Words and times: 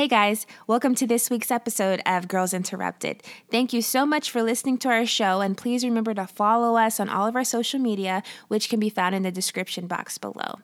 Hey 0.00 0.08
guys, 0.08 0.46
welcome 0.66 0.94
to 0.94 1.06
this 1.06 1.28
week's 1.28 1.50
episode 1.50 2.00
of 2.06 2.26
Girls 2.26 2.54
Interrupted. 2.54 3.22
Thank 3.50 3.74
you 3.74 3.82
so 3.82 4.06
much 4.06 4.30
for 4.30 4.42
listening 4.42 4.78
to 4.78 4.88
our 4.88 5.04
show, 5.04 5.42
and 5.42 5.58
please 5.58 5.84
remember 5.84 6.14
to 6.14 6.26
follow 6.26 6.78
us 6.78 6.98
on 6.98 7.10
all 7.10 7.26
of 7.26 7.36
our 7.36 7.44
social 7.44 7.78
media, 7.78 8.22
which 8.48 8.70
can 8.70 8.80
be 8.80 8.88
found 8.88 9.14
in 9.14 9.24
the 9.24 9.30
description 9.30 9.86
box 9.86 10.16
below. 10.16 10.58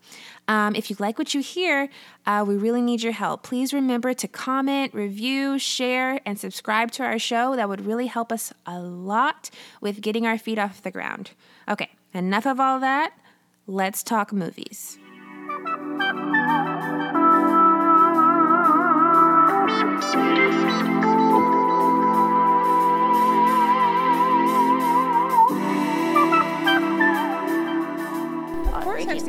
Um, 0.48 0.74
if 0.74 0.88
you 0.88 0.96
like 0.98 1.18
what 1.18 1.34
you 1.34 1.42
hear, 1.42 1.90
uh, 2.24 2.46
we 2.48 2.56
really 2.56 2.80
need 2.80 3.02
your 3.02 3.12
help. 3.12 3.42
Please 3.42 3.74
remember 3.74 4.14
to 4.14 4.26
comment, 4.26 4.94
review, 4.94 5.58
share, 5.58 6.18
and 6.24 6.40
subscribe 6.40 6.90
to 6.92 7.02
our 7.02 7.18
show. 7.18 7.56
That 7.56 7.68
would 7.68 7.84
really 7.84 8.06
help 8.06 8.32
us 8.32 8.54
a 8.64 8.80
lot 8.80 9.50
with 9.82 10.00
getting 10.00 10.26
our 10.26 10.38
feet 10.38 10.58
off 10.58 10.80
the 10.80 10.90
ground. 10.90 11.32
Okay, 11.68 11.90
enough 12.14 12.46
of 12.46 12.58
all 12.58 12.80
that. 12.80 13.12
Let's 13.66 14.02
talk 14.02 14.32
movies. 14.32 14.98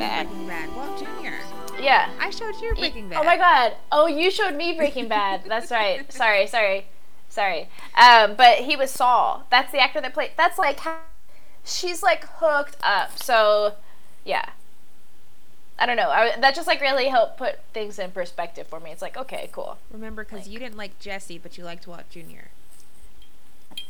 Bad. 0.07 0.27
Breaking 0.27 0.47
Bad. 0.47 0.75
Well, 0.75 0.97
Junior, 0.97 1.33
Yeah. 1.79 2.09
I 2.19 2.29
showed 2.29 2.55
you 2.61 2.73
Breaking 2.75 3.09
Bad. 3.09 3.19
Oh 3.19 3.23
my 3.23 3.37
god. 3.37 3.73
Oh, 3.91 4.07
you 4.07 4.31
showed 4.31 4.55
me 4.55 4.73
Breaking 4.73 5.07
Bad. 5.07 5.43
That's 5.47 5.71
right. 5.71 6.11
Sorry, 6.11 6.47
sorry, 6.47 6.87
sorry. 7.29 7.69
Um, 7.95 8.35
but 8.35 8.59
he 8.59 8.75
was 8.75 8.91
Saul. 8.91 9.45
That's 9.49 9.71
the 9.71 9.79
actor 9.79 10.01
that 10.01 10.13
played. 10.13 10.31
That's 10.37 10.57
like, 10.57 10.79
how- 10.79 10.99
she's 11.65 12.01
like 12.01 12.25
hooked 12.39 12.77
up. 12.81 13.17
So, 13.17 13.73
yeah. 14.25 14.49
I 15.79 15.85
don't 15.85 15.97
know. 15.97 16.09
I, 16.09 16.35
that 16.39 16.55
just 16.55 16.67
like 16.67 16.81
really 16.81 17.07
helped 17.09 17.37
put 17.37 17.59
things 17.73 17.99
in 17.99 18.09
perspective 18.11 18.65
for 18.67 18.79
me. 18.79 18.91
It's 18.91 19.01
like, 19.01 19.15
okay, 19.17 19.49
cool. 19.51 19.77
Remember, 19.91 20.23
because 20.23 20.47
you 20.47 20.57
didn't 20.57 20.77
like 20.77 20.97
Jesse, 20.99 21.37
but 21.37 21.57
you 21.57 21.63
liked 21.63 21.85
Walt 21.85 22.09
Junior. 22.09 22.49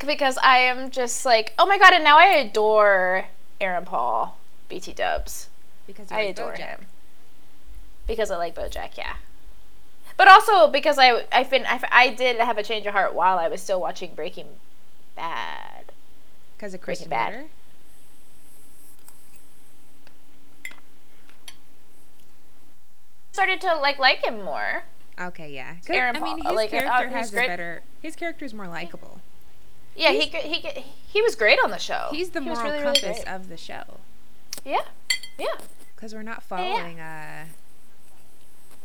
Because 0.05 0.37
I 0.43 0.57
am 0.57 0.89
just 0.91 1.25
like, 1.25 1.53
oh 1.57 1.65
my 1.65 1.77
god, 1.77 1.93
and 1.93 2.03
now 2.03 2.17
I 2.17 2.25
adore 2.25 3.25
Aaron 3.61 3.85
Paul, 3.85 4.37
BT 4.67 4.91
Dubs. 4.93 5.47
Because 5.87 6.11
I 6.11 6.17
like 6.25 6.29
adore 6.37 6.51
BoJack. 6.53 6.57
him. 6.57 6.85
Because 8.05 8.29
I 8.29 8.37
like 8.37 8.53
BoJack, 8.55 8.97
yeah. 8.97 9.15
But 10.17 10.27
also 10.27 10.67
because 10.69 10.97
I 10.99 11.25
I 11.31 11.43
fin 11.43 11.65
I, 11.67 11.81
I 11.91 12.09
did 12.09 12.37
have 12.37 12.57
a 12.57 12.63
change 12.63 12.85
of 12.85 12.93
heart 12.93 13.13
while 13.15 13.37
I 13.39 13.47
was 13.47 13.61
still 13.61 13.79
watching 13.79 14.13
Breaking 14.15 14.47
Bad. 15.15 15.91
Because 16.57 16.73
of 16.73 16.81
Chris 16.81 16.99
Breaking 16.99 17.09
Bad. 17.09 17.33
Ritter? 17.33 17.45
Started 23.31 23.61
to 23.61 23.75
like 23.75 23.99
like 23.99 24.23
him 24.23 24.41
more. 24.43 24.83
Okay, 25.19 25.51
yeah. 25.51 25.75
Aaron 25.89 26.15
I 26.15 26.19
mean, 26.19 26.39
Paul, 26.41 26.51
his 26.51 26.55
like, 26.55 26.73
uh, 26.73 26.79
character 26.79 27.07
he's 27.07 27.15
has 27.17 27.33
a 27.33 27.35
better. 27.35 27.81
His 28.01 28.15
character 28.15 28.45
is 28.45 28.53
more 28.53 28.67
likable. 28.67 29.21
Yeah, 29.95 30.11
he 30.11 30.21
he 30.27 30.83
he 31.07 31.21
was 31.21 31.35
great 31.35 31.59
on 31.63 31.71
the 31.71 31.77
show. 31.79 32.09
He's 32.11 32.31
the 32.31 32.41
He 32.41 32.47
moral 32.49 32.63
really, 32.63 32.83
really 32.83 32.99
compass 32.99 33.23
great. 33.23 33.35
of 33.35 33.49
the 33.49 33.57
show. 33.57 33.83
Yeah, 34.65 34.81
yeah. 35.37 35.55
Because 35.97 36.13
we're 36.13 36.21
not 36.21 36.43
following 36.43 36.99
uh, 36.99 37.45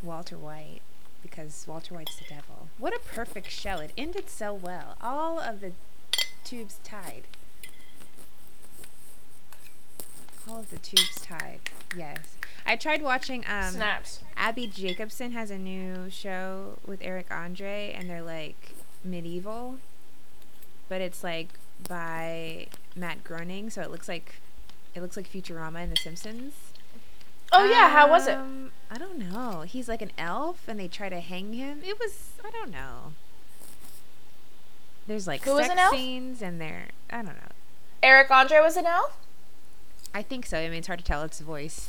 Walter 0.03 0.39
White. 0.39 0.81
Because 1.23 1.67
Walter 1.69 1.95
White's 1.95 2.17
the 2.17 2.25
devil. 2.25 2.69
What 2.79 2.95
a 2.95 2.99
perfect 2.99 3.51
show. 3.51 3.77
It 3.79 3.93
ended 3.97 4.29
so 4.29 4.53
well. 4.55 4.97
All 5.01 5.39
of 5.39 5.61
the 5.61 5.73
tubes 6.43 6.79
tied. 6.83 7.25
All 10.49 10.61
of 10.61 10.71
the 10.71 10.79
tubes 10.79 11.21
tied. 11.21 11.61
Yes. 11.97 12.37
I 12.67 12.77
tried 12.77 13.03
watching 13.03 13.45
um 13.47 13.73
Snaps. 13.75 14.21
Abby 14.37 14.67
Jacobson 14.67 15.33
has 15.33 15.51
a 15.51 15.59
new 15.59 16.09
show 16.11 16.79
with 16.87 17.01
Eric 17.03 17.27
Andre, 17.31 17.95
and 17.97 18.09
they're 18.09 18.23
like 18.23 18.75
medieval, 19.05 19.77
but 20.89 21.01
it's 21.01 21.23
like 21.23 21.49
by 21.89 22.69
Matt 22.97 23.23
Groening, 23.23 23.71
so 23.71 23.83
it 23.83 23.91
looks 23.91 24.09
like 24.09 24.37
it 24.95 25.03
looks 25.03 25.17
like 25.17 25.31
Futurama 25.31 25.83
and 25.83 25.93
The 25.93 25.97
Simpsons. 25.97 26.55
Oh 27.53 27.65
yeah, 27.65 27.91
how 27.91 28.09
was 28.09 28.27
it? 28.27 28.37
Um, 28.37 28.71
I 28.91 28.99
don't 28.99 29.19
know. 29.19 29.63
He's 29.63 29.89
like 29.89 30.03
an 30.03 30.13
elf, 30.19 30.67
and 30.69 30.79
they 30.81 30.89
try 30.89 31.09
to 31.09 31.21
hang 31.21 31.53
him. 31.53 31.81
It 31.85 31.99
was 31.99 32.31
I 32.45 32.51
don't 32.51 32.71
know. 32.71 33.13
There's 35.07 35.27
like 35.27 35.43
Who 35.43 35.55
was 35.55 35.67
sex 35.67 35.73
an 35.73 35.79
elf? 35.79 35.93
scenes, 35.95 36.43
and 36.43 36.61
there 36.61 36.87
I 37.11 37.17
don't 37.17 37.27
know. 37.27 37.53
Eric 38.03 38.31
Andre 38.31 38.59
was 38.61 38.77
an 38.77 38.87
elf. 38.87 39.17
I 40.15 40.23
think 40.23 40.47
so. 40.47 40.59
I 40.59 40.69
mean, 40.69 40.79
it's 40.79 40.87
hard 40.87 40.99
to 40.99 41.05
tell 41.05 41.23
its 41.23 41.41
voice, 41.41 41.89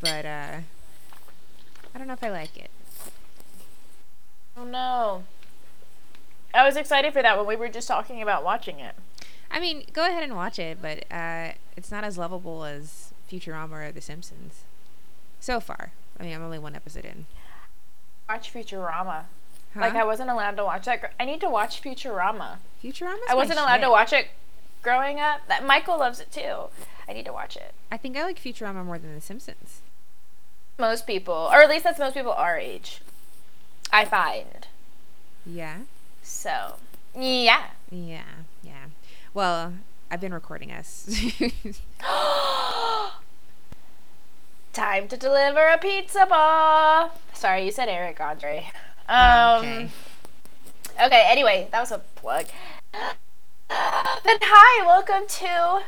but 0.00 0.24
uh, 0.24 0.58
I 1.94 1.98
don't 1.98 2.06
know 2.06 2.12
if 2.14 2.24
I 2.24 2.30
like 2.30 2.56
it. 2.56 2.70
Oh 4.56 4.64
no. 4.64 5.24
I 6.54 6.64
was 6.66 6.76
excited 6.76 7.12
for 7.14 7.22
that 7.22 7.38
when 7.38 7.46
we 7.46 7.56
were 7.56 7.68
just 7.68 7.88
talking 7.88 8.20
about 8.20 8.44
watching 8.44 8.78
it. 8.78 8.94
I 9.50 9.58
mean, 9.58 9.84
go 9.92 10.06
ahead 10.06 10.22
and 10.22 10.36
watch 10.36 10.58
it, 10.58 10.78
but 10.82 11.04
uh, 11.10 11.52
it's 11.76 11.90
not 11.90 12.04
as 12.04 12.18
lovable 12.18 12.64
as 12.64 13.12
Futurama 13.30 13.88
or 13.88 13.92
The 13.92 14.00
Simpsons. 14.02 14.64
So 15.42 15.58
far. 15.58 15.90
I 16.20 16.22
mean, 16.22 16.34
I'm 16.34 16.42
only 16.44 16.60
one 16.60 16.76
episode 16.76 17.04
in. 17.04 17.26
Watch 18.28 18.54
Futurama. 18.54 19.24
Huh? 19.74 19.80
Like 19.80 19.96
I 19.96 20.04
wasn't 20.04 20.30
allowed 20.30 20.56
to 20.56 20.64
watch 20.64 20.84
that. 20.84 21.14
I 21.18 21.24
need 21.24 21.40
to 21.40 21.50
watch 21.50 21.82
Futurama. 21.82 22.58
Futurama. 22.80 23.18
I 23.28 23.34
wasn't 23.34 23.58
allowed 23.58 23.78
shit. 23.78 23.82
to 23.82 23.90
watch 23.90 24.12
it 24.12 24.28
growing 24.84 25.18
up. 25.18 25.40
That 25.48 25.66
Michael 25.66 25.98
loves 25.98 26.20
it 26.20 26.30
too. 26.30 26.68
I 27.08 27.12
need 27.12 27.26
to 27.26 27.32
watch 27.32 27.56
it. 27.56 27.74
I 27.90 27.96
think 27.96 28.16
I 28.16 28.22
like 28.22 28.38
Futurama 28.38 28.84
more 28.84 29.00
than 29.00 29.16
The 29.16 29.20
Simpsons. 29.20 29.80
Most 30.78 31.08
people, 31.08 31.34
or 31.52 31.60
at 31.60 31.68
least 31.68 31.82
that's 31.82 31.98
most 31.98 32.14
people 32.14 32.30
our 32.30 32.56
age. 32.56 33.00
I 33.92 34.04
find. 34.04 34.68
Yeah? 35.44 35.78
So, 36.22 36.76
yeah. 37.18 37.64
Yeah, 37.90 38.22
yeah. 38.62 38.84
Well, 39.34 39.72
I've 40.08 40.20
been 40.20 40.32
recording 40.32 40.70
us. 40.70 41.20
Time 44.72 45.06
to 45.08 45.18
deliver 45.18 45.68
a 45.68 45.76
pizza 45.76 46.24
ball. 46.24 47.10
Sorry, 47.34 47.66
you 47.66 47.70
said 47.70 47.90
Eric 47.90 48.18
Andre. 48.20 48.70
Um, 49.06 49.58
okay. 49.58 49.88
Okay, 51.04 51.26
anyway, 51.28 51.68
that 51.70 51.80
was 51.80 51.92
a 51.92 51.98
plug. 51.98 52.46
Then 52.94 54.38
hi, 54.40 54.86
welcome 54.86 55.26
to 55.28 55.82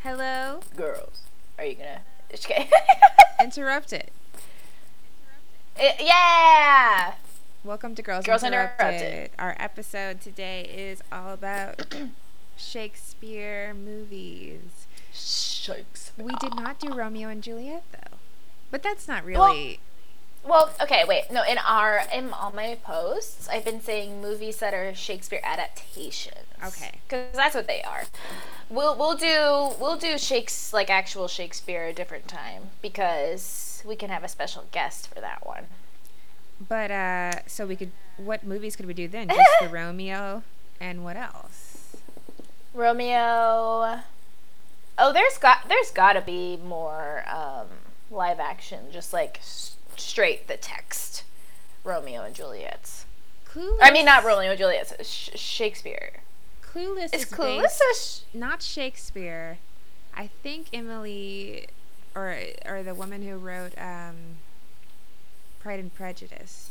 Hello? 0.00 0.60
Girls. 0.76 1.22
Are 1.58 1.64
you 1.64 1.76
gonna? 1.76 2.02
Just 2.30 2.46
kidding. 2.46 2.68
Interrupted. 3.42 4.10
Eh, 5.78 5.92
yeah. 6.00 7.14
Welcome 7.64 7.94
to 7.94 8.02
Girls, 8.02 8.26
Girls 8.26 8.42
Interrupted. 8.42 8.86
Interrupted. 9.00 9.30
Our 9.38 9.56
episode 9.58 10.20
today 10.20 10.64
is 10.64 11.02
all 11.10 11.32
about 11.32 11.94
Shakespeare 12.58 13.72
movies. 13.72 14.86
Shakes. 15.12 16.12
We 16.16 16.34
did 16.40 16.54
not 16.54 16.78
do 16.78 16.92
Romeo 16.92 17.28
and 17.28 17.42
Juliet 17.42 17.82
though. 17.92 18.18
But 18.70 18.82
that's 18.82 19.08
not 19.08 19.24
really 19.24 19.80
Well, 20.46 20.70
okay, 20.80 21.04
wait. 21.06 21.30
No, 21.30 21.42
in 21.42 21.58
our 21.58 22.02
in 22.14 22.30
all 22.32 22.52
my 22.52 22.78
posts, 22.82 23.48
I've 23.48 23.64
been 23.64 23.80
saying 23.80 24.22
movies 24.22 24.58
that 24.58 24.72
are 24.72 24.94
Shakespeare 24.94 25.40
adaptations. 25.42 26.36
Okay. 26.64 27.00
Because 27.08 27.34
that's 27.34 27.54
what 27.54 27.66
they 27.66 27.82
are. 27.82 28.04
We'll 28.68 28.96
we'll 28.96 29.16
do 29.16 29.74
we'll 29.80 29.96
do 29.96 30.16
Shakes 30.18 30.72
like 30.72 30.90
actual 30.90 31.28
Shakespeare 31.28 31.86
a 31.86 31.92
different 31.92 32.28
time 32.28 32.70
because 32.82 33.82
we 33.84 33.96
can 33.96 34.10
have 34.10 34.22
a 34.24 34.28
special 34.28 34.64
guest 34.72 35.08
for 35.12 35.20
that 35.20 35.46
one. 35.46 35.64
But 36.68 36.90
uh 36.90 37.32
so 37.46 37.66
we 37.66 37.76
could 37.76 37.90
what 38.16 38.44
movies 38.44 38.76
could 38.76 38.86
we 38.86 38.94
do 38.94 39.08
then? 39.08 39.28
Just 39.34 39.50
the 39.60 39.68
Romeo 39.68 40.42
and 40.80 41.02
what 41.04 41.16
else? 41.16 41.96
Romeo. 42.72 44.00
Oh, 45.00 45.12
there's 45.12 45.38
got 45.38 45.68
there's 45.68 45.90
got 45.90 46.12
to 46.12 46.20
be 46.20 46.56
more 46.58 47.24
um, 47.28 47.66
live 48.10 48.38
action, 48.38 48.92
just 48.92 49.12
like 49.12 49.38
s- 49.38 49.76
straight 49.96 50.46
the 50.46 50.56
text. 50.56 51.24
Romeo 51.82 52.22
and 52.22 52.34
Juliet's. 52.34 53.06
Clueless. 53.48 53.78
I 53.80 53.90
mean, 53.90 54.04
not 54.04 54.22
Romeo 54.24 54.50
and 54.50 54.58
Juliet's. 54.58 54.92
Sh- 55.02 55.30
Shakespeare. 55.34 56.10
Clueless 56.62 57.14
Is 57.14 57.22
is 57.24 57.30
Clueless 57.30 57.80
sh- 57.94 58.20
not 58.34 58.62
Shakespeare. 58.62 59.58
I 60.14 60.26
think 60.42 60.66
Emily 60.72 61.66
or 62.14 62.36
or 62.66 62.82
the 62.82 62.94
woman 62.94 63.22
who 63.22 63.36
wrote 63.36 63.72
um 63.78 64.16
Pride 65.60 65.80
and 65.80 65.94
Prejudice. 65.94 66.70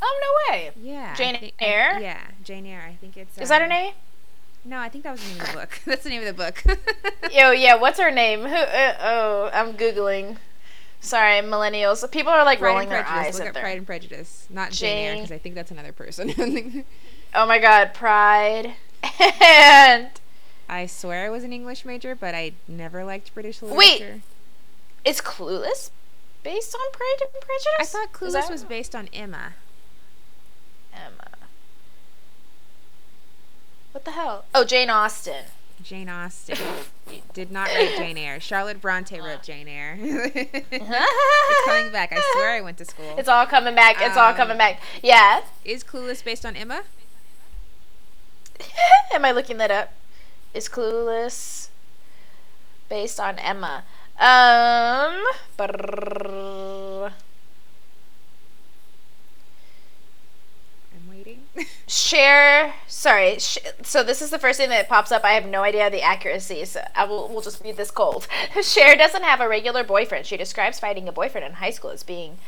Oh 0.00 0.20
no 0.48 0.54
way! 0.54 0.70
Yeah. 0.80 1.14
Jane 1.14 1.38
think- 1.38 1.54
Eyre? 1.60 1.98
Yeah, 2.00 2.20
Jane 2.42 2.66
Eyre. 2.66 2.86
I 2.88 2.94
think 2.94 3.16
it's 3.16 3.36
Is 3.38 3.48
that 3.48 3.58
her 3.60 3.64
um, 3.64 3.70
name? 3.70 3.94
No, 4.68 4.78
I 4.80 4.88
think 4.90 5.04
that 5.04 5.12
was 5.12 5.22
the 5.22 5.28
name 5.32 5.40
of 5.40 5.46
the 5.48 5.52
book. 5.54 5.80
That's 5.86 6.04
the 6.04 6.10
name 6.10 6.26
of 6.26 6.36
the 6.36 6.44
book. 6.44 6.62
Yo, 7.32 7.52
yeah. 7.52 7.74
What's 7.76 7.98
her 7.98 8.10
name? 8.10 8.40
Who? 8.42 8.54
Uh, 8.54 8.96
oh, 9.00 9.50
I'm 9.52 9.72
googling. 9.74 10.36
Sorry, 11.00 11.40
millennials. 11.40 12.08
People 12.10 12.32
are 12.32 12.44
like 12.44 12.58
Pride 12.58 12.68
rolling 12.68 12.88
their 12.90 13.02
Prejudice. 13.02 13.26
eyes 13.28 13.38
Look 13.38 13.48
at 13.48 13.54
their. 13.54 13.62
Pride 13.62 13.78
and 13.78 13.86
Prejudice, 13.86 14.46
not 14.50 14.72
Jane 14.72 14.98
Eyre, 15.06 15.12
Jane- 15.14 15.22
because 15.22 15.32
I 15.32 15.38
think 15.38 15.54
that's 15.54 15.70
another 15.70 15.92
person. 15.92 16.84
Oh 17.34 17.46
my 17.46 17.58
God, 17.58 17.92
Pride 17.92 18.72
and 19.20 20.08
I 20.66 20.86
swear 20.86 21.26
I 21.26 21.28
was 21.28 21.44
an 21.44 21.52
English 21.52 21.84
major, 21.84 22.14
but 22.14 22.34
I 22.34 22.52
never 22.66 23.04
liked 23.04 23.34
British 23.34 23.60
literature. 23.60 23.76
Wait, 23.78 24.22
is 25.04 25.20
Clueless 25.20 25.90
based 26.42 26.74
on 26.74 26.90
Pride 26.90 27.16
and 27.20 27.30
Prejudice? 27.42 27.74
I 27.80 27.84
thought 27.84 28.12
Clueless 28.14 28.32
that- 28.32 28.50
was 28.50 28.64
based 28.64 28.94
on 28.96 29.08
Emma. 29.12 29.52
Emma. 30.94 31.27
The 34.04 34.12
hell? 34.12 34.44
Oh, 34.54 34.64
Jane 34.64 34.90
Austen. 34.90 35.44
Jane 35.82 36.08
Austen. 36.08 36.58
Did 37.32 37.50
not 37.50 37.68
write 37.68 37.96
Jane 37.96 38.18
Eyre. 38.18 38.40
Charlotte 38.40 38.80
Bronte 38.80 39.20
wrote 39.20 39.42
Jane 39.42 39.68
Eyre. 39.68 39.96
it's 40.00 41.66
coming 41.66 41.92
back. 41.92 42.12
I 42.12 42.20
swear 42.32 42.50
I 42.50 42.60
went 42.60 42.78
to 42.78 42.84
school. 42.84 43.14
It's 43.16 43.28
all 43.28 43.46
coming 43.46 43.74
back. 43.74 43.96
It's 44.00 44.16
um, 44.16 44.24
all 44.24 44.34
coming 44.34 44.58
back. 44.58 44.80
Yeah. 45.02 45.42
Is 45.64 45.84
Clueless 45.84 46.22
based 46.24 46.44
on 46.44 46.56
Emma? 46.56 46.82
Am 49.12 49.24
I 49.24 49.30
looking 49.30 49.58
that 49.58 49.70
up? 49.70 49.92
Is 50.52 50.68
Clueless 50.68 51.68
based 52.88 53.20
on 53.20 53.38
Emma? 53.38 53.84
Um. 54.18 55.24
Brrr. 55.56 57.12
Cher, 61.86 62.74
sorry. 62.86 63.38
Sh- 63.38 63.58
so 63.82 64.02
this 64.02 64.20
is 64.22 64.30
the 64.30 64.38
first 64.38 64.58
thing 64.58 64.68
that 64.70 64.88
pops 64.88 65.12
up. 65.12 65.24
I 65.24 65.32
have 65.32 65.46
no 65.46 65.62
idea 65.62 65.90
the 65.90 66.02
accuracy, 66.02 66.64
so 66.64 66.82
I 66.94 67.04
will 67.04 67.28
we'll 67.28 67.40
just 67.40 67.62
read 67.62 67.76
this 67.76 67.90
cold. 67.90 68.26
Cher 68.62 68.96
doesn't 68.96 69.22
have 69.22 69.40
a 69.40 69.48
regular 69.48 69.84
boyfriend. 69.84 70.26
She 70.26 70.36
describes 70.36 70.80
finding 70.80 71.08
a 71.08 71.12
boyfriend 71.12 71.46
in 71.46 71.54
high 71.54 71.70
school 71.70 71.90
as 71.90 72.02
being 72.02 72.38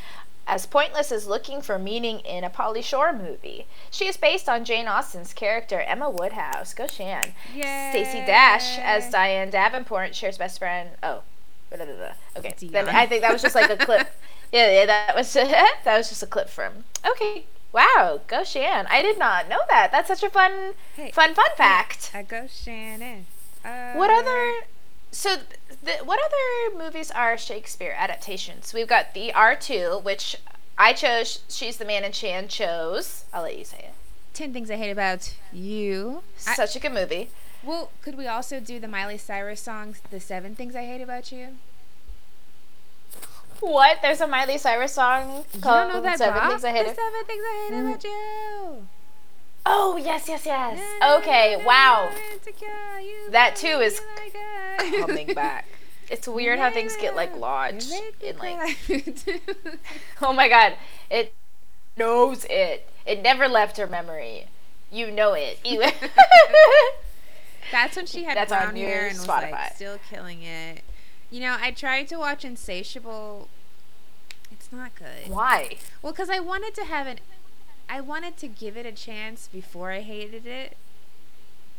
as 0.47 0.67
pointless 0.67 1.13
as 1.13 1.27
looking 1.27 1.63
for 1.63 1.79
meaning 1.79 2.19
in 2.21 2.43
a 2.43 2.51
Pauly 2.51 2.83
Shore 2.83 3.13
movie. 3.13 3.67
She 3.91 4.07
is 4.07 4.17
based 4.17 4.49
on 4.49 4.65
Jane 4.65 4.89
Austen's 4.89 5.33
character 5.33 5.81
Emma 5.81 6.11
Woodhouse. 6.11 6.75
Go 6.75 6.87
Shan. 6.87 7.33
Stacey 7.91 8.19
Dash 8.27 8.79
as 8.79 9.13
Dionne 9.13 9.51
Davenport, 9.51 10.13
Cher's 10.13 10.39
best 10.39 10.59
friend. 10.59 10.91
Oh, 11.03 11.23
blah, 11.71 11.85
blah, 11.85 11.95
blah. 11.95 12.13
okay. 12.37 12.55
Then 12.67 12.89
I 12.89 13.07
think 13.07 13.23
that 13.23 13.33
was 13.33 13.43
just 13.43 13.55
like 13.55 13.71
a 13.71 13.77
clip. 13.77 14.09
yeah, 14.53 14.71
yeah, 14.73 14.87
that 14.87 15.15
was 15.15 15.33
that 15.35 15.85
was 15.85 16.09
just 16.09 16.23
a 16.23 16.27
clip 16.27 16.49
from. 16.49 16.85
Okay, 17.09 17.47
Wow, 17.73 18.21
go 18.27 18.43
Shan. 18.43 18.87
I 18.91 19.03
did 19.03 19.19
not 19.19 19.49
know 19.49 19.61
that. 19.69 19.93
That's 19.93 20.09
such 20.09 20.23
a 20.23 20.31
fun, 20.31 20.75
hey, 20.97 21.11
fun, 21.13 21.35
fun 21.35 21.51
fact. 21.57 22.11
I 22.15 22.23
go 22.23 22.47
Shannon. 22.49 23.27
Uh, 23.65 23.93
what 23.93 24.11
other? 24.11 24.67
So, 25.13 25.37
the, 25.83 26.05
what 26.05 26.19
other 26.25 26.79
movies 26.83 27.11
are 27.11 27.37
Shakespeare 27.37 27.95
adaptations? 27.97 28.73
We've 28.73 28.89
got 28.89 29.15
the 29.15 29.33
R 29.33 29.55
two, 29.55 30.01
which 30.03 30.37
I 30.79 30.93
chose. 30.93 31.41
She's 31.49 31.77
the 31.77 31.85
man, 31.85 32.05
and 32.05 32.15
Shan 32.15 32.49
chose. 32.49 33.25
I'll 33.33 33.43
let 33.43 33.59
you 33.59 33.65
say 33.65 33.79
it. 33.79 33.95
Ten 34.35 34.53
Things 34.53 34.71
I 34.71 34.77
Hate 34.77 34.91
About 34.91 35.35
You. 35.53 36.23
Such 36.37 36.77
I, 36.77 36.79
a 36.79 36.83
good 36.83 36.93
movie. 36.93 37.31
Well, 37.63 37.91
could 38.03 38.17
we 38.17 38.27
also 38.27 38.59
do 38.61 38.81
the 38.81 38.89
Miley 38.89 39.19
Cyrus 39.19 39.61
songs, 39.61 40.01
The 40.11 40.21
Seven 40.21 40.55
Things 40.55 40.75
I 40.75 40.85
Hate 40.85 41.03
About 41.03 41.31
You? 41.31 41.59
What? 43.61 43.99
There's 44.03 44.21
a 44.21 44.27
Miley 44.27 44.59
Cyrus 44.59 44.93
song 44.93 45.45
called 45.61 45.93
don't 45.93 45.95
know 45.95 46.01
that 46.03 46.19
Seven 46.19 46.49
Things 46.49 46.65
I 46.65 46.71
Hate. 46.73 46.89
The 46.89 46.95
Seven 46.95 47.25
Things 47.27 47.43
I 47.45 47.69
Hate 47.69 47.77
mm. 47.77 47.89
About 47.89 48.05
You. 48.05 48.87
Oh 49.67 49.97
yes, 49.99 50.27
yes, 50.27 50.47
yes. 50.47 50.81
Okay, 51.19 51.63
wow. 51.65 52.11
That 53.31 53.57
too 53.57 53.81
is 53.81 54.01
coming 54.99 55.35
back. 55.35 55.67
It's 56.11 56.27
weird 56.27 56.59
how 56.59 56.71
things 56.71 56.97
get 56.97 57.15
like 57.15 57.37
lodged 57.37 57.93
in 58.21 58.39
like. 58.39 58.79
oh 60.23 60.33
my 60.33 60.49
god! 60.49 60.75
It 61.11 61.35
knows 61.97 62.47
it. 62.49 62.89
It 63.07 63.23
never 63.23 63.49
left 63.49 63.77
her 63.77 63.87
memory. 63.87 64.47
You 64.91 65.11
know 65.11 65.35
it. 65.35 65.61
That's 67.71 67.97
when 67.97 68.07
she 68.07 68.25
had 68.25 68.37
That's 68.37 68.51
brown 68.51 68.75
hair 68.75 69.07
and 69.07 69.17
was 69.17 69.29
like 69.29 69.75
still 69.75 69.99
killing 70.11 70.43
it. 70.43 70.83
You 71.31 71.41
know, 71.41 71.57
I 71.61 71.71
tried 71.71 72.09
to 72.09 72.17
watch 72.17 72.45
Insatiable. 72.45 73.49
It's 74.51 74.73
not 74.73 74.95
good. 74.95 75.29
Why? 75.33 75.77
Well, 76.03 76.13
because 76.13 76.29
I 76.29 76.41
wanted 76.41 76.75
to 76.75 76.85
have 76.85 77.07
an. 77.07 77.21
I 77.89 78.01
wanted 78.01 78.37
to 78.39 78.49
give 78.49 78.77
it 78.77 78.87
a 78.87 78.93
chance 78.93 79.49
before 79.53 79.91
I 79.91 80.01
hated 80.01 80.47
it. 80.47 80.77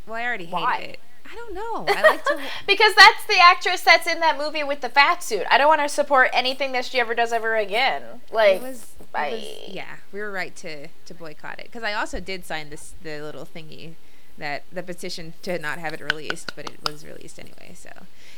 Well, 0.07 0.15
I 0.15 0.25
already 0.25 0.47
Why? 0.47 0.73
hated 0.73 0.93
it. 0.93 0.99
I 1.31 1.35
don't 1.35 1.53
know. 1.53 1.85
I 1.87 2.01
like 2.01 2.25
to 2.25 2.39
because 2.67 2.93
that's 2.95 3.25
the 3.25 3.39
actress 3.39 3.81
that's 3.81 4.07
in 4.07 4.19
that 4.19 4.37
movie 4.37 4.63
with 4.63 4.81
the 4.81 4.89
fat 4.89 5.23
suit. 5.23 5.43
I 5.49 5.57
don't 5.57 5.67
want 5.67 5.81
to 5.81 5.89
support 5.89 6.29
anything 6.33 6.71
that 6.73 6.85
she 6.85 6.99
ever 6.99 7.13
does 7.13 7.31
ever 7.31 7.55
again. 7.55 8.03
Like, 8.31 8.55
it 8.55 8.61
was, 8.61 8.93
it 8.99 9.31
was, 9.33 9.43
yeah, 9.67 9.97
we 10.11 10.19
were 10.19 10.31
right 10.31 10.55
to 10.57 10.87
to 10.87 11.13
boycott 11.13 11.59
it 11.59 11.65
because 11.65 11.83
I 11.83 11.93
also 11.93 12.19
did 12.19 12.45
sign 12.45 12.69
this 12.69 12.95
the 13.01 13.21
little 13.21 13.45
thingy 13.45 13.95
that 14.37 14.63
the 14.71 14.83
petition 14.83 15.33
to 15.43 15.59
not 15.59 15.77
have 15.77 15.93
it 15.93 16.01
released, 16.01 16.53
but 16.55 16.65
it 16.65 16.79
was 16.83 17.05
released 17.05 17.39
anyway. 17.39 17.73
So 17.75 17.91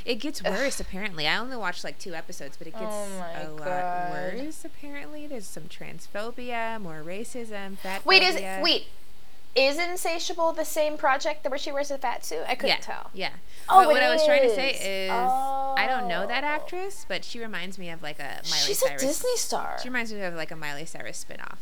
it 0.06 0.16
gets 0.16 0.44
worse 0.44 0.80
apparently. 0.80 1.28
I 1.28 1.38
only 1.38 1.58
watched 1.58 1.84
like 1.84 2.00
two 2.00 2.14
episodes, 2.14 2.58
but 2.58 2.68
it 2.68 2.74
gets 2.74 2.84
oh 2.86 3.26
a 3.36 3.46
God. 3.58 3.60
lot 3.60 4.12
worse 4.12 4.66
apparently. 4.66 5.28
There's 5.28 5.46
some 5.46 5.64
transphobia, 5.64 6.82
more 6.82 7.04
racism, 7.06 7.78
fat. 7.78 8.06
Wait, 8.06 8.24
is 8.24 8.36
wait. 8.62 8.88
Is 9.56 9.78
Insatiable 9.78 10.52
the 10.54 10.66
same 10.66 10.98
project 10.98 11.44
that 11.44 11.52
where 11.52 11.60
she 11.60 11.72
wears 11.72 11.92
a 11.92 12.00
fat 12.00 12.26
suit? 12.26 12.44
I 12.48 12.56
couldn't 12.56 12.78
yeah, 12.78 12.82
tell. 12.82 13.12
Yeah. 13.14 13.30
Oh, 13.70 13.84
but 13.84 13.90
what 13.90 14.02
is. 14.02 14.10
I 14.10 14.14
was 14.14 14.26
trying 14.26 14.42
to 14.42 14.56
say 14.56 14.72
is, 14.72 15.12
oh. 15.14 15.76
I 15.78 15.86
don't 15.86 16.08
know 16.08 16.26
that 16.26 16.44
actress, 16.44 17.06
but 17.08 17.24
she 17.24 17.40
reminds 17.40 17.78
me 17.78 17.92
of 17.92 18.02
like 18.02 18.18
a 18.20 18.42
Miley 18.50 18.66
She's 18.66 18.80
Cyrus. 18.80 19.02
She's 19.02 19.04
a 19.04 19.14
Disney 19.14 19.38
star. 19.38 19.78
She 19.80 19.90
reminds 19.90 20.12
me 20.12 20.22
of 20.24 20.34
like 20.34 20.50
a 20.50 20.56
Miley 20.56 20.86
Cyrus 20.86 21.24
spinoff. 21.24 21.58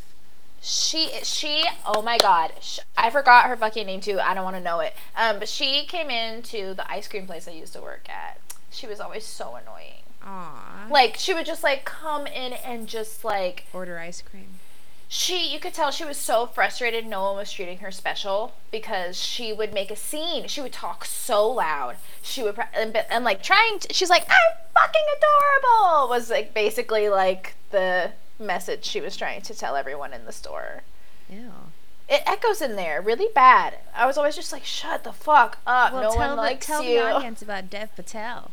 She 0.64 1.10
she 1.24 1.64
oh 1.84 2.02
my 2.02 2.16
god. 2.18 2.52
She, 2.60 2.80
I 2.96 3.10
forgot 3.10 3.46
her 3.46 3.56
fucking 3.56 3.84
name 3.84 4.00
too. 4.00 4.20
I 4.20 4.32
don't 4.32 4.44
want 4.44 4.54
to 4.54 4.62
know 4.62 4.78
it. 4.78 4.94
Um 5.16 5.40
but 5.40 5.48
she 5.48 5.84
came 5.86 6.08
into 6.08 6.72
the 6.72 6.88
ice 6.90 7.08
cream 7.08 7.26
place 7.26 7.48
I 7.48 7.50
used 7.50 7.72
to 7.72 7.80
work 7.82 8.06
at. 8.08 8.38
She 8.70 8.86
was 8.86 9.00
always 9.00 9.26
so 9.26 9.56
annoying. 9.56 10.04
Aww. 10.24 10.88
like 10.88 11.16
she 11.18 11.34
would 11.34 11.46
just 11.46 11.64
like 11.64 11.84
come 11.84 12.28
in 12.28 12.52
and 12.52 12.86
just 12.86 13.24
like 13.24 13.64
order 13.72 13.98
ice 13.98 14.22
cream. 14.22 14.60
she 15.08 15.52
you 15.52 15.58
could 15.58 15.74
tell 15.74 15.90
she 15.90 16.04
was 16.04 16.16
so 16.16 16.46
frustrated 16.46 17.04
no 17.06 17.22
one 17.22 17.36
was 17.38 17.50
treating 17.50 17.78
her 17.78 17.90
special 17.90 18.52
because 18.70 19.20
she 19.20 19.52
would 19.52 19.74
make 19.74 19.90
a 19.90 19.96
scene. 19.96 20.46
She 20.46 20.60
would 20.60 20.72
talk 20.72 21.04
so 21.04 21.50
loud. 21.50 21.96
She 22.22 22.40
would 22.40 22.56
and, 22.72 22.96
and 23.10 23.24
like 23.24 23.42
trying 23.42 23.80
to, 23.80 23.92
she's 23.92 24.10
like 24.10 24.26
i'm 24.30 24.56
fucking 24.74 25.06
adorable 25.16 26.08
was 26.08 26.30
like 26.30 26.54
basically 26.54 27.08
like 27.08 27.56
the 27.72 28.12
message 28.42 28.84
she 28.84 29.00
was 29.00 29.16
trying 29.16 29.42
to 29.42 29.54
tell 29.54 29.76
everyone 29.76 30.12
in 30.12 30.24
the 30.24 30.32
store. 30.32 30.82
Yeah. 31.28 31.70
It 32.08 32.22
echoes 32.26 32.60
in 32.60 32.76
there 32.76 33.00
really 33.00 33.28
bad. 33.34 33.78
I 33.94 34.06
was 34.06 34.18
always 34.18 34.36
just 34.36 34.52
like, 34.52 34.64
"Shut 34.64 35.04
the 35.04 35.12
fuck 35.12 35.58
up! 35.66 35.92
Well, 35.92 36.12
no 36.12 36.16
one 36.16 36.36
likes 36.36 36.66
tell 36.66 36.82
you." 36.82 36.98
Tell 36.98 37.06
the 37.08 37.14
audience 37.14 37.42
about 37.42 37.70
Dev 37.70 37.94
Patel. 37.96 38.50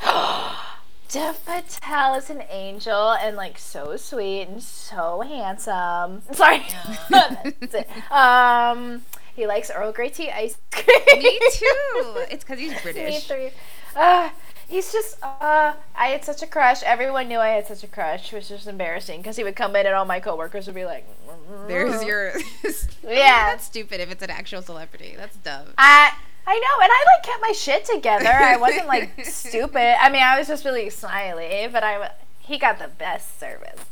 Dev 1.08 1.44
Patel 1.44 2.14
is 2.14 2.30
an 2.30 2.42
angel 2.48 3.12
and 3.12 3.36
like 3.36 3.58
so 3.58 3.96
sweet 3.96 4.42
and 4.42 4.62
so 4.62 5.20
handsome. 5.20 6.22
Sorry. 6.32 6.62
um, 8.10 9.02
he 9.34 9.46
likes 9.46 9.70
Earl 9.70 9.92
Grey 9.92 10.08
tea 10.08 10.30
ice 10.30 10.56
cream. 10.70 11.22
Me 11.22 11.38
too. 11.52 12.24
It's 12.30 12.44
because 12.44 12.58
he's 12.58 12.80
British. 12.80 13.28
Me 13.28 13.36
too. 13.36 13.50
Uh, 13.94 14.30
he's 14.72 14.90
just 14.90 15.22
uh 15.22 15.74
I 15.94 16.06
had 16.08 16.24
such 16.24 16.42
a 16.42 16.46
crush. 16.46 16.82
Everyone 16.82 17.28
knew 17.28 17.38
I 17.38 17.48
had 17.48 17.66
such 17.66 17.84
a 17.84 17.86
crush, 17.86 18.32
which 18.32 18.32
was 18.32 18.48
just 18.48 18.66
embarrassing 18.66 19.20
because 19.20 19.36
he 19.36 19.44
would 19.44 19.54
come 19.54 19.76
in 19.76 19.86
and 19.86 19.94
all 19.94 20.06
my 20.06 20.18
coworkers 20.18 20.66
would 20.66 20.74
be 20.74 20.84
like, 20.84 21.06
mm-hmm. 21.28 21.68
"There's 21.68 22.02
your." 22.02 22.32
yeah, 23.04 23.50
that's 23.50 23.66
stupid. 23.66 24.00
If 24.00 24.10
it's 24.10 24.22
an 24.22 24.30
actual 24.30 24.62
celebrity, 24.62 25.14
that's 25.16 25.36
dumb. 25.36 25.68
I 25.78 26.12
I 26.46 26.54
know, 26.54 26.82
and 26.82 26.90
I 26.90 27.04
like 27.14 27.22
kept 27.24 27.42
my 27.42 27.52
shit 27.52 27.84
together. 27.84 28.32
I 28.32 28.56
wasn't 28.56 28.88
like 28.88 29.12
stupid. 29.24 30.02
I 30.02 30.10
mean, 30.10 30.22
I 30.22 30.38
was 30.38 30.48
just 30.48 30.64
really 30.64 30.90
smiley, 30.90 31.68
but 31.70 31.84
I 31.84 32.10
he 32.40 32.58
got 32.58 32.78
the 32.78 32.88
best 32.88 33.38
service. 33.38 33.84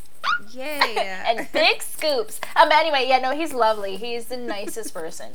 Yeah. 0.50 1.30
and 1.30 1.46
big 1.52 1.82
scoops. 1.82 2.40
Um. 2.56 2.70
Anyway, 2.72 3.04
yeah. 3.06 3.18
No, 3.18 3.32
he's 3.32 3.52
lovely. 3.52 3.96
He's 3.96 4.26
the 4.26 4.37
nicest 4.37 4.94
person. 4.94 5.32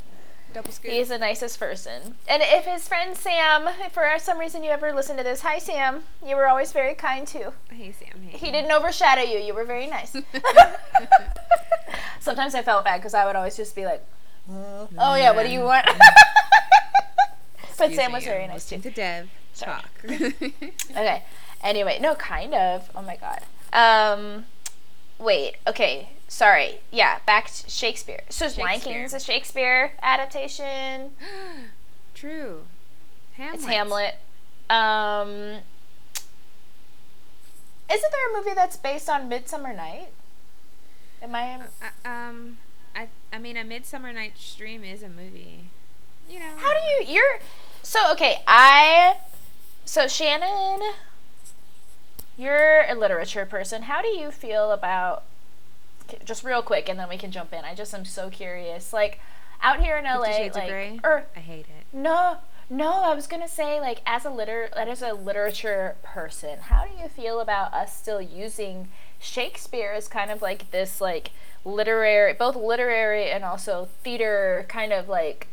Double 0.55 0.71
scoop. 0.71 0.89
He's 0.89 1.09
the 1.09 1.17
nicest 1.17 1.59
person. 1.59 2.15
And 2.29 2.41
if 2.41 2.63
his 2.63 2.88
friend 2.88 3.13
Sam, 3.17 3.67
if 3.81 3.91
for 3.91 4.09
some 4.19 4.38
reason 4.39 4.63
you 4.63 4.69
ever 4.69 4.93
listen 4.93 5.17
to 5.17 5.24
this, 5.24 5.41
hi 5.41 5.59
Sam, 5.59 6.03
you 6.25 6.38
were 6.38 6.47
always 6.47 6.71
very 6.71 6.93
kind 6.93 7.27
too. 7.27 7.51
Hey 7.69 7.91
Sam. 7.91 8.21
Hey. 8.21 8.38
He 8.38 8.51
didn't 8.53 8.71
overshadow 8.71 9.21
you. 9.21 9.38
You 9.38 9.53
were 9.53 9.65
very 9.65 9.85
nice. 9.85 10.15
Sometimes 12.21 12.55
I 12.55 12.62
felt 12.62 12.85
bad 12.85 13.00
because 13.01 13.13
I 13.13 13.25
would 13.25 13.35
always 13.35 13.57
just 13.57 13.75
be 13.75 13.83
like, 13.83 14.01
"Oh 14.50 15.15
yeah, 15.15 15.31
what 15.31 15.45
do 15.45 15.51
you 15.51 15.59
want?" 15.59 15.88
but 17.77 17.91
Sam 17.91 18.13
was 18.13 18.24
very 18.24 18.47
nice 18.47 18.69
too. 18.69 18.77
to 18.77 18.89
Dev 18.89 19.29
Sorry. 19.51 19.74
talk. 19.74 19.91
okay. 20.91 21.24
Anyway, 21.63 22.00
no, 22.00 22.15
kind 22.15 22.53
of. 22.53 22.89
Oh 22.95 23.01
my 23.01 23.17
god. 23.17 23.41
Um, 23.74 24.45
wait. 25.19 25.57
Okay 25.67 26.14
sorry. 26.27 26.79
Yeah, 26.91 27.20
back 27.25 27.51
to 27.51 27.70
Shakespeare. 27.70 28.22
So 28.29 28.48
Lion 28.58 28.79
King 28.79 29.03
is 29.03 29.13
a 29.13 29.20
Shakespeare 29.20 29.94
adaptation. 30.01 31.12
True. 32.13 32.62
Hamlet. 33.34 33.55
It's 33.55 33.65
Hamlet. 33.65 34.15
Um, 34.70 35.29
isn't 37.91 38.12
there 38.12 38.32
a 38.32 38.38
movie 38.38 38.55
that's 38.55 38.77
based 38.77 39.10
on 39.10 39.29
Midsummer 39.29 39.74
Night? 39.74 40.08
Am 41.22 41.36
I? 41.36 41.55
Uh, 41.55 41.63
uh, 41.82 42.10
um, 42.10 42.58
I 42.96 43.08
I 43.32 43.38
mean, 43.38 43.58
a 43.58 43.63
Midsummer 43.63 44.12
Night's 44.13 44.55
Dream 44.55 44.84
is 44.84 45.03
a 45.03 45.10
movie. 45.10 45.70
You 46.29 46.39
know. 46.39 46.53
How 46.58 46.74
do 46.74 46.79
you? 46.79 47.13
You're 47.13 47.39
so 47.84 48.12
okay. 48.13 48.41
I 48.48 49.17
so 49.86 50.08
Shannon. 50.08 50.82
You're 52.38 52.82
a 52.89 52.96
literature 52.96 53.46
person. 53.46 53.84
How 53.84 54.01
do 54.01 54.10
you 54.10 54.32
feel 54.32 54.72
about 54.72 55.24
just 56.24 56.43
real 56.43 56.62
quick 56.62 56.89
and 56.89 57.00
then 57.00 57.09
we 57.09 57.17
can 57.17 57.31
jump 57.31 57.53
in. 57.53 57.63
I 57.63 57.75
just 57.75 57.93
am 57.93 58.05
so 58.05 58.29
curious. 58.29 58.93
Like 58.93 59.19
out 59.62 59.81
here 59.81 59.97
in 59.97 60.05
LA, 60.05 60.50
like, 60.53 61.00
or 61.03 61.25
I 61.35 61.39
hate 61.39 61.65
it. 61.65 61.85
no, 61.93 62.38
no, 62.69 63.03
I 63.03 63.13
was 63.13 63.27
gonna 63.27 63.47
say 63.47 63.79
like 63.79 64.01
as 64.05 64.25
a 64.25 64.29
liter 64.29 64.69
as 64.75 65.01
a 65.01 65.13
literature 65.13 65.95
person, 66.03 66.59
how 66.59 66.85
do 66.85 67.01
you 67.01 67.07
feel 67.07 67.39
about 67.39 67.74
us 67.74 67.95
still 67.95 68.21
using 68.21 68.89
Shakespeare 69.19 69.91
as 69.91 70.07
kind 70.07 70.31
of 70.31 70.41
like 70.41 70.71
this 70.71 71.00
like 71.00 71.31
literary, 71.63 72.33
both 72.33 72.55
literary 72.55 73.29
and 73.29 73.43
also 73.43 73.89
theater 74.03 74.65
kind 74.67 74.93
of 74.93 75.07
like 75.09 75.47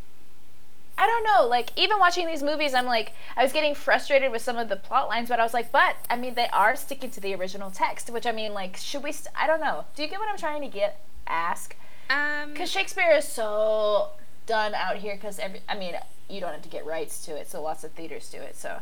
I 0.99 1.07
don't 1.07 1.25
know, 1.25 1.49
like 1.49 1.71
even 1.77 1.99
watching 1.99 2.27
these 2.27 2.43
movies, 2.43 2.75
I'm 2.75 2.87
like, 2.87 3.13
I 3.37 3.43
was 3.43 3.53
getting 3.53 3.75
frustrated 3.75 4.31
with 4.31 4.43
some 4.43 4.57
of 4.59 4.69
the 4.69 4.77
plot 4.77 5.09
lines, 5.09 5.29
but 5.29 5.41
I 5.41 5.43
was 5.43 5.55
like, 5.55 5.73
but 5.73 5.97
I 6.11 6.17
mean, 6.17 6.35
they 6.35 6.49
are 6.53 6.77
sticking 6.77 7.11
to 7.13 7.21
the 7.21 7.35
original 7.35 7.71
text, 7.71 8.11
which 8.11 8.27
I 8.27 8.33
mean, 8.33 8.53
like, 8.53 8.77
should 8.77 9.03
we? 9.03 9.13
St- 9.13 9.35
I 9.37 9.47
don't 9.47 9.61
know. 9.61 9.85
Do 9.97 10.03
you 10.03 10.09
get 10.09 10.19
what 10.21 10.29
I'm 10.29 10.37
trying 10.37 10.61
to 10.63 10.69
get? 10.69 11.01
Ask 11.27 11.77
Um, 12.11 12.53
because 12.53 12.71
Shakespeare 12.71 13.13
is 13.13 13.27
so 13.27 14.11
done 14.47 14.75
out 14.75 14.97
here. 14.97 15.15
Because 15.15 15.39
every, 15.39 15.61
I 15.69 15.77
mean, 15.79 15.95
you 16.29 16.41
don't 16.41 16.53
have 16.53 16.63
to 16.63 16.69
get 16.69 16.85
rights 16.85 17.25
to 17.27 17.37
it, 17.37 17.49
so 17.49 17.63
lots 17.63 17.85
of 17.85 17.93
theaters 17.93 18.29
do 18.29 18.39
it. 18.39 18.57
So, 18.57 18.79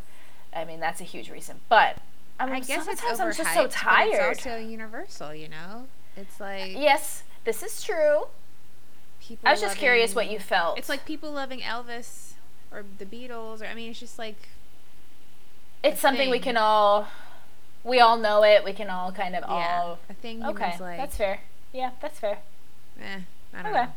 I 0.55 0.64
mean, 0.64 0.81
that's 0.81 1.00
a 1.00 1.05
huge 1.05 1.31
reason. 1.31 1.61
But 1.69 1.99
I'm, 2.40 2.50
I 2.50 2.61
guess 2.61 2.88
it's 2.88 3.02
overhyped. 3.02 3.21
I'm 3.21 3.35
just 3.35 3.55
so 3.55 3.62
but 3.62 3.71
tired. 3.71 4.33
It's 4.33 4.47
also 4.47 4.59
universal, 4.59 5.35
you 5.35 5.49
know. 5.49 5.87
It's 6.17 6.40
like 6.40 6.73
yes, 6.73 7.23
this 7.45 7.62
is 7.62 7.83
true. 7.83 8.25
People. 9.37 9.49
I 9.49 9.53
was 9.53 9.61
just 9.61 9.77
curious 9.77 10.15
what 10.15 10.31
you 10.31 10.39
felt. 10.39 10.79
It's 10.79 10.89
like 10.89 11.05
people 11.07 11.31
loving 11.33 11.61
Elvis 11.61 12.33
or 12.73 12.85
the 12.99 13.05
Beatles, 13.07 13.63
or 13.63 13.67
I 13.67 13.75
mean, 13.75 13.91
it's 13.91 14.01
just 14.01 14.19
like 14.19 14.37
it's 15.83 16.01
something 16.01 16.29
we 16.31 16.39
can 16.39 16.57
all, 16.57 17.09
we 17.85 18.01
all 18.01 18.17
know 18.19 18.45
it. 18.45 18.65
We 18.65 18.73
can 18.73 18.91
all 18.91 19.13
kind 19.13 19.35
of 19.35 19.45
yeah, 19.49 19.81
all. 19.83 19.99
a 20.09 20.15
thing. 20.15 20.45
Okay, 20.45 20.77
like. 20.81 20.99
that's 20.99 21.17
fair. 21.17 21.41
Yeah, 21.73 21.91
that's 22.03 22.19
fair. 22.19 22.39
Eh, 23.01 23.21
I 23.55 23.63
don't 23.63 23.73
Okay. 23.73 23.85
know. 23.85 23.93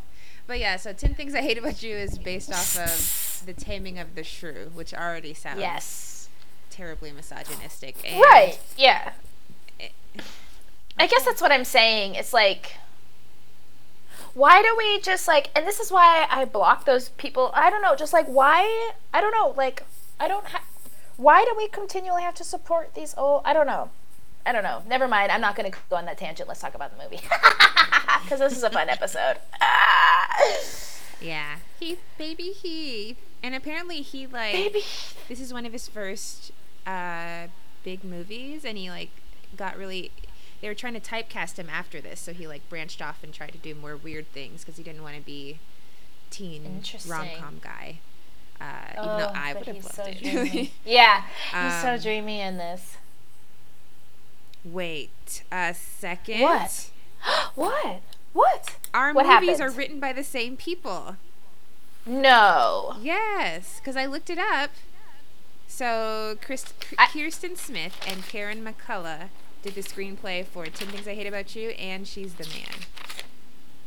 But 0.45 0.59
yeah, 0.59 0.75
so 0.77 0.91
10 0.93 1.15
Things 1.15 1.33
I 1.33 1.41
Hate 1.41 1.57
About 1.57 1.81
You 1.83 1.95
is 1.95 2.17
based 2.17 2.51
off 2.51 2.77
of 2.77 3.45
The 3.45 3.53
Taming 3.53 3.97
of 3.97 4.15
the 4.15 4.23
Shrew, 4.23 4.71
which 4.73 4.93
already 4.93 5.33
sounds 5.33 5.59
Yes. 5.59 6.29
terribly 6.69 7.11
misogynistic. 7.11 7.95
Right. 8.03 8.59
Yeah. 8.77 9.13
it- 9.79 9.93
I 10.99 11.07
guess 11.07 11.23
that's 11.25 11.41
what 11.41 11.51
I'm 11.51 11.63
saying. 11.65 12.15
It's 12.15 12.33
like, 12.33 12.75
why 14.33 14.61
do 14.61 14.73
we 14.77 14.99
just 15.01 15.27
like, 15.27 15.49
and 15.55 15.65
this 15.67 15.79
is 15.79 15.91
why 15.91 16.25
I 16.29 16.45
block 16.45 16.85
those 16.85 17.09
people. 17.09 17.51
I 17.53 17.69
don't 17.69 17.81
know, 17.81 17.95
just 17.95 18.13
like, 18.13 18.27
why? 18.27 18.91
I 19.13 19.21
don't 19.21 19.31
know, 19.31 19.53
like, 19.55 19.83
I 20.19 20.27
don't 20.27 20.45
have, 20.45 20.63
why 21.17 21.43
do 21.45 21.53
we 21.55 21.67
continually 21.67 22.23
have 22.23 22.33
to 22.35 22.43
support 22.43 22.95
these 22.95 23.13
old, 23.17 23.43
I 23.45 23.53
don't 23.53 23.67
know. 23.67 23.89
I 24.45 24.51
don't 24.51 24.63
know. 24.63 24.83
Never 24.85 25.07
mind. 25.07 25.31
I'm 25.31 25.39
not 25.39 25.55
going 25.55 25.71
to 25.71 25.77
go 25.89 25.95
on 25.95 26.03
that 26.05 26.17
tangent. 26.17 26.49
Let's 26.49 26.59
talk 26.59 26.75
about 26.75 26.97
the 26.97 27.01
movie. 27.03 27.21
Because 28.23 28.39
this 28.39 28.55
is 28.57 28.63
a 28.63 28.69
fun 28.69 28.89
episode. 28.89 29.37
Yeah. 31.21 31.57
he 31.79 31.97
baby 32.17 32.51
he 32.51 33.15
And 33.41 33.55
apparently 33.55 34.01
he, 34.01 34.27
like, 34.27 34.51
Baby. 34.53 34.83
this 35.29 35.39
is 35.39 35.53
one 35.53 35.65
of 35.65 35.71
his 35.71 35.87
first 35.87 36.51
uh, 36.85 37.47
big 37.83 38.03
movies, 38.03 38.65
and 38.65 38.77
he, 38.77 38.89
like, 38.89 39.09
got 39.55 39.77
really. 39.77 40.11
They 40.63 40.69
were 40.69 40.75
trying 40.75 40.93
to 40.93 41.01
typecast 41.01 41.57
him 41.57 41.67
after 41.69 41.99
this, 41.99 42.21
so 42.21 42.31
he, 42.31 42.47
like, 42.47 42.61
branched 42.69 43.01
off 43.01 43.21
and 43.21 43.33
tried 43.33 43.51
to 43.51 43.57
do 43.57 43.75
more 43.75 43.97
weird 43.97 44.31
things 44.31 44.61
because 44.61 44.77
he 44.77 44.83
didn't 44.83 45.03
want 45.03 45.17
to 45.17 45.21
be 45.21 45.59
teen 46.29 46.81
rom 47.05 47.27
com 47.37 47.59
guy. 47.61 47.97
Uh, 48.61 48.63
even 48.93 49.05
though 49.17 49.27
Oh, 49.27 49.31
I 49.35 49.53
would 49.55 49.65
have 49.67 49.83
loved 49.83 49.93
so 49.93 50.03
it. 50.07 50.69
yeah. 50.85 51.23
He's 51.51 51.81
so 51.81 51.95
Um, 51.95 51.99
dreamy 51.99 52.39
in 52.39 52.55
this. 52.55 52.95
Wait 54.63 55.43
a 55.51 55.73
second. 55.73 56.39
What? 56.39 56.89
what? 57.55 58.01
What? 58.31 58.77
Our 58.93 59.13
What 59.13 59.25
movies 59.25 59.59
are 59.59 59.69
written 59.69 59.99
by 59.99 60.13
the 60.13 60.23
same 60.23 60.55
people. 60.55 61.17
No. 62.05 62.95
Yes, 63.01 63.81
because 63.81 63.97
I 63.97 64.05
looked 64.05 64.29
it 64.29 64.39
up. 64.39 64.69
So 65.67 66.37
Chris, 66.41 66.73
I- 66.97 67.07
Kirsten 67.07 67.57
Smith 67.57 67.99
and 68.07 68.23
Karen 68.25 68.63
McCullah 68.63 69.27
did 69.63 69.75
the 69.75 69.81
screenplay 69.81 70.45
for 70.45 70.65
10 70.65 70.89
Things 70.89 71.07
I 71.07 71.15
Hate 71.15 71.25
About 71.25 71.55
You 71.55 71.69
and 71.69 72.07
She's 72.07 72.33
the 72.35 72.45
Man. 72.45 72.85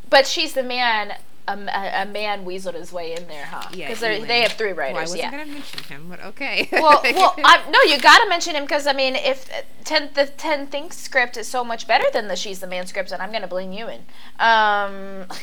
But 0.09 0.26
she's 0.26 0.54
the 0.54 0.62
man. 0.62 1.12
A, 1.49 1.52
a, 1.52 2.02
a 2.02 2.06
man 2.06 2.45
weaseled 2.45 2.75
his 2.75 2.92
way 2.92 3.14
in 3.14 3.28
there, 3.28 3.45
huh? 3.45 3.68
Yeah, 3.73 3.87
Because 3.87 4.00
they 4.00 4.40
have 4.42 4.52
three 4.52 4.73
Well, 4.73 4.88
I 4.88 4.92
wasn't 4.92 5.21
yeah. 5.23 5.30
going 5.30 5.47
to 5.47 5.52
mention 5.52 5.83
him, 5.85 6.06
but 6.09 6.21
okay. 6.25 6.68
well, 6.73 7.00
well, 7.14 7.35
I, 7.45 7.62
no, 7.71 7.80
you 7.83 8.00
gotta 8.00 8.28
mention 8.28 8.56
him 8.56 8.64
because 8.64 8.88
I 8.88 8.92
mean, 8.92 9.14
if 9.14 9.49
uh, 9.52 9.62
ten 9.85 10.11
the 10.14 10.26
ten 10.26 10.66
things 10.66 10.97
script 10.97 11.37
is 11.37 11.47
so 11.47 11.62
much 11.62 11.87
better 11.87 12.06
than 12.12 12.26
the 12.26 12.35
she's 12.35 12.59
the 12.59 12.66
man 12.66 12.88
script, 12.88 13.12
and 13.12 13.23
I'm 13.23 13.30
gonna 13.30 13.47
bring 13.47 13.73
you 13.73 13.87
in. 13.88 14.00
Um, 14.40 15.26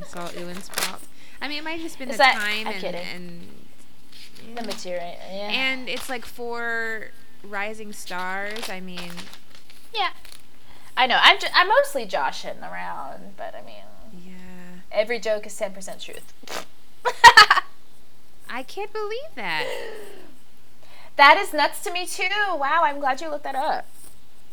It's 0.00 0.14
all 0.14 0.30
Ewan's 0.38 0.68
fault. 0.68 1.02
I 1.42 1.48
mean, 1.48 1.58
it 1.58 1.64
might 1.64 1.72
have 1.72 1.80
just 1.82 1.98
been 1.98 2.10
Is 2.10 2.14
the 2.16 2.18
that- 2.18 2.34
time 2.34 2.68
I'm 2.68 2.74
and, 2.74 2.80
kidding. 2.80 3.06
and 3.12 4.56
the 4.56 4.62
material, 4.62 5.02
yeah, 5.32 5.50
and 5.50 5.88
it's 5.88 6.08
like 6.08 6.24
four 6.24 7.08
rising 7.42 7.92
stars. 7.92 8.68
I 8.68 8.80
mean, 8.80 9.12
yeah. 9.94 10.10
I 10.96 11.06
know. 11.06 11.18
I'm 11.20 11.38
I'm 11.54 11.68
mostly 11.68 12.04
joshing 12.06 12.58
around, 12.60 13.36
but 13.36 13.54
I 13.54 13.62
mean, 13.64 13.84
yeah. 14.12 14.80
every 14.90 15.18
joke 15.20 15.46
is 15.46 15.56
ten 15.56 15.72
percent 15.72 16.00
truth. 16.00 16.32
I 18.50 18.62
can't 18.62 18.92
believe 18.92 19.34
that. 19.36 19.66
that 21.16 21.36
is 21.36 21.52
nuts 21.52 21.82
to 21.84 21.92
me 21.92 22.06
too. 22.06 22.24
Wow, 22.50 22.82
I'm 22.84 22.98
glad 22.98 23.20
you 23.20 23.28
looked 23.30 23.44
that 23.44 23.54
up. 23.54 23.86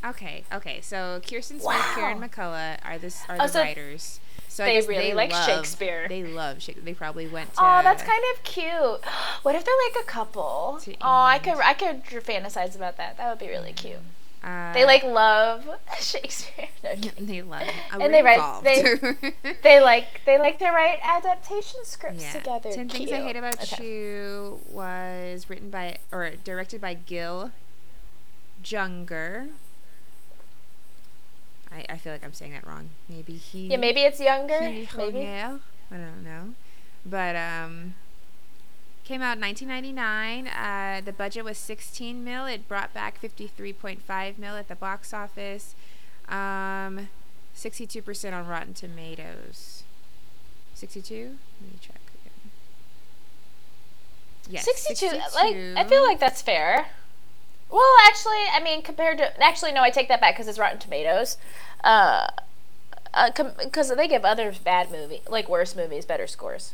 Okay, 0.05 0.43
okay. 0.53 0.81
So 0.81 1.19
Kirsten 1.27 1.59
Smith, 1.59 1.81
Karen 1.95 2.19
McCullah 2.19 2.77
are 2.83 2.99
the 2.99 3.07
are 3.27 3.37
Oh, 3.39 3.47
the 3.47 3.47
so 3.47 3.61
writers. 3.61 4.19
So 4.55 4.63
they 4.63 4.79
really 4.79 5.09
they 5.09 5.13
like 5.13 5.33
love, 5.33 5.45
Shakespeare. 5.45 6.07
They 6.07 6.23
love 6.23 6.61
Shakespeare. 6.61 6.85
They 6.85 6.93
probably 6.93 7.27
went 7.27 7.53
to. 7.55 7.59
Oh, 7.59 7.81
that's 7.83 8.01
kind 8.03 8.23
of 8.33 8.41
cute. 8.43 9.03
What 9.43 9.53
if 9.53 9.65
they're 9.65 9.75
like 9.89 10.01
a 10.01 10.07
couple? 10.07 10.79
Oh, 10.87 10.95
I 11.01 11.39
could 11.39 11.57
I 11.57 11.73
could 11.73 12.05
fantasize 12.05 12.73
about 12.73 12.95
that. 12.95 13.17
That 13.17 13.29
would 13.29 13.39
be 13.39 13.49
really 13.49 13.73
cute. 13.73 13.97
Uh, 14.45 14.71
They 14.73 14.85
like 14.85 15.03
love 15.03 15.67
Shakespeare. 15.99 16.67
No. 16.83 16.93
They 17.19 17.41
love. 17.41 17.63
Uh, 17.91 17.97
And 17.99 18.13
they 18.13 18.21
write- 18.21 18.35
involved. 18.35 18.65
they 19.63 19.81
like 19.81 20.21
they 20.25 20.37
like 20.37 20.59
to 20.59 20.69
write 20.69 20.99
adaptation 21.03 21.83
scripts 21.83 22.23
yeah. 22.23 22.31
together. 22.33 22.71
Ten 22.71 22.87
Things 22.87 23.11
I 23.11 23.21
Hate 23.21 23.35
About 23.35 23.55
Okay. 23.61 23.83
You 23.83 24.59
was 24.69 25.49
written 25.49 25.71
by 25.71 25.97
or 26.11 26.29
directed 26.43 26.79
by 26.79 26.93
Gil 26.93 27.51
Junger. 28.63 29.49
I, 31.75 31.85
I 31.93 31.97
feel 31.97 32.13
like 32.13 32.23
I'm 32.23 32.33
saying 32.33 32.53
that 32.53 32.65
wrong. 32.65 32.89
Maybe 33.09 33.33
he. 33.33 33.67
Yeah, 33.67 33.77
maybe 33.77 34.01
it's 34.01 34.19
younger. 34.19 34.61
He 34.61 34.87
Maybe. 34.95 35.23
Hongel. 35.25 35.59
I 35.91 35.97
don't 35.97 36.23
know. 36.23 36.53
But 37.05 37.35
um 37.35 37.95
came 39.03 39.21
out 39.21 39.37
in 39.37 39.41
1999. 39.41 40.47
Uh, 40.47 41.01
the 41.05 41.13
budget 41.13 41.43
was 41.45 41.59
16 41.59 42.23
mil. 42.23 42.45
It 42.45 42.67
brought 42.67 42.91
back 42.93 43.21
53.5 43.21 44.37
mil 44.37 44.55
at 44.55 44.67
the 44.67 44.75
box 44.75 45.13
office. 45.13 45.75
Um 46.29 47.09
62% 47.55 48.33
on 48.33 48.47
Rotten 48.47 48.73
Tomatoes. 48.73 49.83
62? 50.73 51.15
Let 51.15 51.71
me 51.71 51.79
check 51.79 52.01
again. 52.21 52.51
Yes, 54.49 54.65
62, 54.65 55.15
Like 55.35 55.55
I 55.77 55.83
feel 55.87 56.03
like 56.03 56.19
that's 56.19 56.41
fair. 56.41 56.87
Well, 57.69 57.93
actually, 58.05 58.43
I 58.53 58.61
mean, 58.63 58.81
compared 58.81 59.17
to 59.17 59.43
actually, 59.43 59.71
no, 59.71 59.81
I 59.81 59.89
take 59.89 60.07
that 60.07 60.21
back 60.21 60.35
because 60.35 60.47
it's 60.47 60.59
Rotten 60.59 60.79
Tomatoes. 60.79 61.37
Uh, 61.83 62.27
uh, 63.13 63.31
because 63.63 63.95
they 63.95 64.07
give 64.07 64.25
other 64.25 64.53
bad 64.63 64.91
movie, 64.91 65.21
like 65.29 65.47
worse 65.49 65.75
movies, 65.75 66.05
better 66.05 66.27
scores. 66.27 66.73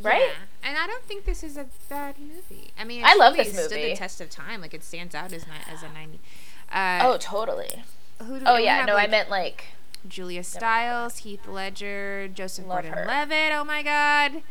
Right? 0.00 0.20
Yeah. 0.20 0.68
And 0.68 0.78
I 0.78 0.86
don't 0.86 1.02
think 1.04 1.24
this 1.24 1.42
is 1.42 1.56
a 1.56 1.66
bad 1.88 2.16
movie. 2.18 2.70
I 2.78 2.84
mean, 2.84 3.02
I 3.04 3.14
love 3.14 3.36
this 3.36 3.52
stood 3.52 3.70
the 3.70 3.96
test 3.96 4.20
of 4.20 4.30
time. 4.30 4.60
Like 4.60 4.74
it 4.74 4.84
stands 4.84 5.14
out 5.14 5.32
as 5.32 5.46
ni- 5.46 5.72
as 5.72 5.82
a 5.82 5.88
90. 5.88 6.20
Uh, 6.70 7.00
oh, 7.02 7.16
totally. 7.18 7.82
who 8.22 8.38
do 8.38 8.44
Oh 8.46 8.56
yeah, 8.56 8.78
have, 8.78 8.86
no, 8.86 8.96
I 8.96 9.06
meant 9.06 9.30
like 9.30 9.66
Julia 10.06 10.44
Stiles, 10.44 11.18
Heath 11.18 11.46
Ledger, 11.46 12.28
Joseph 12.28 12.66
Gordon-Levitt. 12.66 13.52
Oh 13.52 13.64
my 13.64 13.82
God. 13.82 14.42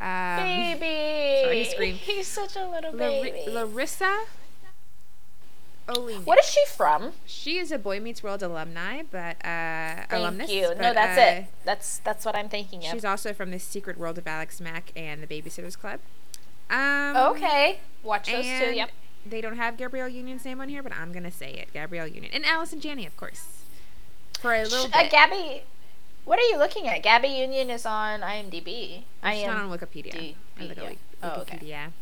Um, 0.00 0.44
baby. 0.44 1.42
sorry, 1.44 1.64
scream. 1.64 1.94
He's 2.00 2.26
such 2.26 2.56
a 2.56 2.66
little 2.66 2.92
baby. 2.92 3.50
Larissa 3.50 4.24
Oleynik. 5.94 6.24
what 6.26 6.38
is 6.38 6.46
she 6.46 6.62
from? 6.66 7.12
She 7.26 7.58
is 7.58 7.70
a 7.72 7.78
Boy 7.78 8.00
Meets 8.00 8.22
World 8.22 8.42
alumni, 8.42 9.02
but 9.10 9.36
uh, 9.44 10.04
Thank 10.08 10.12
alumnus. 10.12 10.50
you. 10.50 10.62
No, 10.74 10.92
that's 10.94 11.18
uh, 11.18 11.40
it. 11.42 11.46
That's 11.64 11.98
that's 11.98 12.24
what 12.24 12.34
I'm 12.36 12.48
thinking 12.48 12.80
of. 12.80 12.86
She's 12.86 13.04
also 13.04 13.32
from 13.32 13.50
the 13.50 13.58
Secret 13.58 13.98
World 13.98 14.18
of 14.18 14.26
Alex 14.26 14.60
Mack 14.60 14.92
and 14.96 15.22
the 15.22 15.26
Babysitters 15.26 15.78
Club. 15.78 16.00
Um, 16.70 17.16
okay. 17.32 17.80
Watch 18.02 18.30
those 18.30 18.44
two. 18.44 18.72
Yep. 18.74 18.90
They 19.26 19.40
don't 19.40 19.56
have 19.56 19.76
Gabrielle 19.76 20.08
Union's 20.08 20.44
name 20.44 20.60
on 20.60 20.68
here, 20.68 20.82
but 20.82 20.92
I'm 20.92 21.12
gonna 21.12 21.30
say 21.30 21.52
it. 21.52 21.72
Gabrielle 21.72 22.06
Union 22.06 22.32
and 22.32 22.44
Allison 22.46 22.80
Janney, 22.80 23.06
of 23.06 23.16
course, 23.16 23.64
for 24.40 24.54
a 24.54 24.62
little 24.62 24.86
Sh- 24.88 24.92
uh, 24.94 25.02
bit. 25.02 25.10
Gabby, 25.10 25.62
what 26.24 26.38
are 26.38 26.42
you 26.48 26.56
looking 26.56 26.88
at? 26.88 27.02
Gabby 27.02 27.28
Union 27.28 27.68
is 27.70 27.84
on 27.84 28.20
IMDb. 28.20 29.02
I 29.22 29.34
She's 29.36 29.46
not 29.46 29.56
on 29.62 29.70
Wikipedia. 29.78 30.12
D- 30.12 30.36
I 30.58 30.62
look 30.64 30.78
at 30.78 30.84
yeah. 30.84 30.92
Oh, 31.22 31.40
okay. 31.42 31.58
Wikipedia. 31.58 31.92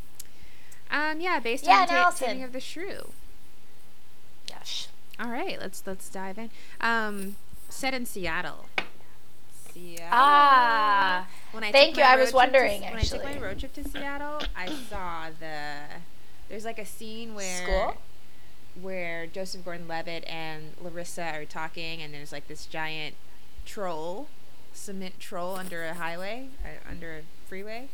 Um, 0.90 1.20
yeah, 1.20 1.40
based 1.40 1.64
Yeah, 1.66 1.72
on 1.74 1.80
and 1.80 1.90
Ta- 1.90 1.96
Allison. 2.04 2.26
Taming 2.28 2.44
of 2.44 2.52
the 2.52 2.60
Shrew. 2.60 3.10
Gosh. 4.68 4.88
All 5.20 5.30
right, 5.30 5.58
let's 5.60 5.82
let's 5.86 6.08
dive 6.08 6.38
in. 6.38 6.50
Um, 6.80 7.36
set 7.68 7.94
in 7.94 8.06
Seattle. 8.06 8.66
Seattle. 9.72 10.08
Ah. 10.12 11.26
When 11.52 11.64
I 11.64 11.72
Thank 11.72 11.96
you, 11.96 12.02
I 12.02 12.16
was 12.16 12.26
trip 12.26 12.30
to- 12.30 12.36
wondering, 12.36 12.82
When 12.82 12.96
I 12.96 13.00
took 13.00 13.24
my 13.24 13.38
road 13.38 13.58
trip 13.58 13.72
to 13.74 13.88
Seattle, 13.88 14.40
I 14.56 14.66
saw 14.88 15.26
the. 15.40 16.00
There's 16.48 16.64
like 16.64 16.78
a 16.78 16.86
scene 16.86 17.34
where 17.34 17.62
School? 17.64 17.96
where 18.80 19.26
Joseph 19.26 19.64
Gordon-Levitt 19.64 20.24
and 20.28 20.74
Larissa 20.80 21.24
are 21.34 21.44
talking, 21.44 22.00
and 22.00 22.14
there's 22.14 22.32
like 22.32 22.46
this 22.48 22.64
giant 22.66 23.16
troll, 23.66 24.28
cement 24.72 25.18
troll 25.18 25.56
under 25.56 25.84
a 25.84 25.94
highway, 25.94 26.48
uh, 26.64 26.88
under 26.90 27.18
a 27.18 27.22
freeway. 27.48 27.88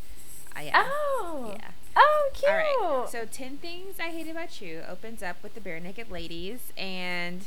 Uh, 0.55 0.61
yeah. 0.61 0.83
Oh. 0.85 1.55
Yeah. 1.59 1.69
Oh, 1.95 2.29
cute. 2.33 2.51
All 2.51 3.01
right. 3.01 3.09
So, 3.09 3.25
10 3.25 3.57
Things 3.57 3.99
I 3.99 4.09
Hate 4.09 4.29
About 4.29 4.61
You 4.61 4.81
opens 4.89 5.23
up 5.23 5.41
with 5.41 5.55
the 5.55 5.61
Barenaked 5.61 6.11
Ladies, 6.11 6.73
and 6.77 7.45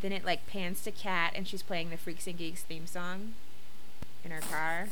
then 0.00 0.12
it 0.12 0.24
like 0.24 0.46
pans 0.46 0.82
to 0.82 0.90
Kat, 0.90 1.32
and 1.34 1.46
she's 1.46 1.62
playing 1.62 1.90
the 1.90 1.96
Freaks 1.96 2.26
and 2.26 2.38
Geeks 2.38 2.62
theme 2.62 2.86
song 2.86 3.34
in 4.24 4.30
her 4.30 4.40
car. 4.40 4.88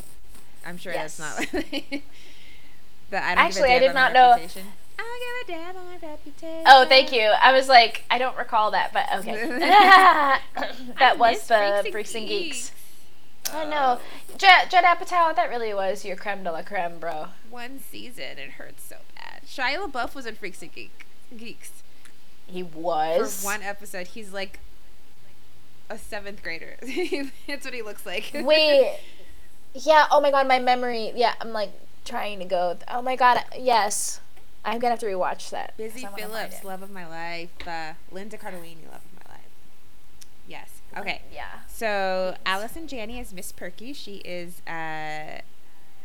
I'm 0.67 0.79
sure 0.79 0.93
that's 0.93 1.19
not. 1.19 1.47
but 1.53 1.63
I 3.23 3.35
don't 3.35 3.45
Actually, 3.45 3.73
I 3.73 3.79
did 3.79 3.95
not 3.95 4.13
know- 4.13 4.31
Reputation. 4.31 4.67
I 5.01 5.45
give 5.47 5.57
a 5.57 5.59
damn 5.59 5.75
my 5.77 6.09
reputation. 6.09 6.65
Oh, 6.67 6.85
thank 6.85 7.13
you. 7.13 7.21
I 7.21 7.53
was 7.53 7.69
like, 7.69 8.05
I 8.11 8.19
don't 8.19 8.37
recall 8.37 8.73
that, 8.73 8.93
but 8.93 9.07
okay. 9.19 9.47
that 9.59 10.43
I 10.99 11.15
was 11.15 11.47
the 11.47 11.89
Freaks 11.93 12.15
and 12.17 12.27
Geeks. 12.27 12.73
I 13.55 13.65
know. 13.65 14.01
Judd, 14.37 14.71
Judd 14.71 14.85
Apatow, 14.85 15.35
that 15.35 15.49
really 15.49 15.73
was 15.75 16.05
your 16.05 16.17
creme 16.17 16.43
de 16.45 16.53
la 16.53 16.63
creme, 16.63 16.99
bro. 16.99 17.29
One 17.51 17.81
season, 17.81 18.39
it 18.39 18.51
hurts 18.53 18.85
so 18.85 18.97
bad. 19.17 19.43
Shia 19.47 19.79
LaBeouf 19.91 20.15
was 20.15 20.27
in 20.27 20.35
Freaks 20.37 20.63
and 20.63 20.73
Geek, 20.73 21.07
Geeks. 21.37 21.73
He 22.47 22.63
was. 22.63 23.41
For 23.41 23.47
one 23.47 23.63
episode, 23.63 24.09
he's 24.09 24.33
like 24.33 24.61
a 25.91 25.99
seventh 25.99 26.43
grader. 26.43 26.77
That's 27.47 27.65
what 27.65 27.75
he 27.75 27.83
looks 27.83 28.05
like. 28.07 28.31
Wait. 28.35 28.99
Yeah, 29.75 30.07
oh 30.11 30.21
my 30.21 30.31
god, 30.31 30.49
my 30.49 30.59
memory. 30.59 31.13
Yeah, 31.15 31.35
I'm 31.41 31.53
like 31.53 31.71
trying 32.05 32.39
to 32.39 32.47
go. 32.47 32.79
Oh 32.89 33.03
my 33.03 33.17
god, 33.17 33.45
yes. 33.57 34.19
I'm 34.65 34.79
gonna 34.81 34.93
have 34.93 35.01
to 35.01 35.07
rewatch 35.07 35.51
that. 35.51 35.77
Busy 35.77 36.01
I 36.05 36.11
wanna 36.11 36.23
find 36.23 36.33
Phillips, 36.33 36.65
love 36.65 36.83
of 36.83 36.91
my 36.91 37.07
life. 37.07 37.51
Uh, 37.67 37.93
Linda 38.11 38.39
Cardellini, 38.39 38.87
love 38.91 39.03
of 39.05 39.27
my 39.27 39.33
life. 39.35 39.47
Yes. 40.49 40.71
Okay. 40.97 41.21
Yeah. 41.33 41.61
So 41.79 42.35
Allison 42.45 42.89
Janney 42.89 43.21
is 43.21 43.33
Miss 43.33 43.53
Perky. 43.53 43.93
She 43.93 44.17
is 44.25 44.63
a 44.69 45.43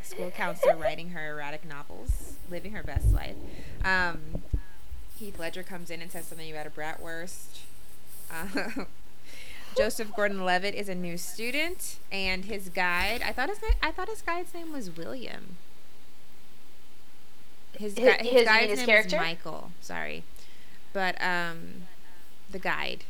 school 0.03 0.29
counselor 0.29 0.75
writing 0.75 1.09
her 1.09 1.31
erotic 1.31 1.67
novels, 1.67 2.35
living 2.47 2.73
her 2.73 2.83
best 2.83 3.11
life. 3.11 3.33
Um, 3.83 4.43
Heath 5.17 5.39
Ledger 5.39 5.63
comes 5.63 5.89
in 5.89 5.99
and 5.99 6.11
says 6.11 6.27
something 6.27 6.51
about 6.51 6.67
a 6.67 6.69
bratwurst. 6.69 7.61
Uh, 8.31 8.83
Joseph 9.75 10.13
Gordon-Levitt 10.15 10.75
is 10.75 10.89
a 10.89 10.93
new 10.93 11.17
student, 11.17 11.97
and 12.11 12.45
his 12.45 12.69
guide. 12.69 13.23
I 13.25 13.31
thought 13.31 13.49
his 13.49 13.59
na- 13.59 13.69
I 13.81 13.91
thought 13.91 14.09
his 14.09 14.21
guide's 14.21 14.53
name 14.53 14.71
was 14.71 14.95
William. 14.95 15.57
His, 17.79 17.97
His- 17.97 18.13
his- 18.17 18.29
his 18.31 18.45
guide's 18.47 18.69
his 18.69 18.77
name 18.81 18.85
character? 18.85 19.17
was 19.17 19.25
Michael. 19.25 19.71
Sorry, 19.81 20.23
but 20.93 21.19
um, 21.19 21.85
the 22.51 22.59
guide. 22.59 23.05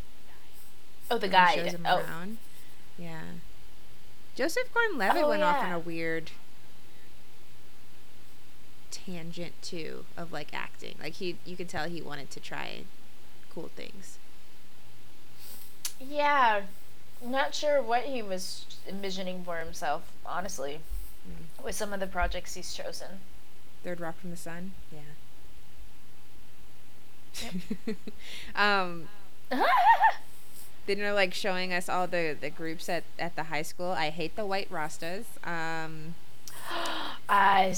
Oh, 1.12 1.18
the 1.18 1.28
guide. 1.28 1.56
Shows 1.56 1.74
him 1.74 1.86
Oh, 1.86 1.98
around. 1.98 2.38
Yeah. 2.98 3.22
Joseph 4.36 4.74
Gordon-Levitt 4.74 5.24
Oh, 5.24 5.30
went 5.30 5.44
off 5.44 5.64
on 5.64 5.72
a 5.72 5.80
weird 5.80 6.32
tangent 8.92 9.54
too 9.62 10.06
of 10.18 10.32
like 10.32 10.54
acting. 10.54 10.96
Like 11.02 11.14
he, 11.14 11.38
you 11.46 11.56
could 11.56 11.70
tell 11.70 11.88
he 11.88 12.02
wanted 12.02 12.30
to 12.32 12.40
try 12.40 12.84
cool 13.54 13.70
things. 13.76 14.18
yeah. 16.00 16.62
Not 17.26 17.56
sure 17.56 17.82
what 17.82 18.04
he 18.04 18.22
was 18.22 18.66
envisioning 18.88 19.44
for 19.46 19.58
himself, 19.60 20.12
honestly, 20.26 20.80
Mm. 21.26 21.64
with 21.64 21.74
some 21.74 21.94
of 21.94 22.02
the 22.02 22.08
projects 22.08 22.56
he's 22.56 22.74
chosen. 22.74 23.22
Third 23.82 24.02
Rock 24.02 24.20
from 24.20 24.30
the 24.30 24.36
Sun. 24.36 24.74
Yeah. 24.92 25.00
um, 28.56 29.08
then 30.86 31.00
they're 31.00 31.14
like 31.14 31.34
showing 31.34 31.74
us 31.74 31.88
all 31.90 32.08
the 32.08 32.36
the 32.40 32.50
groups 32.50 32.90
at 32.90 33.04
at 33.18 33.36
the 33.36 33.44
high 33.44 33.62
school. 33.62 33.92
I 33.92 34.10
hate 34.10 34.36
the 34.36 34.46
white 34.46 34.70
Rastas. 34.70 35.26
Um, 35.48 36.16
I, 37.30 37.76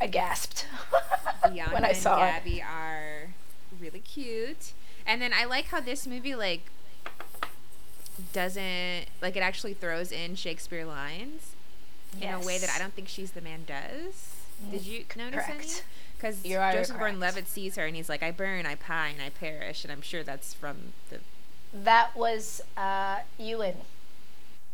I 0.00 0.06
gasped 0.06 0.66
when 1.42 1.84
I 1.84 1.88
and 1.88 1.96
saw 1.96 2.16
it. 2.16 2.30
Gabby 2.30 2.62
are 2.62 3.34
really 3.80 4.00
cute. 4.00 4.72
And 5.06 5.20
then 5.20 5.32
I 5.32 5.44
like 5.44 5.66
how 5.66 5.80
this 5.80 6.06
movie 6.06 6.34
like 6.34 6.70
doesn't 8.32 9.06
like 9.22 9.36
it 9.36 9.42
actually 9.42 9.74
throws 9.74 10.12
in 10.12 10.34
Shakespeare 10.34 10.84
lines 10.84 11.54
in 12.20 12.28
a 12.28 12.40
way 12.40 12.58
that 12.58 12.70
I 12.70 12.78
don't 12.78 12.92
think 12.92 13.08
she's 13.08 13.32
the 13.32 13.40
man 13.40 13.64
does. 13.66 14.34
Did 14.70 14.84
you 14.84 15.04
notice 15.16 15.44
any? 15.48 15.58
Correct. 15.58 15.84
Because 16.16 16.42
Joseph. 16.42 16.98
Gordon-Levitt 16.98 17.48
sees 17.48 17.76
her 17.76 17.86
and 17.86 17.96
he's 17.96 18.10
like, 18.10 18.22
"I 18.22 18.30
burn, 18.30 18.66
I 18.66 18.74
pine, 18.74 19.16
I 19.24 19.30
perish," 19.30 19.84
and 19.84 19.92
I'm 19.92 20.02
sure 20.02 20.22
that's 20.22 20.52
from 20.52 20.92
the. 21.08 21.20
That 21.72 22.16
was 22.16 22.62
uh, 22.76 23.20
Ewan. 23.38 23.74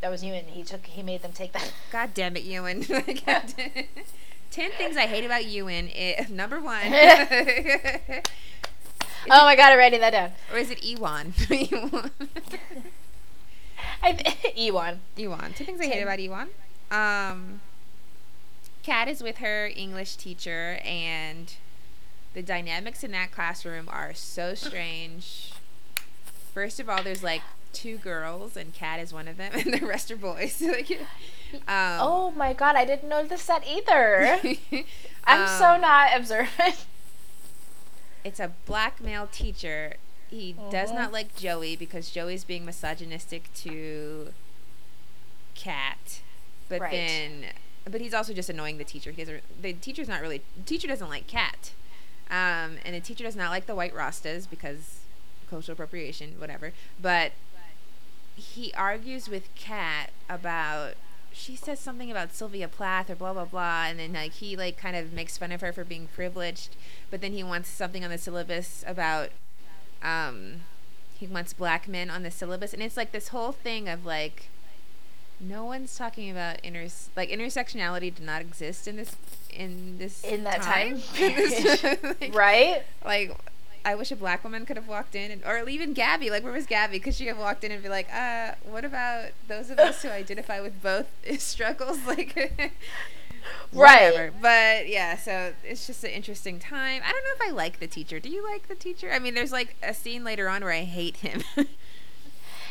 That 0.00 0.10
was 0.10 0.24
Ewan. 0.24 0.44
He 0.46 0.62
took. 0.62 0.86
He 0.86 1.02
made 1.02 1.22
them 1.22 1.32
take 1.32 1.52
that. 1.52 1.72
God 1.92 2.14
damn 2.14 2.36
it, 2.36 2.42
Ewan! 2.42 2.82
Ten 4.50 4.70
things 4.72 4.96
I 4.96 5.06
hate 5.06 5.24
about 5.24 5.44
Ewan. 5.44 5.88
It, 5.88 6.30
number 6.30 6.60
one. 6.60 6.86
oh 6.86 6.90
my 9.28 9.56
god! 9.56 9.72
I'm 9.72 9.78
writing 9.78 10.00
that 10.00 10.10
down. 10.10 10.32
or 10.52 10.58
is 10.58 10.70
it 10.70 10.82
Ewan? 10.84 11.34
Ewan. 11.50 12.10
I 14.02 14.36
Ewan. 14.54 15.00
Ewan. 15.16 15.52
Two 15.54 15.64
things 15.64 15.80
I 15.80 15.86
hate 15.86 16.02
about 16.02 16.20
Ewan. 16.20 16.48
Um, 16.90 17.60
Kat 18.82 19.08
is 19.08 19.22
with 19.22 19.38
her 19.38 19.70
English 19.74 20.16
teacher, 20.16 20.78
and 20.84 21.54
the 22.34 22.42
dynamics 22.42 23.02
in 23.02 23.10
that 23.12 23.32
classroom 23.32 23.88
are 23.90 24.14
so 24.14 24.54
strange. 24.54 25.52
First 26.56 26.80
of 26.80 26.88
all, 26.88 27.02
there's 27.02 27.22
like 27.22 27.42
two 27.74 27.98
girls, 27.98 28.56
and 28.56 28.72
Kat 28.72 28.98
is 28.98 29.12
one 29.12 29.28
of 29.28 29.36
them, 29.36 29.52
and 29.54 29.74
the 29.74 29.84
rest 29.86 30.10
are 30.10 30.16
boys. 30.16 30.62
like, 30.66 30.90
um, 31.52 31.98
Oh 32.00 32.30
my 32.34 32.54
god! 32.54 32.76
I 32.76 32.86
didn't 32.86 33.10
notice 33.10 33.44
that 33.44 33.62
either. 33.68 34.40
I'm 35.24 35.46
so 35.46 35.72
um, 35.74 35.82
not 35.82 36.16
observant. 36.16 36.86
It's 38.24 38.40
a 38.40 38.52
black 38.64 39.02
male 39.02 39.28
teacher. 39.30 39.96
He 40.30 40.54
does 40.70 40.90
Mhm. 40.92 40.94
not 40.94 41.12
like 41.12 41.36
Joey 41.36 41.76
because 41.76 42.08
Joey's 42.08 42.44
being 42.44 42.64
misogynistic 42.64 43.52
to 43.56 44.32
Kat. 45.54 46.20
But 46.70 46.80
Right. 46.80 46.90
then 46.92 47.44
but 47.88 48.00
he's 48.00 48.14
also 48.14 48.32
just 48.32 48.48
annoying 48.48 48.78
the 48.78 48.84
teacher. 48.84 49.10
He 49.12 49.22
doesn't 49.22 49.62
the 49.62 49.74
teacher's 49.74 50.08
not 50.08 50.22
really 50.22 50.40
the 50.56 50.62
teacher 50.64 50.88
doesn't 50.88 51.10
like 51.10 51.26
Kat. 51.26 51.72
Um, 52.30 52.78
and 52.84 52.94
the 52.96 53.00
teacher 53.00 53.24
does 53.24 53.36
not 53.36 53.50
like 53.50 53.66
the 53.66 53.74
white 53.76 53.94
Rastas 53.94 54.48
because 54.48 55.00
cultural 55.48 55.74
appropriation, 55.74 56.34
whatever. 56.38 56.72
But 57.00 57.32
he 58.36 58.72
argues 58.74 59.28
with 59.28 59.48
Kat 59.54 60.10
about 60.28 60.94
she 61.32 61.54
says 61.54 61.78
something 61.78 62.10
about 62.10 62.32
Sylvia 62.32 62.66
Plath 62.68 63.10
or 63.10 63.14
blah 63.14 63.32
blah 63.32 63.44
blah, 63.44 63.84
and 63.86 63.98
then 63.98 64.12
like 64.14 64.32
he 64.32 64.56
like 64.56 64.76
kind 64.78 64.96
of 64.96 65.12
makes 65.12 65.36
fun 65.36 65.52
of 65.52 65.60
her 65.60 65.72
for 65.72 65.84
being 65.84 66.08
privileged, 66.14 66.76
but 67.10 67.20
then 67.20 67.32
he 67.32 67.42
wants 67.42 67.68
something 67.68 68.04
on 68.04 68.10
the 68.10 68.18
syllabus 68.18 68.84
about 68.86 69.28
um 70.02 70.62
he 71.18 71.26
wants 71.26 71.52
black 71.52 71.88
men 71.88 72.10
on 72.10 72.22
the 72.22 72.30
syllabus, 72.30 72.72
and 72.72 72.82
it's 72.82 72.96
like 72.96 73.12
this 73.12 73.28
whole 73.28 73.52
thing 73.52 73.88
of 73.88 74.04
like 74.06 74.48
no 75.38 75.64
one's 75.64 75.96
talking 75.96 76.30
about 76.30 76.58
inter 76.60 76.88
like 77.14 77.28
intersectionality 77.28 78.14
did 78.14 78.22
not 78.24 78.40
exist 78.40 78.88
in 78.88 78.96
this 78.96 79.16
in 79.50 79.98
this 79.98 80.24
In 80.24 80.44
that 80.44 80.62
time 80.62 81.02
this- 81.16 81.82
like, 82.20 82.34
right? 82.34 82.82
like 83.04 83.36
I 83.86 83.94
wish 83.94 84.10
a 84.10 84.16
black 84.16 84.42
woman 84.42 84.66
could 84.66 84.76
have 84.76 84.88
walked 84.88 85.14
in, 85.14 85.30
and, 85.30 85.44
or 85.44 85.66
even 85.68 85.92
Gabby. 85.92 86.28
Like, 86.28 86.42
where 86.42 86.52
was 86.52 86.66
Gabby? 86.66 86.98
Could 86.98 87.14
she 87.14 87.26
have 87.26 87.38
walked 87.38 87.62
in 87.62 87.70
and 87.70 87.82
be 87.82 87.88
like, 87.88 88.12
"Uh, 88.12 88.52
what 88.64 88.84
about 88.84 89.30
those 89.46 89.70
of 89.70 89.78
us 89.78 90.02
who 90.02 90.08
identify 90.22 90.60
with 90.60 90.82
both 90.82 91.06
struggles?" 91.38 91.98
Like, 92.06 92.72
Right. 93.72 94.32
But 94.42 94.88
yeah, 94.88 95.16
so 95.16 95.52
it's 95.62 95.86
just 95.86 96.02
an 96.02 96.10
interesting 96.10 96.58
time. 96.58 97.00
I 97.04 97.12
don't 97.12 97.22
know 97.22 97.44
if 97.46 97.48
I 97.48 97.54
like 97.54 97.78
the 97.78 97.86
teacher. 97.86 98.18
Do 98.18 98.28
you 98.28 98.42
like 98.44 98.66
the 98.66 98.74
teacher? 98.74 99.12
I 99.12 99.20
mean, 99.20 99.34
there's 99.34 99.52
like 99.52 99.76
a 99.84 99.94
scene 99.94 100.24
later 100.24 100.48
on 100.48 100.64
where 100.64 100.72
I 100.72 100.82
hate 100.82 101.18
him. 101.18 101.44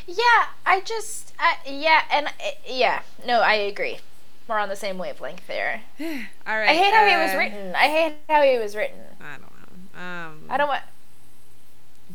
Yeah, 0.07 0.47
I 0.65 0.81
just, 0.81 1.33
I, 1.39 1.55
yeah, 1.65 2.03
and 2.11 2.27
uh, 2.27 2.31
yeah, 2.67 3.01
no, 3.25 3.39
I 3.39 3.55
agree. 3.55 3.99
We're 4.47 4.59
on 4.59 4.69
the 4.69 4.75
same 4.75 4.97
wavelength 4.97 5.47
there. 5.47 5.81
All 5.99 6.07
right. 6.59 6.69
I 6.69 6.73
hate 6.75 6.93
how 6.93 7.07
he 7.07 7.15
was 7.15 7.33
uh, 7.33 7.37
written. 7.37 7.75
I 7.75 7.87
hate 7.87 8.13
how 8.29 8.43
he 8.43 8.59
was 8.59 8.75
written. 8.75 8.99
I 9.19 9.37
don't 9.37 9.41
know. 9.41 9.99
Um, 9.99 10.43
I 10.49 10.57
don't 10.57 10.67
want. 10.67 10.83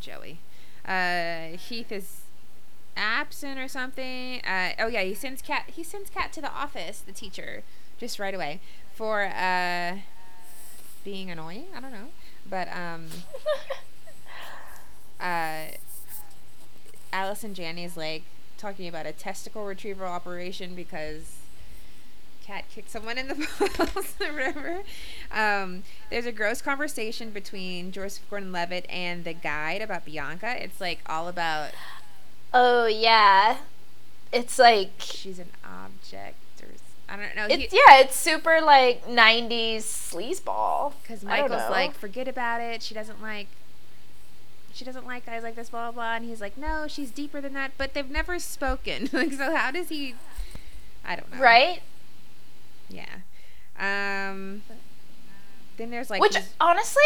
Joey. 0.00 0.38
Uh, 0.86 1.56
Heath 1.56 1.92
is 1.92 2.22
absent 2.96 3.58
or 3.58 3.68
something. 3.68 4.40
Uh, 4.44 4.70
oh 4.78 4.86
yeah, 4.88 5.02
he 5.02 5.14
sends 5.14 5.42
Kat. 5.42 5.64
He 5.74 5.82
sends 5.82 6.10
Kat 6.10 6.32
to 6.34 6.40
the 6.40 6.50
office. 6.50 7.00
The 7.00 7.12
teacher 7.12 7.62
just 7.98 8.18
right 8.18 8.34
away 8.34 8.60
for 8.94 9.24
uh, 9.24 9.98
being 11.04 11.30
annoying. 11.30 11.66
I 11.76 11.80
don't 11.80 11.92
know, 11.92 12.08
but 12.48 12.68
um, 12.74 13.06
uh, 15.20 15.76
Allison 17.12 17.54
Janney 17.54 17.84
is 17.84 17.96
like 17.96 18.22
talking 18.58 18.88
about 18.88 19.06
a 19.06 19.12
testicle 19.12 19.64
retrieval 19.64 20.06
operation 20.06 20.74
because 20.74 21.39
Kat 22.50 22.64
kicked 22.68 22.90
someone 22.90 23.16
in 23.16 23.28
the 23.28 23.34
balls 23.78 24.14
or 24.20 24.32
whatever. 24.32 24.82
Um, 25.30 25.84
there's 26.10 26.26
a 26.26 26.32
gross 26.32 26.60
conversation 26.60 27.30
between 27.30 27.92
Joseph 27.92 28.28
Gordon-Levitt 28.28 28.86
and 28.90 29.24
the 29.24 29.34
guide 29.34 29.82
about 29.82 30.04
Bianca. 30.04 30.62
It's 30.62 30.80
like 30.80 31.00
all 31.06 31.28
about 31.28 31.70
Oh 32.52 32.86
yeah, 32.86 33.58
it's 34.32 34.58
like 34.58 34.90
she's 34.98 35.38
an 35.38 35.50
object 35.64 36.36
I 37.10 37.16
don't 37.16 37.34
know. 37.34 37.46
it's 37.50 37.72
yeah, 37.72 37.98
it's 37.98 38.14
super 38.14 38.60
like 38.60 39.04
'90s 39.04 39.78
sleazeball. 39.78 40.92
because 41.02 41.24
Michael's 41.24 41.68
like, 41.68 41.94
forget 41.94 42.28
about 42.28 42.60
it. 42.60 42.82
She 42.82 42.94
doesn't 42.94 43.20
like. 43.20 43.48
She 44.72 44.84
doesn't 44.84 45.04
like 45.04 45.26
guys 45.26 45.42
like 45.42 45.56
this, 45.56 45.70
blah 45.70 45.90
blah 45.90 46.02
blah. 46.02 46.14
And 46.14 46.24
he's 46.24 46.40
like, 46.40 46.56
no, 46.56 46.86
she's 46.86 47.10
deeper 47.10 47.40
than 47.40 47.52
that. 47.54 47.72
But 47.76 47.94
they've 47.94 48.08
never 48.08 48.38
spoken. 48.38 49.08
like, 49.12 49.32
so 49.32 49.54
how 49.56 49.72
does 49.72 49.88
he? 49.88 50.14
I 51.04 51.16
don't 51.16 51.34
know. 51.34 51.40
right? 51.40 51.82
Yeah. 52.90 53.06
Um. 53.78 54.62
Then 55.76 55.90
there's 55.90 56.10
like 56.10 56.20
Which 56.20 56.34
these- 56.34 56.52
honestly, 56.60 57.02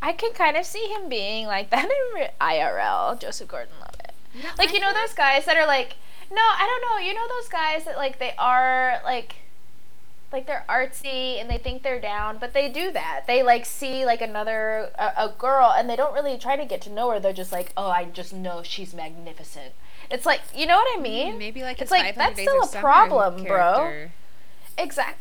I 0.00 0.12
can 0.12 0.32
kind 0.32 0.56
of 0.56 0.64
see 0.64 0.86
him 0.86 1.08
being 1.08 1.46
like 1.46 1.70
that 1.70 1.84
in 1.84 2.14
re- 2.20 2.30
IRL, 2.40 3.18
Joseph 3.20 3.48
Gordon-Levitt. 3.48 4.12
You 4.34 4.42
don't 4.42 4.58
Like 4.58 4.72
you 4.72 4.80
know 4.80 4.92
those 4.94 5.14
guys 5.14 5.44
that 5.46 5.56
are 5.56 5.66
like, 5.66 5.96
no, 6.30 6.40
I 6.40 6.66
don't 6.66 7.00
know. 7.00 7.06
You 7.06 7.14
know 7.14 7.26
those 7.28 7.48
guys 7.48 7.84
that 7.84 7.96
like 7.96 8.18
they 8.18 8.32
are 8.38 9.00
like, 9.04 9.36
like 10.32 10.46
they're 10.46 10.64
artsy 10.68 11.40
and 11.40 11.48
they 11.50 11.58
think 11.58 11.82
they're 11.82 12.00
down, 12.00 12.38
but 12.38 12.52
they 12.52 12.68
do 12.68 12.92
that. 12.92 13.24
They 13.26 13.42
like 13.42 13.64
see 13.66 14.04
like 14.04 14.20
another 14.20 14.90
a, 14.98 15.12
a 15.24 15.34
girl 15.36 15.72
and 15.76 15.88
they 15.88 15.96
don't 15.96 16.14
really 16.14 16.38
try 16.38 16.56
to 16.56 16.64
get 16.64 16.80
to 16.82 16.90
know 16.90 17.10
her. 17.10 17.20
They're 17.20 17.32
just 17.32 17.52
like, 17.52 17.72
oh, 17.76 17.90
I 17.90 18.04
just 18.04 18.32
know 18.32 18.62
she's 18.62 18.94
magnificent. 18.94 19.72
It's 20.10 20.24
like 20.24 20.40
you 20.54 20.66
know 20.66 20.76
what 20.76 20.98
I 20.98 21.02
mean? 21.02 21.38
maybe 21.38 21.62
like 21.62 21.80
it's 21.82 21.90
like 21.90 22.14
that's 22.14 22.40
still 22.40 22.62
a 22.62 22.68
problem, 22.80 23.44
bro. 23.44 23.74
character. 23.74 24.12
Exact. 24.78 25.18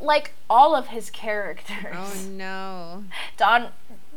Like 0.00 0.32
all 0.50 0.74
of 0.74 0.88
his 0.88 1.08
characters. 1.10 1.94
Oh 1.94 2.26
no. 2.30 3.04
Don 3.36 3.68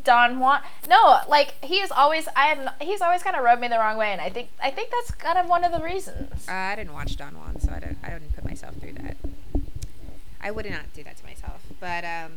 Don 0.07 0.39
Jon. 0.39 0.61
No, 0.89 1.19
like 1.27 1.61
he 1.63 1.75
is 1.75 1.91
always. 1.91 2.29
I 2.33 2.47
have. 2.47 2.73
He's 2.79 3.01
always 3.01 3.21
kind 3.21 3.35
of 3.35 3.43
rubbed 3.43 3.61
me 3.61 3.67
the 3.67 3.77
wrong 3.77 3.97
way, 3.97 4.13
and 4.13 4.21
I 4.21 4.29
think. 4.29 4.49
I 4.63 4.71
think 4.71 4.89
that's 4.89 5.11
kind 5.11 5.37
of 5.37 5.49
one 5.49 5.65
of 5.65 5.73
the 5.73 5.83
reasons. 5.83 6.47
Uh, 6.47 6.53
I 6.53 6.75
didn't 6.77 6.93
watch 6.93 7.17
Don 7.17 7.33
Jon, 7.33 7.59
so 7.59 7.73
I 7.73 7.79
don't. 7.79 7.97
I 8.01 8.09
don't 8.11 8.33
put 8.33 8.45
myself 8.45 8.75
through 8.75 8.93
that. 8.93 9.17
I 10.39 10.51
would 10.51 10.69
not 10.69 10.93
do 10.93 11.03
that 11.03 11.17
to 11.17 11.25
myself. 11.25 11.61
But 11.81 12.05
um. 12.05 12.31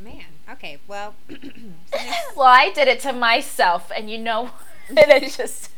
Man. 0.00 0.24
Okay. 0.50 0.78
Well. 0.88 1.14
well, 2.36 2.48
I 2.48 2.72
did 2.74 2.88
it 2.88 2.98
to 3.00 3.12
myself, 3.12 3.92
and 3.96 4.10
you 4.10 4.18
know, 4.18 4.50
and 4.96 5.10
it 5.10 5.32
just 5.32 5.70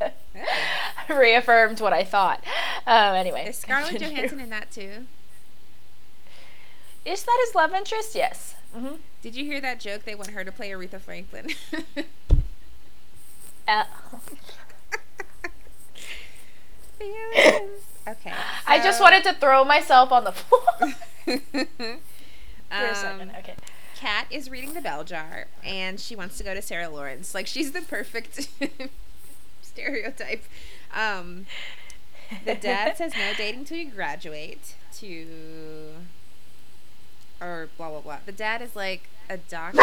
reaffirmed 1.09 1.81
what 1.81 1.93
I 1.93 2.05
thought. 2.05 2.43
Um. 2.87 3.15
Anyway, 3.15 3.47
Is 3.49 3.59
Scarlett 3.59 3.91
continue. 3.91 4.17
Johansson 4.17 4.41
in 4.41 4.51
that 4.51 4.71
too? 4.71 5.07
Is 7.05 7.23
that 7.25 7.39
his 7.47 7.55
love 7.55 7.73
interest? 7.75 8.15
Yes. 8.15 8.55
hmm 8.75 8.97
Did 9.23 9.35
you 9.35 9.45
hear 9.45 9.61
that 9.61 9.81
joke? 9.81 10.05
They 10.05 10.15
want 10.15 10.31
her 10.31 10.45
to 10.45 10.53
play 10.53 10.71
Aretha 10.71 11.01
Franklin. 11.01 11.49
Uh, 13.69 13.85
okay. 18.09 18.33
I 18.67 18.79
just 18.83 19.01
wanted 19.01 19.23
to 19.25 19.35
throw 19.35 19.65
myself 19.65 20.13
on 20.13 20.25
the 20.25 20.33
floor 20.33 20.61
for 21.25 21.39
a 22.71 22.89
um, 22.89 22.95
second. 22.95 23.33
Okay. 23.39 23.55
Kat 24.01 24.27
is 24.31 24.49
reading 24.49 24.73
the 24.73 24.81
bell 24.81 25.05
jar 25.05 25.45
and 25.63 26.01
she 26.01 26.17
wants 26.17 26.39
to 26.39 26.45
go 26.45 26.55
to 26.55 26.63
Sarah 26.63 26.89
Lawrence. 26.89 27.35
Like 27.35 27.47
she's 27.47 27.73
the 27.73 27.83
perfect 27.83 28.49
stereotype. 29.63 30.43
Um, 30.95 31.45
the 32.47 32.55
dad 32.55 32.97
says 32.97 33.13
no 33.15 33.35
dating 33.37 33.67
till 33.67 33.77
you 33.77 33.91
graduate 33.91 34.75
to 35.01 35.27
or 37.43 37.69
blah 37.77 37.91
blah 37.91 38.01
blah. 38.01 38.19
The 38.25 38.33
dad 38.33 38.63
is 38.63 38.75
like 38.75 39.11
a 39.29 39.37
doctor. 39.37 39.77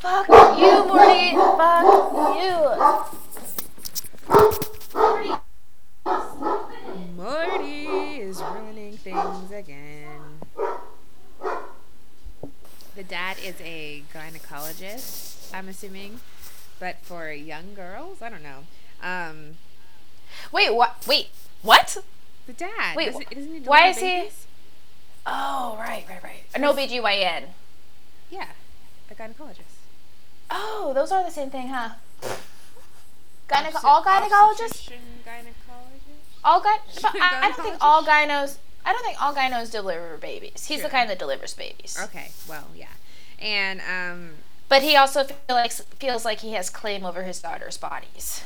Fuck 0.00 0.28
you, 0.58 0.86
Morty. 0.86 1.36
Fuck 1.36 2.34
you. 2.40 2.56
Morty 4.94 5.49
The 13.30 13.36
dad 13.42 13.48
is 13.48 13.60
a 13.60 14.02
gynecologist, 14.12 15.54
I'm 15.54 15.68
assuming, 15.68 16.20
but 16.80 16.96
for 17.02 17.30
young 17.30 17.74
girls, 17.74 18.20
I 18.22 18.28
don't 18.28 18.42
know. 18.42 18.64
Um, 19.02 19.56
Wait, 20.50 20.74
what? 20.74 21.04
Wait, 21.06 21.28
what? 21.62 21.98
the 22.46 22.52
dad. 22.52 22.96
Wait, 22.96 23.06
doesn't, 23.06 23.30
doesn't 23.30 23.52
he 23.54 23.60
why 23.60 23.88
is 23.88 23.98
he- 23.98 24.28
Oh, 25.26 25.76
right, 25.78 26.04
right, 26.08 26.22
right. 26.24 26.42
An 26.54 26.62
OBGYN. 26.62 27.44
Yeah, 28.30 28.46
a 29.10 29.14
gynecologist. 29.14 29.78
Oh, 30.50 30.92
those 30.94 31.12
are 31.12 31.22
the 31.22 31.30
same 31.30 31.50
thing, 31.50 31.68
huh? 31.68 31.90
Gyneco- 33.48 33.70
Obstet- 33.72 33.84
all 33.84 34.02
gynecologists? 34.02 34.90
gynecologist? 35.24 36.42
All 36.42 36.60
gy- 36.62 37.00
but 37.02 37.14
I, 37.14 37.38
I 37.46 37.52
don't 37.54 37.62
think 37.64 37.76
all 37.80 38.02
gynos. 38.02 38.56
I 38.84 38.92
don't 38.92 39.04
think 39.04 39.22
all 39.22 39.34
gynos 39.34 39.70
deliver 39.70 40.16
babies. 40.16 40.66
He's 40.66 40.82
the 40.82 40.88
kind 40.88 41.08
that 41.10 41.18
delivers 41.18 41.54
babies. 41.54 41.96
Okay, 42.04 42.30
well, 42.48 42.66
yeah. 42.74 42.86
And 43.40 43.80
um, 43.80 44.30
But 44.68 44.82
he 44.82 44.96
also 44.96 45.24
feel 45.24 45.36
like, 45.48 45.72
feels 45.72 46.24
like 46.24 46.40
he 46.40 46.52
has 46.52 46.70
claim 46.70 47.04
over 47.04 47.22
his 47.22 47.40
daughter's 47.40 47.76
bodies. 47.78 48.42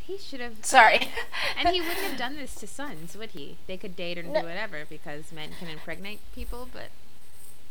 he 0.00 0.18
should 0.18 0.40
have. 0.40 0.64
Sorry. 0.64 1.08
And 1.56 1.68
he 1.68 1.80
wouldn't 1.80 1.98
have 2.06 2.18
done 2.18 2.36
this 2.36 2.54
to 2.56 2.66
sons, 2.66 3.16
would 3.16 3.30
he? 3.30 3.56
They 3.66 3.76
could 3.76 3.94
date 3.96 4.18
and 4.18 4.32
No. 4.32 4.40
do 4.40 4.46
whatever 4.48 4.84
because 4.88 5.30
men 5.32 5.50
can 5.58 5.68
impregnate 5.68 6.20
people, 6.34 6.68
but 6.72 6.88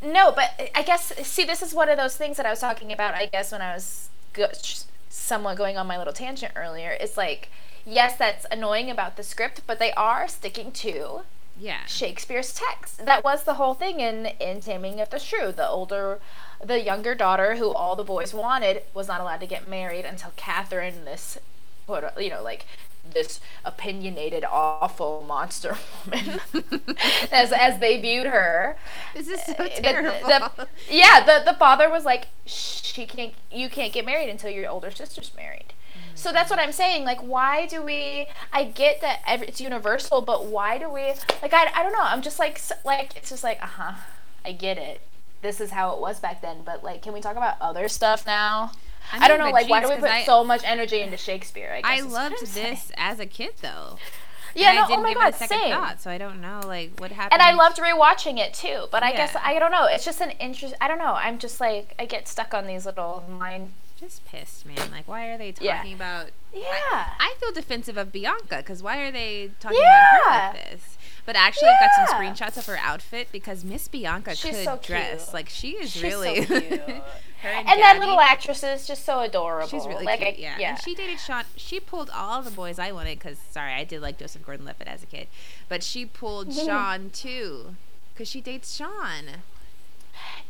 No, 0.02 0.32
but 0.32 0.72
I 0.74 0.82
guess 0.84 1.14
see 1.28 1.44
this 1.44 1.62
is 1.62 1.74
one 1.74 1.90
of 1.90 1.98
those 1.98 2.16
things 2.16 2.38
that 2.38 2.46
I 2.46 2.50
was 2.50 2.60
talking 2.60 2.92
about. 2.92 3.14
I 3.14 3.26
guess 3.28 3.52
when 3.52 3.62
I 3.62 3.74
was 3.74 4.10
go- 4.34 4.52
somewhat 5.10 5.58
going 5.58 5.78
on 5.78 5.88
my 5.88 5.98
little 5.98 6.14
tangent 6.14 6.54
earlier, 6.56 6.92
it's 7.00 7.18
like 7.18 7.50
yes, 7.86 8.16
that's 8.18 8.46
annoying 8.52 8.90
about 8.90 9.18
the 9.18 9.24
script, 9.24 9.62
but 9.68 9.78
they 9.80 9.92
are 9.94 10.28
sticking 10.28 10.72
to 10.72 11.22
yeah. 11.60 11.86
Shakespeare's 11.86 12.54
text. 12.54 13.06
That 13.06 13.24
was 13.24 13.44
the 13.44 13.56
whole 13.56 13.74
thing 13.74 14.00
in 14.00 14.28
in 14.40 14.62
Taming 14.62 15.00
of 15.00 15.10
the 15.10 15.20
Shrew. 15.20 15.52
The 15.52 15.68
older, 15.68 16.20
the 16.64 16.80
younger 16.82 17.14
daughter, 17.16 17.56
who 17.56 17.72
all 17.74 17.96
the 17.96 18.04
boys 18.04 18.34
wanted, 18.34 18.84
was 18.94 19.08
not 19.08 19.22
allowed 19.22 19.40
to 19.42 19.48
get 19.48 19.68
married 19.68 20.06
until 20.06 20.32
Catherine, 20.36 21.06
this, 21.06 21.38
you 22.18 22.30
know, 22.30 22.42
like 22.44 22.66
this 23.14 23.40
opinionated, 23.66 24.44
awful 24.44 25.24
monster 25.28 25.76
woman, 26.06 26.40
as 27.32 27.52
as 27.52 27.80
they 27.80 28.00
viewed 28.00 28.28
her. 28.28 28.78
This 29.16 29.28
is 29.28 29.44
so 29.44 29.54
Uh, 29.54 29.64
the- 29.64 29.82
terrible. 29.82 30.28
the- 30.28 30.68
yeah, 30.90 31.24
the 31.26 31.44
the 31.46 31.58
father 31.58 31.90
was 31.90 32.06
like, 32.06 32.28
she 32.46 33.06
can't, 33.06 33.34
you 33.52 33.70
can't 33.70 33.92
get 33.94 34.06
married 34.06 34.30
until 34.30 34.52
your 34.52 34.70
older 34.70 34.92
sister's 34.92 35.32
married. 35.36 35.74
So 36.16 36.32
that's 36.32 36.50
what 36.50 36.60
I'm 36.60 36.72
saying. 36.72 37.04
Like, 37.04 37.22
why 37.22 37.66
do 37.68 37.82
we? 37.82 38.28
I 38.52 38.64
get 38.66 39.02
that 39.02 39.22
it's 39.28 39.62
universal, 39.62 40.22
but 40.22 40.46
why 40.46 40.78
do 40.78 40.90
we? 40.90 41.14
Like, 41.42 41.54
I, 41.54 41.72
I 41.74 41.84
don't 41.84 41.94
know. 41.94 42.02
I'm 42.02 42.22
just 42.22 42.40
like, 42.40 42.60
like 42.86 43.16
it's 43.16 43.30
just 43.30 43.44
like, 43.44 43.62
uh 43.62 43.68
huh. 43.68 43.94
I 44.46 44.52
get 44.54 44.78
it. 44.78 45.02
This 45.42 45.60
is 45.62 45.72
how 45.72 45.94
it 45.96 46.02
was 46.02 46.20
back 46.20 46.42
then. 46.42 46.58
But 46.66 46.84
like, 46.84 47.02
can 47.02 47.14
we 47.14 47.22
talk 47.22 47.36
about 47.36 47.56
other 47.62 47.88
stuff 47.88 48.26
now? 48.26 48.72
I, 49.12 49.20
mean, 49.20 49.28
don't 49.30 49.40
know. 49.40 49.50
Like, 49.52 49.70
why 49.70 49.82
do 49.82 49.90
we 49.90 49.96
put 49.96 50.10
I- 50.10 50.24
so 50.24 50.44
much 50.44 50.62
energy 50.64 51.02
into 51.02 51.18
Shakespeare? 51.18 51.72
I, 51.74 51.82
guess 51.82 52.06
I 52.06 52.08
loved 52.08 52.38
saying. 52.48 52.70
this 52.76 52.92
as 52.96 53.20
a 53.20 53.26
kid, 53.26 53.54
though. 53.62 53.98
Yeah, 54.54 54.70
and 54.70 54.78
no. 54.78 54.84
I 54.84 54.88
didn't 54.88 55.00
oh 55.00 55.04
my 55.04 55.10
give 55.10 55.18
god, 55.18 55.28
it 55.28 55.36
a 55.36 55.38
second 55.38 55.58
same. 55.58 55.72
thought, 55.72 56.02
so 56.02 56.12
I 56.12 56.18
don't 56.18 56.42
know 56.42 56.60
like 56.66 57.00
what 57.00 57.12
happened. 57.12 57.34
and 57.34 57.42
I 57.42 57.54
loved 57.54 57.78
rewatching 57.78 58.38
it 58.38 58.54
too. 58.54 58.88
But 58.92 59.02
I 59.04 59.14
guess 59.14 59.36
I 59.42 59.58
don't 59.60 59.72
know. 59.72 59.86
It's 59.86 60.04
just 60.04 60.20
an 60.22 60.32
interest. 60.32 60.76
I 60.82 60.88
don't 60.88 60.98
know. 60.98 61.14
I'm 61.14 61.40
just 61.40 61.62
like 61.62 61.96
I 61.98 62.06
get 62.06 62.28
stuck 62.28 62.54
on 62.54 62.68
these 62.68 62.86
little 62.86 63.24
mind. 63.30 63.72
Just 64.02 64.26
pissed, 64.26 64.66
man. 64.66 64.92
Like, 64.92 65.08
why 65.08 65.28
are 65.30 65.38
they 65.38 65.54
Yeah. 65.62 65.78
talking 65.78 65.94
about? 65.94 66.32
Yeah. 66.54 66.64
I 67.20 67.36
feel 67.40 67.52
defensive 67.54 67.96
of 67.98 68.12
Bianca 68.12 68.58
because 68.58 68.84
why 68.84 68.98
are 69.04 69.12
they 69.12 69.52
talking 69.60 69.80
about 69.80 70.24
her 70.24 70.30
like 70.30 70.72
this? 70.72 70.98
But 71.26 71.36
actually, 71.36 71.70
I've 71.70 71.80
got 71.80 72.10
some 72.10 72.18
screenshots 72.20 72.58
of 72.58 72.66
her 72.66 72.78
outfit 72.78 73.30
because 73.32 73.64
Miss 73.64 73.88
Bianca 73.88 74.36
She's 74.36 74.56
could 74.56 74.66
so 74.66 74.80
dress. 74.82 75.34
like 75.34 75.48
she 75.50 75.72
is 75.72 75.92
She's 75.92 76.04
really. 76.04 76.46
so 76.46 76.56
and, 77.44 77.68
and 77.70 77.82
that 77.82 77.98
little 78.00 78.20
actress 78.20 78.64
is 78.64 78.86
just 78.88 79.06
so 79.06 79.20
adorable. 79.22 79.68
She's 79.68 79.86
really 79.88 80.06
like, 80.06 80.20
cute, 80.20 80.34
I, 80.36 80.38
yeah. 80.40 80.56
yeah. 80.60 80.70
And 80.72 80.80
she 80.82 80.94
dated 80.96 81.20
Sean. 81.20 81.44
She 81.56 81.80
pulled 81.80 82.10
all 82.10 82.42
the 82.42 82.52
boys 82.52 82.80
I 82.80 82.92
wanted 82.92 83.20
because, 83.20 83.38
sorry, 83.52 83.74
I 83.74 83.84
did 83.84 84.02
like 84.02 84.18
Joseph 84.18 84.44
Gordon-Levitt 84.46 84.88
as 84.88 85.04
a 85.04 85.06
kid, 85.06 85.28
but 85.70 85.84
she 85.84 86.06
pulled 86.06 86.54
Sean 86.54 87.12
too 87.12 87.76
because 88.14 88.28
she 88.28 88.42
dates 88.42 88.76
Sean. 88.76 89.26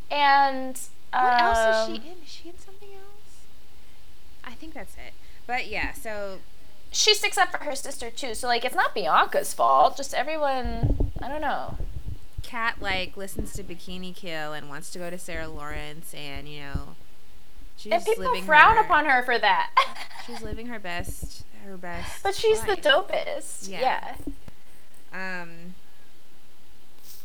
and 0.09 0.79
What 1.11 1.41
else 1.41 1.57
is 1.57 1.89
um, 1.89 1.95
she 2.03 2.09
in? 2.09 2.17
Is 2.23 2.29
she 2.29 2.49
in 2.49 2.55
something? 2.57 2.70
I 4.51 4.55
think 4.55 4.73
that's 4.73 4.95
it. 4.95 5.13
But 5.47 5.67
yeah, 5.67 5.93
so 5.93 6.39
She 6.91 7.13
sticks 7.13 7.37
up 7.37 7.51
for 7.51 7.63
her 7.63 7.75
sister 7.75 8.09
too. 8.11 8.33
So 8.35 8.47
like, 8.47 8.65
it's 8.65 8.75
not 8.75 8.93
Bianca's 8.93 9.53
fault. 9.53 9.95
Just 9.97 10.13
everyone. 10.13 11.11
I 11.21 11.27
don't 11.29 11.41
know. 11.41 11.77
Kat 12.43 12.81
like 12.81 13.15
listens 13.15 13.53
to 13.53 13.63
Bikini 13.63 14.13
Kill 14.15 14.51
and 14.53 14.67
wants 14.67 14.91
to 14.91 14.99
go 14.99 15.09
to 15.09 15.17
Sarah 15.17 15.47
Lawrence, 15.47 16.13
and 16.13 16.49
you 16.49 16.61
know, 16.61 16.95
she's 17.77 17.93
and 17.93 18.03
people 18.03 18.25
living 18.25 18.43
frown 18.43 18.75
her, 18.75 18.81
upon 18.81 19.05
her 19.05 19.23
for 19.23 19.39
that. 19.39 19.69
She's 20.27 20.41
living 20.41 20.67
her 20.67 20.77
best, 20.79 21.43
her 21.65 21.77
best. 21.77 22.21
but 22.21 22.35
she's 22.35 22.59
life. 22.59 22.81
the 22.81 22.89
dopest. 22.89 23.67
Yeah. 23.67 24.15
Yeah. 25.13 25.41
Um, 25.41 25.73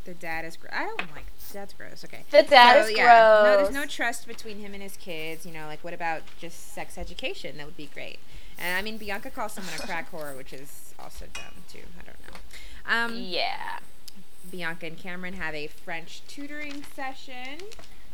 the 0.07 0.15
dad 0.15 0.45
is. 0.45 0.57
Gr- 0.57 0.69
I 0.73 0.85
don't 0.87 0.99
like 1.15 1.27
dad's 1.53 1.75
gross. 1.75 2.05
Okay. 2.05 2.25
The 2.31 2.43
dad 2.43 2.79
is 2.79 2.87
gross. 2.95 2.99
No, 2.99 3.57
there's 3.63 3.75
no 3.75 3.85
trust 3.85 4.27
between 4.27 4.61
him 4.61 4.73
and 4.75 4.83
his 4.83 4.97
kids. 4.97 5.45
You 5.45 5.53
know, 5.53 5.67
like 5.67 5.85
what 5.85 5.93
about 5.93 6.23
just 6.41 6.73
sex 6.73 6.97
education? 6.97 7.57
That 7.59 7.67
would 7.67 7.77
be 7.77 7.91
great. 7.93 8.19
And 8.59 8.77
I 8.77 8.83
mean, 8.83 8.97
Bianca 8.97 9.31
calls 9.31 9.53
someone 9.53 9.75
a 9.75 9.83
crack 9.83 10.11
whore, 10.11 10.37
which 10.37 10.53
is 10.53 10.95
also 10.99 11.27
dumb 11.35 11.63
too. 11.71 11.81
I 12.01 12.05
don't 12.05 12.21
know. 12.27 12.39
Um, 13.17 13.23
Yeah. 13.23 13.81
Bianca 14.51 14.87
and 14.87 14.97
Cameron 14.97 15.35
have 15.35 15.55
a 15.55 15.67
French 15.67 16.23
tutoring 16.29 16.85
session. 16.95 17.59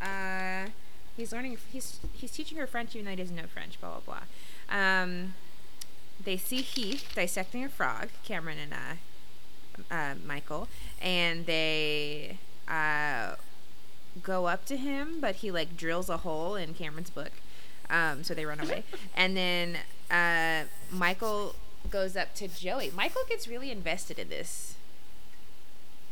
Uh, 0.01 0.69
he's 1.17 1.33
learning. 1.33 1.59
He's 1.71 2.01
he's 2.13 2.33
teaching 2.33 2.59
her 2.59 2.67
French 2.67 2.95
even 2.97 3.05
though 3.05 3.11
he 3.11 3.17
doesn't 3.17 3.37
know 3.37 3.47
French. 3.53 3.79
Blah 3.81 4.01
blah 4.01 4.17
blah. 4.71 4.77
Um, 5.03 5.35
they 6.25 6.37
see 6.37 6.63
Heath 6.63 7.13
dissecting 7.15 7.65
a 7.65 7.69
frog. 7.69 8.09
Cameron 8.25 8.59
and 8.59 8.73
uh, 8.73 8.77
uh, 9.91 10.15
Michael, 10.27 10.69
and 11.01 11.47
they 11.47 12.39
uh, 12.69 13.35
go 14.23 14.47
up 14.47 14.65
to 14.67 14.77
him, 14.77 15.19
but 15.21 15.37
he 15.37 15.51
like 15.51 15.77
drills 15.77 16.09
a 16.09 16.19
hole 16.19 16.55
in 16.55 16.75
Cameron's 16.75 17.11
book. 17.11 17.33
Um, 17.91 18.25
so 18.25 18.33
they 18.35 18.47
run 18.47 18.61
away, 18.61 18.85
and 19.17 19.37
then 19.37 19.79
uh, 20.11 20.65
Michael 20.91 21.55
goes 21.91 22.17
up 22.17 22.35
to 22.37 22.49
Joey. 22.49 22.91
Michael 22.95 23.23
gets 23.29 23.49
really 23.49 23.71
invested 23.71 24.19
in 24.19 24.29
this. 24.29 24.75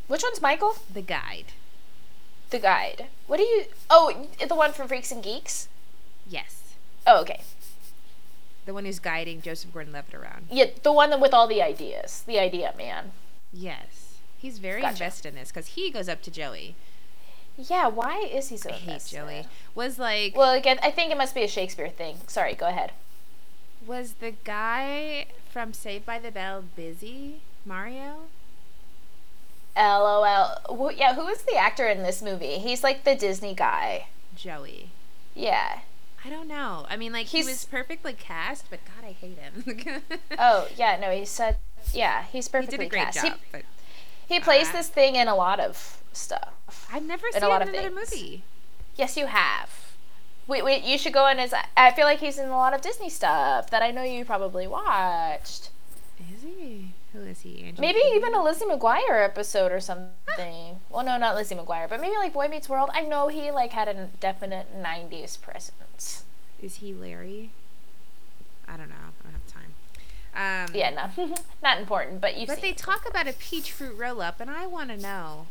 Which 0.07 0.23
one's 0.23 0.41
Michael? 0.41 0.75
The 0.91 1.01
guide. 1.01 1.53
The 2.49 2.59
guide. 2.59 3.07
What 3.27 3.37
do 3.37 3.43
you? 3.43 3.65
Oh, 3.89 4.27
the 4.45 4.55
one 4.55 4.73
from 4.73 4.89
Freaks 4.89 5.11
and 5.11 5.23
Geeks. 5.23 5.69
Yes. 6.27 6.75
Oh, 7.07 7.21
okay. 7.21 7.41
The 8.65 8.73
one 8.73 8.85
who's 8.85 8.99
guiding 8.99 9.41
Joseph 9.41 9.73
Gordon 9.73 9.93
Levitt 9.93 10.13
around. 10.13 10.47
Yeah, 10.51 10.65
the 10.83 10.91
one 10.91 11.19
with 11.19 11.33
all 11.33 11.47
the 11.47 11.61
ideas. 11.61 12.23
The 12.27 12.39
idea 12.39 12.73
man. 12.77 13.11
Yes. 13.53 14.15
He's 14.37 14.57
very 14.59 14.81
Gotcha. 14.81 14.93
invested 14.93 15.29
in 15.29 15.35
this 15.35 15.49
because 15.49 15.67
he 15.67 15.91
goes 15.91 16.09
up 16.09 16.21
to 16.23 16.31
Joey. 16.31 16.75
Yeah, 17.57 17.87
why 17.87 18.19
is 18.21 18.49
he 18.49 18.57
so 18.57 18.69
I 18.69 18.73
hate? 18.73 19.05
Joey. 19.05 19.45
Was 19.75 19.99
like, 19.99 20.35
Well, 20.35 20.53
again, 20.53 20.79
I 20.81 20.89
think 20.89 21.11
it 21.11 21.17
must 21.17 21.35
be 21.35 21.43
a 21.43 21.47
Shakespeare 21.47 21.89
thing. 21.89 22.17
Sorry, 22.27 22.55
go 22.55 22.67
ahead. 22.67 22.91
was 23.85 24.13
the 24.13 24.31
guy 24.43 25.25
from 25.51 25.73
Saved 25.73 26.05
by 26.05 26.17
the 26.17 26.31
Bell 26.31 26.63
busy? 26.75 27.41
Mario? 27.65 28.21
LOL. 29.75 30.91
Yeah, 30.95 31.15
who 31.15 31.27
is 31.27 31.43
the 31.43 31.55
actor 31.55 31.87
in 31.87 32.03
this 32.03 32.21
movie? 32.21 32.57
He's 32.59 32.83
like 32.83 33.03
the 33.03 33.15
Disney 33.15 33.53
guy. 33.53 34.07
Joey. 34.35 34.89
Yeah. 35.35 35.79
I 36.23 36.29
don't 36.29 36.47
know. 36.47 36.85
I 36.89 36.97
mean, 36.97 37.11
like, 37.13 37.27
he 37.27 37.37
He's- 37.37 37.47
was 37.47 37.65
perfectly 37.65 38.13
cast, 38.13 38.69
but 38.69 38.79
God, 38.85 39.07
I 39.07 39.11
hate 39.13 39.37
him. 39.37 40.03
Oh, 40.37 40.67
yeah, 40.77 40.97
no, 40.99 41.09
he's 41.11 41.29
such. 41.29 41.55
Yeah, 41.93 42.23
he's 42.31 42.47
he 42.47 42.51
perfectly 42.51 42.77
did 42.77 42.87
a 42.87 42.89
great 42.89 43.03
cast. 43.13 43.25
job, 43.25 43.37
but 43.51 43.63
He, 44.27 44.35
he 44.35 44.39
plays 44.39 44.69
Uh, 44.69 44.73
this 44.73 44.89
thing 44.89 45.15
in 45.15 45.27
a 45.27 45.35
lot 45.35 45.59
of 45.59 46.01
stuff. 46.13 46.87
I've 46.91 47.03
never 47.05 47.27
in 47.27 47.33
seen 47.33 47.43
a 47.43 47.47
lot 47.47 47.61
him 47.61 47.69
of 47.69 47.73
in 47.73 47.79
another 47.79 47.95
movie. 47.95 48.43
Yes, 48.95 49.17
you 49.17 49.27
have. 49.27 49.69
Wait, 50.47 50.63
wait, 50.65 50.83
you 50.83 50.97
should 50.97 51.13
go 51.13 51.27
in 51.27 51.39
as. 51.39 51.53
I 51.77 51.91
feel 51.91 52.05
like 52.05 52.19
he's 52.19 52.37
in 52.37 52.49
a 52.49 52.57
lot 52.57 52.73
of 52.73 52.81
Disney 52.81 53.09
stuff 53.09 53.69
that 53.69 53.81
I 53.81 53.91
know 53.91 54.03
you 54.03 54.25
probably 54.25 54.67
watched. 54.67 55.69
Is 56.19 56.43
he? 56.43 56.93
Who 57.13 57.21
is 57.21 57.41
he? 57.41 57.63
Andrew 57.63 57.81
Maybe 57.81 57.99
Keaton? 57.99 58.15
even 58.17 58.33
a 58.35 58.43
Lizzie 58.43 58.65
McGuire 58.65 59.23
episode 59.23 59.71
or 59.71 59.79
something. 59.79 60.79
well, 60.89 61.03
no, 61.05 61.17
not 61.17 61.35
Lizzie 61.35 61.55
McGuire, 61.55 61.89
but 61.89 61.99
maybe 62.01 62.15
like 62.15 62.33
Boy 62.33 62.47
Meets 62.47 62.69
World. 62.69 62.89
I 62.93 63.01
know 63.01 63.27
he 63.27 63.51
like 63.51 63.71
had 63.71 63.87
a 63.87 64.09
definite 64.19 64.67
'90s 64.81 65.39
presence. 65.41 66.23
Is 66.61 66.75
he 66.75 66.93
Larry? 66.93 67.51
I 68.67 68.77
don't 68.77 68.89
know. 68.89 68.95
I 68.95 69.23
don't 69.23 69.33
have 69.33 69.47
time. 69.47 69.73
Um, 70.35 70.67
Yeah, 70.73 71.09
no, 71.17 71.35
not 71.63 71.79
important, 71.79 72.21
but 72.21 72.37
you. 72.37 72.47
But 72.47 72.61
they 72.61 72.73
talk 72.73 73.07
about 73.07 73.27
a 73.27 73.33
peach 73.33 73.71
fruit 73.71 73.97
roll 73.97 74.21
up, 74.21 74.39
and 74.39 74.49
I 74.49 74.65
want 74.65 74.89
to 74.89 74.97
know 74.97 75.47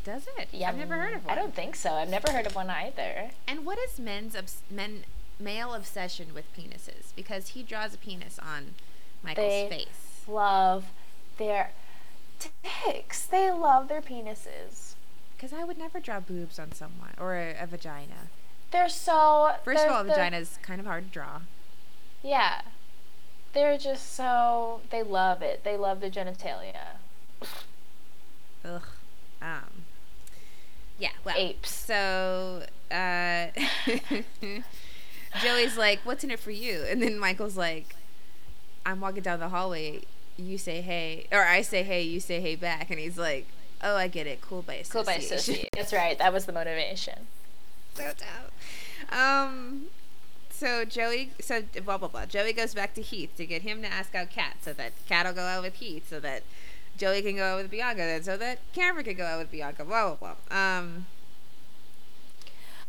Does 0.05 0.27
it? 0.37 0.49
I've 0.65 0.77
never 0.77 0.97
heard 0.97 1.15
of 1.15 1.25
one. 1.25 1.39
I 1.39 1.41
don't 1.41 1.55
think 1.55 1.77
so. 1.77 1.93
I've 1.93 2.09
never 2.09 2.33
heard 2.33 2.47
of 2.47 2.57
one 2.57 2.69
either. 2.69 3.31
And 3.47 3.65
what 3.65 3.79
is 3.79 4.01
men's 4.01 4.35
obs- 4.35 4.63
men 4.69 5.05
male 5.39 5.73
obsession 5.73 6.35
with 6.35 6.53
penises? 6.53 7.13
Because 7.15 7.49
he 7.51 7.63
draws 7.63 7.95
a 7.95 7.99
penis 7.99 8.41
on 8.41 8.75
Michael's 9.23 9.47
They- 9.47 9.69
face. 9.69 10.25
Love 10.27 10.87
their 11.39 11.71
dicks. 12.85 13.25
They 13.27 13.51
love 13.53 13.87
their 13.89 14.03
penises. 14.03 14.95
Because 15.37 15.53
I 15.53 15.63
would 15.63 15.79
never 15.79 16.01
draw 16.01 16.19
boobs 16.19 16.59
on 16.59 16.73
someone 16.73 17.13
or 17.21 17.37
a, 17.37 17.55
a 17.61 17.67
vagina. 17.67 18.31
They're 18.71 18.89
so. 18.89 19.53
First 19.65 19.81
of 19.81 19.85
they're 19.87 19.93
all, 19.95 20.01
a 20.03 20.05
the- 20.05 20.11
vagina 20.11 20.39
is 20.39 20.59
kind 20.63 20.81
of 20.81 20.87
hard 20.87 21.05
to 21.07 21.11
draw. 21.11 21.41
Yeah. 22.23 22.63
They're 23.55 23.79
just 23.79 24.15
so. 24.15 24.81
They 24.91 25.03
love 25.03 25.41
it. 25.43 25.65
They 25.65 25.77
love 25.77 26.01
the 26.01 26.11
genitalia. 26.11 26.97
Ugh. 28.65 28.83
Um. 29.41 29.85
Yeah. 30.99 31.11
Well. 31.25 31.35
Apes. 31.37 31.71
So, 31.71 32.65
uh, 32.91 33.47
Joey's 35.43 35.77
like, 35.79 36.01
"What's 36.05 36.25
in 36.25 36.31
it 36.31 36.41
for 36.41 36.51
you?" 36.51 36.85
And 36.89 37.01
then 37.03 37.19
Michael's 37.19 37.57
like, 37.57 37.95
"I'm 38.85 39.01
walking 39.01 39.23
down 39.23 39.41
the 39.41 39.49
hallway. 39.49 40.03
You 40.37 40.59
say 40.59 40.81
hey, 40.83 41.27
or 41.33 41.45
I 41.45 41.63
say 41.63 41.83
hey, 41.83 42.03
you 42.03 42.21
say 42.21 42.41
hey 42.41 42.55
back." 42.57 42.91
And 42.91 42.99
he's 42.99 43.17
like, 43.17 43.47
"Oh, 43.83 43.97
I 43.97 44.09
get 44.09 44.27
it. 44.27 44.41
Cool 44.41 44.63
by 44.63 44.75
association." 44.75 44.93
Cool 44.93 45.05
by 45.05 45.15
associate. 45.15 45.69
That's 45.75 45.93
right. 45.93 46.19
That 46.19 46.33
was 46.33 46.45
the 46.47 46.53
motivation. 46.53 47.27
So 47.99 48.05
dope. 48.05 49.13
Um. 49.13 49.87
So 50.51 50.85
Joey, 50.85 51.31
so 51.41 51.63
blah 51.85 51.99
blah 51.99 52.09
blah. 52.09 52.27
Joey 52.27 52.53
goes 52.53 52.75
back 52.75 52.95
to 52.95 53.03
Heath 53.03 53.37
to 53.37 53.47
get 53.47 53.63
him 53.63 53.83
to 53.83 53.89
ask 53.89 54.15
out 54.15 54.31
Kat, 54.31 54.57
so 54.63 54.73
that 54.73 54.93
Kat 55.09 55.27
will 55.27 55.35
go 55.35 55.43
out 55.43 55.63
with 55.63 55.75
Heath, 55.75 56.09
so 56.09 56.19
that 56.21 56.43
Joey 56.97 57.23
can 57.23 57.37
go 57.37 57.45
out 57.45 57.63
with 57.63 57.71
Bianca, 57.71 58.03
and 58.03 58.25
so 58.25 58.37
that 58.37 58.59
Cameron 58.73 59.05
can 59.05 59.17
go 59.17 59.25
out 59.25 59.39
with 59.39 59.51
Bianca. 59.51 59.85
Blah 59.85 60.15
blah 60.15 60.35
blah. 60.51 60.79
Um. 60.79 61.07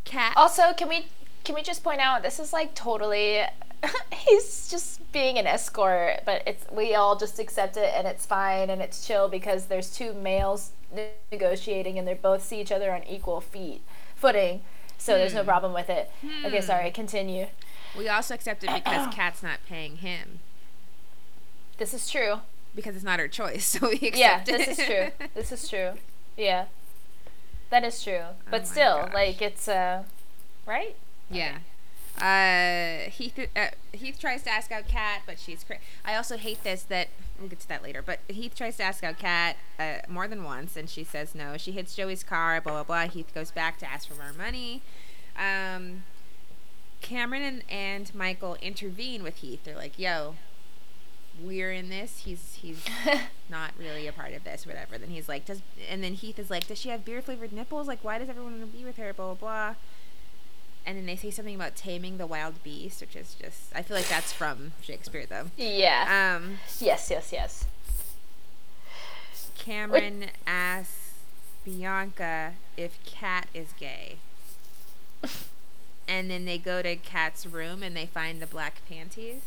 Kat. 0.06 0.34
Also, 0.36 0.74
can 0.74 0.90
we 0.90 1.08
can 1.44 1.56
we 1.56 1.62
just 1.62 1.84
point 1.84 2.00
out 2.00 2.24
this 2.24 2.40
is 2.40 2.54
like 2.54 2.74
totally 2.76 3.44
he's 4.14 4.70
just 4.70 5.12
being 5.12 5.38
an 5.38 5.48
escort, 5.48 6.22
but 6.26 6.44
it's 6.46 6.66
we 6.72 6.96
all 6.96 7.16
just 7.16 7.40
accept 7.40 7.78
it 7.78 7.92
and 7.96 8.08
it's 8.08 8.26
fine 8.26 8.70
and 8.70 8.82
it's 8.82 9.06
chill 9.06 9.28
because 9.28 9.66
there's 9.66 9.96
two 9.96 10.14
males 10.14 10.72
negotiating 11.32 11.98
and 11.98 12.08
they 12.08 12.14
both 12.14 12.44
see 12.44 12.60
each 12.60 12.72
other 12.72 12.92
on 12.92 13.04
equal 13.04 13.42
feet 13.42 13.82
footing. 14.16 14.62
So 15.00 15.18
there's 15.18 15.34
no 15.34 15.44
problem 15.44 15.74
with 15.74 15.90
it. 15.90 16.12
Okay, 16.46 16.62
sorry, 16.62 16.92
continue. 16.92 17.48
We 17.98 18.08
also 18.08 18.36
accept 18.36 18.64
it 18.64 18.72
because 18.72 19.08
Kat's 19.16 19.42
not 19.42 19.60
paying 19.68 19.98
him 19.98 20.40
This 21.78 21.94
is 21.96 22.08
true. 22.10 22.42
because 22.76 22.96
it's 22.96 23.04
not 23.04 23.20
her 23.20 23.28
choice. 23.28 23.66
So 23.80 23.88
we 23.90 23.96
accept 23.96 24.18
Yeah, 24.18 24.42
it. 24.42 24.46
this 24.46 24.78
is 24.80 24.86
true. 24.86 25.08
This 25.34 25.52
is 25.52 25.68
true. 25.68 25.92
Yeah. 26.38 26.66
That 27.72 27.84
is 27.84 28.04
true. 28.04 28.22
But 28.52 28.62
Oh 28.62 28.66
still, 28.66 28.98
gosh. 29.06 29.14
like 29.14 29.42
it's 29.42 29.68
uh 29.68 30.04
right? 30.68 30.96
Yeah. 31.32 31.60
Uh, 32.22 33.10
Heath 33.10 33.40
uh, 33.56 33.68
Heath 33.94 34.20
tries 34.20 34.44
to 34.44 34.50
ask 34.50 34.72
out 34.72 34.88
Kat, 34.88 35.22
but 35.26 35.40
she's 35.40 35.64
cra- 35.64 35.80
I 36.04 36.16
also 36.16 36.38
hate 36.38 36.64
this 36.64 36.84
that 36.84 37.08
we'll 37.40 37.48
get 37.50 37.62
to 37.62 37.68
that 37.70 37.82
later. 37.82 38.02
But 38.02 38.20
Heath 38.28 38.56
tries 38.56 38.76
to 38.78 38.84
ask 38.84 39.04
out 39.04 39.18
Kat 39.18 39.56
uh, 39.80 40.00
more 40.10 40.28
than 40.28 40.44
once, 40.44 40.76
and 40.76 40.90
she 40.90 41.04
says 41.04 41.34
no. 41.34 41.56
She 41.58 41.72
hits 41.72 41.96
Joey's 41.96 42.24
car. 42.24 42.60
Blah 42.60 42.74
blah 42.74 42.84
blah. 42.84 43.12
Heath 43.12 43.34
goes 43.34 43.52
back 43.52 43.80
to 43.80 43.90
ask 43.90 44.08
for 44.08 44.16
more 44.16 44.34
money. 44.34 44.82
Um, 45.38 46.04
Cameron 47.02 47.42
and, 47.42 47.64
and 47.70 48.14
Michael 48.14 48.58
intervene 48.62 49.24
with 49.24 49.38
Heath. 49.38 49.62
They're 49.64 49.78
like, 49.78 49.98
"Yo, 49.98 50.36
we're 51.42 51.72
in 51.72 51.88
this. 51.88 52.24
He's 52.26 52.56
he's 52.62 52.84
not 53.50 53.72
really 53.80 54.08
a 54.08 54.12
part 54.12 54.34
of 54.34 54.44
this, 54.44 54.66
whatever." 54.66 54.98
Then 54.98 55.12
he's 55.12 55.30
like, 55.30 55.46
"Does?" 55.46 55.62
And 55.90 56.04
then 56.04 56.16
Heath 56.16 56.38
is 56.38 56.50
like, 56.50 56.68
"Does 56.68 56.80
she 56.80 56.90
have 56.90 57.06
beer 57.06 57.22
flavored 57.22 57.54
nipples? 57.54 57.88
Like, 57.88 58.04
why 58.04 58.18
does 58.18 58.28
everyone 58.28 58.60
want 58.60 58.74
to 58.74 58.78
be 58.78 58.84
with 58.84 58.98
her?" 58.98 59.14
Blah 59.14 59.36
blah 59.36 59.36
blah 59.36 59.76
and 60.86 60.98
then 60.98 61.06
they 61.06 61.16
say 61.16 61.30
something 61.32 61.56
about 61.56 61.76
taming 61.76 62.18
the 62.18 62.26
wild 62.26 62.64
beast, 62.64 63.02
which 63.02 63.16
is 63.16 63.36
just 63.40 63.76
I 63.76 63.82
feel 63.82 63.98
like 63.98 64.08
that's 64.08 64.34
from 64.34 64.74
Shakespeare 64.82 65.26
though. 65.28 65.48
Yeah. 65.58 66.38
Um, 66.38 66.60
yes, 66.80 67.10
yes, 67.10 67.32
yes. 67.32 67.66
Cameron 69.58 70.26
asks 70.48 71.12
Bianca 71.66 72.54
if 72.78 72.98
Kat 73.06 73.48
is 73.54 73.74
gay. 73.80 74.16
And 76.08 76.32
then 76.32 76.46
they 76.46 76.58
go 76.58 76.82
to 76.82 76.96
Kat's 76.96 77.46
room 77.46 77.84
and 77.84 77.96
they 77.96 78.08
find 78.08 78.42
the 78.42 78.48
black 78.48 78.82
panties. 78.90 79.42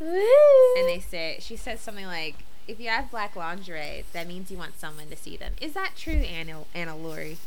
And 0.00 0.88
they 0.88 0.98
say 1.00 1.38
she 1.40 1.54
says 1.56 1.80
something 1.80 2.06
like, 2.06 2.36
"If 2.66 2.80
you 2.80 2.88
have 2.88 3.12
black 3.12 3.36
lingerie, 3.36 4.04
that 4.12 4.26
means 4.26 4.50
you 4.50 4.58
want 4.58 4.78
someone 4.80 5.08
to 5.08 5.16
see 5.16 5.36
them." 5.36 5.52
Is 5.60 5.74
that 5.74 5.92
true, 5.96 6.14
Anna 6.14 6.64
Anna 6.74 6.96
Lori? 6.96 7.38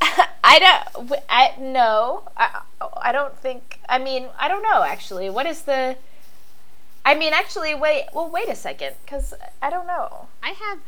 I 0.44 0.58
don't. 0.94 1.12
I 1.28 1.54
no. 1.58 2.28
I 2.36 2.62
I 2.96 3.12
don't 3.12 3.36
think. 3.38 3.80
I 3.88 3.98
mean, 3.98 4.28
I 4.38 4.48
don't 4.48 4.62
know. 4.62 4.82
Actually, 4.82 5.30
what 5.30 5.46
is 5.46 5.62
the? 5.62 5.96
I 7.04 7.14
mean, 7.14 7.32
actually, 7.32 7.74
wait. 7.74 8.06
Well, 8.12 8.28
wait 8.28 8.48
a 8.48 8.54
second, 8.54 8.96
because 9.04 9.34
I 9.62 9.70
don't 9.70 9.86
know. 9.86 10.28
I 10.42 10.50
have 10.50 10.80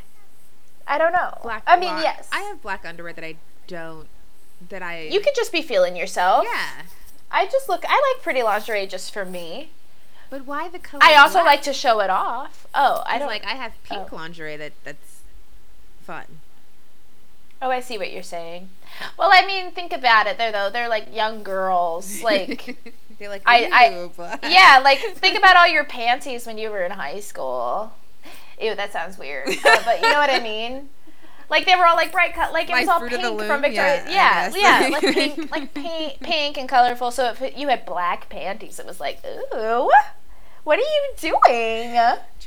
I 0.91 0.99
don't 0.99 1.13
know. 1.13 1.39
black. 1.43 1.63
I 1.69 1.79
mean, 1.79 1.97
yes. 1.99 2.29
I 2.33 2.41
have 2.41 2.61
black 2.61 2.85
underwear 2.85 3.13
that 3.13 3.25
I 3.25 3.37
don't. 3.69 4.09
That 4.69 4.83
I. 4.83 5.03
You 5.03 5.21
could 5.21 5.35
just 5.37 5.53
be 5.53 5.63
feeling 5.63 5.95
yourself. 5.95 6.45
Yeah. 6.45 6.83
I 7.31 7.47
just 7.47 7.69
look. 7.69 7.85
I 7.89 8.13
like 8.15 8.23
pretty 8.23 8.43
lingerie 8.43 8.89
just 8.89 9.13
for 9.13 9.25
me. 9.25 9.71
But 10.31 10.47
why 10.47 10.69
the 10.69 10.81
color? 10.81 11.03
I 11.03 11.15
also 11.15 11.35
black? 11.35 11.47
like 11.47 11.63
to 11.63 11.73
show 11.73 12.01
it 12.01 12.11
off. 12.11 12.67
Oh, 12.75 13.05
I 13.07 13.15
I 13.15 13.19
don't 13.21 13.29
like. 13.29 13.45
I 13.45 13.55
have 13.55 13.73
pink 13.85 14.13
oh. 14.13 14.17
lingerie 14.17 14.57
that 14.57 14.73
that's 14.83 15.23
fun. 16.03 16.41
Oh, 17.63 17.71
I 17.71 17.81
see 17.81 17.99
what 17.99 18.13
you're 18.13 18.23
saying. 18.23 18.71
Well, 19.19 19.31
I 19.33 19.45
mean, 19.47 19.71
think 19.73 19.93
about 19.93 20.27
it. 20.27 20.39
They're 20.39 20.53
though. 20.53 20.71
They're 20.71 20.89
like 20.89 21.15
young 21.15 21.43
girls. 21.43 22.21
Like, 22.25 22.77
They're 23.19 23.29
like. 23.29 23.43
I- 23.45 23.69
I- 23.73 24.49
yeah, 24.49 24.81
like 24.83 24.99
think 25.17 25.37
about 25.37 25.57
all 25.57 25.69
your 25.69 25.85
panties 25.99 26.47
when 26.47 26.57
you 26.59 26.71
were 26.71 26.83
in 26.85 26.93
high 26.93 27.21
school. 27.21 27.93
Ew, 28.61 28.75
that 28.75 28.93
sounds 28.93 29.19
weird. 29.19 29.49
Uh, 29.49 29.83
but 29.85 30.01
you 30.01 30.11
know 30.11 30.19
what 30.19 30.31
I 30.31 30.41
mean. 30.41 30.89
Like 31.51 31.67
they 31.67 31.75
were 31.75 31.85
all 31.85 31.97
like 31.97 32.13
bright 32.13 32.33
cut, 32.35 32.53
like 32.53 32.71
it 32.71 32.75
was 32.75 32.89
all 32.89 33.01
pink 33.01 33.23
the 33.23 33.29
from 33.29 33.37
Loom? 33.39 33.63
Victoria. 33.63 34.05
Yeah, 34.09 34.51
Yeah, 34.55 34.87
yeah, 34.87 34.89
like 34.89 35.03
pink, 35.15 35.51
like 35.51 35.75
pink, 35.75 36.21
pink 36.21 36.57
and 36.59 36.69
colorful. 36.69 37.11
So 37.11 37.31
if 37.37 37.57
you 37.59 37.67
had 37.69 37.85
black 37.85 38.29
panties, 38.29 38.79
it 38.79 38.87
was 38.87 39.01
like, 39.01 39.21
ooh, 39.55 39.91
what 40.65 40.79
are 40.79 40.83
you 40.83 41.11
doing? 41.17 41.95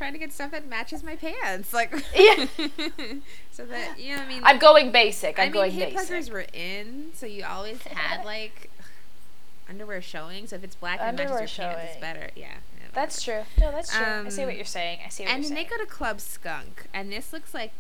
Trying 0.04 0.14
to 0.14 0.20
get 0.20 0.34
stuff 0.34 0.52
that 0.52 0.68
matches 0.68 1.02
my 1.02 1.16
pants, 1.16 1.74
like. 1.74 1.92
Yeah. 2.14 2.46
so 3.52 3.66
that 3.66 3.98
you 3.98 4.16
know, 4.18 4.22
I 4.22 4.28
mean. 4.28 4.42
I'm 4.44 4.58
going 4.60 4.92
basic. 4.92 5.40
I'm 5.40 5.44
I 5.44 5.46
mean, 5.46 5.54
going 5.54 5.72
hip 5.72 5.90
basic. 5.94 6.10
huggers 6.10 6.30
were 6.30 6.46
in, 6.54 7.12
so 7.14 7.26
you 7.26 7.46
always 7.46 7.82
had 7.84 8.26
like 8.26 8.70
underwear 9.70 10.02
showing. 10.02 10.46
So 10.48 10.58
if 10.58 10.64
it's 10.66 10.76
black 10.76 11.00
and 11.02 11.16
matches 11.16 11.30
your 11.30 11.38
pants, 11.40 11.52
it's 11.84 11.92
showing. 11.94 12.02
better. 12.02 12.30
Yeah. 12.36 12.48
yeah, 12.48 12.88
That's 12.94 13.24
true. 13.24 13.44
No, 13.58 13.72
that's 13.72 13.96
true. 13.96 14.06
I 14.06 14.28
see 14.28 14.42
what 14.42 14.50
Um, 14.52 14.56
you're 14.58 14.66
saying. 14.66 15.00
I 15.06 15.10
see 15.10 15.24
what 15.24 15.32
And 15.32 15.44
you're 15.44 15.56
then 15.56 15.64
they 15.64 15.70
go 15.70 15.78
to 15.78 15.86
Club 15.86 16.20
Skunk, 16.20 16.88
and 16.94 17.10
this 17.10 17.32
looks 17.32 17.54
like 17.54 17.72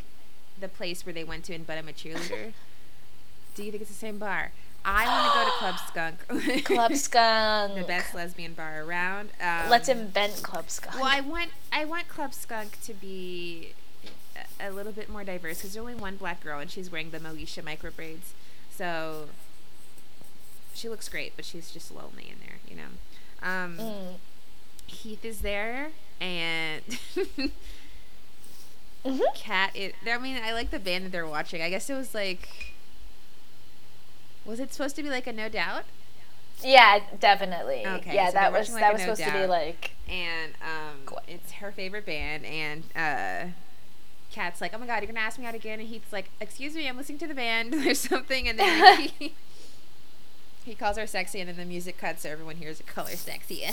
the 0.57 0.69
place 0.69 1.05
where 1.05 1.11
they 1.13 1.25
went 1.25 1.43
to 1.45 1.53
in 1.53 1.63
But 1.65 1.77
I'm 1.77 1.89
a 1.89 1.91
Cheerleader. 1.91 2.53
Do 3.55 3.63
you 3.65 3.69
think 3.71 3.81
it's 3.81 3.91
the 3.91 3.97
same 3.97 4.17
bar? 4.17 4.51
I 4.85 5.05
want 5.05 5.33
to 5.33 5.39
go 5.39 5.45
to 5.45 5.57
Club 5.57 5.75
Skunk. 5.87 6.63
Club 6.65 6.95
Skunk. 6.95 7.75
the 7.75 7.83
best 7.87 8.13
lesbian 8.13 8.53
bar 8.53 8.83
around. 8.83 9.29
Um, 9.41 9.69
Let's 9.69 9.87
invent 9.87 10.43
Club 10.43 10.69
Skunk. 10.69 10.95
Well, 10.95 11.05
I 11.09 11.21
want 11.21 11.51
I 11.71 11.85
want 11.85 12.07
Club 12.09 12.33
Skunk 12.33 12.81
to 12.83 12.93
be 12.93 13.73
a, 14.59 14.67
a 14.67 14.71
little 14.71 14.91
bit 14.91 15.09
more 15.09 15.23
diverse 15.23 15.57
because 15.59 15.73
there's 15.73 15.81
only 15.81 15.95
one 15.95 16.17
black 16.17 16.43
girl 16.43 16.59
and 16.59 16.69
she's 16.69 16.91
wearing 16.91 17.11
the 17.11 17.19
Moesha 17.19 17.63
micro 17.63 17.91
braids, 17.91 18.33
so 18.75 19.29
she 20.73 20.89
looks 20.89 21.07
great, 21.07 21.33
but 21.35 21.45
she's 21.45 21.71
just 21.71 21.89
lonely 21.93 22.27
in 22.29 22.35
there, 22.45 22.57
you 22.67 22.75
know. 22.75 22.89
Um, 23.47 23.77
Mm. 23.77 24.15
Heath 24.87 25.23
is 25.25 25.39
there, 25.41 25.91
and. 26.19 26.81
Kat. 29.35 29.71
It. 29.75 29.95
I 30.09 30.17
mean, 30.17 30.39
I 30.43 30.53
like 30.53 30.71
the 30.71 30.79
band 30.79 31.05
that 31.05 31.11
they're 31.11 31.27
watching. 31.27 31.61
I 31.61 31.69
guess 31.69 31.89
it 31.89 31.93
was 31.95 32.13
like. 32.13 32.72
Was 34.45 34.59
it 34.59 34.73
supposed 34.73 34.95
to 34.97 35.03
be 35.03 35.09
like 35.09 35.27
a 35.27 35.33
No 35.33 35.49
Doubt? 35.49 35.83
Yeah, 36.61 36.99
definitely. 37.19 37.85
Okay, 37.85 38.15
yeah, 38.15 38.27
so 38.27 38.33
that 38.33 38.51
was 38.53 38.71
like, 38.71 38.81
that 38.81 38.93
was 38.93 39.01
No 39.01 39.13
supposed 39.13 39.31
to 39.31 39.39
be 39.39 39.47
like 39.47 39.93
and 40.07 40.53
um, 40.61 41.17
it's 41.27 41.53
her 41.53 41.71
favorite 41.71 42.05
band. 42.05 42.45
And 42.45 42.83
uh, 42.95 43.51
Kat's 44.31 44.61
like, 44.61 44.73
"Oh 44.73 44.77
my 44.77 44.87
god, 44.87 45.01
you're 45.01 45.11
gonna 45.11 45.25
ask 45.25 45.39
me 45.39 45.45
out 45.45 45.55
again?" 45.55 45.79
And 45.79 45.89
he's 45.89 46.01
like, 46.11 46.29
"Excuse 46.39 46.75
me, 46.75 46.87
I'm 46.87 46.97
listening 46.97 47.19
to 47.19 47.27
the 47.27 47.33
band. 47.33 47.73
There's 47.83 47.99
something." 47.99 48.47
And 48.47 48.59
then 48.59 48.99
he, 49.19 49.33
he 50.63 50.75
calls 50.75 50.97
her 50.97 51.07
sexy, 51.07 51.39
and 51.39 51.49
then 51.49 51.57
the 51.57 51.65
music 51.65 51.97
cuts, 51.97 52.23
so 52.23 52.29
everyone 52.29 52.57
hears 52.57 52.79
it 52.79 52.87
call 52.87 53.05
her 53.05 53.15
sexy. 53.15 53.63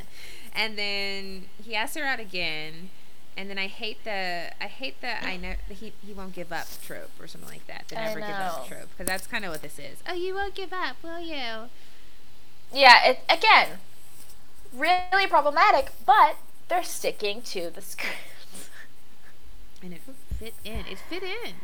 and 0.54 0.78
then 0.78 1.44
he 1.62 1.74
asks 1.74 1.96
her 1.96 2.04
out 2.04 2.20
again. 2.20 2.90
And 3.36 3.48
then 3.48 3.58
I 3.58 3.68
hate 3.68 4.04
the 4.04 4.50
I 4.62 4.66
hate 4.66 5.00
the 5.00 5.24
I 5.24 5.36
know 5.36 5.54
he 5.68 5.92
he 6.04 6.12
won't 6.12 6.34
give 6.34 6.52
up 6.52 6.66
trope 6.84 7.10
or 7.18 7.26
something 7.26 7.50
like 7.50 7.66
that. 7.68 7.88
The 7.88 7.98
I 7.98 8.06
never 8.06 8.20
give 8.20 8.30
up 8.30 8.66
trope 8.66 8.88
because 8.90 9.06
that's 9.06 9.26
kind 9.26 9.44
of 9.44 9.52
what 9.52 9.62
this 9.62 9.78
is. 9.78 9.98
Oh, 10.08 10.14
you 10.14 10.34
won't 10.34 10.54
give 10.54 10.72
up, 10.72 10.96
will 11.02 11.20
you? 11.20 11.70
Yeah, 12.72 13.04
it 13.04 13.20
again 13.28 13.78
really 14.72 15.26
problematic, 15.26 15.90
but 16.06 16.36
they're 16.68 16.84
sticking 16.84 17.42
to 17.42 17.70
the 17.70 17.80
script. 17.80 18.16
And 19.82 19.94
it 19.94 20.00
fit 20.38 20.54
in. 20.64 20.86
It 20.86 20.98
fit 21.08 21.22
in. 21.22 21.54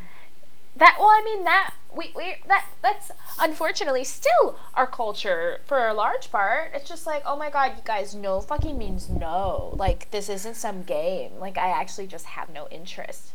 That 0.77 0.97
well, 0.99 1.09
I 1.09 1.23
mean 1.25 1.45
that 1.45 1.75
we, 1.95 2.12
we 2.15 2.37
that 2.49 2.67
that's 2.83 3.11
unfortunately 3.41 4.05
still 4.05 4.59
our 4.75 4.87
culture 4.87 5.61
for 5.67 5.89
a 5.89 5.95
large 5.95 6.31
part. 6.31 6.73
It's 6.75 6.89
just 6.89 7.07
like, 7.07 7.23
oh 7.25 7.37
my 7.37 7.49
god, 7.51 7.73
you 7.77 7.83
guys, 7.85 8.15
no 8.15 8.41
fucking 8.41 8.77
means 8.77 9.09
no. 9.09 9.73
Like 9.77 10.11
this 10.11 10.29
isn't 10.29 10.55
some 10.57 10.83
game. 10.83 11.33
Like 11.41 11.57
I 11.57 11.69
actually 11.71 12.07
just 12.07 12.27
have 12.27 12.51
no 12.51 12.69
interest. 12.71 13.31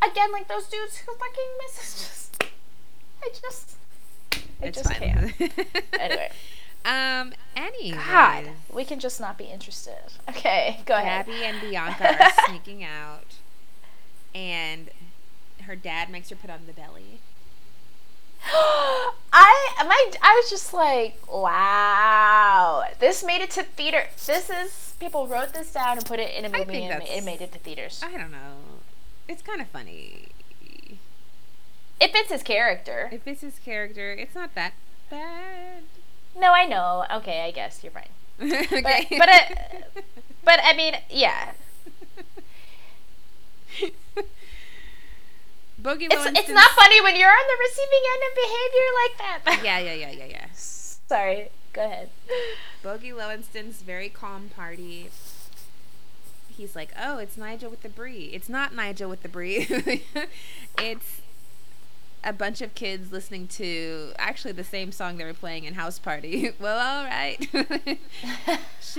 Again, 0.00 0.30
like 0.32 0.46
those 0.46 0.68
dudes 0.68 0.98
who 0.98 1.12
fucking 1.14 1.50
misses 1.60 1.94
just 1.98 2.44
I 3.22 3.28
just 3.42 3.76
I 4.62 4.66
It's 4.66 4.78
just 4.82 4.92
fine. 4.94 5.32
can't. 5.36 5.52
Anyway. 5.98 6.30
Um. 6.84 7.34
Anyway. 7.56 7.98
God, 7.98 8.44
we 8.72 8.84
can 8.84 8.98
just 9.00 9.20
not 9.20 9.36
be 9.36 9.44
interested. 9.44 9.98
Okay, 10.28 10.80
go 10.86 10.94
ahead. 10.94 11.26
Gabby 11.26 11.44
and 11.44 11.60
Bianca 11.60 12.24
are 12.24 12.30
sneaking 12.48 12.82
out, 12.84 13.24
and 14.34 14.88
her 15.68 15.76
dad 15.76 16.10
makes 16.10 16.30
her 16.30 16.36
put 16.36 16.50
on 16.50 16.60
the 16.66 16.72
belly. 16.72 17.20
I 19.32 19.74
my 19.78 20.10
I 20.22 20.40
was 20.40 20.50
just 20.50 20.72
like, 20.72 21.18
wow, 21.32 22.84
this 22.98 23.22
made 23.22 23.42
it 23.42 23.50
to 23.52 23.62
theater. 23.62 24.04
This 24.26 24.50
is 24.50 24.94
people 24.98 25.26
wrote 25.26 25.52
this 25.52 25.72
down 25.72 25.98
and 25.98 26.06
put 26.06 26.18
it 26.18 26.34
in 26.34 26.44
a 26.44 26.48
movie 26.48 26.84
and 26.84 27.02
it 27.02 27.24
made 27.24 27.40
it 27.40 27.52
to 27.52 27.58
theaters. 27.58 28.02
I 28.04 28.16
don't 28.16 28.32
know. 28.32 28.56
It's 29.28 29.42
kind 29.42 29.60
of 29.60 29.68
funny. 29.68 30.28
It 32.00 32.12
fits 32.12 32.30
his 32.30 32.42
character. 32.42 33.10
If 33.12 33.26
it's 33.26 33.42
his 33.42 33.58
character, 33.58 34.12
it's 34.12 34.34
not 34.34 34.54
that 34.54 34.72
bad. 35.10 35.82
No, 36.36 36.52
I 36.52 36.64
know. 36.64 37.04
Okay, 37.12 37.42
I 37.42 37.50
guess 37.50 37.82
you're 37.82 37.92
right. 37.92 38.10
okay. 38.72 39.06
but, 39.18 39.28
uh, 39.28 40.00
But 40.44 40.60
I 40.64 40.72
mean, 40.74 40.94
yeah, 41.10 41.52
Bogey 45.78 46.06
it's 46.06 46.14
it's 46.14 46.24
Lowenstein's- 46.24 46.48
not 46.54 46.70
funny 46.72 47.00
when 47.00 47.14
you're 47.16 47.30
on 47.30 47.46
the 47.46 47.56
receiving 47.60 48.04
end 48.12 48.22
of 48.28 48.34
behavior 48.34 48.88
like 49.02 49.18
that. 49.18 49.64
Yeah, 49.64 49.78
yeah, 49.78 49.92
yeah, 49.94 50.10
yeah, 50.10 50.24
yeah. 50.26 50.46
Sorry. 50.54 51.48
Go 51.72 51.84
ahead. 51.84 52.10
Bogey 52.82 53.12
Lowenstein's 53.12 53.82
very 53.82 54.08
calm 54.08 54.48
party. 54.54 55.10
He's 56.48 56.74
like, 56.74 56.90
"Oh, 57.00 57.18
it's 57.18 57.36
Nigel 57.36 57.70
with 57.70 57.82
the 57.82 57.88
brie." 57.88 58.30
It's 58.32 58.48
not 58.48 58.74
Nigel 58.74 59.08
with 59.08 59.22
the 59.22 59.28
brie. 59.28 59.66
it's 60.78 61.20
a 62.24 62.32
bunch 62.32 62.60
of 62.60 62.74
kids 62.74 63.12
listening 63.12 63.46
to 63.46 64.12
actually 64.18 64.52
the 64.52 64.64
same 64.64 64.90
song 64.92 65.16
they 65.16 65.24
were 65.24 65.32
playing 65.34 65.64
in 65.64 65.74
House 65.74 65.98
Party. 65.98 66.50
well, 66.60 66.78
all 66.78 67.04
right. 67.04 67.38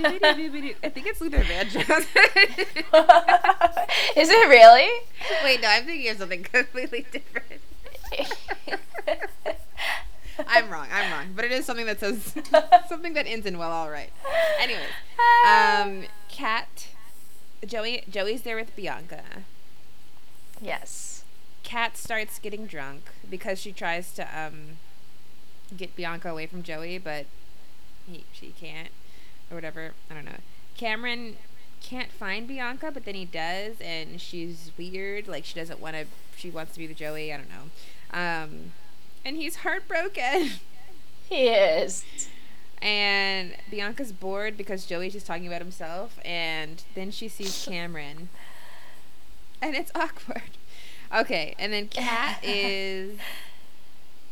I 0.02 0.88
think 0.88 1.06
it's 1.06 1.20
Luther 1.20 1.42
Vandross. 1.42 2.06
Is 4.16 4.28
it 4.30 4.48
really? 4.48 4.88
Wait, 5.44 5.60
no, 5.60 5.68
I'm 5.68 5.84
thinking 5.84 6.08
of 6.10 6.18
something 6.18 6.42
completely 6.44 7.04
different. 7.10 7.60
I'm 10.48 10.70
wrong. 10.70 10.86
I'm 10.90 11.12
wrong. 11.12 11.26
But 11.36 11.44
it 11.44 11.52
is 11.52 11.66
something 11.66 11.84
that 11.86 12.00
says 12.00 12.34
something 12.88 13.12
that 13.12 13.26
ends 13.26 13.44
in 13.44 13.58
well, 13.58 13.70
all 13.70 13.90
right. 13.90 14.10
Anyways, 14.58 14.86
um, 15.46 16.04
Kat, 16.30 16.88
Joey, 17.66 18.04
Joey's 18.08 18.40
there 18.42 18.56
with 18.56 18.74
Bianca. 18.74 19.22
yes. 20.62 21.19
Kat 21.62 21.96
starts 21.96 22.38
getting 22.38 22.66
drunk 22.66 23.10
because 23.28 23.60
she 23.60 23.72
tries 23.72 24.12
to 24.14 24.22
um 24.38 24.78
get 25.76 25.94
Bianca 25.94 26.28
away 26.28 26.46
from 26.46 26.62
Joey, 26.62 26.98
but 26.98 27.26
he 28.10 28.24
she 28.32 28.52
can't 28.58 28.90
or 29.50 29.54
whatever. 29.54 29.92
I 30.10 30.14
don't 30.14 30.24
know. 30.24 30.40
Cameron 30.76 31.36
can't 31.82 32.10
find 32.10 32.46
Bianca, 32.46 32.90
but 32.92 33.04
then 33.04 33.14
he 33.14 33.24
does, 33.24 33.76
and 33.80 34.20
she's 34.20 34.70
weird. 34.76 35.28
Like 35.28 35.44
she 35.44 35.54
doesn't 35.54 35.80
want 35.80 35.96
to. 35.96 36.06
She 36.36 36.50
wants 36.50 36.72
to 36.72 36.78
be 36.78 36.88
with 36.88 36.96
Joey. 36.96 37.32
I 37.32 37.36
don't 37.36 37.48
know. 37.50 37.70
Um, 38.12 38.72
and 39.24 39.36
he's 39.36 39.56
heartbroken. 39.56 40.50
He 41.28 41.46
is. 41.46 42.04
And 42.82 43.54
Bianca's 43.70 44.10
bored 44.10 44.56
because 44.56 44.84
Joey's 44.84 45.12
just 45.12 45.26
talking 45.26 45.46
about 45.46 45.60
himself, 45.60 46.18
and 46.24 46.82
then 46.96 47.12
she 47.12 47.28
sees 47.28 47.64
Cameron, 47.68 48.30
and 49.62 49.76
it's 49.76 49.92
awkward. 49.94 50.58
Okay, 51.14 51.54
and 51.58 51.72
then 51.72 51.88
Kat 51.88 52.38
is 52.44 53.18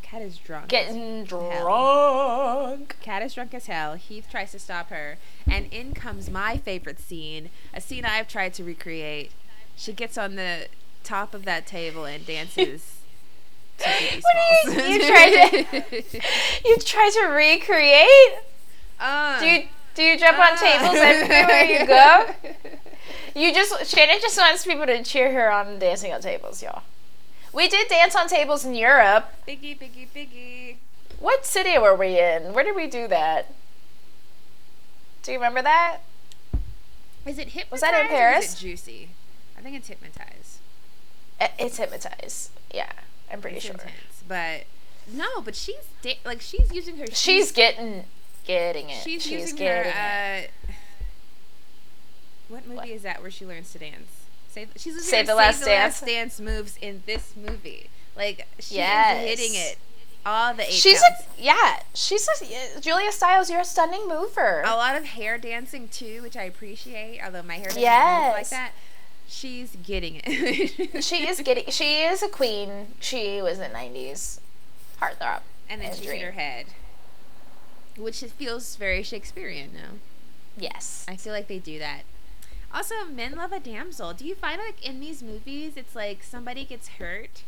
Kat 0.02 0.22
is 0.22 0.38
drunk. 0.38 0.68
Getting 0.68 1.24
drunk. 1.24 2.96
Kat 3.02 3.22
is 3.22 3.34
drunk 3.34 3.52
as 3.54 3.66
hell. 3.66 3.94
Heath 3.94 4.28
tries 4.30 4.52
to 4.52 4.58
stop 4.58 4.88
her, 4.90 5.18
and 5.46 5.66
in 5.72 5.92
comes 5.92 6.30
my 6.30 6.56
favorite 6.56 7.00
scene, 7.00 7.50
a 7.74 7.80
scene 7.80 8.04
I've 8.04 8.28
tried 8.28 8.54
to 8.54 8.64
recreate. 8.64 9.32
She 9.76 9.92
gets 9.92 10.16
on 10.16 10.34
the 10.36 10.68
top 11.04 11.34
of 11.34 11.44
that 11.44 11.66
table 11.66 12.04
and 12.04 12.24
dances. 12.26 12.94
What 13.78 14.74
do 14.76 14.82
you- 14.82 14.88
you 14.94 15.06
tried 15.08 15.30
to- 15.70 16.20
You 16.64 16.76
try 16.78 17.10
to 17.14 17.26
recreate? 17.28 18.42
Uh, 18.98 19.38
do 19.38 19.46
you 19.46 19.68
do 19.98 20.04
you 20.04 20.16
jump 20.16 20.38
on 20.38 20.52
uh. 20.52 20.56
tables 20.56 20.96
everywhere 20.96 21.64
you 21.64 21.86
go? 21.86 22.26
You 23.34 23.54
just 23.54 23.86
Shannon 23.86 24.18
just 24.20 24.36
wants 24.36 24.64
people 24.64 24.86
to 24.86 25.02
cheer 25.04 25.32
her 25.32 25.52
on 25.52 25.78
dancing 25.78 26.12
on 26.12 26.20
tables, 26.20 26.60
y'all. 26.60 26.82
We 27.52 27.68
did 27.68 27.86
dance 27.88 28.16
on 28.16 28.26
tables 28.26 28.64
in 28.64 28.74
Europe. 28.74 29.26
Biggie, 29.46 29.78
biggie, 29.78 30.08
biggie. 30.12 30.76
What 31.20 31.46
city 31.46 31.78
were 31.78 31.94
we 31.94 32.18
in? 32.18 32.52
Where 32.52 32.64
did 32.64 32.74
we 32.74 32.88
do 32.88 33.06
that? 33.06 33.52
Do 35.22 35.30
you 35.32 35.38
remember 35.38 35.62
that? 35.62 35.98
Is 37.26 37.38
it 37.38 37.48
hypnotized? 37.48 37.70
Was 37.70 37.80
that 37.82 38.00
in 38.00 38.08
Paris? 38.08 38.54
it 38.54 38.58
juicy? 38.58 39.10
I 39.56 39.60
think 39.60 39.76
it's 39.76 39.88
hypnotized. 39.88 40.58
It's 41.58 41.76
hypnotized. 41.76 42.50
Yeah, 42.74 42.90
I'm 43.30 43.40
pretty 43.40 43.58
It's 43.58 43.66
sure. 43.66 43.74
intense, 43.74 44.24
but 44.26 44.64
no, 45.12 45.42
but 45.44 45.54
she's 45.54 45.84
da- 46.02 46.18
like 46.24 46.40
she's 46.40 46.72
using 46.72 46.96
her. 46.96 47.06
She's 47.12 47.52
getting 47.52 48.04
getting 48.48 48.90
it. 48.90 49.02
she's, 49.04 49.22
She's, 49.22 49.30
using 49.32 49.56
getting 49.56 49.92
her. 49.92 50.38
it. 50.38 50.50
Uh, 50.68 50.72
what 52.48 52.64
movie 52.66 52.76
What? 52.76 52.88
is 52.88 53.02
that 53.02 53.20
where 53.22 53.30
she 53.30 53.46
learns 53.46 53.70
to 53.72 53.78
dance? 53.78 54.10
Save, 54.50 54.70
she's 54.76 55.04
Save 55.04 55.26
the 55.26 55.34
Last 55.34 55.58
Save 55.58 55.64
the 55.66 55.70
Last 55.72 56.00
Dance? 56.00 56.10
dance 56.36 56.40
moves 56.40 56.76
in 56.80 57.02
this 57.06 57.34
movie. 57.36 57.90
Like 58.16 58.46
she's 58.58 58.72
Yes. 58.72 59.24
hitting 59.38 59.54
it. 59.54 59.76
All 60.26 60.52
the 60.54 60.62
eight 60.66 60.72
She's 60.72 61.00
counts. 61.00 61.22
a 61.38 61.42
yeah. 61.42 61.80
She's 61.94 62.26
a 62.76 62.80
Julia 62.80 63.12
Stiles. 63.12 63.48
You're 63.50 63.60
a 63.60 63.64
stunning 63.64 64.08
mover. 64.08 64.62
a 64.62 64.70
lot 64.74 64.96
of 64.96 65.04
hair 65.04 65.38
dancing 65.38 65.88
too, 65.88 66.22
which 66.22 66.36
I 66.36 66.42
appreciate. 66.44 67.20
Although 67.24 67.44
my 67.44 67.54
hair 67.54 67.66
doesn't 67.68 67.80
move 67.82 68.32
like 68.32 68.48
that, 68.48 68.72
she's 69.28 69.76
getting 69.86 70.20
it. 70.24 71.04
she 71.04 71.26
is 71.28 71.40
getting. 71.40 71.64
She 71.70 72.02
is 72.02 72.22
a 72.22 72.28
queen. 72.28 72.88
She 73.00 73.40
was 73.40 73.58
in 73.60 73.70
'90s 73.70 74.40
heartthrob. 75.00 75.40
and 75.68 75.80
then 75.80 75.94
she 75.94 76.06
hit 76.06 76.20
her 76.22 76.32
head, 76.32 76.66
which 77.98 78.22
it 78.22 78.30
feels 78.30 78.76
very 78.76 79.02
Shakespearean 79.02 79.70
now. 79.74 79.98
Yes. 80.56 81.04
I 81.08 81.16
feel 81.16 81.32
like 81.32 81.48
they 81.48 81.58
do 81.58 81.78
that. 81.78 82.02
Also, 82.72 82.94
men 83.10 83.34
love 83.36 83.52
a 83.52 83.60
damsel. 83.60 84.12
Do 84.12 84.26
you 84.26 84.34
find 84.34 84.60
like 84.60 84.84
in 84.86 85.00
these 85.00 85.22
movies, 85.22 85.72
it's 85.76 85.94
like 85.96 86.22
somebody 86.22 86.64
gets 86.64 86.88
hurt, 86.88 87.42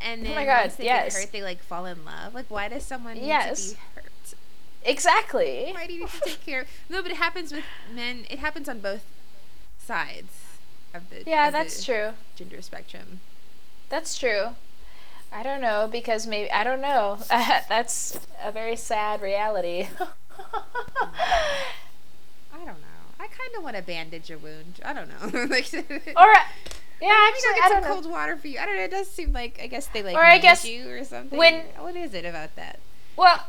and 0.00 0.22
Oh 0.22 0.24
then 0.24 0.34
my 0.34 0.44
God, 0.44 0.62
once 0.62 0.76
they 0.76 0.84
yes. 0.84 1.14
get 1.14 1.20
hurt, 1.20 1.32
they 1.32 1.42
like 1.42 1.62
fall 1.62 1.86
in 1.86 2.04
love. 2.04 2.34
Like, 2.34 2.46
why 2.50 2.68
does 2.68 2.84
someone 2.84 3.14
need 3.14 3.22
to 3.22 3.54
be 3.54 3.76
hurt? 3.94 4.34
Exactly. 4.82 5.70
Why 5.74 5.86
do 5.86 5.92
you 5.92 6.00
need 6.00 6.08
to 6.10 6.20
take 6.20 6.44
care? 6.44 6.62
of... 6.62 6.68
No, 6.88 7.02
but 7.02 7.10
it 7.10 7.18
happens 7.18 7.52
with 7.52 7.64
men. 7.94 8.24
It 8.30 8.38
happens 8.38 8.68
on 8.68 8.80
both 8.80 9.04
sides 9.78 10.32
of 10.94 11.10
the 11.10 11.22
Yeah, 11.26 11.48
of 11.48 11.52
that's 11.52 11.78
the 11.78 11.84
true. 11.84 12.10
gender 12.34 12.62
spectrum. 12.62 13.20
That's 13.88 14.18
true. 14.18 14.56
I 15.32 15.42
don't 15.42 15.60
know 15.60 15.88
because 15.90 16.26
maybe 16.26 16.50
I 16.50 16.64
don't 16.64 16.80
know. 16.80 17.18
that's 17.28 18.18
a 18.42 18.50
very 18.52 18.76
sad 18.76 19.22
reality. 19.22 19.86
I 22.52 22.58
don't 22.58 22.66
know. 22.66 23.04
I 23.18 23.26
kind 23.26 23.54
of 23.56 23.62
want 23.62 23.76
to 23.76 23.82
bandage 23.82 24.30
a 24.30 24.38
wound. 24.38 24.80
I 24.84 24.92
don't 24.92 25.08
know. 25.08 25.40
like, 25.46 25.72
or 25.72 25.80
yeah, 25.82 27.08
Maybe 27.08 27.12
actually, 27.12 27.50
I 27.50 27.58
get 27.62 27.70
some 27.72 27.82
know. 27.82 27.88
cold 27.88 28.10
water 28.10 28.36
for 28.36 28.48
you. 28.48 28.58
I 28.58 28.66
don't 28.66 28.76
know. 28.76 28.82
It 28.84 28.90
does 28.90 29.08
seem 29.10 29.32
like 29.32 29.60
I 29.62 29.66
guess 29.66 29.86
they 29.86 30.02
like 30.02 30.16
Or 30.16 30.24
I 30.24 30.38
guess 30.38 30.64
you 30.64 30.90
or 30.90 31.04
something. 31.04 31.38
when- 31.38 31.64
what 31.78 31.96
is 31.96 32.12
it 32.14 32.24
about 32.24 32.56
that? 32.56 32.78
Well, 33.16 33.44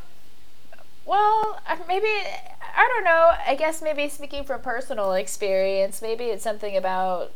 well, 1.04 1.60
uh, 1.66 1.76
maybe 1.88 2.06
I 2.06 2.88
don't 2.94 3.04
know. 3.04 3.32
I 3.46 3.54
guess 3.56 3.82
maybe 3.82 4.08
speaking 4.08 4.44
from 4.44 4.60
personal 4.60 5.12
experience, 5.12 6.00
maybe 6.00 6.24
it's 6.26 6.44
something 6.44 6.76
about 6.76 7.32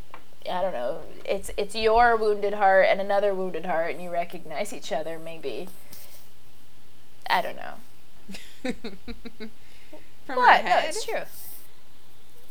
I 0.50 0.62
don't 0.62 0.72
know. 0.72 1.00
It's 1.24 1.50
it's 1.56 1.74
your 1.74 2.16
wounded 2.16 2.54
heart 2.54 2.86
and 2.88 3.00
another 3.00 3.34
wounded 3.34 3.66
heart, 3.66 3.92
and 3.92 4.02
you 4.02 4.10
recognize 4.10 4.72
each 4.72 4.92
other. 4.92 5.18
Maybe 5.18 5.68
I 7.28 7.42
don't 7.42 7.56
know. 7.56 7.74
From 10.26 10.36
What? 10.36 10.64
No, 10.64 10.78
it's 10.84 11.04
true. 11.04 11.22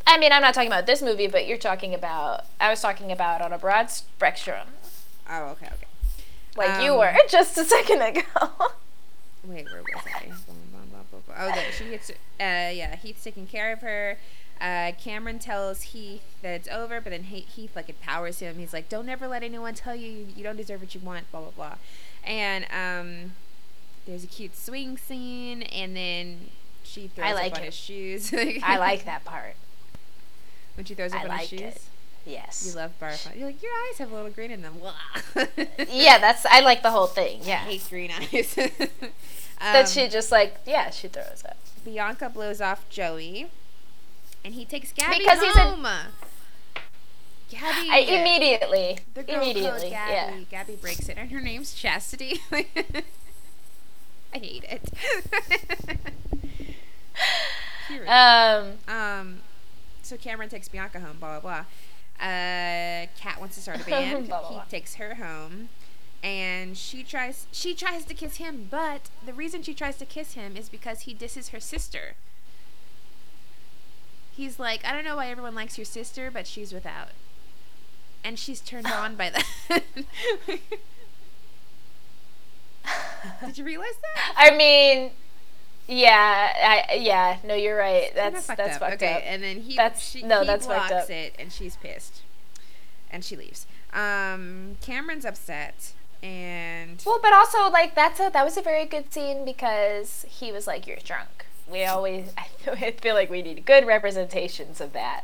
I 0.08 0.18
mean, 0.18 0.32
I'm 0.32 0.42
not 0.42 0.54
talking 0.54 0.70
about 0.70 0.86
this 0.86 1.02
movie, 1.02 1.28
but 1.28 1.48
you're 1.48 1.58
talking 1.58 1.94
about. 1.94 2.46
I 2.60 2.70
was 2.70 2.82
talking 2.82 3.12
about 3.12 3.42
on 3.42 3.52
a 3.52 3.58
broad 3.58 3.90
spectrum, 3.90 4.68
Oh, 5.30 5.46
okay, 5.50 5.66
okay. 5.68 5.88
like 6.56 6.84
you 6.84 6.92
Um, 6.94 7.00
were 7.00 7.14
just 7.30 7.58
a 7.58 7.64
second 7.66 8.02
ago. 8.02 8.22
Wait, 9.44 9.66
where 9.66 9.82
was 9.82 10.04
I? 10.06 10.32
Oh, 11.38 11.52
there. 11.54 11.72
She 11.72 11.90
gets. 11.90 12.10
Uh, 12.12 12.14
yeah, 12.40 12.96
Heath's 12.96 13.24
taking 13.24 13.46
care 13.48 13.74
of 13.74 13.82
her. 13.82 14.18
Uh, 14.62 14.92
Cameron 14.94 15.40
tells 15.40 15.82
Heath 15.84 16.22
that 16.42 16.50
it's 16.54 16.68
over, 16.70 17.02
but 17.02 17.10
then 17.12 17.24
Heath 17.24 17.76
like 17.76 17.90
empowers 17.90 18.40
him. 18.40 18.58
He's 18.58 18.74
like, 18.74 18.88
"Don't 18.90 19.10
ever 19.10 19.28
let 19.28 19.44
anyone 19.44 19.74
tell 19.74 19.96
you 19.96 20.28
you 20.36 20.44
don't 20.44 20.56
deserve 20.58 20.82
what 20.82 20.96
you 20.96 21.02
want." 21.02 21.30
Blah 21.32 21.42
blah 21.42 21.50
blah. 21.52 21.76
And 22.24 22.66
um, 22.72 23.34
there's 24.08 24.24
a 24.24 24.28
cute 24.28 24.56
swing 24.58 24.98
scene, 24.98 25.64
and 25.64 25.96
then 25.96 26.48
she 26.84 27.08
throws 27.08 27.34
like 27.34 27.52
up 27.54 27.58
on 27.58 27.64
it. 27.64 27.66
his 27.66 27.74
shoes. 27.76 28.34
I 28.64 28.78
like 28.78 29.06
that 29.06 29.26
part. 29.26 29.56
when 30.76 30.86
she 30.86 30.94
throws 30.94 31.14
up 31.14 31.20
I 31.22 31.24
on 31.24 31.30
like 31.30 31.48
his 31.48 31.50
shoes. 31.50 31.62
it. 31.76 31.82
Yes. 32.28 32.66
You 32.68 32.76
love 32.80 32.92
barf. 33.00 33.36
You're 33.38 33.48
like 33.48 33.62
your 33.62 33.72
eyes 33.72 34.00
have 34.00 34.12
a 34.12 34.16
little 34.16 34.32
green 34.32 34.50
in 34.52 34.62
them. 34.64 34.76
yeah, 35.92 36.18
that's 36.18 36.46
I 36.46 36.62
like 36.62 36.82
the 36.82 36.90
whole 36.92 37.06
thing. 37.08 37.42
I 37.44 37.46
Yeah. 37.46 37.58
hate 37.66 37.88
green 37.90 38.10
eyes. 38.12 38.56
that 39.60 39.82
Um, 39.82 39.86
she 39.86 40.08
just 40.08 40.32
like 40.32 40.58
yeah 40.66 40.90
she 40.90 41.08
throws 41.08 41.44
up 41.48 41.56
Bianca 41.86 42.30
blows 42.30 42.62
off 42.62 42.88
Joey, 42.90 43.48
and 44.46 44.54
he 44.54 44.64
takes 44.64 44.94
Gabby 44.94 45.18
Because 45.20 45.42
he's 45.42 45.56
a- 45.56 45.60
home. 45.60 45.84
Gabby. 47.50 47.90
I 47.92 47.98
immediately 48.00 49.00
the 49.14 49.24
girl 49.24 49.36
immediately 49.42 49.82
code 49.82 49.92
yeah 49.92 50.30
Gabby. 50.32 50.48
Gabby 50.50 50.76
breaks 50.76 51.10
it, 51.10 51.18
and 51.18 51.32
her 51.32 51.42
name's 51.42 51.74
Chastity. 51.74 52.40
I 52.52 54.38
hate 54.38 54.64
it. 54.70 56.00
Um 58.08 58.74
um, 58.88 59.38
so 60.02 60.18
Cameron 60.18 60.50
takes 60.50 60.68
Bianca 60.68 61.00
home. 61.00 61.18
Blah 61.20 61.40
blah 61.40 61.66
blah. 62.20 62.26
Uh, 62.28 63.06
Kat 63.20 63.40
wants 63.40 63.56
to 63.56 63.62
start 63.62 63.82
a 63.82 63.84
band. 63.90 64.28
Blah, 64.28 64.40
blah, 64.42 64.50
he 64.50 64.56
blah. 64.56 64.64
takes 64.66 64.96
her 64.96 65.16
home, 65.16 65.70
and 66.24 66.76
she 66.78 67.04
tries. 67.04 67.46
She 67.52 67.76
tries 67.76 68.04
to 68.06 68.14
kiss 68.16 68.38
him, 68.38 68.68
but 68.72 69.10
the 69.26 69.34
reason 69.34 69.62
she 69.62 69.74
tries 69.76 69.98
to 69.98 70.06
kiss 70.06 70.34
him 70.34 70.58
is 70.58 70.68
because 70.68 71.02
he 71.02 71.14
disses 71.14 71.50
her 71.50 71.60
sister. 71.60 72.16
He's 74.36 74.60
like, 74.60 74.84
I 74.86 74.92
don't 74.94 75.06
know 75.06 75.16
why 75.16 75.28
everyone 75.30 75.56
likes 75.56 75.78
your 75.78 75.86
sister, 75.86 76.30
but 76.32 76.46
she's 76.48 76.74
without. 76.74 77.10
And 78.24 78.38
she's 78.40 78.60
turned 78.60 78.88
on 78.88 79.16
by 79.16 79.30
that. 79.30 79.84
Did 83.46 83.58
you 83.58 83.64
realize 83.66 83.96
that? 84.02 84.34
I 84.38 84.56
mean 84.56 85.12
yeah 85.88 86.86
I 86.90 86.96
yeah 86.96 87.38
no 87.44 87.54
you're 87.54 87.78
right 87.78 88.10
that's 88.16 88.48
fucked 88.48 88.58
that's 88.58 88.76
up. 88.76 88.80
fucked 88.82 88.94
okay, 89.04 89.14
up 89.18 89.22
and 89.26 89.44
then 89.44 89.62
he 89.62 89.76
That's- 89.76 90.02
she, 90.10 90.24
no, 90.24 90.42
he 90.42 90.48
that's 90.48 90.66
fucked 90.66 90.92
up. 90.92 91.10
it, 91.12 91.36
and 91.38 91.52
she's 91.52 91.76
pissed, 91.76 92.22
and 93.12 93.24
she 93.24 93.36
leaves. 93.36 93.68
Um, 93.94 94.78
Cameron's 94.82 95.26
upset, 95.26 95.94
and 96.24 97.02
well 97.06 97.20
but 97.22 97.34
also 97.34 97.70
like 97.70 97.94
that's 97.94 98.20
a 98.20 98.32
that 98.34 98.44
was 98.44 98.58
a 98.58 98.62
very 98.64 98.86
good 98.86 99.14
scene 99.14 99.46
because 99.46 100.26
he 100.28 100.52
was 100.52 100.66
like 100.66 100.88
you're 100.88 100.98
drunk 100.98 101.45
we 101.70 101.84
always 101.86 102.32
I 102.68 102.92
feel 102.92 103.14
like 103.16 103.30
we 103.30 103.42
need 103.42 103.66
good 103.66 103.86
representations 103.86 104.80
of 104.82 104.94
that 104.94 105.24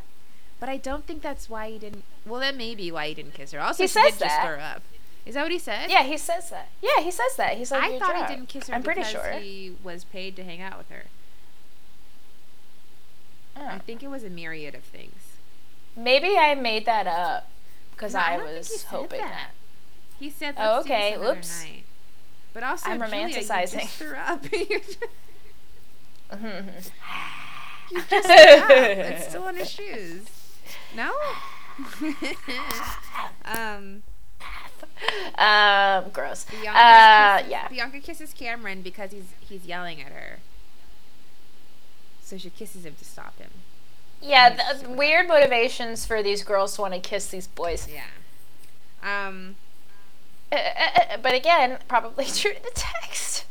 but 0.60 0.70
I 0.70 0.78
don't 0.78 1.08
think 1.08 1.24
that's 1.24 1.50
why 1.50 1.72
he 1.72 1.80
didn't. 1.80 2.04
Well, 2.24 2.40
that 2.40 2.56
may 2.56 2.76
be 2.76 2.92
why 2.92 3.08
he 3.08 3.14
didn't 3.16 3.34
kiss 3.34 3.52
her. 3.52 3.60
Also, 3.60 3.82
He 3.82 3.88
she 3.88 3.94
says 3.94 4.04
did 4.14 4.20
just 4.20 4.22
that. 4.22 4.46
throw 4.46 4.60
up. 4.60 4.84
Is 5.26 5.34
that 5.34 5.42
what 5.42 5.52
he 5.52 5.58
said? 5.58 5.90
yeah 5.90 6.04
he 6.04 6.18
says 6.18 6.50
that 6.52 6.70
yeah 6.84 7.00
he 7.02 7.10
says 7.10 7.36
that 7.38 7.58
he's 7.58 7.72
like 7.72 7.82
I 7.84 7.98
thought 8.00 8.12
drunk." 8.12 8.30
he 8.30 8.36
didn't 8.36 8.50
kiss 8.50 8.68
her 8.68 8.76
I'm 8.76 8.84
pretty 8.84 9.02
because 9.02 9.12
sure 9.12 9.32
he 9.40 9.76
was 9.84 10.04
paid 10.04 10.36
to 10.36 10.44
hang 10.44 10.62
out 10.62 10.78
with 10.78 10.90
her. 10.90 11.06
I 13.56 13.76
Oh. 13.76 13.80
think 13.86 14.02
it 14.04 14.08
was 14.10 14.24
a 14.24 14.30
myriad 14.30 14.76
of 14.76 14.84
things. 14.84 15.14
maybe 15.96 16.38
I 16.38 16.56
made 16.56 16.86
that 16.86 17.08
up 17.08 17.48
because 17.92 18.14
No, 18.14 18.20
I 18.20 18.34
I, 18.36 18.38
was 18.38 18.84
hoping 18.84 19.20
that. 19.22 19.30
that. 19.30 19.52
He 20.20 20.30
said, 20.30 20.56
Oh, 20.58 20.80
okay. 20.82 21.16
Oops." 21.16 21.64
night." 21.64 21.84
But 22.54 22.64
also, 22.64 22.90
I'm 22.90 23.00
Julia, 23.00 23.28
you 23.30 23.36
romanticizing. 23.36 23.80
just 23.82 23.96
threw 23.98 24.16
up. 24.16 24.44
you 27.92 28.02
just. 28.10 28.30
It's 28.30 29.30
still 29.30 29.44
on 29.44 29.56
his 29.56 29.70
shoes. 29.78 30.24
No. 30.96 31.12
um. 33.46 34.04
um, 35.36 36.10
gross. 36.12 36.46
Bianca, 36.46 36.78
Uh, 36.78 37.38
kisses, 37.38 37.52
yeah. 37.52 37.68
Bianca 37.68 38.00
kisses 38.00 38.34
Cameron 38.34 38.82
because 38.82 39.12
he's 39.12 39.34
he's 39.40 39.66
yelling 39.66 40.02
at 40.02 40.12
her. 40.12 40.40
So 42.22 42.38
she 42.38 42.50
kisses 42.50 42.86
him 42.86 42.96
to 42.98 43.06
stop 43.06 43.38
him. 43.40 43.50
Yeah, 44.22 44.74
the, 44.74 44.90
weird 44.90 45.28
motivations 45.28 46.06
for 46.06 46.22
these 46.22 46.44
girls 46.44 46.76
to 46.76 46.82
want 46.82 46.94
to 46.94 47.00
kiss 47.00 47.28
these 47.28 47.48
boys. 47.48 47.88
Yeah. 47.92 48.06
Um. 49.04 49.56
Uh, 50.52 50.56
uh, 50.80 51.18
but 51.22 51.34
again, 51.34 51.80
probably 51.88 52.26
true 52.26 52.54
to 52.54 52.64
the 52.64 52.72
text. 52.74 53.46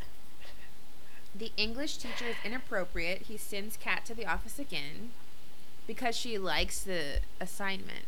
The 1.41 1.53
English 1.57 1.97
teacher 1.97 2.27
is 2.27 2.37
inappropriate. 2.45 3.23
He 3.23 3.39
sends 3.39 3.79
Kat 3.79 4.05
to 4.05 4.15
the 4.15 4.27
office 4.27 4.59
again 4.59 5.13
because 5.87 6.15
she 6.15 6.37
likes 6.37 6.83
the 6.83 7.21
assignment. 7.41 8.05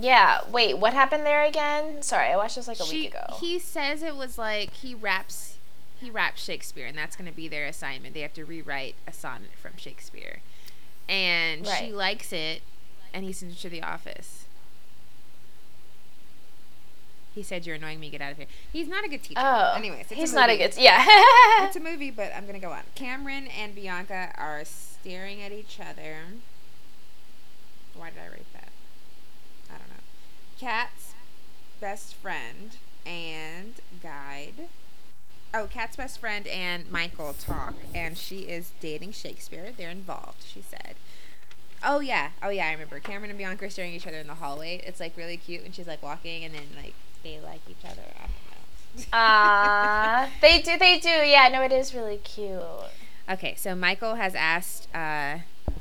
Yeah, 0.00 0.42
wait, 0.48 0.78
what 0.78 0.92
happened 0.94 1.26
there 1.26 1.44
again? 1.44 2.00
Sorry, 2.02 2.28
I 2.28 2.36
watched 2.36 2.54
this 2.54 2.68
like 2.68 2.78
a 2.78 2.84
she, 2.84 3.00
week 3.00 3.10
ago. 3.10 3.38
He 3.40 3.58
says 3.58 4.04
it 4.04 4.14
was 4.14 4.38
like 4.38 4.72
he 4.72 4.94
raps 4.94 5.56
he 6.00 6.10
raps 6.10 6.44
Shakespeare 6.44 6.86
and 6.86 6.96
that's 6.96 7.16
going 7.16 7.28
to 7.28 7.34
be 7.34 7.48
their 7.48 7.66
assignment. 7.66 8.14
They 8.14 8.20
have 8.20 8.34
to 8.34 8.44
rewrite 8.44 8.94
a 9.04 9.12
sonnet 9.12 9.50
from 9.60 9.76
Shakespeare. 9.78 10.42
And 11.08 11.66
she 11.66 11.72
Right. 11.72 11.92
likes 11.92 12.30
likes 12.30 12.32
it 12.32 12.62
and 13.12 13.24
he 13.24 13.32
sends 13.32 13.56
her 13.56 13.62
to 13.62 13.68
the 13.68 13.82
office. 13.82 14.44
He 17.38 17.44
said, 17.44 17.64
"You're 17.64 17.76
annoying 17.76 18.00
me. 18.00 18.10
Get 18.10 18.20
out 18.20 18.32
of 18.32 18.36
here." 18.36 18.48
He's 18.72 18.88
not 18.88 19.04
a 19.04 19.08
good 19.08 19.22
teacher. 19.22 19.40
Oh, 19.40 19.74
anyways, 19.76 20.06
it's 20.10 20.12
he's 20.12 20.32
a 20.32 20.34
not 20.34 20.50
a 20.50 20.56
good. 20.56 20.74
Yeah. 20.76 21.04
it's 21.64 21.76
a 21.76 21.80
movie, 21.80 22.10
but 22.10 22.32
I'm 22.34 22.46
gonna 22.46 22.58
go 22.58 22.72
on. 22.72 22.82
Cameron 22.96 23.46
and 23.46 23.76
Bianca 23.76 24.32
are 24.36 24.64
staring 24.64 25.40
at 25.40 25.52
each 25.52 25.78
other. 25.78 26.16
Why 27.94 28.10
did 28.10 28.18
I 28.18 28.26
write 28.26 28.52
that? 28.54 28.70
I 29.70 29.78
don't 29.78 29.88
know. 29.88 30.02
Kat's 30.58 31.14
best 31.80 32.16
friend 32.16 32.76
and 33.06 33.74
guide. 34.02 34.68
Oh, 35.54 35.68
Kat's 35.70 35.94
best 35.94 36.18
friend 36.18 36.48
and 36.48 36.90
Michael 36.90 37.34
talk, 37.34 37.74
and 37.94 38.18
she 38.18 38.40
is 38.40 38.72
dating 38.80 39.12
Shakespeare. 39.12 39.72
They're 39.76 39.90
involved, 39.90 40.42
she 40.44 40.60
said. 40.60 40.96
Oh 41.84 42.00
yeah, 42.00 42.30
oh 42.42 42.48
yeah, 42.48 42.66
I 42.66 42.72
remember. 42.72 42.98
Cameron 42.98 43.30
and 43.30 43.38
Bianca 43.38 43.66
are 43.66 43.70
staring 43.70 43.92
at 43.92 43.98
each 43.98 44.06
other 44.08 44.18
in 44.18 44.26
the 44.26 44.34
hallway. 44.34 44.82
It's 44.84 44.98
like 44.98 45.16
really 45.16 45.36
cute, 45.36 45.64
and 45.64 45.72
she's 45.72 45.86
like 45.86 46.02
walking, 46.02 46.44
and 46.44 46.52
then 46.52 46.64
like 46.76 46.94
they 47.22 47.40
like 47.40 47.60
each 47.68 47.84
other. 47.84 48.02
I 48.16 48.20
don't 48.20 48.30
know. 48.30 49.04
Ah, 49.12 50.28
they 50.40 50.60
do. 50.60 50.76
They 50.78 50.98
do. 50.98 51.08
Yeah. 51.08 51.48
No, 51.52 51.62
it 51.62 51.72
is 51.72 51.94
really 51.94 52.16
cute. 52.18 52.60
Okay, 53.30 53.54
so 53.56 53.74
Michael 53.74 54.14
has 54.16 54.34
asked 54.34 54.88
uh, 54.94 55.38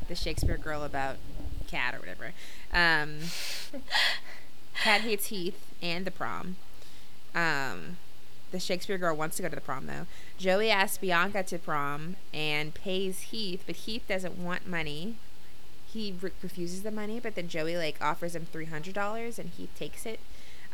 the 0.08 0.16
Shakespeare 0.16 0.58
girl 0.58 0.84
about 0.84 1.16
Kat 1.68 1.96
or 1.96 2.00
whatever. 2.00 2.34
Um, 2.74 3.20
Kat 4.84 5.02
hates 5.02 5.28
Heath 5.28 5.60
and 5.82 6.06
the 6.06 6.12
prom. 6.12 6.58
Um, 7.34 7.98
the 8.52 8.60
Shakespeare 8.60 8.98
girl 8.98 9.16
wants 9.16 9.36
to 9.38 9.42
go 9.42 9.50
to 9.50 9.56
the 9.56 9.62
prom 9.62 9.86
though. 9.88 10.06
Joey 10.38 10.70
asks 10.70 10.98
Bianca 10.98 11.44
to 11.44 11.58
prom 11.58 12.18
and 12.34 12.74
pays 12.74 13.20
Heath, 13.22 13.64
but 13.66 13.76
Heath 13.78 14.04
doesn't 14.08 14.38
want 14.38 14.68
money. 14.68 15.16
He 15.88 16.14
re- 16.22 16.32
refuses 16.42 16.84
the 16.84 16.92
money, 16.92 17.20
but 17.20 17.36
then 17.36 17.48
Joey 17.48 17.78
like 17.78 17.98
offers 18.02 18.36
him 18.36 18.46
three 18.52 18.66
hundred 18.66 18.94
dollars, 18.94 19.40
and 19.40 19.50
Heath 19.50 19.72
takes 19.78 20.06
it. 20.06 20.20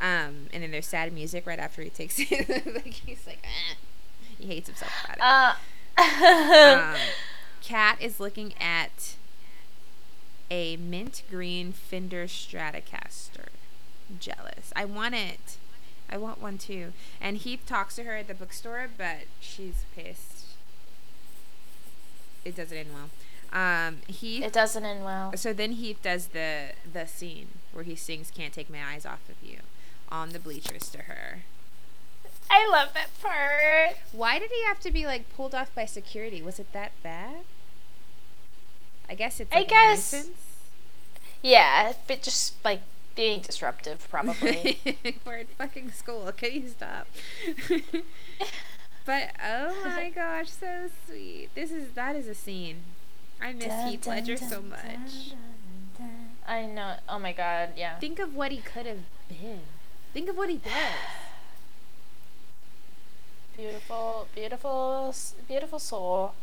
Um, 0.04 0.48
and 0.54 0.62
then 0.62 0.70
there's 0.72 0.86
sad 0.86 1.12
music 1.14 1.48
right 1.48 1.58
after 1.58 1.82
he 1.82 1.90
takes 1.90 2.20
it. 2.20 2.66
like 2.76 2.94
he's 2.94 3.26
like, 3.26 3.40
eh. 3.44 3.76
he 4.38 4.48
hates 4.48 4.68
himself 4.68 4.92
about 5.06 5.18
it 5.18 5.58
Uh, 5.98 6.94
um, 6.94 6.96
Kat 7.64 7.98
is 8.02 8.20
looking 8.20 8.54
at 8.60 9.16
a 10.52 10.76
mint 10.76 11.24
green 11.30 11.72
Fender 11.72 12.26
Stratocaster. 12.26 13.48
Jealous. 14.20 14.74
I 14.76 14.84
want 14.86 15.16
it. 15.16 15.58
I 16.10 16.18
want 16.18 16.42
one 16.42 16.58
too. 16.58 16.92
And 17.22 17.38
Heath 17.38 17.62
talks 17.66 17.96
to 17.96 18.04
her 18.04 18.18
at 18.18 18.28
the 18.28 18.34
bookstore, 18.34 18.90
but 18.98 19.20
she's 19.40 19.86
pissed. 19.96 20.48
It 22.44 22.56
doesn't 22.58 22.78
end 22.78 22.90
well. 22.94 23.10
Um, 23.54 24.00
Heath. 24.08 24.44
it 24.44 24.52
doesn't 24.54 24.84
end 24.84 25.06
well. 25.06 25.32
So 25.38 25.54
then 25.54 25.74
Heath 25.74 26.00
does 26.04 26.28
the 26.28 26.72
the 26.92 27.06
scene 27.08 27.48
where 27.72 27.86
he 27.86 27.96
sings 27.96 28.30
"Can't 28.32 28.52
Take 28.54 28.70
My 28.70 28.84
Eyes 28.84 29.06
Off 29.06 29.22
of 29.30 29.36
You" 29.48 29.60
on 30.14 30.30
the 30.30 30.40
bleachers 30.40 30.90
to 30.92 31.00
her. 31.00 31.40
I 32.50 32.68
love 32.70 32.90
that 32.94 33.10
part. 33.22 33.98
Why 34.12 34.38
did 34.38 34.52
he 34.52 34.64
have 34.66 34.80
to 34.82 34.92
be 34.92 35.06
like 35.06 35.34
pulled 35.36 35.56
off 35.56 35.74
by 35.74 35.86
security? 35.86 36.42
Was 36.42 36.60
it 36.60 36.72
that 36.72 36.92
bad? 37.02 37.38
I 39.10 39.16
guess 39.16 39.40
it's 39.40 39.52
I 39.52 39.58
like 39.60 39.68
a 39.68 39.70
guess- 39.70 40.14
nuisance. 40.14 40.38
Yeah, 41.42 41.94
but 42.08 42.22
just 42.22 42.54
like 42.64 42.82
being 43.16 43.42
disruptive, 43.42 44.08
probably. 44.10 44.80
We're 45.26 45.40
at 45.40 45.50
fucking 45.58 45.92
school. 45.92 46.32
Can 46.38 46.54
you 46.54 46.70
stop? 46.70 47.08
but 49.06 49.30
oh 49.44 49.76
my 49.86 50.10
gosh, 50.16 50.50
so 50.50 50.90
sweet. 51.08 51.50
This 51.56 51.72
is 51.72 51.92
that 51.96 52.16
is 52.16 52.28
a 52.28 52.36
scene. 52.36 52.78
I 53.42 53.52
miss 53.52 53.66
Dun, 53.68 53.88
Heath 53.90 54.08
Ledger 54.08 54.38
dun, 54.38 54.50
so 54.50 54.62
much. 54.62 55.30
dun, 55.32 55.38
dun. 55.98 56.30
I 56.48 56.66
know. 56.66 56.96
Oh 57.10 57.20
my 57.20 57.34
god. 57.34 57.70
Yeah. 57.76 57.98
Think 58.00 58.20
of 58.20 58.36
what 58.36 58.52
he 58.52 58.60
could 58.60 58.86
have 58.86 59.00
been. 59.28 59.62
Think 60.14 60.30
of 60.30 60.38
what 60.38 60.50
he 60.50 60.58
does. 60.58 60.72
Beautiful, 63.58 64.28
beautiful, 64.36 65.14
beautiful 65.48 65.80
soul. 65.80 66.34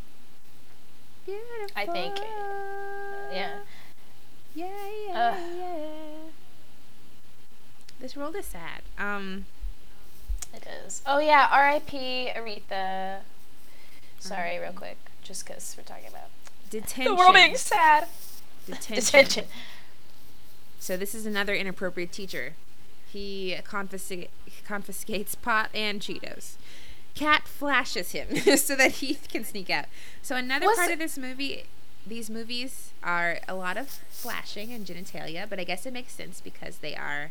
Beautiful. 1.26 1.68
I 1.76 1.86
think, 1.86 2.16
yeah. 3.32 3.58
Yeah, 4.54 4.66
yeah, 5.06 5.32
Ugh. 5.34 5.38
yeah. 5.58 6.30
This 8.00 8.16
world 8.16 8.34
is 8.36 8.46
sad. 8.46 8.82
Um, 8.98 9.46
It 10.54 10.66
is. 10.84 11.02
Oh 11.06 11.18
yeah. 11.18 11.48
R.I.P. 11.52 12.30
Aretha. 12.34 13.18
Sorry, 14.18 14.58
real 14.58 14.72
quick, 14.72 14.96
just 15.22 15.46
because 15.46 15.74
we're 15.76 15.84
talking 15.84 16.08
about 16.08 16.30
detention. 16.70 17.04
the 17.04 17.14
world 17.14 17.34
being 17.34 17.56
sad. 17.56 18.06
detention. 18.66 18.94
Detention. 19.04 19.44
So 20.78 20.96
this 20.96 21.14
is 21.14 21.26
another 21.26 21.54
inappropriate 21.54 22.12
teacher. 22.12 22.54
He 23.12 23.56
confisca- 23.64 24.28
confiscates 24.66 25.34
pot 25.34 25.70
and 25.74 26.00
Cheetos. 26.00 26.54
Kat 27.14 27.48
flashes 27.48 28.12
him 28.12 28.36
so 28.56 28.76
that 28.76 28.92
he 28.92 29.14
can 29.14 29.44
sneak 29.44 29.68
out. 29.68 29.86
So 30.22 30.36
another 30.36 30.66
Was 30.66 30.78
part 30.78 30.92
of 30.92 30.98
this 30.98 31.18
movie, 31.18 31.64
these 32.06 32.30
movies 32.30 32.90
are 33.02 33.40
a 33.48 33.54
lot 33.54 33.76
of 33.76 33.88
flashing 34.10 34.72
and 34.72 34.86
genitalia, 34.86 35.48
but 35.48 35.58
I 35.58 35.64
guess 35.64 35.86
it 35.86 35.92
makes 35.92 36.12
sense 36.12 36.40
because 36.40 36.78
they 36.78 36.94
are 36.94 37.30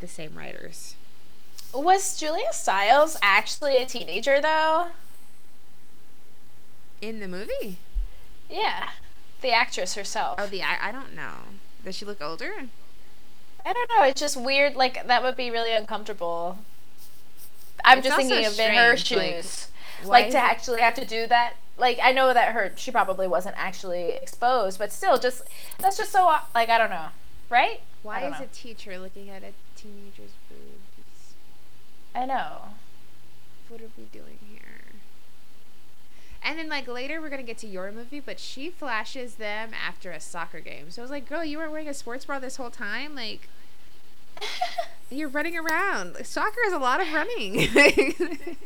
the 0.00 0.08
same 0.08 0.34
writers. 0.34 0.96
Was 1.72 2.18
Julia 2.18 2.52
Stiles 2.52 3.16
actually 3.22 3.76
a 3.76 3.86
teenager 3.86 4.40
though? 4.40 4.88
In 7.00 7.20
the 7.20 7.28
movie? 7.28 7.76
Yeah, 8.50 8.90
the 9.40 9.52
actress 9.52 9.94
herself. 9.94 10.40
Oh, 10.40 10.46
the 10.46 10.62
I, 10.62 10.88
I 10.88 10.92
don't 10.92 11.14
know. 11.14 11.34
Does 11.84 11.94
she 11.96 12.04
look 12.04 12.20
older? 12.20 12.64
I 13.64 13.72
don't 13.72 13.90
know. 13.96 14.04
It's 14.04 14.20
just 14.20 14.36
weird. 14.36 14.76
Like 14.76 15.06
that 15.06 15.22
would 15.22 15.36
be 15.36 15.50
really 15.50 15.72
uncomfortable. 15.72 16.58
I'm 17.84 17.98
It's 17.98 18.08
just 18.08 18.16
thinking 18.16 18.44
of 18.46 18.58
in 18.58 18.74
her 18.74 18.96
strange, 18.96 19.12
like, 19.12 19.44
shoes, 19.44 19.68
like, 20.04 20.30
to 20.30 20.38
actually 20.38 20.80
have 20.80 20.94
to 20.94 21.04
do 21.04 21.26
that. 21.26 21.54
Like 21.78 21.98
I 22.02 22.12
know 22.12 22.34
that 22.34 22.52
her 22.52 22.72
she 22.76 22.90
probably 22.90 23.26
wasn't 23.26 23.54
actually 23.58 24.10
exposed, 24.10 24.78
but 24.78 24.92
still, 24.92 25.18
just 25.18 25.42
that's 25.78 25.96
just 25.96 26.12
so 26.12 26.26
like 26.54 26.68
I 26.68 26.78
don't 26.78 26.90
know, 26.90 27.08
right? 27.48 27.80
Why 28.02 28.26
is 28.26 28.38
know. 28.38 28.44
a 28.44 28.48
teacher 28.48 28.98
looking 28.98 29.30
at 29.30 29.42
a 29.42 29.52
teenager's 29.76 30.32
boobs? 30.48 31.34
I 32.14 32.26
know. 32.26 32.74
what 33.68 33.80
are 33.80 33.90
we 33.96 34.04
doing? 34.12 34.39
And 36.42 36.58
then 36.58 36.68
like 36.68 36.88
later 36.88 37.20
we're 37.20 37.28
gonna 37.28 37.42
get 37.42 37.58
to 37.58 37.66
your 37.66 37.92
movie, 37.92 38.20
but 38.20 38.40
she 38.40 38.70
flashes 38.70 39.34
them 39.34 39.70
after 39.74 40.10
a 40.10 40.20
soccer 40.20 40.60
game. 40.60 40.90
So 40.90 41.02
I 41.02 41.04
was 41.04 41.10
like, 41.10 41.28
girl, 41.28 41.44
you 41.44 41.58
weren't 41.58 41.70
wearing 41.70 41.88
a 41.88 41.94
sports 41.94 42.24
bra 42.24 42.38
this 42.38 42.56
whole 42.56 42.70
time. 42.70 43.14
Like 43.14 43.48
you're 45.10 45.28
running 45.28 45.56
around. 45.56 46.16
Soccer 46.24 46.60
is 46.66 46.72
a 46.72 46.78
lot 46.78 47.00
of 47.00 47.12
running. 47.12 47.68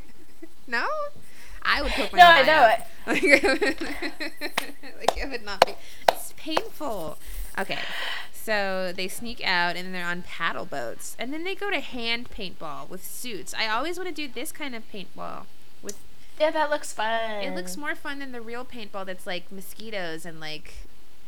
no, 0.66 0.86
I 1.62 1.82
would 1.82 1.92
poke 1.92 2.12
my 2.12 2.18
No, 2.18 2.26
I 2.26 2.42
know 2.42 2.70
it. 2.72 2.80
like 4.98 5.16
it 5.16 5.28
would 5.28 5.44
not 5.44 5.64
be. 5.66 5.74
It's 6.08 6.32
painful. 6.36 7.18
Okay. 7.58 7.78
So 8.32 8.92
they 8.94 9.08
sneak 9.08 9.42
out 9.42 9.74
and 9.74 9.94
they're 9.94 10.06
on 10.06 10.22
paddle 10.22 10.66
boats. 10.66 11.16
And 11.18 11.32
then 11.32 11.44
they 11.44 11.54
go 11.54 11.70
to 11.70 11.80
hand 11.80 12.28
paintball 12.30 12.88
with 12.90 13.02
suits. 13.02 13.54
I 13.54 13.68
always 13.68 13.96
want 13.96 14.08
to 14.08 14.14
do 14.14 14.28
this 14.32 14.52
kind 14.52 14.74
of 14.74 14.82
paintball 14.92 15.44
with 15.82 15.96
Yeah, 16.38 16.50
that 16.50 16.70
looks 16.70 16.92
fun. 16.92 17.42
it 17.42 17.54
looks 17.54 17.76
more 17.76 17.94
fun 17.94 18.18
than 18.18 18.32
the 18.32 18.40
real 18.40 18.64
paintball 18.64 19.06
that's 19.06 19.26
like 19.26 19.50
mosquitoes 19.52 20.26
and 20.26 20.40
like 20.40 20.74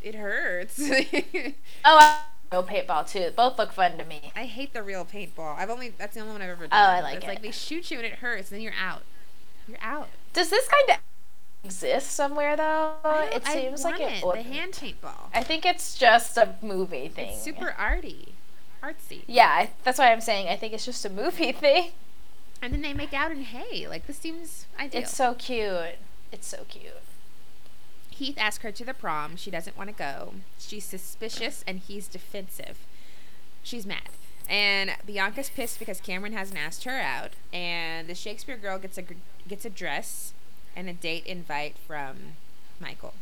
it 0.02 0.14
hurts. 0.14 0.80
Oh, 1.84 1.98
I 2.00 2.20
real 2.52 2.62
paintball 2.64 3.08
too. 3.10 3.30
Both 3.36 3.58
look 3.58 3.72
fun 3.72 3.98
to 3.98 4.04
me. 4.04 4.32
I 4.36 4.44
hate 4.44 4.72
the 4.72 4.82
real 4.82 5.04
paintball. 5.04 5.56
I've 5.58 5.70
only 5.70 5.90
that's 5.90 6.14
the 6.14 6.20
only 6.20 6.32
one 6.32 6.42
I've 6.42 6.50
ever 6.50 6.66
done. 6.66 6.70
Oh, 6.72 6.98
I 6.98 7.00
like 7.00 7.16
it's 7.16 7.24
it. 7.24 7.28
like 7.28 7.42
they 7.42 7.50
shoot 7.50 7.90
you 7.90 7.98
and 7.98 8.06
it 8.06 8.14
hurts, 8.14 8.50
and 8.50 8.56
then 8.56 8.62
you're 8.62 8.72
out. 8.80 9.02
You're 9.68 9.78
out. 9.80 10.08
Does 10.32 10.50
this 10.50 10.68
kind 10.68 10.98
of 10.98 11.04
exist 11.64 12.12
somewhere 12.12 12.56
though? 12.56 12.94
It 13.32 13.44
seems 13.46 13.84
like 13.84 13.98
want 14.22 14.38
it. 14.38 14.44
The 14.44 14.54
hand 14.54 14.72
paintball. 14.72 15.30
I 15.34 15.42
think 15.42 15.66
it's 15.66 15.96
just 15.96 16.36
a 16.36 16.54
movie 16.62 17.08
thing. 17.08 17.30
It's 17.30 17.42
super 17.42 17.74
arty, 17.76 18.34
artsy. 18.82 19.22
Yeah, 19.26 19.48
I, 19.48 19.70
that's 19.84 19.98
why 19.98 20.12
I'm 20.12 20.20
saying 20.20 20.48
I 20.48 20.56
think 20.56 20.72
it's 20.72 20.84
just 20.84 21.04
a 21.04 21.10
movie 21.10 21.52
thing. 21.64 21.90
And 22.62 22.72
then 22.72 22.82
they 22.82 22.94
make 22.94 23.12
out 23.12 23.30
in 23.30 23.42
hay. 23.42 23.86
Like 23.86 24.06
this 24.06 24.18
seems 24.18 24.66
ideal. 24.78 25.02
It's 25.02 25.14
so 25.14 25.34
cute. 25.34 25.98
It's 26.32 26.46
so 26.46 26.64
cute. 26.68 27.02
Heath 28.10 28.36
asks 28.38 28.64
her 28.64 28.72
to 28.72 28.84
the 28.84 28.94
prom. 28.94 29.36
She 29.36 29.50
doesn't 29.50 29.76
want 29.76 29.90
to 29.90 29.94
go. 29.94 30.34
She's 30.58 30.84
suspicious 30.84 31.62
and 31.66 31.80
he's 31.80 32.08
defensive. 32.08 32.78
She's 33.62 33.84
mad. 33.84 34.08
And 34.48 34.92
Bianca's 35.04 35.50
pissed 35.50 35.78
because 35.78 36.00
Cameron 36.00 36.32
hasn't 36.32 36.58
asked 36.58 36.84
her 36.84 36.98
out. 36.98 37.32
And 37.52 38.08
the 38.08 38.14
Shakespeare 38.14 38.56
girl 38.56 38.78
gets 38.78 38.96
a 38.96 39.02
gets 39.46 39.64
a 39.64 39.70
dress 39.70 40.32
and 40.74 40.88
a 40.88 40.92
date 40.92 41.26
invite 41.26 41.76
from 41.76 42.16
Michael. 42.80 43.14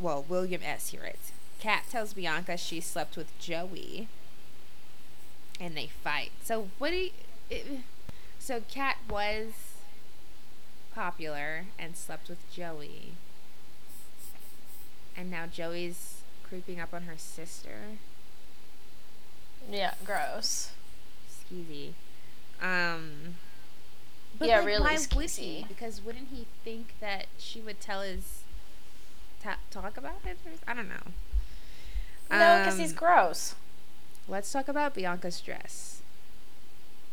Well, 0.00 0.24
William 0.28 0.62
S. 0.64 0.90
He 0.90 0.98
writes. 0.98 1.32
Kat 1.60 1.84
tells 1.90 2.12
Bianca 2.12 2.56
she 2.56 2.80
slept 2.80 3.16
with 3.16 3.38
Joey. 3.38 4.08
And 5.60 5.76
they 5.76 5.88
fight. 6.02 6.32
So 6.42 6.68
what 6.78 6.90
do 6.90 6.96
you, 6.96 7.10
it, 7.48 7.66
so 8.46 8.62
Kat 8.70 8.98
was 9.10 9.50
popular 10.94 11.64
and 11.80 11.96
slept 11.96 12.28
with 12.28 12.38
Joey. 12.52 13.14
And 15.16 15.32
now 15.32 15.46
Joey's 15.46 16.20
creeping 16.48 16.78
up 16.78 16.94
on 16.94 17.02
her 17.02 17.16
sister. 17.16 17.98
Yeah, 19.68 19.94
gross. 20.04 20.70
skeezy. 21.28 21.94
Um, 22.62 23.34
but 24.38 24.46
Yeah, 24.46 24.58
like, 24.58 24.66
really 24.66 24.80
why 24.82 24.98
would 25.16 25.30
he? 25.30 25.64
Because 25.66 26.00
wouldn't 26.00 26.28
he 26.32 26.46
think 26.62 26.94
that 27.00 27.26
she 27.38 27.60
would 27.60 27.80
tell 27.80 28.02
his 28.02 28.42
ta- 29.42 29.58
talk 29.72 29.96
about 29.96 30.20
it? 30.24 30.38
Or, 30.46 30.52
I 30.68 30.74
don't 30.74 30.88
know. 30.88 31.10
No, 32.30 32.58
because 32.60 32.78
he's 32.78 32.92
Um, 32.92 32.96
gross. 32.98 33.56
Let's 34.28 34.52
talk 34.52 34.68
about 34.68 34.94
Bianca's 34.94 35.40
dress. 35.40 36.00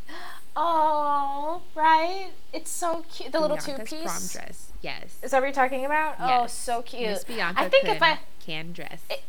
Oh, 0.55 1.61
right. 1.75 2.29
It's 2.51 2.69
so 2.69 3.05
cute. 3.11 3.31
The 3.31 3.39
little 3.39 3.57
two 3.57 3.73
piece 3.83 4.03
prom 4.03 4.21
dress. 4.31 4.71
Yes. 4.81 5.17
Is 5.23 5.31
that 5.31 5.39
what 5.41 5.45
you're 5.47 5.53
talking 5.53 5.85
about? 5.85 6.15
Oh, 6.19 6.27
yes. 6.27 6.41
Oh, 6.43 6.47
so 6.47 6.81
cute. 6.83 7.09
Miss 7.09 7.23
Bianca 7.23 7.61
I 7.61 7.69
think 7.69 7.85
if 7.85 8.01
I 8.01 8.19
can 8.45 8.71
dress. 8.71 9.01
It- 9.09 9.23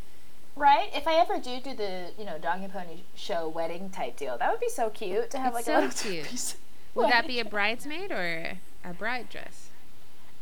right, 0.57 0.91
if 0.95 1.09
I 1.09 1.14
ever 1.14 1.39
do 1.39 1.61
do 1.61 1.75
the 1.75 2.11
you 2.18 2.25
know 2.25 2.39
dog 2.39 2.61
and 2.62 2.72
pony 2.72 3.01
show 3.14 3.49
wedding 3.49 3.91
type 3.91 4.16
deal, 4.16 4.37
that 4.39 4.51
would 4.51 4.61
be 4.61 4.68
so 4.68 4.91
cute 4.91 5.31
to 5.31 5.39
have 5.39 5.49
It's 5.49 5.55
like 5.55 5.64
so 5.64 5.72
a 5.72 5.81
little 5.81 5.91
cute. 6.11 6.25
two-piece 6.25 6.57
Would 6.95 7.11
that 7.11 7.27
be 7.27 7.41
a 7.41 7.45
bridesmaid 7.45 8.12
or 8.12 8.59
a 8.85 8.93
bride 8.93 9.31
dress? 9.31 9.68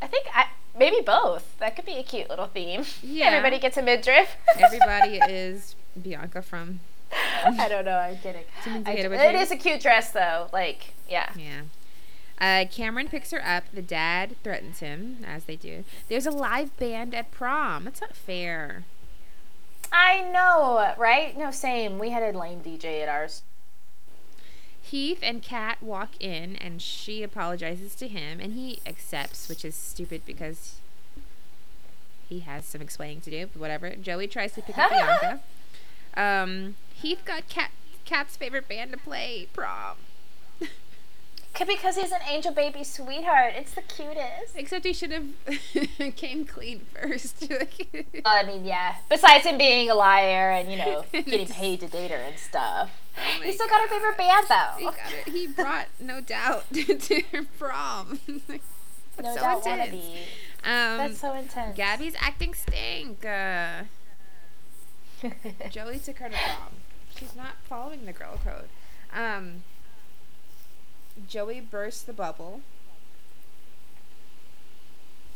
I 0.01 0.07
think 0.07 0.25
I 0.35 0.47
maybe 0.77 1.01
both. 1.05 1.57
That 1.59 1.75
could 1.75 1.85
be 1.85 1.93
a 1.93 2.03
cute 2.03 2.29
little 2.29 2.47
theme. 2.47 2.83
Yeah. 3.01 3.27
Everybody 3.27 3.59
gets 3.59 3.77
a 3.77 3.81
midriff. 3.81 4.35
Everybody 4.57 5.17
is 5.31 5.75
Bianca 6.01 6.41
from. 6.41 6.81
I 7.45 7.67
don't 7.69 7.85
know. 7.85 7.97
I'm 7.97 8.17
kidding. 8.17 8.43
Someone's 8.63 8.87
I 8.87 8.91
ahead 8.91 9.35
it 9.35 9.41
us. 9.41 9.51
a 9.51 9.55
cute 9.55 9.81
dress 9.81 10.11
though. 10.11 10.47
Like 10.51 10.93
yeah. 11.09 11.31
Yeah. 11.37 11.61
Uh, 12.39 12.65
Cameron 12.69 13.07
picks 13.07 13.31
her 13.31 13.45
up. 13.45 13.63
The 13.73 13.81
dad 13.81 14.35
threatens 14.43 14.79
him, 14.79 15.19
as 15.25 15.45
they 15.45 15.55
do. 15.55 15.83
There's 16.09 16.25
a 16.25 16.31
live 16.31 16.75
band 16.77 17.13
at 17.13 17.31
prom. 17.31 17.85
That's 17.85 18.01
not 18.01 18.15
fair. 18.15 18.83
I 19.91 20.21
know, 20.31 20.93
right? 20.97 21.37
No, 21.37 21.51
same. 21.51 21.99
We 21.99 22.09
had 22.09 22.23
a 22.23 22.37
lame 22.37 22.61
DJ 22.61 23.01
at 23.03 23.07
ours. 23.07 23.43
Heath 24.81 25.19
and 25.21 25.41
Kat 25.41 25.81
walk 25.81 26.09
in, 26.19 26.55
and 26.57 26.81
she 26.81 27.23
apologizes 27.23 27.95
to 27.95 28.07
him, 28.07 28.39
and 28.39 28.53
he 28.53 28.79
accepts, 28.85 29.47
which 29.47 29.63
is 29.63 29.75
stupid 29.75 30.23
because 30.25 30.75
he 32.27 32.39
has 32.39 32.65
some 32.65 32.81
explaining 32.81 33.21
to 33.21 33.29
do. 33.29 33.47
But 33.53 33.61
whatever. 33.61 33.91
Joey 33.95 34.27
tries 34.27 34.53
to 34.53 34.61
pick 34.61 34.77
up 34.77 34.89
Bianca. 34.91 35.39
Um, 36.15 36.75
Heath 36.95 37.21
got 37.25 37.47
Kat, 37.49 37.71
Kat's 38.05 38.35
favorite 38.37 38.67
band 38.67 38.91
to 38.91 38.97
play 38.97 39.47
prom. 39.53 39.97
Because 41.67 41.97
he's 41.97 42.11
an 42.11 42.21
angel 42.27 42.51
baby 42.51 42.83
sweetheart. 42.83 43.53
It's 43.55 43.73
the 43.73 43.83
cutest. 43.83 44.55
Except 44.55 44.83
he 44.85 44.91
should 44.91 45.11
have 45.11 46.15
came 46.15 46.45
clean 46.45 46.81
first. 46.99 47.47
I 48.25 48.43
mean, 48.43 48.65
yeah. 48.65 48.95
Besides 49.07 49.45
him 49.45 49.59
being 49.59 49.87
a 49.89 49.93
liar 49.93 50.49
and 50.49 50.71
you 50.71 50.77
know 50.79 51.05
getting 51.13 51.45
paid 51.47 51.81
to 51.81 51.87
date 51.87 52.09
her 52.09 52.17
and 52.17 52.39
stuff, 52.39 52.89
Oh 53.15 53.41
he 53.43 53.51
still 53.51 53.67
got 53.67 53.81
her 53.83 53.87
favorite 53.87 54.17
band 54.17 54.47
He, 54.79 54.85
though. 54.85 54.91
got 54.91 54.97
it. 55.13 55.31
he 55.31 55.45
brought 55.45 55.85
no 55.99 56.21
doubt 56.21 56.65
to 56.73 57.21
her 57.31 57.43
prom. 57.59 58.19
That's 58.47 58.59
No 59.21 59.35
so 59.35 59.41
doubt 59.41 59.57
intense. 59.67 59.95
wannabe. 59.95 60.17
Um, 60.65 60.97
That's 60.97 61.19
so 61.19 61.33
intense. 61.35 61.77
Gabby's 61.77 62.15
acting 62.19 62.55
stink. 62.55 63.23
Uh, 63.23 63.83
Joey 65.71 65.99
took 65.99 66.17
her 66.19 66.29
to 66.29 66.35
prom. 66.35 66.73
She's 67.17 67.35
not 67.35 67.53
following 67.63 68.05
the 68.05 68.13
girl 68.13 68.39
code. 68.43 68.67
Um, 69.13 69.63
Joey 71.27 71.61
burst 71.61 72.05
the 72.07 72.13
bubble. 72.13 72.61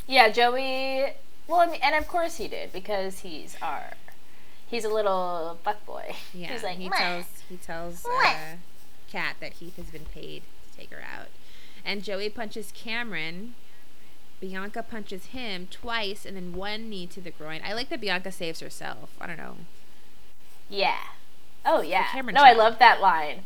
yeah, 0.06 0.28
Joey. 0.30 1.12
Well, 1.46 1.60
I 1.60 1.66
mean, 1.66 1.80
and 1.82 1.94
of 1.94 2.08
course 2.08 2.36
he 2.36 2.48
did 2.48 2.72
because 2.72 3.20
he's 3.20 3.56
our. 3.62 3.92
He's 4.66 4.84
a 4.84 4.88
little 4.90 5.58
fuck 5.64 5.84
boy. 5.86 6.14
Yeah, 6.34 6.52
he's 6.52 6.62
like, 6.62 6.76
he 6.78 6.88
"Meh." 6.88 6.96
tells 6.96 7.24
he 7.48 7.56
tells 7.56 8.04
uh, 8.04 8.34
Kat 9.10 9.36
that 9.40 9.54
Heath 9.54 9.76
has 9.76 9.86
been 9.86 10.04
paid 10.06 10.42
to 10.72 10.78
take 10.78 10.90
her 10.90 11.00
out, 11.00 11.28
and 11.84 12.02
Joey 12.04 12.28
punches 12.28 12.72
Cameron. 12.74 13.54
Bianca 14.40 14.84
punches 14.84 15.26
him 15.26 15.66
twice, 15.68 16.24
and 16.24 16.36
then 16.36 16.52
one 16.52 16.88
knee 16.88 17.06
to 17.08 17.20
the 17.20 17.32
groin. 17.32 17.60
I 17.64 17.72
like 17.72 17.88
that 17.88 18.00
Bianca 18.00 18.30
saves 18.30 18.60
herself. 18.60 19.10
I 19.20 19.26
don't 19.26 19.36
know. 19.36 19.56
Yeah. 20.68 20.98
Oh 21.64 21.82
yeah. 21.82 22.06
No, 22.14 22.42
I 22.42 22.52
love 22.52 22.78
that 22.78 23.00
line. 23.00 23.44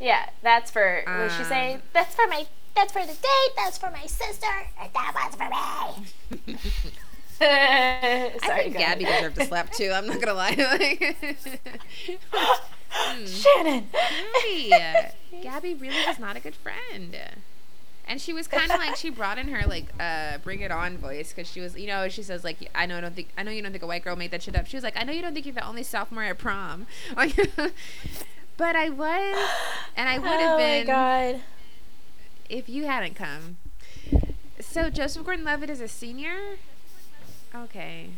Yeah, 0.00 0.30
that's 0.42 0.70
for. 0.70 1.02
what 1.04 1.28
did 1.28 1.32
she 1.32 1.44
say? 1.44 1.74
Um, 1.74 1.82
That's 1.92 2.14
for 2.14 2.26
my. 2.28 2.46
That's 2.74 2.92
for 2.92 3.00
the 3.00 3.14
date. 3.14 3.52
That's 3.56 3.78
for 3.78 3.90
my 3.90 4.06
sister. 4.06 4.46
And 4.80 4.90
that 4.92 5.12
one's 5.14 5.34
for 5.34 6.46
me. 6.46 6.56
Sorry, 7.38 7.48
I 7.48 8.62
think 8.64 8.76
Gabby 8.76 9.04
ahead. 9.04 9.34
deserved 9.34 9.38
a 9.38 9.44
slap 9.46 9.70
too. 9.72 9.90
I'm 9.94 10.06
not 10.06 10.20
gonna 10.20 10.34
lie. 10.34 10.56
Like, 10.58 11.16
Shannon. 13.26 13.88
Gabby, 14.68 15.12
Gabby 15.42 15.74
really 15.74 16.04
was 16.06 16.18
not 16.18 16.36
a 16.36 16.40
good 16.40 16.56
friend. 16.56 17.16
And 18.08 18.20
she 18.20 18.32
was 18.32 18.48
kind 18.48 18.70
of 18.70 18.78
like 18.78 18.96
she 18.96 19.10
brought 19.10 19.38
in 19.38 19.48
her 19.48 19.66
like 19.68 19.86
uh 20.00 20.38
bring 20.38 20.60
it 20.60 20.70
on 20.70 20.96
voice 20.96 21.32
because 21.32 21.50
she 21.50 21.60
was 21.60 21.76
you 21.78 21.86
know 21.86 22.08
she 22.08 22.22
says 22.22 22.42
like 22.42 22.56
I 22.74 22.86
know 22.86 22.96
I 22.96 23.00
don't 23.02 23.14
think 23.14 23.28
I 23.36 23.42
know 23.42 23.50
you 23.50 23.60
don't 23.62 23.70
think 23.70 23.84
a 23.84 23.86
white 23.86 24.02
girl 24.02 24.16
made 24.16 24.30
that 24.30 24.42
shit 24.42 24.56
up. 24.56 24.66
She 24.66 24.76
was 24.76 24.82
like 24.82 24.96
I 24.96 25.04
know 25.04 25.12
you 25.12 25.20
don't 25.22 25.34
think 25.34 25.44
you're 25.44 25.54
the 25.54 25.66
only 25.66 25.82
sophomore 25.82 26.24
at 26.24 26.38
prom, 26.38 26.86
but 28.56 28.74
I 28.74 28.88
was, 28.88 29.48
and 29.96 30.08
I 30.08 30.18
would 30.18 30.28
have 30.28 30.54
oh 30.54 30.58
been 30.58 30.86
my 30.86 30.92
god. 30.92 31.40
if 32.48 32.68
you 32.68 32.86
hadn't 32.86 33.14
come. 33.14 33.58
So 34.60 34.90
Joseph 34.90 35.24
Gordon-Levitt 35.24 35.70
is 35.70 35.80
a 35.80 35.88
senior. 35.88 36.56
Okay. 37.54 38.10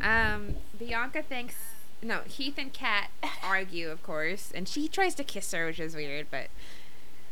Um, 0.00 0.54
Bianca 0.78 1.22
thinks 1.22 1.56
no. 2.02 2.20
Heath 2.26 2.54
and 2.58 2.72
Kat 2.72 3.10
argue, 3.44 3.90
of 3.90 4.02
course, 4.02 4.52
and 4.54 4.68
she 4.68 4.88
tries 4.88 5.14
to 5.16 5.24
kiss 5.24 5.52
her, 5.52 5.66
which 5.66 5.80
is 5.80 5.94
weird, 5.94 6.26
but 6.30 6.48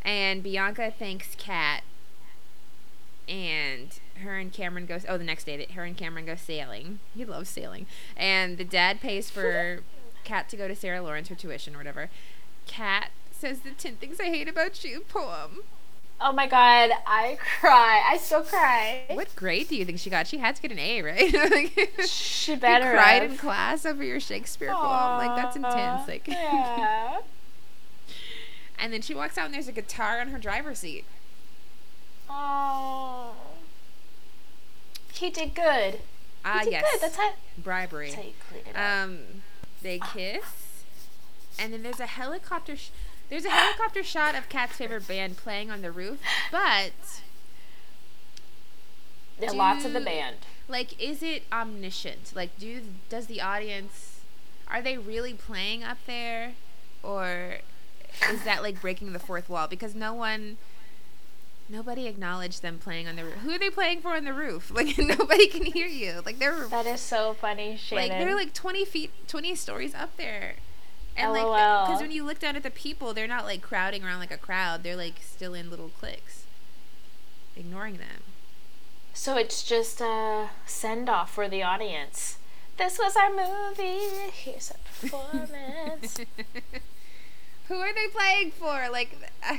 and 0.02 0.42
Bianca 0.42 0.92
thanks 0.96 1.34
Kat, 1.38 1.82
and 3.28 3.98
her 4.22 4.36
and 4.36 4.52
Cameron 4.52 4.86
goes. 4.86 5.04
Oh, 5.08 5.16
the 5.18 5.24
next 5.24 5.44
day, 5.44 5.56
that 5.56 5.72
her 5.72 5.84
and 5.84 5.96
Cameron 5.96 6.26
go 6.26 6.34
sailing. 6.36 6.98
He 7.14 7.24
loves 7.24 7.48
sailing, 7.48 7.86
and 8.16 8.58
the 8.58 8.64
dad 8.64 9.00
pays 9.00 9.30
for 9.30 9.80
Kat 10.24 10.48
to 10.50 10.56
go 10.56 10.68
to 10.68 10.74
Sarah 10.76 11.00
Lawrence 11.02 11.28
for 11.28 11.34
tuition 11.34 11.74
or 11.74 11.78
whatever. 11.78 12.10
Kat 12.66 13.10
says 13.32 13.60
the 13.60 13.70
ten 13.70 13.96
things 13.96 14.20
I 14.20 14.24
hate 14.24 14.48
about 14.48 14.84
you 14.84 15.00
poem. 15.08 15.62
Oh 16.22 16.32
my 16.32 16.46
god, 16.46 16.90
I 17.06 17.38
cry. 17.60 18.02
I 18.06 18.18
still 18.18 18.42
cry. 18.42 19.04
What 19.08 19.34
grade 19.34 19.68
do 19.68 19.76
you 19.76 19.86
think 19.86 19.98
she 19.98 20.10
got? 20.10 20.26
She 20.26 20.36
had 20.36 20.54
to 20.56 20.60
get 20.60 20.70
an 20.70 20.78
A, 20.78 21.00
right? 21.00 21.32
like, 21.50 21.90
She 22.04 22.52
you 22.52 22.58
better 22.58 22.90
cried 22.92 23.22
have. 23.22 23.30
in 23.30 23.38
class 23.38 23.86
over 23.86 24.04
your 24.04 24.20
Shakespeare 24.20 24.68
poem. 24.70 25.16
Like 25.16 25.34
that's 25.34 25.56
intense. 25.56 26.06
Like, 26.06 26.28
yeah. 26.28 27.20
And 28.80 28.92
then 28.92 29.02
she 29.02 29.14
walks 29.14 29.36
out 29.38 29.46
and 29.46 29.54
there's 29.54 29.68
a 29.68 29.72
guitar 29.72 30.20
on 30.20 30.28
her 30.28 30.38
driver's 30.38 30.78
seat. 30.80 31.04
Oh. 32.28 33.34
He 35.12 35.30
did 35.30 35.54
good. 35.54 36.00
Ah, 36.44 36.60
did 36.64 36.72
yes, 36.72 36.84
good. 36.92 37.00
That's 37.02 37.16
how, 37.16 37.32
bribery. 37.58 38.06
that's 38.10 38.16
how 38.16 38.22
you 38.22 38.32
clean 38.48 38.62
it 38.66 38.76
up. 38.76 39.04
Um, 39.04 39.18
they 39.82 39.98
kiss, 39.98 40.84
and 41.58 41.72
then 41.72 41.82
there's 41.82 42.00
a 42.00 42.06
helicopter. 42.06 42.76
Sh- 42.76 42.90
there's 43.28 43.44
a 43.44 43.50
helicopter 43.50 44.02
shot 44.02 44.34
of 44.34 44.48
Kat's 44.48 44.76
favorite 44.76 45.06
band 45.06 45.36
playing 45.36 45.70
on 45.70 45.82
the 45.82 45.90
roof, 45.92 46.18
but 46.50 46.92
There 49.38 49.50
are 49.50 49.54
lots 49.54 49.84
of 49.84 49.92
the 49.92 50.00
band. 50.00 50.36
like, 50.68 51.00
is 51.00 51.22
it 51.22 51.44
omniscient? 51.52 52.32
Like, 52.34 52.58
do 52.58 52.80
does 53.08 53.26
the 53.26 53.40
audience 53.40 54.20
are 54.68 54.80
they 54.80 54.96
really 54.96 55.34
playing 55.34 55.82
up 55.84 55.98
there, 56.06 56.52
or 57.02 57.58
is 58.30 58.42
that 58.44 58.62
like 58.62 58.80
breaking 58.80 59.12
the 59.12 59.18
fourth 59.18 59.48
wall? 59.48 59.66
Because 59.68 59.94
no 59.94 60.12
one. 60.14 60.56
Nobody 61.68 62.08
acknowledged 62.08 62.62
them 62.62 62.78
playing 62.78 63.06
on 63.06 63.14
the 63.14 63.24
roof. 63.24 63.34
Who 63.44 63.50
are 63.52 63.58
they 63.58 63.70
playing 63.70 64.00
for 64.00 64.10
on 64.16 64.24
the 64.24 64.32
roof? 64.32 64.70
Like 64.74 64.98
nobody 64.98 65.46
can 65.46 65.64
hear 65.64 65.86
you. 65.86 66.20
Like 66.26 66.38
they're 66.40 66.66
That 66.66 66.86
is 66.86 67.00
so 67.00 67.34
funny, 67.34 67.76
Shannon. 67.76 68.08
like 68.08 68.18
they're 68.18 68.34
like 68.34 68.52
20 68.54 68.84
feet 68.84 69.10
20 69.28 69.54
stories 69.54 69.94
up 69.94 70.16
there 70.16 70.54
and 71.16 71.32
like 71.32 71.44
LOL. 71.44 71.86
because 71.86 72.00
when 72.00 72.10
you 72.10 72.24
look 72.24 72.38
down 72.40 72.56
at 72.56 72.62
the 72.64 72.70
people 72.70 73.12
they're 73.14 73.26
not 73.28 73.44
like 73.44 73.62
crowding 73.62 74.02
around 74.04 74.18
like 74.20 74.30
a 74.32 74.36
crowd 74.38 74.82
they're 74.82 74.96
like 74.96 75.14
still 75.22 75.54
in 75.54 75.68
little 75.70 75.90
cliques 75.98 76.44
ignoring 77.56 77.96
them 77.98 78.22
So 79.12 79.36
it's 79.36 79.62
just 79.62 80.00
a 80.00 80.50
send 80.66 81.08
off 81.08 81.32
for 81.34 81.48
the 81.48 81.62
audience. 81.62 82.38
This 82.78 82.98
was 82.98 83.14
our 83.16 83.30
movie. 83.30 84.08
Here's 84.32 84.70
a 84.70 84.74
performance. 85.06 86.18
who 87.70 87.76
are 87.76 87.94
they 87.94 88.08
playing 88.08 88.50
for 88.50 88.88
like 88.90 89.16
uh, 89.48 89.56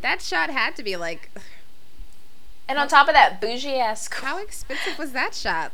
that 0.00 0.20
shot 0.22 0.50
had 0.50 0.76
to 0.76 0.82
be 0.82 0.96
like 0.96 1.30
and 2.68 2.78
on 2.78 2.88
top 2.88 3.08
of 3.08 3.14
that, 3.14 3.40
bougie 3.40 3.74
ass. 3.74 4.08
how 4.12 4.38
expensive 4.38 4.98
was 4.98 5.12
that 5.12 5.34
shot 5.34 5.72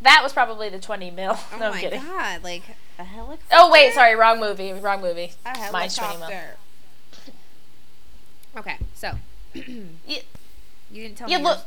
That 0.00 0.20
was 0.22 0.32
probably 0.32 0.68
the 0.68 0.78
20 0.78 1.10
mil. 1.10 1.32
oh 1.36 1.56
no, 1.58 1.66
I'm 1.66 1.72
my 1.72 1.80
kidding. 1.80 2.00
god 2.02 2.42
like 2.44 2.62
a 2.98 3.04
helicopter 3.04 3.44
Oh, 3.52 3.70
wait, 3.72 3.92
sorry. 3.92 4.14
Wrong 4.14 4.38
movie. 4.38 4.72
Wrong 4.72 5.00
movie. 5.02 5.32
a 5.44 5.72
Mine's 5.72 5.96
20 5.96 6.18
mil. 6.18 6.30
okay 8.56 8.76
so 8.94 9.12
You, 9.54 9.90
you 10.06 11.02
didn't 11.02 11.16
tell 11.16 11.28
you 11.30 11.38
me 11.38 11.44
look. 11.44 11.58
your, 11.58 11.66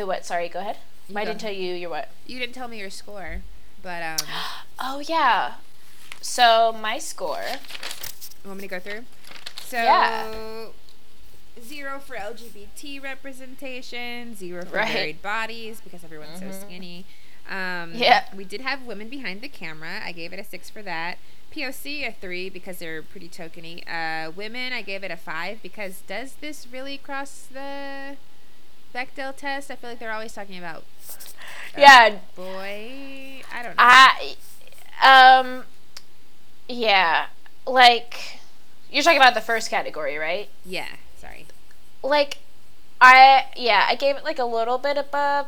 Wait, 0.00 0.04
what? 0.04 0.26
Sorry, 0.26 0.48
go 0.48 0.58
ahead. 0.58 0.78
You 1.08 1.16
I 1.16 1.22
go 1.24 1.30
didn't 1.30 1.40
tell 1.40 1.52
you 1.52 1.74
your 1.74 1.90
what. 1.90 2.08
you 2.26 2.38
didn't 2.38 2.54
tell 2.54 2.68
me 2.68 2.78
your 2.78 2.90
score 2.90 3.42
but 3.82 4.02
um 4.02 4.26
Oh, 4.78 4.98
yeah. 5.00 5.54
So 6.24 6.72
my 6.80 6.98
score 6.98 7.44
You 8.42 8.48
Want 8.48 8.56
me 8.60 8.66
to 8.66 8.68
go 8.68 8.80
through? 8.80 9.04
So 9.66 9.76
Yeah. 9.76 10.66
zero 11.62 12.00
for 12.00 12.16
LGBT 12.16 12.98
representation, 13.02 14.34
zero 14.34 14.64
for 14.64 14.76
Right. 14.78 14.94
married 14.94 15.22
bodies 15.22 15.80
because 15.82 16.02
everyone's 16.02 16.40
so 16.40 16.50
skinny. 16.50 17.04
Um, 17.48 17.92
Yeah. 17.94 18.24
We 18.34 18.44
did 18.44 18.62
have 18.62 18.82
women 18.82 19.08
behind 19.10 19.42
the 19.42 19.48
camera. 19.48 20.00
I 20.02 20.12
gave 20.12 20.32
it 20.32 20.38
a 20.38 20.44
six 20.44 20.70
for 20.70 20.80
that. 20.82 21.18
POC 21.50 22.04
a 22.06 22.12
three 22.12 22.48
because 22.48 22.78
they're 22.78 23.02
pretty 23.02 23.28
tokeny. 23.28 23.84
Uh, 23.86 24.30
women, 24.32 24.72
I 24.72 24.80
gave 24.82 25.04
it 25.04 25.10
a 25.10 25.16
five 25.16 25.62
because 25.62 26.00
does 26.06 26.36
this 26.40 26.66
really 26.66 26.96
cross 26.98 27.46
the 27.52 28.16
Bechdel 28.94 29.36
test? 29.36 29.70
I 29.70 29.76
feel 29.76 29.90
like 29.90 29.98
they're 29.98 30.10
always 30.12 30.32
talking 30.32 30.56
about 30.58 30.84
a 31.74 31.80
Yeah. 31.80 32.18
boy. 32.34 33.42
I 33.52 33.62
don't 33.62 33.76
know. 33.76 33.82
I 33.82 34.36
um 35.02 35.64
yeah. 36.68 37.26
Like 37.66 38.38
you're 38.90 39.02
talking 39.02 39.18
about 39.18 39.34
the 39.34 39.40
first 39.40 39.70
category, 39.70 40.16
right? 40.18 40.48
yeah. 40.64 40.88
Sorry. 41.18 41.46
Like 42.02 42.38
I 43.00 43.46
yeah, 43.56 43.86
I 43.88 43.94
gave 43.94 44.16
it 44.16 44.24
like 44.24 44.38
a 44.38 44.44
little 44.44 44.78
bit 44.78 44.96
above 44.98 45.46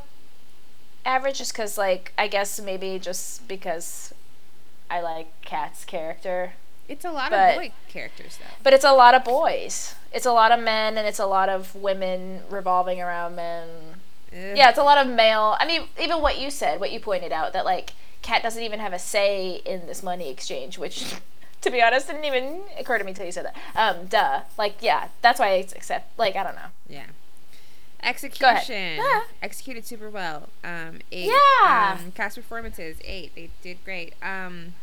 average 1.05 1.39
just 1.39 1.55
cuz 1.55 1.77
like 1.79 2.13
I 2.19 2.27
guess 2.29 2.61
maybe 2.61 2.99
just 2.99 3.47
because 3.47 4.13
I 4.91 5.01
like 5.01 5.29
Kat's 5.43 5.85
character. 5.85 6.53
It's 6.89 7.05
a 7.05 7.11
lot 7.11 7.31
But- 7.31 7.51
of 7.51 7.57
boy 7.57 7.73
characters 7.89 8.37
though. 8.39 8.55
But 8.63 8.73
it's 8.73 8.85
a 8.85 8.93
lot 8.93 9.15
of 9.15 9.25
boys. 9.25 9.95
It's 10.13 10.27
a 10.27 10.33
lot 10.33 10.53
of 10.53 10.61
men 10.61 10.97
and 10.97 11.07
it's 11.07 11.19
a 11.19 11.27
lot 11.27 11.49
of 11.49 11.75
women 11.75 12.43
revolving 12.49 13.01
around 13.03 13.37
men. 13.37 13.69
Ugh. 14.33 14.57
Yeah, 14.57 14.71
it's 14.71 14.79
a 14.79 14.83
lot 14.85 14.99
of 14.99 15.07
male. 15.07 15.57
I 15.61 15.67
mean, 15.67 15.89
even 16.01 16.21
what 16.23 16.39
you 16.39 16.51
said, 16.51 16.81
what 16.81 16.91
you 16.93 17.01
pointed 17.01 17.33
out, 17.33 17.53
that 17.53 17.65
like 17.65 17.93
Kat 18.23 18.43
doesn't 18.43 18.63
even 18.63 18.81
have 18.81 18.93
a 18.93 18.99
say 18.99 19.63
in 19.65 19.87
this 19.87 20.03
money 20.03 20.31
exchange, 20.31 20.79
which, 20.79 21.15
to 21.61 21.71
be 21.71 21.83
honest, 21.83 22.07
didn't 22.09 22.25
even 22.25 22.63
occur 22.79 22.99
to 22.99 23.05
me 23.05 23.13
till 23.15 23.27
you 23.27 23.33
said 23.33 23.47
that. 23.47 23.57
Um, 23.75 24.07
duh. 24.07 24.43
Like, 24.59 24.77
yeah, 24.81 25.09
that's 25.23 25.39
why 25.41 25.49
I 25.49 25.67
accept. 25.75 26.19
Like, 26.19 26.37
I 26.37 26.43
don't 26.43 26.57
know. 26.57 26.69
Yeah. 26.89 27.07
Execution. 28.03 28.97
Yeah. 28.97 29.23
Executed 29.43 29.87
super 29.87 30.11
well. 30.11 30.49
Um, 30.63 31.01
eight. 31.11 31.31
Yeah. 31.31 31.99
Um, 31.99 32.13
cast 32.13 32.37
performances, 32.37 32.99
eight. 33.05 33.35
They 33.35 33.51
did 33.63 33.79
great. 33.85 34.15
Um, 34.23 34.75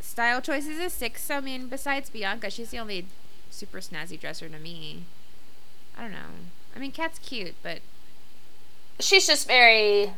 style 0.00 0.40
choices 0.40 0.78
is 0.78 0.92
six. 0.92 1.24
So, 1.24 1.36
I 1.36 1.40
mean, 1.40 1.68
besides 1.68 2.10
Bianca, 2.10 2.50
she's 2.50 2.70
the 2.70 2.78
only 2.78 3.06
super 3.50 3.78
snazzy 3.78 4.20
dresser 4.20 4.48
to 4.48 4.58
me. 4.58 5.04
I 5.98 6.02
don't 6.02 6.12
know. 6.12 6.18
I 6.74 6.78
mean, 6.78 6.92
Kat's 6.92 7.18
cute, 7.18 7.54
but 7.62 7.80
She's 9.00 9.26
just 9.26 9.46
very. 9.46 10.12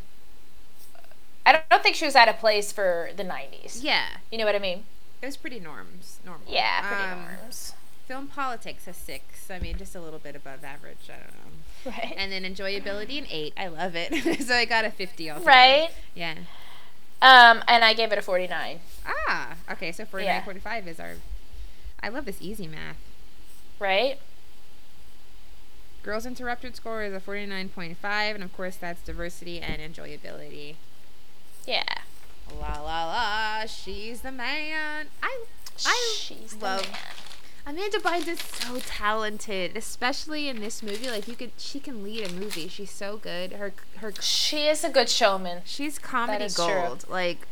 I 1.45 1.63
don't, 1.71 1.83
think 1.83 1.97
she 1.97 2.05
was 2.05 2.15
at 2.15 2.29
a 2.29 2.35
place 2.35 2.71
for 2.73 3.11
the 3.17 3.25
'90s. 3.25 3.83
yeah, 3.83 4.07
You 4.31 4.39
know 4.39 4.45
what 4.45 4.55
I 4.55 4.59
mean? 4.61 4.85
it 5.21 5.27
was 5.27 5.37
pretty 5.37 5.61
norms, 5.61 6.19
normal. 6.25 6.47
Yeah, 6.49 6.81
pretty 6.89 7.03
Um, 7.13 7.37
norms. 7.39 7.75
Film 8.07 8.27
politics 8.29 8.87
a 8.89 8.93
six. 8.93 9.51
I 9.51 9.59
mean, 9.59 9.77
just 9.79 9.95
a 9.95 10.01
little 10.01 10.19
bit 10.19 10.35
above 10.37 10.65
average. 10.65 11.09
I 11.09 11.19
don't 11.23 11.35
know. 11.35 11.91
Right. 11.99 12.15
And 12.17 12.31
then 12.31 12.45
enjoyability 12.45 13.19
an 13.19 13.27
eight. 13.31 13.53
I 13.57 13.67
love 13.69 13.95
it. 13.97 14.13
so 14.47 14.55
I 14.55 14.65
got 14.65 14.85
a 14.85 14.91
fifty. 14.91 15.29
Altogether. 15.31 15.49
right. 15.51 15.89
Yeah. 16.15 16.35
Um, 17.21 17.63
and 17.69 17.85
I 17.85 17.95
gave 17.95 18.11
it 18.13 18.19
a 18.19 18.23
49. 18.23 18.81
Ah, 19.07 19.55
okay. 19.71 19.93
So 19.93 20.05
49, 20.05 20.35
Yeah. 20.35 20.45
45 20.45 20.89
is 20.89 20.99
our. 21.01 21.15
I 22.03 22.09
love 22.09 22.25
this 22.25 22.39
easy 22.41 22.67
math. 22.67 22.97
Right. 23.79 24.19
Girls 26.03 26.27
Interrupted 26.27 26.75
score 26.75 27.05
is 27.05 27.13
a 27.15 27.21
49.5, 27.21 27.97
and 28.35 28.43
of 28.43 28.53
course 28.57 28.75
that's 28.77 29.01
diversity 29.03 29.61
and 29.61 29.81
enjoyability. 29.81 30.75
Yeah. 31.67 31.85
La 32.61 32.81
la 32.81 33.07
la, 33.07 33.67
she's 33.67 34.21
the 34.21 34.33
man. 34.33 35.07
I 35.23 35.45
I 35.87 36.15
She's 36.19 36.55
love 36.55 36.87
man. 36.91 36.99
Amanda 37.65 37.99
Bynes 37.99 38.27
is 38.27 38.41
so 38.41 38.81
talented, 38.81 39.77
especially 39.77 40.49
in 40.49 40.61
this 40.61 40.83
movie. 40.83 41.09
Like 41.09 41.29
you 41.29 41.37
could, 41.37 41.53
she 41.57 41.79
can 41.79 42.03
lead 42.03 42.29
a 42.29 42.33
movie. 42.33 42.67
She's 42.69 42.91
so 42.91 43.17
good. 43.17 43.53
Her 43.53 43.73
her 43.99 44.13
She 44.21 44.67
is 44.67 44.83
a 44.85 44.91
good 44.91 45.09
showman. 45.09 45.63
she's 45.65 45.99
comedy 45.99 46.45
is 46.47 46.57
true. 46.57 46.67
gold. 46.67 47.05
Like 47.09 47.47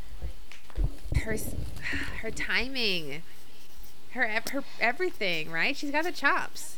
her 1.24 1.36
her 2.22 2.30
timing, 2.30 3.22
her 4.12 4.26
her 4.50 4.64
everything. 4.80 5.50
Right? 5.50 5.76
She's 5.76 5.92
got 5.92 6.04
the 6.04 6.12
chops. 6.12 6.76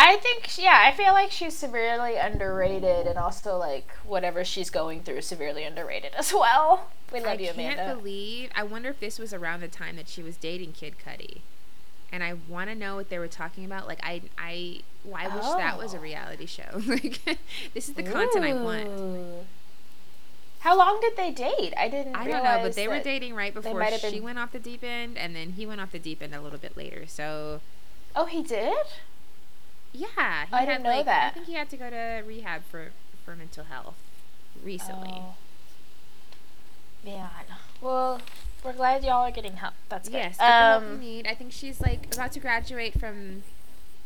I 0.00 0.16
think, 0.16 0.56
yeah, 0.56 0.80
I 0.86 0.92
feel 0.96 1.12
like 1.12 1.32
she's 1.32 1.56
severely 1.56 2.14
underrated, 2.16 3.06
and 3.08 3.18
also 3.18 3.56
like 3.56 3.88
whatever 4.04 4.44
she's 4.44 4.70
going 4.70 5.00
through, 5.02 5.22
severely 5.22 5.64
underrated 5.64 6.12
as 6.16 6.32
well. 6.32 6.88
We 7.12 7.20
love 7.20 7.38
I 7.38 7.42
you, 7.42 7.52
can't 7.52 7.98
believe. 7.98 8.50
I 8.54 8.62
wonder 8.62 8.90
if 8.90 9.00
this 9.00 9.18
was 9.18 9.34
around 9.34 9.60
the 9.60 9.68
time 9.68 9.96
that 9.96 10.08
she 10.08 10.22
was 10.22 10.36
dating 10.36 10.72
Kid 10.72 10.94
Cudi, 11.04 11.40
and 12.12 12.22
I 12.22 12.34
want 12.48 12.70
to 12.70 12.76
know 12.76 12.94
what 12.94 13.08
they 13.10 13.18
were 13.18 13.26
talking 13.28 13.64
about. 13.64 13.88
Like 13.88 13.98
I, 14.04 14.22
I, 14.38 14.80
well, 15.04 15.16
I 15.18 15.34
wish 15.34 15.44
that 15.44 15.76
was 15.78 15.94
a 15.94 15.98
Oh. 15.98 16.00
reality 16.00 16.46
show. 16.46 16.62
like 16.86 17.20
this 17.74 17.88
is 17.88 17.94
the 17.94 18.02
content 18.04 18.44
I 18.44 18.52
want. 18.54 18.88
How 20.60 20.76
long 20.76 21.00
did 21.00 21.16
they 21.16 21.30
date? 21.30 21.72
I 21.78 21.88
didn't. 21.88 22.14
I 22.16 22.26
don't 22.28 22.42
know, 22.44 22.60
but 22.62 22.74
they 22.74 22.88
were 22.88 23.00
dating 23.00 23.34
right 23.34 23.54
before 23.54 23.84
she 23.90 24.10
been- 24.10 24.22
went 24.22 24.38
off 24.38 24.52
the 24.52 24.58
deep 24.58 24.84
end, 24.84 25.16
and 25.18 25.34
then 25.34 25.50
he 25.52 25.66
went 25.66 25.80
off 25.80 25.90
the 25.92 25.98
deep 25.98 26.22
end 26.22 26.34
a 26.34 26.40
little 26.40 26.58
bit 26.58 26.76
later. 26.76 27.06
So 27.06 27.60
Oh, 28.14 28.26
he 28.26 28.42
did. 28.42 28.76
Yeah, 29.92 30.06
he 30.46 30.52
I 30.52 30.60
had 30.60 30.66
didn't 30.66 30.82
know 30.84 30.90
like 30.90 31.06
I 31.08 31.30
think 31.30 31.46
he 31.46 31.54
had 31.54 31.68
to 31.70 31.76
go 31.76 31.90
to 31.90 32.22
rehab 32.26 32.62
for 32.70 32.90
for 33.24 33.34
mental 33.36 33.64
health 33.64 33.96
recently. 34.62 35.10
Oh. 35.14 35.34
Man. 37.04 37.28
Well, 37.80 38.20
we're 38.64 38.72
glad 38.72 39.04
y'all 39.04 39.24
are 39.26 39.30
getting 39.30 39.54
help. 39.54 39.74
That's 39.88 40.08
good. 40.08 40.16
Yes, 40.16 40.36
the 40.36 40.42
help 40.44 40.82
you 40.82 40.88
Um, 40.88 41.00
need. 41.00 41.26
I 41.26 41.34
think 41.34 41.52
she's 41.52 41.80
like 41.80 42.12
about 42.14 42.32
to 42.32 42.40
graduate 42.40 42.98
from 42.98 43.44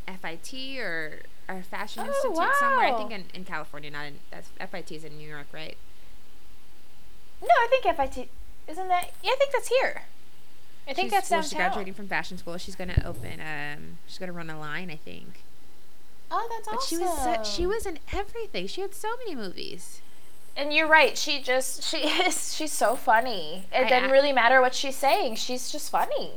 FIT 0.07 0.79
or 0.79 1.21
a 1.49 1.63
fashion 1.63 2.05
Oh, 2.05 2.09
institute 2.09 2.55
somewhere. 2.61 2.87
I 2.95 2.97
think 2.97 3.11
in, 3.13 3.25
in 3.35 3.45
California, 3.45 3.91
not 3.91 4.07
in 4.07 4.19
that's 4.31 4.49
FIT 4.71 4.93
is 4.93 5.05
in 5.05 5.17
New 5.19 5.29
York, 5.29 5.47
right? 5.53 5.77
no, 7.41 7.49
I 7.49 7.67
think 7.71 7.97
FIT 7.97 8.29
isn't 8.69 8.89
that. 8.89 9.11
Yeah, 9.23 9.31
I 9.33 9.37
think 9.37 9.53
that's 9.53 9.69
here. 9.69 10.03
I 10.87 10.93
think 10.95 11.07
she's, 11.07 11.13
that's 11.13 11.31
well, 11.31 11.39
downtown. 11.41 11.49
she's 11.51 11.57
graduating 11.57 11.95
from 11.95 12.09
fashion 12.09 12.39
school. 12.39 12.59
She's 12.59 12.77
gonna 12.77 13.03
open. 13.05 13.41
Um, 13.41 13.99
she's 14.07 14.19
gonna 14.19 14.33
run 14.33 14.51
a 14.51 14.59
line, 14.59 14.91
I 14.91 14.97
think. 14.97 15.41
Oh, 16.35 16.49
that's 16.51 16.67
But 16.67 16.77
awesome. 16.77 16.99
she 16.99 17.05
was 17.05 17.23
so, 17.23 17.43
she 17.45 17.67
was 17.67 17.85
in 17.87 17.99
everything. 18.13 18.67
She 18.67 18.81
had 18.81 18.95
so 18.95 19.17
many 19.19 19.35
movies. 19.37 20.01
And 20.57 20.73
you're 20.73 20.89
right. 20.89 21.17
She 21.19 21.43
just 21.43 21.83
she 21.83 21.99
is 22.27 22.55
she's 22.55 22.73
so 22.73 22.97
funny. 22.97 23.67
It 23.73 23.87
I- 23.87 23.89
doesn't 23.89 24.09
I- 24.11 24.13
really 24.13 24.33
matter 24.33 24.61
what 24.61 24.75
she's 24.75 24.97
saying. 24.97 25.37
She's 25.37 25.71
just 25.71 25.91
funny. 25.91 26.33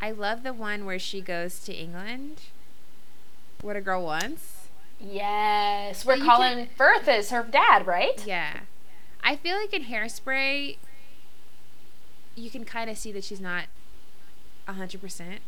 I 0.00 0.10
love 0.12 0.42
the 0.42 0.52
one 0.52 0.84
where 0.84 0.98
she 0.98 1.20
goes 1.20 1.60
to 1.60 1.72
England. 1.74 2.42
What 3.62 3.76
a 3.76 3.80
girl 3.80 4.04
wants. 4.04 4.68
Yes, 5.00 6.04
we're 6.04 6.16
you 6.16 6.24
Colin 6.24 6.68
Firth 6.76 7.06
is 7.08 7.30
her 7.30 7.42
dad, 7.44 7.86
right? 7.86 8.24
Yeah. 8.26 8.60
I 9.22 9.36
feel 9.36 9.56
like 9.56 9.72
in 9.72 9.84
Hairspray, 9.84 10.76
you 12.36 12.50
can 12.50 12.64
kind 12.64 12.88
of 12.90 12.98
see 12.98 13.12
that 13.12 13.24
she's 13.24 13.40
not 13.40 13.64
a 14.66 14.72
hundred 14.74 15.00
percent. 15.00 15.40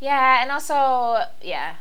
Yeah, 0.00 0.42
and 0.42 0.50
also 0.52 1.24
yeah. 1.42 1.76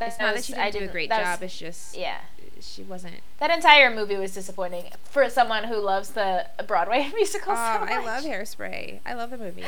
It's 0.00 0.18
not 0.18 0.34
that 0.34 0.44
she 0.44 0.54
I 0.54 0.70
didn't 0.70 0.86
do 0.86 0.90
a 0.90 0.92
great 0.92 1.08
that 1.10 1.20
was- 1.20 1.28
job. 1.38 1.42
It's 1.44 1.58
just 1.58 1.96
yeah, 1.96 2.18
she 2.60 2.82
wasn't. 2.82 3.16
that 3.38 3.50
entire 3.50 3.90
movie 3.94 4.16
was 4.16 4.32
disappointing 4.34 4.84
for 5.04 5.28
someone 5.30 5.64
who 5.64 5.76
loves 5.76 6.10
the 6.10 6.46
Broadway 6.66 7.10
musical 7.14 7.52
Oh, 7.52 7.54
so 7.56 7.60
I 7.94 8.04
love 8.04 8.24
Hairspray. 8.24 9.00
I 9.06 9.14
love 9.14 9.30
the 9.30 9.38
movie. 9.38 9.64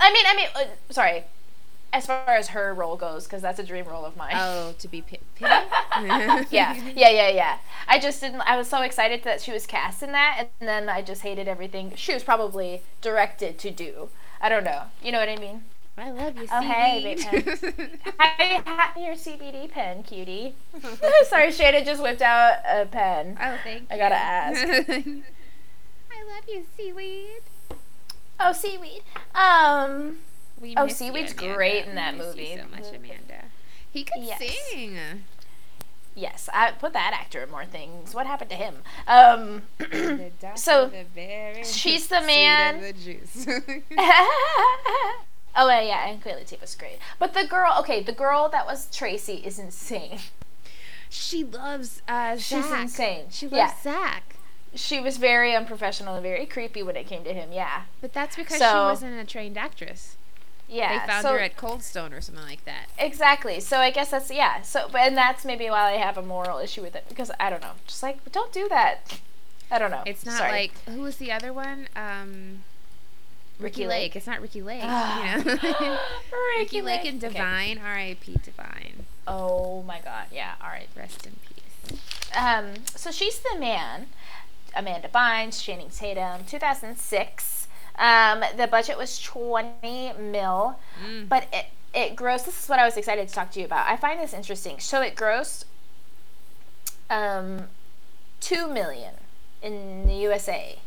I 0.00 0.12
mean, 0.12 0.24
I 0.26 0.36
mean, 0.36 0.46
uh, 0.54 0.64
sorry. 0.92 1.24
As 1.92 2.04
far 2.04 2.28
as 2.30 2.48
her 2.48 2.74
role 2.74 2.96
goes, 2.96 3.24
because 3.24 3.40
that's 3.40 3.58
a 3.58 3.62
dream 3.62 3.86
role 3.86 4.04
of 4.04 4.16
mine. 4.16 4.34
Oh, 4.36 4.74
to 4.80 4.88
be 4.88 5.00
pi- 5.00 5.18
Pity? 5.36 5.50
yeah, 6.50 6.74
yeah, 6.94 7.08
yeah, 7.08 7.28
yeah. 7.28 7.58
I 7.88 7.98
just 7.98 8.20
didn't. 8.20 8.40
I 8.42 8.56
was 8.56 8.68
so 8.68 8.82
excited 8.82 9.22
that 9.24 9.40
she 9.40 9.52
was 9.52 9.66
cast 9.66 10.02
in 10.02 10.12
that, 10.12 10.48
and 10.60 10.68
then 10.68 10.88
I 10.90 11.00
just 11.00 11.22
hated 11.22 11.48
everything 11.48 11.92
she 11.96 12.12
was 12.12 12.22
probably 12.24 12.82
directed 13.00 13.56
to 13.60 13.70
do. 13.70 14.08
I 14.42 14.48
don't 14.50 14.64
know. 14.64 14.82
You 15.02 15.12
know 15.12 15.20
what 15.20 15.28
I 15.30 15.36
mean? 15.36 15.62
I 15.98 16.10
love 16.10 16.36
you, 16.36 16.46
Oh, 16.52 16.60
hey, 16.60 17.16
seaweed. 17.16 17.98
Hi, 18.18 18.62
hi, 18.66 19.00
your 19.00 19.14
CBD 19.14 19.70
pen, 19.70 20.02
cutie. 20.02 20.54
Sorry, 21.28 21.48
Shada 21.48 21.84
just 21.84 22.02
whipped 22.02 22.20
out 22.22 22.58
a 22.70 22.84
pen. 22.86 23.38
oh, 23.40 23.56
thank 23.64 23.82
you. 23.82 23.86
I 23.90 23.94
you. 23.94 24.00
gotta 24.00 24.14
ask. 24.14 24.62
I 24.68 26.24
love 26.34 26.44
you, 26.48 26.64
seaweed. 26.76 27.40
Oh, 28.38 28.52
seaweed. 28.52 29.02
Um. 29.34 30.18
We 30.60 30.74
Oh, 30.76 30.86
miss 30.86 31.00
you, 31.00 31.08
Seaweed's 31.08 31.32
great 31.34 31.84
in 31.84 31.90
We 31.90 31.94
that 31.96 32.16
miss 32.16 32.26
you 32.36 32.42
movie. 32.42 32.56
so 32.56 32.68
much, 32.76 32.94
Amanda. 32.94 33.44
He 33.90 34.04
could 34.04 34.22
Yes. 34.22 34.38
sing. 34.70 34.98
Yes, 36.14 36.48
I 36.52 36.72
put 36.72 36.92
that 36.94 37.12
actor 37.18 37.42
in 37.42 37.50
more 37.50 37.66
things. 37.66 38.14
What 38.14 38.26
happened 38.26 38.50
to 38.50 38.56
him? 38.56 38.76
Um. 39.06 39.62
So, 40.56 40.88
the 40.88 41.62
she's 41.64 42.08
the 42.08 42.20
man. 42.22 42.76
of 42.76 42.82
the 42.82 42.92
juice. 42.92 43.46
Oh 45.56 45.68
yeah, 45.68 45.80
yeah, 45.80 46.08
and 46.08 46.22
Queen 46.22 46.34
Latifah's 46.36 46.74
great. 46.74 46.98
But 47.18 47.32
the 47.34 47.46
girl, 47.46 47.74
okay, 47.80 48.02
the 48.02 48.12
girl 48.12 48.48
that 48.50 48.66
was 48.66 48.88
Tracy 48.94 49.36
is 49.44 49.58
insane. 49.58 50.18
she 51.08 51.44
loves 51.44 52.02
uh, 52.06 52.36
She's 52.36 52.68
Zac. 52.68 52.82
insane. 52.82 53.24
She 53.30 53.46
loves 53.46 53.56
Yeah. 53.56 53.72
Zac. 53.82 54.36
She 54.74 55.00
was 55.00 55.16
very 55.16 55.54
unprofessional 55.54 56.14
and 56.14 56.22
very 56.22 56.44
creepy 56.44 56.82
when 56.82 56.96
it 56.96 57.06
came 57.06 57.24
to 57.24 57.32
him. 57.32 57.50
Yeah. 57.52 57.84
But 58.02 58.12
that's 58.12 58.36
because 58.36 58.58
she 58.58 58.64
wasn't 58.64 59.18
a 59.18 59.24
trained 59.24 59.56
actress. 59.56 60.16
Yeah. 60.68 60.98
They 60.98 61.06
found 61.06 61.22
so, 61.22 61.32
her 61.32 61.38
at 61.38 61.56
Cold 61.56 61.82
Stone 61.82 62.12
or 62.12 62.20
something 62.20 62.44
like 62.44 62.64
that. 62.64 62.88
Exactly. 62.98 63.60
So 63.60 63.78
I 63.78 63.90
guess 63.90 64.10
that's 64.10 64.30
yeah. 64.30 64.62
So 64.62 64.88
and 64.98 65.16
that's 65.16 65.44
maybe 65.44 65.70
why 65.70 65.92
I 65.92 65.96
have 65.96 66.18
a 66.18 66.22
moral 66.22 66.58
issue 66.58 66.82
with 66.82 66.94
it 66.96 67.04
because 67.08 67.30
I 67.40 67.48
don't 67.48 67.62
know. 67.62 67.72
Just 67.86 68.02
like 68.02 68.30
don't 68.32 68.52
do 68.52 68.68
that. 68.68 69.20
I 69.70 69.78
don't 69.78 69.90
know. 69.90 70.02
It's 70.04 70.26
not 70.26 70.38
Sorry. 70.38 70.52
like 70.52 70.72
who 70.88 71.00
was 71.00 71.16
the 71.16 71.32
other 71.32 71.52
one? 71.52 71.88
Um, 71.96 72.62
Ricki 73.58 73.82
Ricki 73.82 73.86
Lake. 73.86 74.00
Lake. 74.02 74.16
It's 74.16 74.26
not 74.26 74.40
Ricki 74.40 74.62
Lake. 74.62 74.80
Ah. 74.84 75.36
you 75.36 75.44
know? 75.44 75.52
Ricki 75.60 75.98
Ricki 76.58 76.82
Lake 76.82 77.02
Lake. 77.04 77.12
and 77.12 77.24
Okay. 77.24 77.32
Divine. 77.34 77.78
R.I.P. 77.78 78.36
Divine. 78.44 79.06
Oh 79.26 79.82
my 79.82 80.00
god. 80.00 80.26
Yeah. 80.32 80.54
All 80.62 80.68
right. 80.68 80.88
Rest 80.96 81.26
in 81.26 81.32
peace. 81.48 81.98
Um. 82.36 82.74
So 82.94 83.10
she's 83.10 83.38
the 83.40 83.58
man. 83.58 84.06
Amanda 84.74 85.08
Bynes, 85.08 85.62
Channing 85.62 85.88
Tatum, 85.90 86.44
2006. 86.46 87.68
Um. 87.98 88.42
The 88.56 88.66
budget 88.66 88.98
was 88.98 89.18
20 89.20 90.12
mil. 90.20 90.78
Mm. 91.04 91.28
but 91.28 91.46
it 91.52 91.66
it 91.94 92.14
grossed. 92.14 92.44
This 92.44 92.62
is 92.62 92.68
what 92.68 92.78
I 92.78 92.84
was 92.84 92.96
excited 92.98 93.26
to 93.26 93.34
talk 93.34 93.50
to 93.52 93.58
you 93.60 93.64
about. 93.64 93.86
I 93.88 93.96
find 93.96 94.20
this 94.20 94.34
interesting. 94.34 94.78
So 94.80 95.00
it 95.00 95.14
grossed 95.16 95.64
um, 97.08 97.64
two 98.40 98.68
million 98.68 99.14
in 99.62 100.06
the 100.06 100.14
USA, 100.14 100.78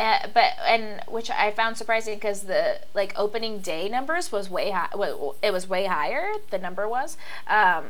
uh, 0.00 0.28
but 0.32 0.52
and 0.66 1.02
which 1.06 1.30
I 1.30 1.50
found 1.50 1.76
surprising 1.76 2.14
because 2.14 2.42
the 2.42 2.80
like 2.94 3.12
opening 3.16 3.58
day 3.60 3.88
numbers 3.88 4.32
was 4.32 4.48
way 4.48 4.70
high. 4.70 4.88
Well, 4.96 5.36
it 5.42 5.52
was 5.52 5.68
way 5.68 5.84
higher. 5.84 6.32
The 6.50 6.58
number 6.58 6.88
was, 6.88 7.16
um, 7.46 7.84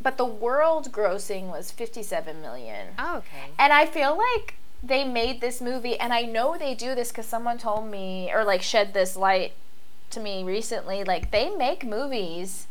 but 0.00 0.16
the 0.16 0.24
world 0.24 0.92
grossing 0.92 1.50
was 1.50 1.70
fifty 1.70 2.02
seven 2.02 2.40
million. 2.40 2.94
Oh, 2.98 3.16
okay. 3.18 3.50
And 3.58 3.72
I 3.72 3.86
feel 3.86 4.16
like 4.16 4.54
they 4.82 5.04
made 5.04 5.40
this 5.40 5.60
movie, 5.60 5.98
and 5.98 6.12
I 6.12 6.22
know 6.22 6.56
they 6.56 6.74
do 6.74 6.94
this 6.94 7.10
because 7.10 7.26
someone 7.26 7.58
told 7.58 7.90
me, 7.90 8.30
or 8.32 8.44
like 8.44 8.62
shed 8.62 8.94
this 8.94 9.16
light 9.16 9.52
to 10.10 10.20
me 10.20 10.44
recently. 10.44 11.02
Like, 11.02 11.30
they 11.30 11.50
make 11.50 11.84
movies 11.84 12.68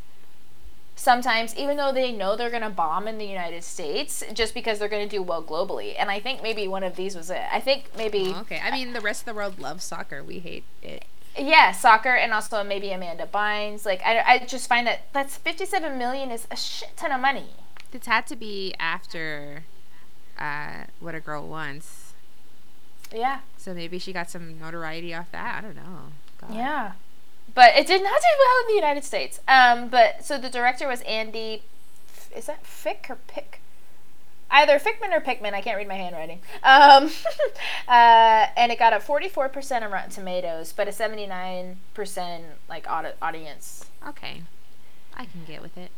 sometimes, 0.96 1.56
even 1.56 1.78
though 1.78 1.92
they 1.92 2.12
know 2.12 2.36
they're 2.36 2.50
going 2.50 2.62
to 2.64 2.70
bomb 2.70 3.08
in 3.08 3.18
the 3.18 3.26
United 3.26 3.64
States, 3.64 4.24
just 4.34 4.54
because 4.54 4.80
they're 4.80 4.88
going 4.90 5.08
to 5.08 5.16
do 5.16 5.22
well 5.22 5.44
globally. 5.44 5.96
And 5.98 6.10
I 6.10 6.20
think 6.20 6.42
maybe 6.42 6.68
one 6.68 6.84
of 6.84 6.96
these 6.96 7.16
was 7.16 7.30
it. 7.30 7.42
I 7.52 7.60
think 7.60 7.92
maybe, 7.98 8.34
Oh, 8.36 8.40
okay. 8.42 8.60
I 8.64 8.72
mean, 8.72 8.94
the 8.94 9.02
rest 9.02 9.22
of 9.22 9.26
the 9.26 9.34
world 9.34 9.60
loves 9.60 9.84
soccer. 9.84 10.24
We 10.24 10.40
hate 10.40 10.64
it. 10.82 11.06
yeah, 11.38 11.72
soccer, 11.74 12.16
and 12.16 12.34
also 12.34 12.64
maybe 12.64 12.92
Amanda 12.92 13.28
Bynes. 13.32 13.86
Like, 13.86 14.02
I, 14.06 14.22
I 14.22 14.40
just 14.46 14.68
find 14.70 14.88
that 14.88 15.02
that's 15.14 15.36
57 15.38 15.98
million 15.98 16.32
is 16.32 16.48
a 16.50 16.56
shit 16.56 16.96
ton 16.96 17.12
of 17.12 17.20
money. 17.20 17.48
This 17.92 18.06
had 18.06 18.26
to 18.28 18.36
be 18.36 18.74
after 18.80 19.64
uh, 20.40 20.86
What 21.00 21.14
a 21.16 21.20
Girl 21.20 21.48
Wants. 21.48 22.14
Yeah. 23.14 23.40
So 23.58 23.74
maybe 23.74 24.00
she 24.00 24.12
got 24.14 24.30
some 24.30 24.60
notoriety 24.60 25.14
off 25.14 25.32
that. 25.32 25.58
I 25.58 25.62
don't 25.62 25.76
know. 25.76 26.12
God. 26.42 26.54
Yeah. 26.54 26.92
But 27.56 27.76
it 27.76 27.88
did 27.88 28.04
not 28.04 28.22
do 28.22 28.28
well 28.38 28.62
in 28.62 28.68
the 28.68 28.76
United 28.76 29.04
States. 29.04 29.40
Um, 29.48 29.88
but 29.88 30.24
so 30.24 30.38
the 30.38 30.50
director 30.50 30.88
was 30.88 31.02
Andy. 31.02 31.64
Is 32.36 32.46
that 32.46 32.66
Fick 32.66 33.08
or 33.10 33.18
Pick? 33.28 33.62
Either 34.52 34.78
Fickman 34.78 35.16
or 35.16 35.22
Pickman. 35.22 35.54
I 35.54 35.62
can't 35.62 35.78
read 35.78 35.88
my 35.88 35.96
handwriting. 35.96 36.40
Um, 36.64 37.10
uh, 37.88 38.48
and 38.56 38.72
it 38.72 38.78
got 38.78 38.94
a 38.94 38.98
44% 38.98 39.82
on 39.82 39.92
Rotten 39.92 40.12
Tomatoes, 40.12 40.72
but 40.72 40.88
a 40.88 40.92
79% 40.92 42.42
like 42.70 42.88
audi- 42.88 43.10
audience. 43.22 43.86
Okay. 44.08 44.44
I 45.16 45.26
can 45.26 45.46
get 45.48 45.62
with 45.62 45.78
it. 45.78 45.92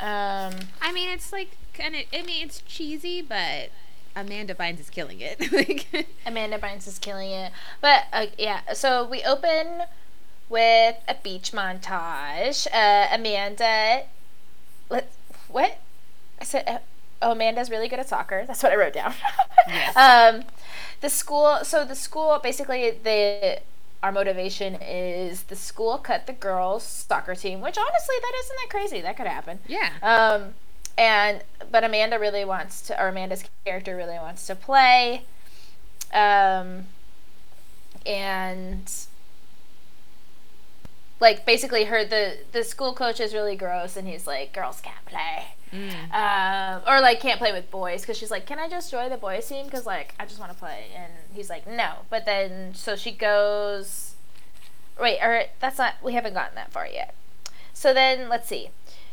Um, 0.00 0.54
I 0.80 0.92
mean, 0.92 1.10
it's 1.10 1.32
like 1.32 1.50
kind 1.74 1.94
of. 1.94 2.02
I 2.12 2.22
mean, 2.22 2.44
it's 2.44 2.60
cheesy, 2.62 3.22
but 3.22 3.70
Amanda 4.16 4.54
Bynes 4.54 4.80
is 4.80 4.90
killing 4.90 5.18
it. 5.20 6.06
Amanda 6.26 6.58
Bynes 6.58 6.88
is 6.88 6.98
killing 6.98 7.30
it. 7.30 7.52
But 7.80 8.04
uh, 8.12 8.26
yeah, 8.38 8.72
so 8.72 9.04
we 9.04 9.22
open 9.22 9.82
with 10.52 10.96
a 11.08 11.16
beach 11.22 11.52
montage. 11.52 12.68
Uh, 12.72 13.08
Amanda, 13.12 14.02
let 14.90 15.10
what? 15.48 15.78
I 16.40 16.44
said, 16.44 16.64
uh, 16.68 16.78
oh, 17.22 17.32
Amanda's 17.32 17.70
really 17.70 17.88
good 17.88 17.98
at 17.98 18.08
soccer. 18.08 18.44
That's 18.46 18.62
what 18.62 18.70
I 18.70 18.76
wrote 18.76 18.92
down. 18.92 19.14
Yes. 19.66 19.96
um, 20.36 20.44
the 21.00 21.08
school. 21.08 21.60
So 21.62 21.84
the 21.84 21.96
school 21.96 22.38
basically 22.42 22.90
the 22.90 23.60
our 24.02 24.12
motivation 24.12 24.74
is 24.74 25.44
the 25.44 25.56
school 25.56 25.96
cut 25.96 26.26
the 26.26 26.32
girls 26.32 26.82
soccer 26.84 27.34
team, 27.34 27.60
which 27.60 27.78
honestly 27.78 28.16
that 28.20 28.32
isn't 28.44 28.56
that 28.56 28.68
crazy. 28.70 29.00
That 29.00 29.16
could 29.16 29.26
happen. 29.26 29.60
yeah. 29.66 29.90
Um, 30.02 30.54
and 30.98 31.42
but 31.70 31.84
Amanda 31.84 32.18
really 32.18 32.44
wants 32.44 32.82
to, 32.82 33.02
or 33.02 33.08
Amanda's 33.08 33.44
character 33.64 33.96
really 33.96 34.18
wants 34.18 34.46
to 34.48 34.54
play. 34.54 35.22
Um, 36.12 36.86
and 38.04 38.92
like 41.22 41.46
basically 41.46 41.84
her 41.84 42.04
the 42.04 42.38
the 42.50 42.64
school 42.64 42.92
coach 42.92 43.20
is 43.20 43.32
really 43.32 43.56
gross, 43.56 43.96
and 43.96 44.06
he's 44.06 44.26
like, 44.26 44.52
girls 44.52 44.80
can't 44.82 45.04
play. 45.06 45.54
Mm. 45.72 46.12
Um, 46.12 46.82
or 46.86 47.00
like 47.00 47.20
can't 47.20 47.38
play 47.38 47.52
with 47.52 47.70
boys 47.70 48.02
because 48.02 48.18
she's 48.18 48.30
like, 48.30 48.44
can 48.44 48.58
I 48.58 48.68
just 48.68 48.90
join 48.90 49.08
the 49.08 49.16
boys 49.16 49.46
team? 49.48 49.64
Because 49.64 49.86
like 49.86 50.14
I 50.20 50.26
just 50.26 50.38
want 50.38 50.52
to 50.52 50.58
play, 50.58 50.86
and 50.94 51.10
he's 51.32 51.48
like, 51.48 51.66
no. 51.66 51.90
But 52.10 52.26
then 52.26 52.74
so 52.74 52.96
she 52.96 53.12
goes. 53.12 54.14
Wait, 55.00 55.18
or 55.22 55.44
that's 55.60 55.78
not. 55.78 55.94
We 56.02 56.12
haven't 56.12 56.34
gotten 56.34 56.54
that 56.56 56.70
far 56.72 56.86
yet. 56.86 57.14
So 57.72 57.94
then 57.94 58.28
let's 58.28 58.48
see. 58.48 58.68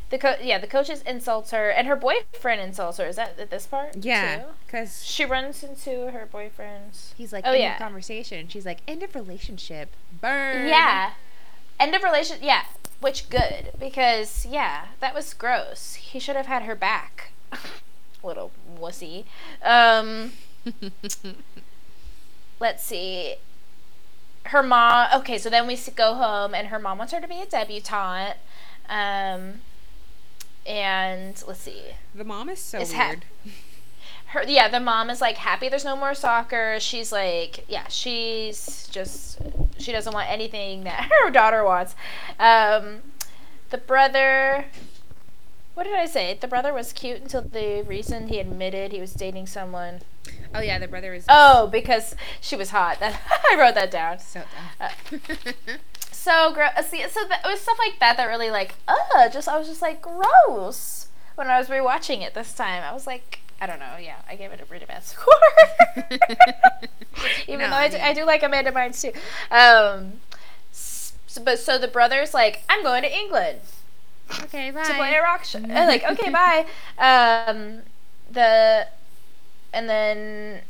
The 0.09 0.17
co- 0.17 0.35
yeah, 0.41 0.57
the 0.57 0.67
coaches 0.67 1.03
insults 1.03 1.51
her, 1.51 1.69
and 1.69 1.87
her 1.87 1.95
boyfriend 1.95 2.59
insults 2.59 2.97
her. 2.97 3.05
Is 3.05 3.15
that 3.15 3.39
at 3.39 3.51
this 3.51 3.67
part? 3.67 3.95
Yeah. 3.95 4.45
Because 4.65 5.05
She 5.05 5.23
runs 5.23 5.63
into 5.63 6.09
her 6.11 6.27
boyfriend's. 6.29 7.13
he's 7.15 7.31
like, 7.31 7.43
Oh, 7.47 7.53
yeah. 7.53 7.77
conversation. 7.77 8.47
She's 8.49 8.65
like, 8.65 8.79
end 8.87 9.03
of 9.03 9.13
relationship. 9.13 9.93
Burn. 10.19 10.67
Yeah. 10.67 11.11
End 11.79 11.95
of 11.95 12.03
relation. 12.03 12.37
Yeah. 12.41 12.63
Which 12.99 13.29
good 13.29 13.71
because 13.79 14.45
yeah, 14.45 14.87
that 14.99 15.15
was 15.15 15.33
gross. 15.33 15.95
He 15.95 16.19
should 16.19 16.35
have 16.35 16.47
had 16.47 16.63
her 16.63 16.75
back. 16.75 17.31
Little 18.23 18.51
wussy. 18.77 19.23
Um. 19.63 20.33
let's 22.59 22.83
see. 22.83 23.35
Her 24.47 24.61
mom. 24.61 25.07
Okay, 25.15 25.37
so 25.37 25.49
then 25.49 25.65
we 25.67 25.77
go 25.95 26.15
home, 26.15 26.53
and 26.53 26.67
her 26.67 26.79
mom 26.79 26.97
wants 26.97 27.13
her 27.13 27.21
to 27.21 27.27
be 27.27 27.41
a 27.41 27.45
debutante. 27.45 28.35
Um. 28.89 29.61
And 30.67 31.41
let's 31.47 31.61
see. 31.61 31.83
the 32.13 32.25
mom 32.25 32.49
is 32.49 32.59
so 32.59 32.79
Is 32.79 32.93
ha- 32.93 33.07
weird. 33.09 33.25
her 34.29 34.43
yeah 34.47 34.67
the 34.67 34.79
mom 34.79 35.09
is 35.09 35.21
like 35.21 35.37
happy 35.37 35.69
there's 35.69 35.85
no 35.85 35.95
more 35.95 36.13
soccer. 36.13 36.77
She's 36.79 37.11
like 37.11 37.65
yeah 37.67 37.87
she's 37.87 38.87
just 38.91 39.39
she 39.77 39.91
doesn't 39.91 40.13
want 40.13 40.29
anything 40.29 40.83
that 40.83 41.09
her 41.23 41.29
daughter 41.29 41.63
wants. 41.63 41.95
Um 42.39 43.01
the 43.69 43.77
brother 43.77 44.65
what 45.73 45.83
did 45.83 45.95
i 45.95 46.05
say? 46.05 46.37
The 46.39 46.47
brother 46.47 46.73
was 46.73 46.91
cute 46.91 47.21
until 47.21 47.41
the 47.41 47.83
reason 47.87 48.27
he 48.27 48.39
admitted 48.39 48.91
he 48.91 48.99
was 48.99 49.13
dating 49.13 49.47
someone. 49.47 50.01
Oh 50.53 50.61
yeah, 50.61 50.77
the 50.77 50.87
brother 50.87 51.13
is 51.13 51.25
oh 51.29 51.67
because 51.67 52.15
she 52.41 52.55
was 52.55 52.69
hot. 52.71 52.99
That 52.99 53.19
i 53.51 53.55
wrote 53.57 53.75
that 53.75 53.89
down. 53.91 54.19
So 54.19 54.43
Uh, 54.79 54.89
so 56.11 56.51
gross 56.53 56.71
see 56.87 57.01
so 57.09 57.21
that, 57.29 57.41
it 57.45 57.47
was 57.47 57.61
stuff 57.61 57.79
like 57.79 57.97
that 57.99 58.17
that 58.17 58.25
really 58.25 58.51
like 58.51 58.75
uh 58.89 59.29
just 59.29 59.47
i 59.47 59.57
was 59.57 59.67
just 59.67 59.81
like 59.81 60.01
gross 60.01 61.07
when 61.35 61.47
i 61.47 61.57
was 61.57 61.69
rewatching 61.69 62.21
it 62.21 62.33
this 62.33 62.53
time. 62.53 62.83
I 62.83 62.93
was 62.93 63.07
like 63.07 63.39
i 63.61 63.65
don't 63.67 63.79
know 63.79 63.97
yeah 64.01 64.17
i 64.29 64.35
gave 64.35 64.51
it 64.51 64.59
a 64.61 64.65
pretty 64.65 64.85
bad 64.85 65.03
score 65.11 65.33
even 67.47 67.59
No, 67.59 67.69
though 67.69 67.75
I 67.75 67.83
I 67.83 67.89
do, 67.89 67.97
I 67.97 68.13
do 68.13 68.25
like 68.25 68.43
amanda 68.43 68.71
bynes 68.71 69.01
too 69.01 69.11
um 69.51 70.13
so, 70.71 71.41
but 71.43 71.59
so 71.59 71.77
the 71.77 71.87
brother's 71.87 72.33
like 72.33 72.63
i'm 72.69 72.83
going 72.83 73.03
to 73.03 73.13
england 73.13 73.59
okay, 74.43 74.71
bye. 74.71 74.83
to 74.83 74.93
play 74.93 75.13
a 75.15 75.21
rock 75.21 75.43
show. 75.43 75.59
Like, 75.69 76.03
okay, 76.03 76.29
bye. 76.29 76.65
Um, 76.97 77.81
the 78.31 78.87
and 79.73 79.89
then 79.89 80.61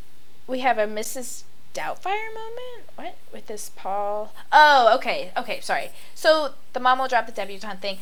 we 0.47 0.59
have 0.59 0.77
a 0.77 0.85
Mrs. 0.87 1.43
Doubtfire 1.73 2.33
moment. 2.33 2.89
What 2.95 3.15
with 3.33 3.47
this 3.47 3.69
Paul? 3.75 4.33
Oh, 4.51 4.93
okay, 4.95 5.31
okay, 5.37 5.59
sorry. 5.61 5.89
So 6.15 6.53
the 6.73 6.79
mom 6.79 6.99
will 6.99 7.07
drop 7.07 7.25
the 7.25 7.31
debutante 7.31 7.81
thing. 7.81 7.97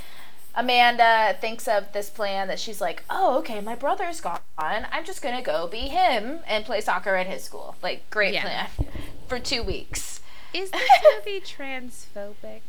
Amanda 0.58 1.38
thinks 1.40 1.68
of 1.68 1.94
this 1.94 2.10
plan 2.10 2.48
that 2.48 2.60
she's 2.60 2.82
like, 2.82 3.04
oh, 3.12 3.38
okay, 3.38 3.62
my 3.62 3.76
brother's 3.76 4.20
gone. 4.20 4.40
I'm 4.58 5.06
just 5.06 5.22
gonna 5.22 5.44
go 5.44 5.68
be 5.68 5.82
him 5.82 6.40
and 6.48 6.66
play 6.66 6.82
soccer 6.82 7.16
at 7.16 7.28
his 7.28 7.44
school. 7.44 7.76
Like, 7.84 8.10
great 8.10 8.34
Yeah. 8.34 8.42
plan 8.42 8.88
for 9.28 9.38
two 9.40 9.62
weeks. 9.62 10.20
Is 10.54 10.72
this 10.72 10.90
movie 11.16 11.40
transphobic? 11.40 12.62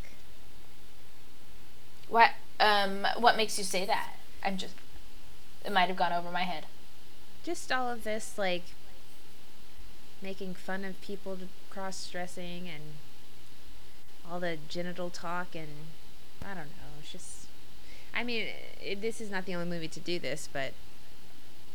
What? 2.09 2.33
Um, 2.61 3.07
what 3.17 3.37
makes 3.39 3.57
you 3.57 3.65
say 3.65 3.87
that? 3.87 4.17
I'm 4.45 4.59
just. 4.59 4.75
It 5.65 5.73
might 5.73 5.89
have 5.89 5.97
gone 5.97 6.13
over 6.13 6.31
my 6.31 6.43
head. 6.43 6.67
Just 7.43 7.73
all 7.73 7.91
of 7.91 8.05
this, 8.05 8.37
like, 8.37 8.65
making 10.21 10.55
fun 10.55 10.85
of 10.85 11.01
people 11.01 11.39
cross 11.71 12.07
dressing 12.11 12.69
and 12.69 12.83
all 14.31 14.41
the 14.41 14.59
genital 14.69 15.09
talk 15.09 15.55
and 15.55 15.69
I 16.45 16.49
don't 16.49 16.67
know. 16.69 16.88
It's 18.19 18.31
just. 18.31 18.43
I 18.47 18.47
mean, 18.47 18.47
it, 18.83 19.01
this 19.01 19.21
is 19.21 19.31
not 19.31 19.47
the 19.47 19.55
only 19.55 19.67
movie 19.67 19.89
to 19.89 20.01
do 20.01 20.19
this, 20.19 20.49
but 20.53 20.73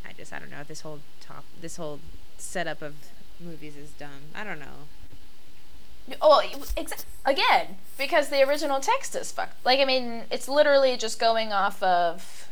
I 0.06 0.14
just 0.14 0.34
I 0.34 0.40
don't 0.40 0.52
know. 0.52 0.64
This 0.68 0.82
whole 0.82 1.00
top, 1.22 1.46
this 1.60 1.78
whole 1.78 2.00
setup 2.38 2.82
of 2.82 2.96
movies 3.40 3.76
is 3.78 3.92
dumb. 3.92 4.32
I 4.36 4.44
don't 4.44 4.60
know. 4.60 4.88
Oh, 6.22 6.42
ex- 6.76 7.06
again, 7.26 7.78
because 7.98 8.30
the 8.30 8.44
original 8.48 8.82
text 8.82 9.16
is 9.16 9.32
fucked. 9.32 9.66
Like, 9.66 9.80
I 9.80 9.86
mean, 9.86 10.24
it's 10.30 10.50
literally 10.50 10.98
just 10.98 11.20
going 11.20 11.54
off 11.54 11.82
of 11.82 12.50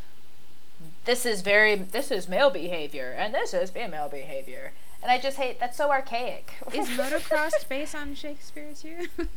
this 1.06 1.26
is 1.26 1.42
very 1.42 1.76
this 1.76 2.12
is 2.12 2.30
male 2.30 2.50
behavior 2.50 3.16
and 3.18 3.34
this 3.34 3.54
is 3.54 3.72
female 3.72 4.08
behavior, 4.08 4.72
and 5.02 5.12
I 5.12 5.20
just 5.20 5.38
hate 5.38 5.60
that's 5.60 5.78
so 5.78 5.92
archaic. 5.92 6.54
Is 6.74 6.88
motocross 6.98 7.68
based 7.68 7.96
on 7.96 8.16
Shakespeare 8.16 8.74
too? 8.80 9.08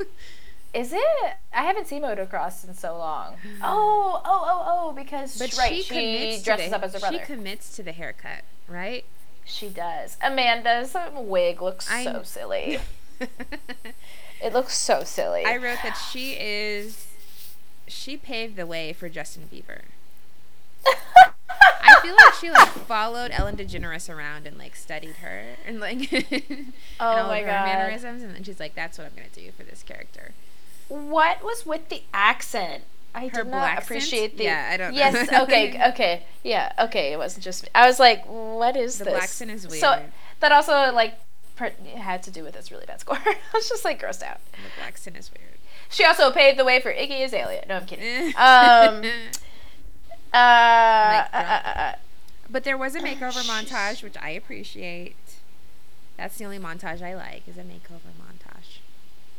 Is 0.75 0.91
it? 0.93 1.33
I 1.53 1.63
haven't 1.63 1.87
seen 1.87 2.01
motocross 2.03 2.67
in 2.67 2.73
so 2.73 2.97
long. 2.97 3.35
Oh, 3.63 4.21
oh, 4.25 4.43
oh, 4.45 4.63
oh! 4.67 4.91
Because 4.91 5.39
but 5.39 5.57
right, 5.57 5.71
she, 5.71 5.81
she, 5.81 5.89
commits 5.89 6.43
dresses 6.43 6.65
to 6.65 6.69
the, 6.71 6.75
up 6.75 6.83
as 6.83 6.93
her 6.93 6.99
brother. 6.99 7.17
She 7.17 7.25
commits 7.25 7.75
to 7.77 7.83
the 7.83 7.93
haircut, 7.93 8.41
right? 8.67 9.05
She 9.45 9.69
does. 9.69 10.17
Amanda's 10.21 10.95
wig 11.15 11.61
looks 11.61 11.89
I- 11.89 12.03
so 12.03 12.21
silly. 12.23 12.79
It 14.41 14.53
looks 14.53 14.75
so 14.77 15.03
silly. 15.03 15.43
I 15.45 15.57
wrote 15.57 15.79
that 15.81 15.95
she 16.11 16.33
is. 16.33 17.07
She 17.87 18.17
paved 18.17 18.57
the 18.57 18.67
way 18.67 18.93
for 18.93 19.09
Justin 19.09 19.49
Bieber. 19.51 19.81
I 20.85 21.99
feel 22.01 22.13
like 22.15 22.33
she 22.33 22.51
like 22.51 22.67
followed 22.87 23.31
Ellen 23.31 23.55
DeGeneres 23.55 24.09
around 24.13 24.45
and 24.45 24.57
like 24.57 24.75
studied 24.75 25.15
her 25.15 25.55
and 25.65 25.79
like 25.79 26.11
and 26.31 26.73
Oh 26.99 27.05
all 27.05 27.27
my 27.27 27.39
of 27.39 27.45
her 27.45 27.51
God. 27.51 27.65
mannerisms, 27.65 28.21
and 28.23 28.35
then 28.35 28.43
she's 28.43 28.59
like, 28.59 28.75
"That's 28.75 28.97
what 28.97 29.07
I'm 29.07 29.15
gonna 29.15 29.29
do 29.33 29.51
for 29.57 29.63
this 29.63 29.81
character." 29.83 30.33
What 30.87 31.43
was 31.43 31.65
with 31.65 31.89
the 31.89 32.03
accent? 32.13 32.83
I 33.13 33.27
Her 33.27 33.43
did 33.43 33.47
not 33.47 33.51
blaccent? 33.51 33.83
appreciate 33.85 34.37
the. 34.37 34.43
Yeah, 34.45 34.69
I 34.73 34.77
don't 34.77 34.91
know. 34.93 34.97
Yes. 34.97 35.31
Okay. 35.43 35.81
Okay. 35.89 36.23
Yeah. 36.43 36.71
Okay. 36.79 37.13
It 37.13 37.17
wasn't 37.17 37.43
just 37.43 37.63
me. 37.63 37.69
I 37.73 37.87
was 37.87 37.99
like, 37.99 38.25
what 38.25 38.75
is 38.75 38.97
The 38.97 39.05
this? 39.05 39.13
blaccent 39.13 39.51
is 39.51 39.79
So 39.79 40.01
that 40.41 40.51
also 40.51 40.91
like 40.93 41.17
per- 41.55 41.71
had 41.95 42.21
to 42.23 42.31
do 42.31 42.43
with 42.43 42.53
this 42.55 42.71
really 42.71 42.85
bad 42.85 42.99
score. 42.99 43.17
I 43.25 43.35
was 43.53 43.69
just 43.69 43.85
like 43.85 44.01
grossed 44.01 44.21
out. 44.23 44.39
The 44.79 44.83
accent 44.85 45.15
is 45.17 45.31
weird. 45.31 45.53
She 45.89 46.03
also 46.03 46.29
paved 46.31 46.59
the 46.59 46.65
way 46.65 46.81
for 46.81 46.91
Iggy 46.91 47.23
Azalea. 47.23 47.63
No, 47.69 47.77
I'm 47.77 47.85
kidding. 47.85 48.33
Um, 48.37 49.03
uh, 50.33 50.37
uh, 50.37 51.27
uh, 51.33 51.37
uh, 51.37 51.79
uh, 51.79 51.95
but 52.49 52.63
there 52.65 52.77
was 52.77 52.95
a 52.95 52.99
makeover 52.99 53.43
montage, 53.49 54.03
which 54.03 54.15
I 54.21 54.31
appreciate. 54.31 55.15
That's 56.17 56.37
the 56.37 56.45
only 56.45 56.59
montage 56.59 57.01
I 57.01 57.15
like 57.15 57.47
is 57.47 57.57
a 57.57 57.61
makeover 57.61 58.11
montage. 58.19 58.79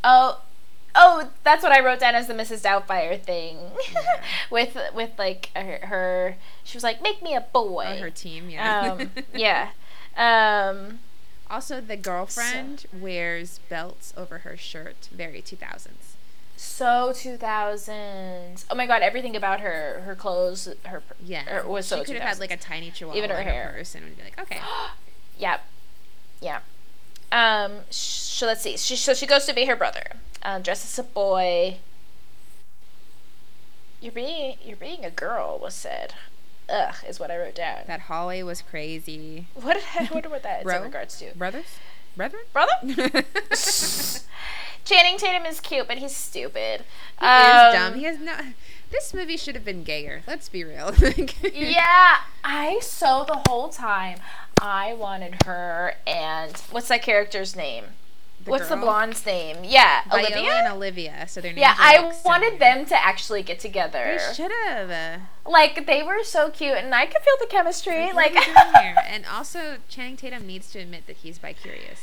Oh, 0.05 0.41
oh, 0.97 1.29
that's 1.45 1.63
what 1.63 1.73
I 1.73 1.81
wrote 1.85 2.01
down 2.01 2.15
as 2.15 2.27
the 2.27 2.35
Mrs. 2.35 2.63
Doubtfire 2.63 3.21
thing, 3.23 3.59
Yeah. 3.93 4.21
with 4.51 4.77
with 4.95 5.11
like 5.19 5.51
her, 5.55 5.79
her. 5.87 6.37
She 6.65 6.77
was 6.77 6.83
like, 6.85 7.03
"Make 7.03 7.23
me 7.23 7.35
a 7.35 7.41
boy." 7.43 7.87
Oh, 7.97 8.01
her 8.01 8.11
team, 8.11 8.49
yeah. 8.51 8.93
Um, 8.99 9.11
yeah. 9.35 9.71
Um, 10.17 11.01
Also, 11.51 11.81
the 11.81 11.97
girlfriend 11.97 12.87
wears 12.93 13.61
belts 13.69 14.13
over 14.17 14.39
her 14.39 14.57
shirt. 14.57 15.09
Very 15.13 15.41
2000s. 15.41 15.89
so 16.57 17.13
2000s. 17.15 18.65
Oh 18.71 18.75
my 18.75 18.87
god, 18.87 19.03
everything 19.03 19.37
about 19.37 19.61
her, 19.61 20.01
her 20.05 20.15
clothes, 20.17 20.69
her 20.85 21.03
Yeah. 21.25 21.45
er, 21.49 21.69
was 21.69 21.87
so 21.87 21.99
she 21.99 22.05
could 22.07 22.17
have 22.17 22.29
had 22.31 22.41
like 22.41 22.51
a 22.51 22.57
tiny 22.57 22.91
chihuahua 22.91 23.19
Even 23.19 23.31
her 23.31 23.43
hair. 23.43 23.75
purse 23.77 23.95
and 23.95 24.05
would 24.05 24.17
be 24.17 24.25
like, 24.25 24.41
okay. 24.41 24.61
Yep. 25.39 25.61
Yeah. 26.41 26.61
Um. 27.33 27.81
So 27.91 28.47
let's 28.47 28.63
see. 28.63 28.77
She 28.77 28.97
so 28.97 29.15
she 29.15 29.27
goes 29.27 29.45
to 29.47 29.55
be 29.55 29.65
her 29.67 29.77
brother. 29.77 30.13
Um, 30.43 30.63
dressed 30.63 30.85
as 30.85 30.99
a 30.99 31.03
boy. 31.03 31.79
You're 34.01 34.13
being 34.13 34.57
you're 34.65 34.77
being 34.77 35.05
a 35.05 35.11
girl 35.11 35.59
was 35.61 35.75
said. 35.75 36.15
Ugh, 36.69 36.95
is 37.09 37.21
what 37.21 37.31
I 37.31 37.39
wrote 37.39 37.55
down. 37.55 37.81
That 37.87 38.01
hallway 38.03 38.43
was 38.43 38.61
crazy. 38.61 39.47
What 39.55 39.75
did 39.75 39.85
I 40.11 40.13
wonder 40.13 40.29
what 40.29 40.43
that 40.43 40.67
is 40.67 40.73
in 40.73 40.83
regards 40.83 41.19
to? 41.21 41.33
Brothers? 41.37 41.67
Brethren? 42.17 42.43
Brother? 42.53 42.73
Channing 44.85 45.19
Tatum 45.19 45.45
is 45.47 45.61
cute, 45.61 45.89
but 45.89 45.99
he's 45.99 46.15
stupid. 46.15 46.85
He 47.21 47.27
is 47.27 47.31
Um, 47.67 47.73
dumb. 47.73 47.95
He 47.95 48.05
has 48.05 48.19
no. 48.19 48.37
This 48.91 49.13
movie 49.13 49.37
should 49.37 49.55
have 49.57 49.65
been 49.65 49.83
gayer. 49.83 50.23
Let's 50.27 50.49
be 50.49 50.63
real. 50.65 50.93
yeah, 51.53 52.19
I 52.45 52.79
so 52.81 53.25
the 53.27 53.43
whole 53.49 53.69
time 53.69 54.19
I 54.61 54.95
wanted 54.95 55.43
her 55.45 55.95
and 56.07 56.57
what's 56.71 56.89
that 56.89 57.03
character's 57.03 57.55
name? 57.55 57.85
The 58.45 58.51
what's 58.51 58.69
the 58.69 58.77
blonde's 58.77 59.25
name? 59.27 59.59
Yeah, 59.65 60.03
Viola 60.09 60.29
Olivia. 60.29 60.53
and 60.53 60.73
Olivia. 60.75 61.27
So 61.29 61.41
their 61.41 61.51
names 61.53 61.61
Yeah, 61.61 61.75
I 61.79 61.99
like, 62.01 62.25
wanted 62.25 62.53
similar. 62.53 62.59
them 62.77 62.87
to 62.87 63.05
actually 63.05 63.43
get 63.43 63.59
together. 63.59 64.19
They 64.19 64.35
should 64.35 64.53
have. 64.67 65.21
Like 65.45 65.87
they 65.87 66.03
were 66.03 66.23
so 66.23 66.51
cute, 66.51 66.75
and 66.77 66.95
I 66.95 67.07
could 67.07 67.23
feel 67.23 67.35
the 67.41 67.47
chemistry. 67.47 68.13
Like, 68.13 68.35
What 68.35 68.47
are 68.49 68.51
we 68.51 68.71
doing 68.73 68.85
here? 68.85 68.97
And 69.09 69.25
also, 69.27 69.77
Channing 69.89 70.17
Tatum 70.17 70.47
needs 70.47 70.71
to 70.73 70.79
admit 70.79 71.07
that 71.09 71.17
he's 71.17 71.39
bi-curious. 71.39 72.03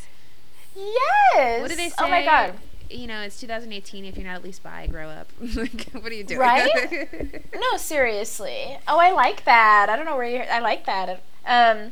yes. 0.76 1.62
What 1.62 1.70
do 1.70 1.76
they 1.78 1.90
say? 1.90 1.96
Oh 2.00 2.10
my 2.10 2.24
god. 2.26 2.56
You 2.90 3.08
know, 3.08 3.22
it's 3.22 3.40
2018. 3.40 4.04
If 4.06 4.18
you're 4.18 4.26
not 4.28 4.36
at 4.36 4.44
least 4.44 4.62
bi, 4.64 4.86
grow 4.88 5.08
up. 5.10 5.30
like, 5.56 5.90
what 5.94 6.12
are 6.12 6.16
you 6.16 6.24
doing? 6.26 6.40
Right? 6.40 7.46
No, 7.56 7.78
seriously. 7.78 8.78
Oh, 8.88 9.00
I 9.00 9.12
like 9.12 9.46
that. 9.46 9.88
I 9.90 9.96
don't 9.96 10.06
know 10.06 10.18
where 10.18 10.28
you. 10.28 10.40
I 10.40 10.60
like 10.60 10.86
that. 10.86 11.22
Um, 11.46 11.92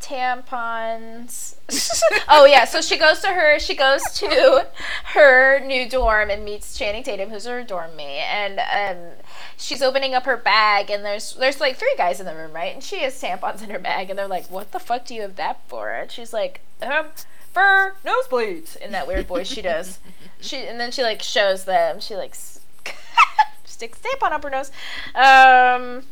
tampons. 0.00 1.56
oh 2.28 2.44
yeah. 2.44 2.64
So 2.64 2.80
she 2.80 2.96
goes 2.96 3.20
to 3.20 3.28
her. 3.28 3.58
She 3.58 3.74
goes 3.74 4.02
to 4.14 4.66
her 5.06 5.60
new 5.60 5.88
dorm 5.88 6.30
and 6.30 6.44
meets 6.44 6.76
Channing 6.76 7.02
Tatum, 7.02 7.30
who's 7.30 7.46
her 7.46 7.62
dorm 7.64 7.96
mate, 7.96 8.22
and 8.22 8.60
um, 8.60 9.12
she's 9.56 9.82
opening 9.82 10.14
up 10.14 10.24
her 10.24 10.36
bag, 10.36 10.90
and 10.90 11.04
there's 11.04 11.34
there's 11.34 11.60
like 11.60 11.76
three 11.76 11.94
guys 11.96 12.20
in 12.20 12.26
the 12.26 12.34
room, 12.34 12.52
right? 12.52 12.72
And 12.74 12.82
she 12.82 13.00
has 13.00 13.20
tampons 13.20 13.62
in 13.62 13.70
her 13.70 13.78
bag, 13.78 14.10
and 14.10 14.18
they're 14.18 14.28
like, 14.28 14.50
"What 14.50 14.72
the 14.72 14.78
fuck 14.78 15.06
do 15.06 15.14
you 15.14 15.22
have 15.22 15.36
that 15.36 15.60
for?" 15.68 15.90
And 15.90 16.10
she's 16.10 16.32
like, 16.32 16.60
um, 16.82 17.06
for 17.52 17.96
nosebleeds, 18.04 18.76
in 18.76 18.92
that 18.92 19.06
weird 19.06 19.26
voice 19.26 19.48
she 19.48 19.62
does. 19.62 19.98
She 20.38 20.58
and 20.58 20.78
then 20.78 20.92
she 20.92 21.02
like 21.02 21.22
shows 21.22 21.64
them. 21.64 21.98
She 21.98 22.14
like 22.14 22.34
sticks 23.64 23.98
tampon 23.98 24.32
up 24.32 24.42
her 24.42 24.50
nose. 24.50 24.70
Um, 25.14 26.02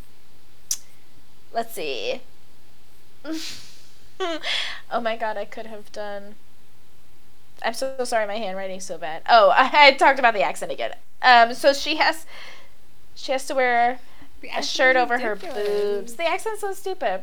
let's 1.52 1.74
see. 1.74 2.22
oh 4.90 5.00
my 5.00 5.16
god, 5.16 5.36
I 5.36 5.44
could 5.44 5.66
have 5.66 5.90
done. 5.92 6.34
I'm 7.62 7.74
so 7.74 7.96
sorry, 8.04 8.26
my 8.26 8.36
handwriting's 8.36 8.84
so 8.84 8.98
bad. 8.98 9.22
Oh, 9.28 9.50
I, 9.50 9.70
I 9.88 9.92
talked 9.92 10.18
about 10.18 10.34
the 10.34 10.42
accent 10.42 10.72
again. 10.72 10.94
Um, 11.22 11.54
so 11.54 11.72
she 11.72 11.96
has, 11.96 12.26
she 13.14 13.32
has 13.32 13.46
to 13.46 13.54
wear 13.54 14.00
a 14.54 14.62
shirt 14.62 14.96
over 14.96 15.18
her 15.18 15.34
boobs. 15.36 16.14
The 16.14 16.26
accent's 16.26 16.60
so 16.60 16.72
stupid. 16.72 17.22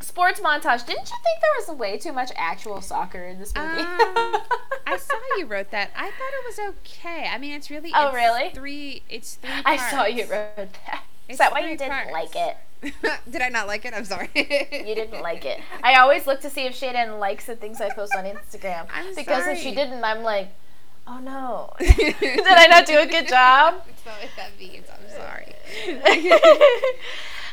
Sports 0.00 0.40
montage. 0.40 0.84
Didn't 0.84 1.08
you 1.10 1.16
think 1.22 1.40
there 1.40 1.74
was 1.74 1.78
way 1.78 1.96
too 1.96 2.12
much 2.12 2.32
actual 2.36 2.80
soccer 2.80 3.22
in 3.24 3.38
this 3.38 3.54
movie? 3.54 3.80
Um, 3.82 3.86
I 4.86 4.96
saw 4.98 5.14
you 5.38 5.46
wrote 5.46 5.70
that. 5.70 5.90
I 5.96 6.10
thought 6.10 6.12
it 6.12 6.44
was 6.44 6.74
okay. 6.84 7.28
I 7.32 7.38
mean, 7.38 7.52
it's 7.54 7.70
really. 7.70 7.92
Oh, 7.94 8.08
it's 8.08 8.14
really? 8.16 8.50
Three. 8.50 9.02
It's 9.08 9.36
three. 9.36 9.50
I 9.64 9.76
saw 9.76 10.04
you 10.06 10.24
wrote 10.26 10.56
that. 10.56 11.04
Is 11.28 11.34
It's 11.34 11.38
that 11.38 11.52
why 11.52 11.60
you 11.60 11.76
didn't 11.76 11.90
parts. 11.92 12.10
like 12.12 12.34
it? 12.34 12.56
Did 13.30 13.42
I 13.42 13.48
not 13.48 13.66
like 13.66 13.84
it? 13.84 13.94
I'm 13.94 14.04
sorry. 14.04 14.28
You 14.34 14.94
didn't 14.94 15.22
like 15.22 15.44
it. 15.44 15.60
I 15.82 15.94
always 15.96 16.26
look 16.26 16.40
to 16.42 16.50
see 16.50 16.62
if 16.66 16.74
Shannon 16.74 17.18
likes 17.20 17.46
the 17.46 17.56
things 17.56 17.80
I 17.80 17.90
post 17.90 18.14
on 18.14 18.24
Instagram. 18.24 18.86
I'm 18.92 19.14
because 19.14 19.46
if 19.46 19.58
she 19.58 19.74
didn't, 19.74 20.02
I'm 20.04 20.22
like, 20.22 20.48
oh 21.06 21.18
no. 21.18 21.72
Did 21.78 22.46
I 22.46 22.66
not 22.66 22.86
do 22.86 22.98
a 22.98 23.06
good 23.06 23.28
job? 23.28 23.82
That's 23.86 24.06
not 24.06 24.14
what 24.20 24.30
that 24.36 24.58
means. 24.58 24.86
I'm 24.90 25.08
sorry. 25.16 25.54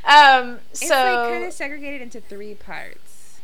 um, 0.06 0.60
It's 0.72 0.88
so 0.88 0.96
like 0.96 1.30
kind 1.32 1.44
of 1.46 1.54
segregated 1.54 2.02
into 2.02 2.22
three 2.22 2.56
parts. 2.56 3.40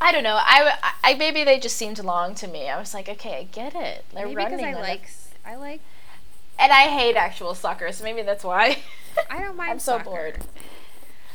I 0.00 0.12
don't 0.12 0.22
know. 0.22 0.38
I, 0.38 0.74
I 1.02 1.14
maybe 1.14 1.42
they 1.42 1.58
just 1.58 1.76
seemed 1.76 1.98
long 2.04 2.34
to 2.36 2.46
me. 2.46 2.68
I 2.68 2.78
was 2.78 2.94
like, 2.94 3.08
okay, 3.08 3.36
I 3.38 3.42
get 3.44 3.74
it. 3.74 4.04
They're 4.14 4.26
Maybe 4.26 4.36
running 4.36 4.58
because 4.58 4.74
I 4.76 4.80
like. 4.80 5.10
I 5.44 5.56
like. 5.56 5.80
and 6.58 6.70
I 6.70 6.88
hate 6.88 7.16
actual 7.16 7.54
soccer, 7.54 7.90
so 7.92 8.04
maybe 8.04 8.22
that's 8.22 8.44
why. 8.44 8.78
I 9.30 9.40
don't 9.40 9.56
mind. 9.56 9.70
I'm 9.72 9.78
so 9.80 9.92
soccer. 9.98 10.04
bored. 10.04 10.44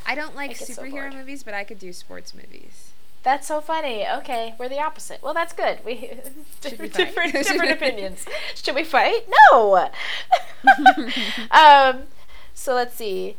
I 0.06 0.16
don't 0.16 0.36
like 0.36 0.52
I 0.52 0.54
get 0.54 0.68
so 0.68 0.82
superhero 0.84 1.14
movies, 1.14 1.44
but 1.44 1.54
I 1.54 1.64
could 1.64 1.80
do 1.80 1.94
sports 1.94 2.34
movies. 2.34 2.90
That's 3.24 3.48
so 3.48 3.62
funny. 3.62 4.06
Okay, 4.06 4.54
we're 4.60 4.68
the 4.68 4.80
opposite. 4.82 5.24
Well, 5.24 5.34
that's 5.34 5.54
good. 5.54 5.80
We 5.86 6.12
Should 6.62 6.80
we 6.80 6.88
different 6.90 7.34
different, 7.34 7.72
opinions. 7.72 8.26
Should 8.56 8.76
we 8.76 8.84
fight? 8.84 9.28
No. 9.52 9.90
um. 11.52 12.04
So 12.54 12.74
let's 12.76 12.96
see. 12.96 13.36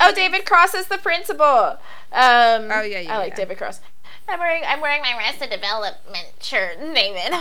Oh, 0.00 0.12
David 0.14 0.44
Cross 0.46 0.74
is 0.74 0.86
the 0.88 0.98
principal. 0.98 1.44
Um, 1.44 2.68
Oh, 2.70 2.82
yeah, 2.82 3.00
yeah, 3.00 3.14
I 3.14 3.18
like 3.18 3.30
yeah. 3.30 3.36
David 3.36 3.58
Cross. 3.58 3.80
I'm 4.28 4.38
wearing 4.38 4.62
I'm 4.66 4.80
wearing 4.80 5.02
my 5.02 5.16
Arrested 5.16 5.50
Development 5.50 6.28
shirt, 6.40 6.78
David. 6.80 7.32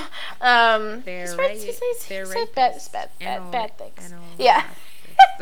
Um, 0.42 1.02
They're 1.02 1.36
right- 1.38 2.56
bad, 2.56 2.82
bad, 2.92 3.10
bad, 3.20 3.52
bad 3.52 3.78
things. 3.78 4.14
Yeah. 4.38 4.66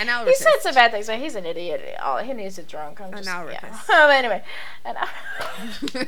An 0.00 0.26
He 0.26 0.34
said 0.34 0.58
some 0.60 0.74
bad 0.74 0.90
things, 0.90 1.06
but 1.06 1.18
he's 1.18 1.34
an 1.36 1.46
idiot. 1.46 1.96
Oh, 2.02 2.16
he 2.18 2.32
needs 2.32 2.58
a 2.58 2.62
drunk. 2.62 3.00
I'm 3.00 3.08
An 3.12 3.18
just, 3.18 3.28
Al 3.28 3.48
yeah. 3.50 3.64
Um, 3.64 4.10
anyway, 4.10 4.42
an 4.84 4.96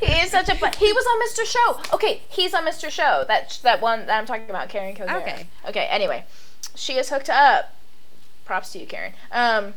he 0.00 0.12
is 0.20 0.30
such 0.30 0.48
a. 0.48 0.54
He 0.54 0.92
was 0.92 1.06
on 1.06 1.20
Mr. 1.26 1.44
Show. 1.46 1.94
Okay, 1.94 2.22
he's 2.28 2.52
on 2.54 2.64
Mr. 2.66 2.90
Show. 2.90 3.24
That 3.26 3.58
that 3.62 3.80
one 3.80 4.06
that 4.06 4.18
I'm 4.18 4.26
talking 4.26 4.50
about, 4.50 4.68
Karen 4.68 4.94
Kilgariff. 4.94 5.22
Okay. 5.22 5.46
Okay. 5.68 5.86
Anyway, 5.90 6.24
she 6.74 6.94
is 6.94 7.08
hooked 7.10 7.30
up. 7.30 7.74
Props 8.44 8.72
to 8.72 8.80
you, 8.80 8.86
Karen. 8.86 9.12
Um, 9.32 9.74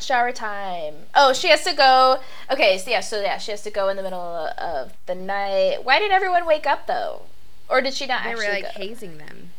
shower 0.00 0.32
time. 0.32 0.94
Oh, 1.14 1.32
she 1.32 1.48
has 1.48 1.64
to 1.64 1.74
go. 1.74 2.20
Okay, 2.50 2.78
so 2.78 2.90
yeah, 2.90 3.00
so 3.00 3.20
yeah, 3.20 3.38
she 3.38 3.50
has 3.50 3.62
to 3.62 3.70
go 3.70 3.88
in 3.88 3.96
the 3.96 4.02
middle 4.02 4.20
of 4.20 4.92
the 5.06 5.14
night. 5.14 5.78
Why 5.84 5.98
did 5.98 6.12
everyone 6.12 6.46
wake 6.46 6.66
up 6.66 6.86
though? 6.86 7.22
Or 7.68 7.80
did 7.80 7.94
she 7.94 8.06
not 8.06 8.22
They 8.24 8.30
actually 8.30 8.46
were 8.46 8.52
like 8.52 8.62
go? 8.62 8.80
hazing 8.80 9.18
them. 9.18 9.50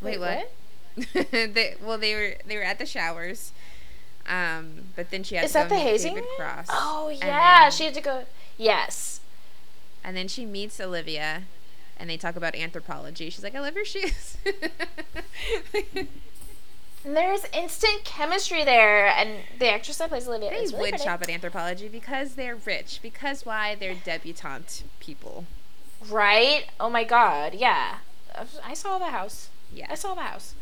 Wait, 0.00 0.18
what? 0.20 0.50
they, 1.32 1.74
well, 1.82 1.98
they 1.98 2.14
were 2.14 2.34
they 2.46 2.56
were 2.56 2.62
at 2.62 2.78
the 2.78 2.86
showers, 2.86 3.52
um, 4.26 4.86
but 4.94 5.10
then 5.10 5.22
she 5.22 5.34
had 5.36 5.44
Is 5.44 5.52
to 5.52 5.58
that 5.58 5.68
go 5.68 5.74
the 5.76 5.80
hazing? 5.80 6.14
David 6.14 6.28
Cross. 6.36 6.66
Oh 6.70 7.08
yeah, 7.08 7.62
then- 7.64 7.72
she 7.72 7.84
had 7.84 7.94
to 7.94 8.00
go. 8.00 8.24
Yes. 8.56 9.20
And 10.02 10.16
then 10.16 10.28
she 10.28 10.46
meets 10.46 10.80
Olivia, 10.80 11.42
and 11.98 12.08
they 12.08 12.16
talk 12.16 12.36
about 12.36 12.54
Anthropologie. 12.54 13.30
She's 13.32 13.42
like, 13.42 13.54
"I 13.54 13.60
love 13.60 13.74
your 13.74 13.84
shoes." 13.84 14.36
And 17.04 17.16
there's 17.16 17.44
instant 17.54 18.02
chemistry 18.02 18.64
there, 18.64 19.06
and 19.06 19.44
the 19.60 19.72
actress 19.72 19.98
that 19.98 20.08
plays 20.08 20.26
Olivia 20.26 20.50
they 20.50 20.56
really 20.56 20.72
would 20.72 20.88
pretty. 20.90 21.04
shop 21.04 21.22
at 21.22 21.28
Anthropologie 21.28 21.90
because 21.90 22.34
they're 22.34 22.56
rich. 22.56 22.98
Because 23.00 23.46
why? 23.46 23.76
They're 23.76 23.94
debutante 23.94 24.82
people. 24.98 25.44
Right? 26.08 26.64
Oh 26.80 26.90
my 26.90 27.04
god, 27.04 27.54
yeah. 27.54 27.98
I 28.64 28.74
saw 28.74 28.98
the 28.98 29.06
house. 29.06 29.50
Yeah. 29.76 29.86
I 29.90 29.94
saw 29.94 30.14
the 30.14 30.22
house. 30.22 30.54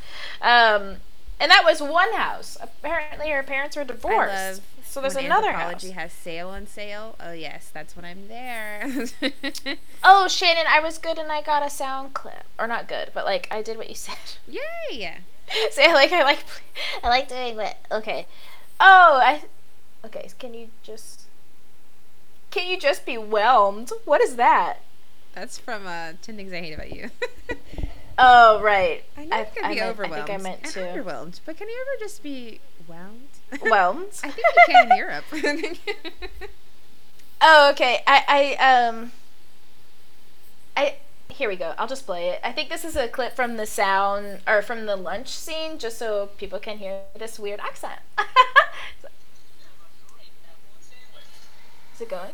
Um, 0.42 0.96
and 1.40 1.50
that 1.50 1.62
was 1.64 1.80
one 1.80 2.12
house. 2.14 2.56
Apparently, 2.60 3.30
her 3.30 3.42
parents 3.42 3.76
were 3.76 3.84
divorced. 3.84 4.62
So 4.84 5.00
there's 5.00 5.14
when 5.16 5.24
another 5.26 5.52
house. 5.52 5.82
has 5.82 6.12
sale 6.12 6.50
on 6.50 6.66
sale. 6.66 7.16
Oh 7.18 7.32
yes, 7.32 7.70
that's 7.72 7.96
when 7.96 8.04
I'm 8.04 8.28
there. 8.28 8.88
Oh, 10.06 10.28
Shannon, 10.28 10.66
I 10.68 10.80
was 10.80 10.98
good 10.98 11.18
and 11.18 11.32
I 11.32 11.40
got 11.42 11.64
a 11.66 11.70
sound 11.70 12.12
clip. 12.14 12.44
Or 12.58 12.66
not 12.66 12.86
good, 12.86 13.10
but 13.14 13.24
like 13.24 13.48
I 13.50 13.62
did 13.62 13.76
what 13.78 13.88
you 13.88 13.94
said. 14.08 14.16
Yay! 14.46 15.18
so 15.70 15.82
I 15.82 15.92
like 15.94 16.12
I 16.12 16.22
like 16.22 16.44
I 17.02 17.08
like 17.08 17.28
doing 17.28 17.56
that. 17.56 17.78
Okay. 17.90 18.26
Oh, 18.80 19.20
I. 19.22 19.42
Okay, 20.04 20.28
can 20.38 20.52
you 20.54 20.68
just? 20.82 21.22
Can 22.50 22.68
you 22.68 22.78
just 22.78 23.04
be 23.06 23.16
whelmed? 23.16 23.90
What 24.04 24.20
is 24.20 24.36
that? 24.36 24.78
That's 25.34 25.58
from 25.58 25.86
uh, 25.86 26.12
Ten 26.22 26.36
Things 26.36 26.52
I 26.52 26.58
Hate 26.60 26.74
About 26.74 26.92
You. 26.92 27.10
Oh 28.16 28.60
right. 28.62 29.04
I 29.16 29.24
know 29.24 29.38
you 29.38 29.44
can 29.54 29.70
be 29.70 29.80
meant- 29.80 29.90
overwhelmed. 29.90 30.14
I 30.14 30.26
think 30.26 30.40
I 30.40 30.42
meant 30.42 30.64
to. 30.64 30.90
Overwhelmed, 30.90 31.40
but 31.44 31.56
can 31.56 31.68
you 31.68 31.76
ever 31.80 32.04
just 32.04 32.22
be 32.22 32.60
whelmed? 32.86 33.28
Whelmed. 33.62 34.12
I 34.24 34.30
think 34.30 34.46
you 34.68 34.74
can 34.74 34.92
in 34.92 34.96
Europe. 34.96 35.24
Oh, 37.46 37.70
okay. 37.72 38.02
I, 38.06 38.56
I, 38.58 38.86
um, 38.86 39.12
I. 40.74 40.96
Here 41.28 41.48
we 41.48 41.56
go. 41.56 41.74
I'll 41.76 41.88
just 41.88 42.06
play 42.06 42.28
it. 42.28 42.40
I 42.42 42.52
think 42.52 42.70
this 42.70 42.84
is 42.84 42.96
a 42.96 43.06
clip 43.08 43.34
from 43.36 43.56
the 43.56 43.66
sound 43.66 44.40
or 44.46 44.62
from 44.62 44.86
the 44.86 44.96
lunch 44.96 45.28
scene, 45.28 45.78
just 45.78 45.98
so 45.98 46.30
people 46.38 46.58
can 46.58 46.78
hear 46.78 47.00
this 47.18 47.38
weird 47.38 47.60
accent. 47.60 48.00
is 51.94 52.00
it 52.00 52.08
going? 52.08 52.32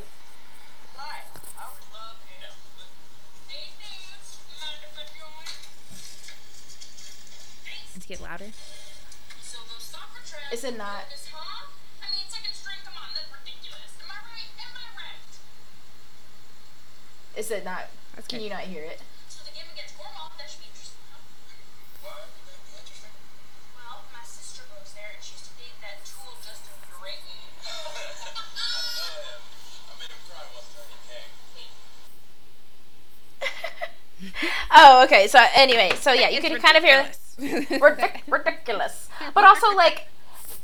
I 14.11 14.19
right? 14.27 14.51
Am 14.59 14.75
I 14.75 14.91
right? 14.99 15.31
Is 17.39 17.53
it 17.53 17.65
not? 17.65 17.87
That's 18.17 18.27
Can 18.27 18.41
good. 18.41 18.47
you 18.47 18.51
not 18.51 18.63
hear 18.67 18.83
it? 18.83 18.99
So 19.29 19.45
the 19.47 19.53
game 19.55 19.71
against 19.73 19.95
Cornwall, 19.95 20.33
that 20.35 20.51
should 20.51 20.59
be 20.59 20.67
interesting. 20.75 20.99
Why 22.03 22.19
would 22.19 22.35
that 22.51 22.59
be 22.67 22.75
interesting? 22.83 23.15
Well, 23.79 24.03
my 24.11 24.27
sister 24.27 24.67
goes 24.75 24.91
there, 24.99 25.15
and 25.15 25.23
she 25.23 25.39
used 25.39 25.55
to 25.55 25.57
date 25.63 25.79
that 25.79 26.03
tool 26.03 26.35
Justin 26.43 26.83
Drayton. 26.91 27.63
I 27.63 27.71
made 30.03 30.11
him 30.11 30.19
cry 30.27 30.51
once 30.51 30.67
during 30.75 30.99
the. 30.99 31.31
Oh, 34.75 35.07
okay. 35.07 35.31
So 35.31 35.39
anyway, 35.55 35.95
so 35.95 36.11
yeah, 36.11 36.27
you 36.35 36.43
It's 36.43 36.49
can 36.49 36.59
kind 36.59 36.75
of 36.75 36.83
hear 36.83 37.07
ridiculous. 37.07 37.20
ridic- 37.81 38.21
ridiculous, 38.27 39.09
but 39.35 39.45
also 39.45 39.75
like. 39.75 40.07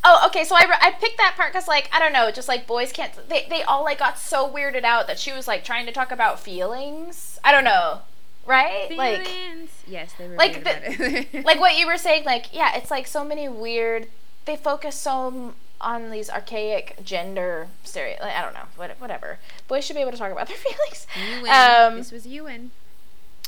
Oh, 0.09 0.25
okay. 0.27 0.45
So 0.45 0.55
I, 0.55 0.61
re- 0.69 0.77
I 0.81 0.93
picked 0.93 1.17
that 1.17 1.35
part 1.37 1.53
because 1.53 1.67
like 1.67 1.89
I 1.93 1.99
don't 1.99 2.13
know, 2.13 2.31
just 2.31 2.47
like 2.47 2.67
boys 2.67 2.93
can't. 2.93 3.13
They 3.29 3.47
they 3.51 3.63
all 3.63 3.83
like 3.83 3.99
got 3.99 4.19
so 4.19 4.49
weirded 4.49 4.85
out 4.85 5.07
that 5.09 5.19
she 5.19 5.33
was 5.33 5.49
like 5.49 5.65
trying 5.65 5.87
to 5.87 5.93
talk 5.93 6.13
about 6.13 6.39
feelings. 6.39 7.41
I 7.43 7.51
don't 7.51 7.65
know, 7.65 8.01
right? 8.47 8.89
Like 8.95 9.27
Feelings. 9.27 9.71
yes, 9.87 10.13
they 10.17 10.29
were 10.29 10.37
like 10.37 10.65
like 10.65 10.65
the- 10.65 10.95
about 11.07 11.35
it. 11.35 11.45
like 11.45 11.59
what 11.59 11.77
you 11.77 11.87
were 11.87 11.97
saying. 11.97 12.25
Like 12.25 12.55
yeah, 12.55 12.77
it's 12.77 12.91
like 12.91 13.07
so 13.09 13.25
many 13.25 13.49
weird. 13.49 14.07
They 14.45 14.55
focus 14.57 14.95
so 14.95 15.27
m- 15.29 15.55
on 15.81 16.11
these 16.11 16.31
archaic 16.31 16.97
gender 17.05 17.67
stereo. 17.83 18.17
Like, 18.21 18.37
I 18.37 18.43
don't 18.43 18.55
know. 18.55 18.67
What, 18.77 18.91
whatever. 19.01 19.39
Boys 19.67 19.85
should 19.85 19.97
be 19.97 20.03
able 20.03 20.13
to 20.13 20.19
talk 20.19 20.31
about 20.31 20.47
their 20.47 20.57
feelings. 20.67 21.07
you 21.35 21.43
win. 21.43 21.51
Um, 21.53 21.97
this 21.97 22.13
was 22.13 22.27
you 22.29 22.45
win. 22.45 22.71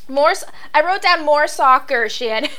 More. 0.09 0.33
I 0.75 0.83
wrote 0.83 1.03
down 1.03 1.25
more 1.25 1.47
soccer, 1.47 2.09
Shannon. 2.09 2.51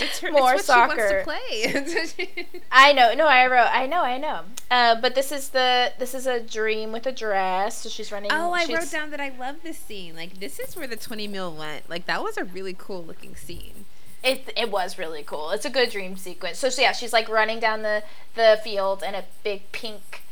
It's 0.00 0.18
her, 0.20 0.30
more 0.32 0.58
soccer. 0.58 1.24
she 1.24 1.26
wants 1.26 2.12
to 2.14 2.24
play. 2.24 2.46
I 2.72 2.92
know. 2.92 3.14
No, 3.14 3.26
I 3.26 3.46
wrote. 3.46 3.68
I 3.72 3.86
know. 3.86 4.02
I 4.02 4.18
know. 4.18 4.40
Uh, 4.70 4.94
but 5.00 5.14
this 5.14 5.30
is 5.32 5.50
the. 5.50 5.92
This 5.98 6.14
is 6.14 6.26
a 6.26 6.40
dream 6.40 6.92
with 6.92 7.06
a 7.06 7.12
dress. 7.12 7.78
So 7.82 7.88
she's 7.88 8.10
running. 8.12 8.30
oh, 8.32 8.52
I 8.52 8.64
she's- 8.64 8.78
wrote 8.78 8.90
down 8.90 9.10
that 9.10 9.20
I 9.20 9.30
love 9.38 9.56
this 9.62 9.78
scene. 9.78 10.16
Like 10.16 10.40
this 10.40 10.58
is 10.58 10.76
where 10.76 10.86
the 10.86 10.96
20 10.96 11.28
mil 11.28 11.52
went. 11.54 11.88
Like 11.88 12.06
that 12.06 12.22
was 12.22 12.36
a 12.36 12.44
really 12.44 12.74
cool 12.76 13.02
looking 13.04 13.36
scene. 13.36 13.84
It, 14.24 14.52
it 14.56 14.70
was 14.70 14.98
really 14.98 15.24
cool. 15.24 15.50
It's 15.50 15.64
a 15.64 15.70
good 15.70 15.90
dream 15.90 16.16
sequence. 16.16 16.56
So, 16.60 16.68
so 16.68 16.80
yeah, 16.82 16.92
she's 16.92 17.12
like 17.12 17.28
running 17.28 17.58
down 17.58 17.82
the 17.82 18.04
the 18.36 18.60
field 18.62 19.02
in 19.02 19.16
a 19.16 19.24
big 19.42 19.72
pink, 19.72 20.22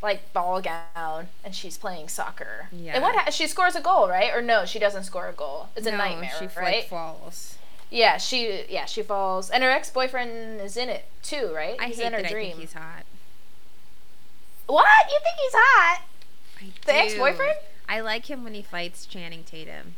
like 0.00 0.32
ball 0.32 0.60
gown, 0.60 1.26
and 1.44 1.52
she's 1.52 1.76
playing 1.76 2.08
soccer. 2.08 2.68
Yeah. 2.70 2.92
And 2.94 3.02
what 3.02 3.16
ha- 3.16 3.30
she 3.30 3.48
scores 3.48 3.74
a 3.74 3.80
goal, 3.80 4.08
right? 4.08 4.32
Or 4.32 4.40
no, 4.40 4.64
she 4.64 4.78
doesn't 4.78 5.02
score 5.02 5.26
a 5.26 5.32
goal. 5.32 5.68
It's 5.74 5.86
a 5.86 5.90
No, 5.90 5.96
nightmare, 5.98 6.30
she 6.38 6.46
right? 6.56 6.76
like 6.76 6.88
falls. 6.88 7.56
Yeah, 7.90 8.16
she 8.18 8.64
yeah 8.68 8.84
she 8.84 9.02
falls, 9.02 9.50
and 9.50 9.62
her 9.62 9.70
ex 9.70 9.90
boyfriend 9.90 10.60
is 10.60 10.76
in 10.76 10.88
it 10.88 11.06
too, 11.22 11.52
right? 11.54 11.76
I 11.80 11.86
he's 11.86 11.98
hate 11.98 12.06
in 12.06 12.12
her 12.14 12.22
that 12.22 12.28
I 12.28 12.32
dream. 12.32 12.48
think 12.50 12.60
he's 12.60 12.72
hot. 12.74 13.04
what 14.66 14.86
you 15.10 15.18
think 15.22 15.36
he's 15.42 15.52
hot? 15.54 16.02
I 16.60 16.72
The 16.86 16.94
ex-boyfriend? 16.94 17.54
I 17.88 18.00
like 18.00 18.26
him 18.28 18.44
when 18.44 18.54
he 18.54 18.62
fights 18.62 19.06
Channing 19.06 19.44
Tatum. 19.44 19.94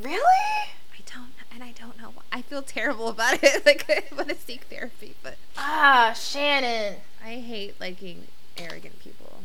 Really? 0.00 0.22
I 0.22 1.00
don't, 1.12 1.32
and 1.52 1.62
I 1.64 1.72
don't 1.72 1.98
know. 1.98 2.10
Why. 2.14 2.22
I 2.32 2.42
feel 2.42 2.62
terrible 2.62 3.08
about 3.08 3.42
it. 3.42 3.62
Like 3.66 3.84
I 3.90 4.14
want 4.14 4.28
to 4.28 4.34
seek 4.36 4.64
therapy, 4.64 5.14
but 5.22 5.36
Ah, 5.56 6.12
Shannon. 6.16 6.96
I 7.24 7.34
hate 7.40 7.80
liking 7.80 8.28
arrogant 8.56 9.00
people. 9.00 9.40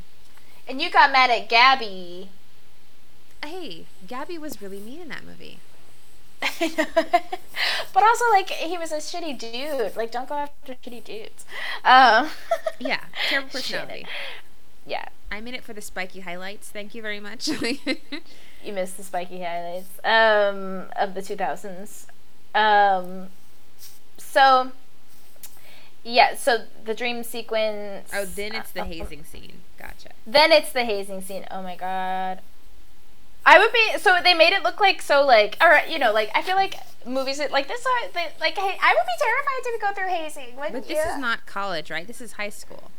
And 0.68 0.82
you 0.82 0.90
got 0.90 1.11
mad 1.11 1.30
at 1.32 1.49
Gabby. 1.49 2.30
Hey, 3.44 3.86
Gabby 4.07 4.38
was 4.38 4.61
really 4.61 4.80
mean 4.80 5.02
in 5.02 5.10
that 5.10 5.26
movie. 5.26 5.60
but 7.94 8.03
also, 8.03 8.26
like, 8.32 8.49
he 8.49 8.78
was 8.78 8.91
a 8.91 8.98
shitty 8.98 9.38
dude. 9.38 9.95
Like, 9.95 10.11
don't 10.11 10.28
go 10.28 10.36
after 10.36 10.76
shitty 10.76 11.03
dudes. 11.03 11.45
Um, 11.84 12.30
Yeah, 12.80 13.02
terrible 13.30 13.49
personality. 13.49 14.06
Yeah, 14.86 15.06
I'm 15.32 15.48
in 15.48 15.56
it 15.56 15.64
for 15.64 15.74
the 15.74 15.82
spiky 15.82 16.22
highlights. 16.22 16.70
Thank 16.70 16.94
you 16.94 17.02
very 17.02 17.20
much. 17.20 17.48
you 18.64 18.74
missed 18.74 18.98
the 18.98 19.03
spiky 19.03 19.41
highlights 19.41 19.90
um, 20.03 20.86
of 20.95 21.14
the 21.14 21.22
2000s. 21.22 22.06
Um, 22.53 23.28
so, 24.18 24.72
yeah, 26.03 26.36
so 26.36 26.65
the 26.84 26.94
dream 26.94 27.24
sequence. 27.24 28.10
oh, 28.14 28.26
then 28.26 28.56
it's 28.56 28.72
the 28.72 28.82
uh, 28.82 28.86
hazing 28.86 29.24
scene. 29.24 29.61
Gotcha. 29.80 30.10
Then 30.28 30.52
it's 30.52 30.72
the 30.72 30.84
hazing 30.86 31.22
scene. 31.22 31.45
Oh 31.49 31.61
my 31.61 31.76
god. 31.76 32.41
I 33.45 33.60
would 33.60 33.72
be 33.74 33.98
so 33.99 34.18
they 34.24 34.34
made 34.34 34.53
it 34.53 34.64
look 34.64 34.80
like 34.80 35.02
so 35.02 35.26
like 35.26 35.57
all 35.60 35.68
right 35.70 35.90
you 35.90 35.99
know 35.99 36.14
like 36.14 36.32
I 36.34 36.41
feel 36.41 36.56
like 36.56 36.76
movies 37.06 37.38
that 37.40 37.52
like 37.52 37.68
this 37.68 37.86
are 37.86 38.10
like 38.40 38.57
hey 38.57 38.78
I 38.82 38.95
would 38.95 39.06
be 39.06 39.18
terrified 39.20 39.64
to 39.64 39.78
go 39.82 39.94
through 39.94 40.15
hazing. 40.18 40.56
But 40.57 40.88
this 40.88 41.03
you? 41.06 41.11
is 41.11 41.18
not 41.18 41.45
college, 41.45 41.91
right? 41.91 42.07
This 42.07 42.22
is 42.22 42.34
high 42.34 42.49
school. 42.49 42.91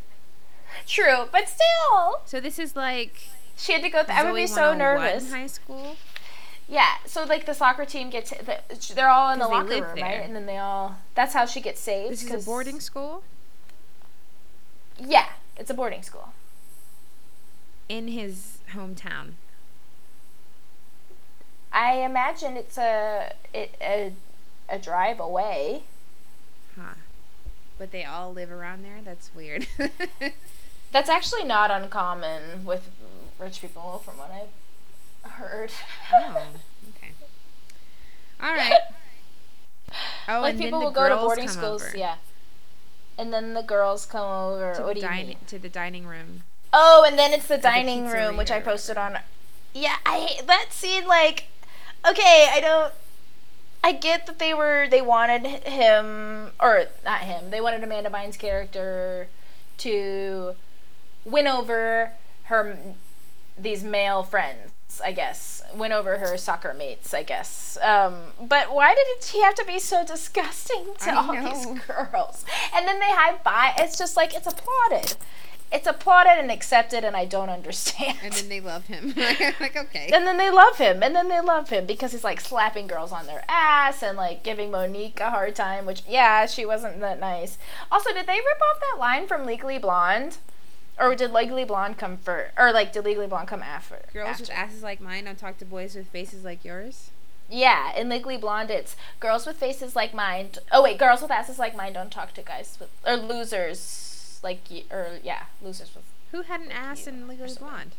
true, 0.87 1.29
but 1.33 1.49
still 1.49 2.21
So 2.27 2.41
this 2.41 2.59
is 2.59 2.77
like 2.77 3.29
she 3.57 3.73
had 3.73 3.83
to 3.83 3.89
go. 3.89 4.03
Th- 4.05 4.19
I 4.19 4.25
would 4.25 4.35
be 4.35 4.47
so 4.47 4.69
101 4.71 4.79
nervous. 4.79 5.31
High 5.33 5.47
school. 5.47 5.97
Yeah, 6.69 6.95
so 7.07 7.25
like 7.25 7.47
the 7.47 7.55
soccer 7.55 7.85
team 7.85 8.11
gets 8.11 8.31
the, 8.31 8.59
they're 8.95 9.09
all 9.11 9.31
in 9.33 9.39
the 9.39 9.47
locker 9.49 9.69
room, 9.83 10.01
right? 10.03 10.25
And 10.25 10.35
then 10.35 10.47
they 10.47 10.57
all 10.59 10.97
that's 11.15 11.33
how 11.35 11.47
she 11.47 11.61
gets 11.61 11.81
saved. 11.81 12.13
This 12.13 12.23
is 12.25 12.29
'cause- 12.31 12.43
a 12.43 12.47
boarding 12.47 12.81
school 12.81 13.23
Yeah, 14.99 15.27
it's 15.57 15.71
a 15.71 15.75
boarding 15.75 16.03
school. 16.03 16.33
in 17.89 18.09
his 18.09 18.59
hometown. 18.73 19.33
I 21.75 21.97
imagine 21.97 22.57
it's 22.57 22.79
a 22.79 23.35
it, 23.53 23.75
a 23.83 24.13
a 24.69 24.79
drive 24.79 25.21
away. 25.21 25.83
Huh. 26.79 26.95
But 27.79 27.91
they 27.91 28.05
all 28.05 28.33
live 28.33 28.51
around 28.51 28.85
there? 28.85 29.01
That's 29.05 29.35
weird. 29.35 29.67
That's 30.93 31.09
actually 31.09 31.45
not 31.45 31.71
uncommon 31.73 32.65
with 32.65 32.89
rich 33.39 33.61
people, 33.61 34.01
from 34.05 34.17
what 34.17 34.31
I've 34.31 35.31
heard. 35.33 35.73
oh, 36.13 36.47
okay. 36.97 37.13
All 38.41 38.55
right. 38.55 38.73
Oh, 40.27 40.41
like 40.41 40.53
and 40.53 40.59
then 40.59 40.67
people 40.67 40.81
the 40.81 40.87
will 40.87 40.93
go 40.93 41.09
to 41.09 41.15
boarding 41.15 41.47
schools, 41.47 41.85
over 41.85 41.97
yeah. 41.97 42.17
And 43.17 43.33
then 43.33 43.55
the 43.55 43.63
girls 43.63 44.07
come 44.07 44.29
over. 44.29 44.75
To 44.75 44.83
what 44.83 44.95
the 44.95 44.95
do 44.95 45.01
you 45.01 45.07
dining 45.07 45.29
mean? 45.29 45.37
to 45.47 45.59
the 45.59 45.69
dining 45.69 46.07
room. 46.07 46.43
Oh, 46.73 47.05
and 47.07 47.17
then 47.17 47.33
it's 47.33 47.47
the 47.47 47.57
the 47.57 47.63
dining 47.63 48.09
room, 48.09 48.37
which 48.37 48.51
I 48.51 48.59
posted 48.59 48.97
on. 48.97 49.19
Yeah, 49.73 49.97
I 50.05 50.21
hate 50.21 50.47
that 50.49 50.73
scene. 50.73 51.07
Like, 51.07 51.45
okay, 52.09 52.49
I 52.51 52.61
don't. 52.61 52.93
I 53.83 53.93
get 53.93 54.27
that 54.27 54.39
they 54.39 54.55
were 54.55 54.87
they 54.91 55.03
wanted 55.03 55.45
him 55.47 56.53
or 56.61 56.87
not 57.05 57.21
him. 57.21 57.51
They 57.51 57.61
wanted 57.61 57.85
Amanda 57.85 58.09
Bynes' 58.11 58.39
character 58.39 59.29
to 59.79 60.55
win 61.25 61.47
over 61.47 62.13
her 62.45 62.79
these 63.59 63.85
male 63.85 64.23
friends. 64.23 64.71
I 65.05 65.13
guess 65.13 65.63
win 65.75 65.91
over 65.93 66.19
her 66.19 66.37
soccer 66.39 66.73
mates. 66.73 67.13
I 67.13 67.25
guess. 67.25 67.77
Um, 67.83 68.15
but 68.41 68.73
why 68.75 68.95
did 68.95 69.25
he 69.25 69.43
have 69.43 69.55
to 69.57 69.65
be 69.65 69.79
so 69.79 70.05
disgusting 70.05 70.95
to 71.01 71.11
I 71.11 71.15
all 71.17 71.35
know. 71.35 71.45
these 71.45 71.67
girls? 71.87 72.45
And 72.75 72.87
then 72.87 73.01
they 73.01 73.11
high 73.11 73.37
five. 73.45 73.75
It's 73.79 73.99
just 73.99 74.17
like 74.17 74.35
it's 74.35 74.47
applauded. 74.47 75.17
It's 75.75 75.89
applauded 75.89 76.39
and 76.39 76.53
accepted, 76.53 77.03
and 77.03 77.17
I 77.17 77.25
don't 77.25 77.49
understand. 77.49 78.19
And 78.23 78.33
then 78.33 78.49
they 78.49 78.61
love 78.73 78.87
him. 78.87 79.13
like 79.17 79.77
okay. 79.77 80.09
And 80.15 80.25
then 80.25 80.37
they 80.37 80.49
love 80.49 80.79
him, 80.79 81.03
and 81.03 81.17
then 81.17 81.29
they 81.29 81.41
love 81.41 81.71
him 81.71 81.85
because 81.85 82.13
he's 82.13 82.23
like 82.23 82.41
slapping 82.41 82.87
girls 82.87 83.11
on 83.11 83.27
their 83.27 83.45
ass 83.49 84.01
and 84.01 84.17
like 84.17 84.45
giving 84.45 84.71
Monique 84.71 85.19
a 85.19 85.31
hard 85.31 85.57
time, 85.57 85.85
which 85.85 86.05
yeah, 86.09 86.47
she 86.47 86.65
wasn't 86.65 87.01
that 87.01 87.19
nice. 87.19 87.59
Also, 87.91 88.13
did 88.13 88.29
they 88.29 88.37
rip 88.37 88.61
off 88.71 88.79
that 88.81 89.01
line 89.01 89.27
from 89.27 89.45
Legally 89.45 89.79
Blonde, 89.79 90.37
or 90.97 91.17
did 91.17 91.33
Legally 91.33 91.65
Blonde 91.65 91.99
come 91.99 92.19
first, 92.19 92.53
or 92.57 92.71
like 92.73 92.93
did 92.93 93.05
Legally 93.05 93.27
Blonde 93.27 93.49
come 93.49 93.63
after? 93.63 94.03
Girls 94.13 94.39
with 94.39 94.51
asses 94.51 94.85
like 94.85 95.01
mine 95.01 95.25
don't 95.25 95.39
talk 95.39 95.59
to 95.59 95.65
boys 95.65 95.97
with 95.97 96.07
faces 96.07 96.45
like 96.45 96.65
yours. 96.65 97.11
Yeah, 97.51 97.93
in 97.97 98.09
Legally 98.09 98.37
Blonde, 98.37 98.71
it's 98.71 98.95
girls 99.19 99.45
with 99.45 99.57
faces 99.57 99.97
like 99.97 100.15
mine. 100.15 100.51
Oh 100.71 100.85
wait, 100.85 100.99
girls 100.99 101.21
with 101.21 101.33
asses 101.33 101.59
like 101.59 101.77
mine 101.77 101.95
don't 101.95 102.13
talk 102.13 102.33
to 102.35 102.43
guys 102.43 102.77
with 102.79 102.91
or 103.05 103.17
losers 103.17 104.04
like 104.45 104.61
or 104.93 105.19
yeah, 105.25 105.45
losers 105.61 105.91
with 105.95 106.05
Who 106.31 106.43
had 106.43 106.61
an 106.61 106.71
ass 106.71 107.07
in 107.09 107.27
Legally. 107.27 107.55
Blonde? 107.59 107.93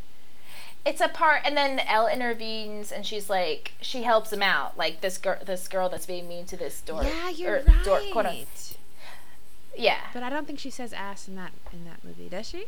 it's 0.85 1.01
a 1.01 1.07
part 1.07 1.41
and 1.43 1.57
then 1.57 1.79
Elle 1.79 2.07
intervenes 2.07 2.91
and 2.91 3.05
she's 3.07 3.27
like 3.27 3.73
she 3.81 4.03
helps 4.03 4.31
him 4.31 4.43
out 4.43 4.77
like 4.77 5.01
this 5.01 5.17
girl 5.17 5.37
this 5.43 5.67
girl 5.67 5.89
that's 5.89 6.05
being 6.05 6.27
mean 6.27 6.45
to 6.45 6.55
this 6.55 6.79
dork 6.81 7.05
yeah, 7.05 7.27
you're 7.29 7.55
or 7.55 7.63
right. 7.63 7.83
dork, 7.83 8.03
quote 8.11 8.25
unquote. 8.27 8.77
yeah 9.75 9.97
But 10.13 10.21
I 10.21 10.29
don't 10.29 10.45
think 10.45 10.59
she 10.59 10.69
says 10.69 10.93
ass 10.93 11.27
in 11.27 11.35
that 11.37 11.53
in 11.73 11.85
that 11.85 12.03
movie, 12.03 12.29
does 12.29 12.47
she? 12.47 12.65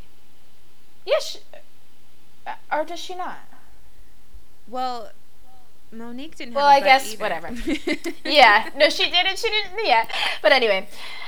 yeah 1.05 1.19
she, 1.21 1.39
uh, 2.47 2.55
or 2.71 2.83
does 2.85 2.99
she 2.99 3.13
not 3.13 3.37
Well, 4.67 5.11
Monique 5.91 6.35
didn't. 6.35 6.53
Well, 6.53 6.65
I 6.65 6.79
guess 6.81 7.13
either. 7.13 7.23
whatever. 7.23 7.49
yeah 8.25 8.69
no 8.75 8.89
she 8.89 9.09
didn't 9.09 9.37
she 9.39 9.49
didn't 9.49 9.71
yeah 9.85 10.05
but 10.41 10.51
anyway 10.51 10.87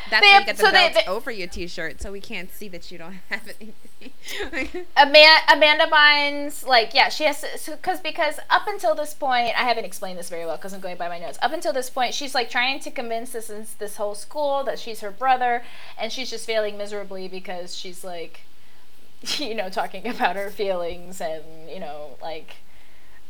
That's 0.10 0.26
They 0.26 0.32
why 0.34 0.40
you 0.40 0.46
get 0.46 0.58
the 0.58 0.64
so 0.66 0.72
belt 0.72 0.94
they- 0.96 1.06
over 1.06 1.30
your 1.32 1.48
t-shirt, 1.48 2.02
so 2.02 2.12
we 2.12 2.20
can't 2.20 2.52
see 2.54 2.68
that 2.70 2.92
you 2.92 2.98
don't 2.98 3.20
have 3.30 3.48
anything. 3.62 4.86
Amanda, 4.98 5.54
Amanda 5.54 5.86
Bynes, 5.86 6.66
like, 6.66 6.94
yeah, 6.96 7.10
she 7.10 7.26
has 7.26 7.42
to, 7.42 7.72
because 7.76 8.00
because 8.02 8.40
up 8.50 8.64
until 8.68 8.96
this 8.96 9.14
point, 9.14 9.50
I 9.56 9.64
haven't 9.64 9.86
explained 9.86 10.18
this 10.18 10.30
very 10.30 10.46
well 10.48 10.56
because 10.58 10.74
I'm 10.74 10.80
going 10.80 10.98
by 10.98 11.10
my 11.10 11.20
notes. 11.20 11.38
Up 11.44 11.54
until 11.54 11.74
this 11.74 11.90
point, 11.92 12.14
she's 12.16 12.34
like 12.34 12.50
trying 12.50 12.80
to 12.80 12.90
convince 12.92 13.32
this 13.34 13.52
this 13.78 13.98
whole 13.98 14.16
school 14.16 14.64
that 14.64 14.80
she's 14.80 15.02
her 15.02 15.12
brother, 15.12 15.62
and 15.98 16.12
she's 16.12 16.30
just 16.32 16.46
failing 16.48 16.76
miserably 16.78 17.28
because 17.28 17.76
she's 17.78 18.04
like, 18.04 18.42
you 19.38 19.54
know, 19.54 19.70
talking 19.70 20.08
about 20.08 20.36
her 20.36 20.50
feelings 20.50 21.22
and 21.22 21.44
you 21.70 21.80
know, 21.80 22.18
like, 22.22 22.56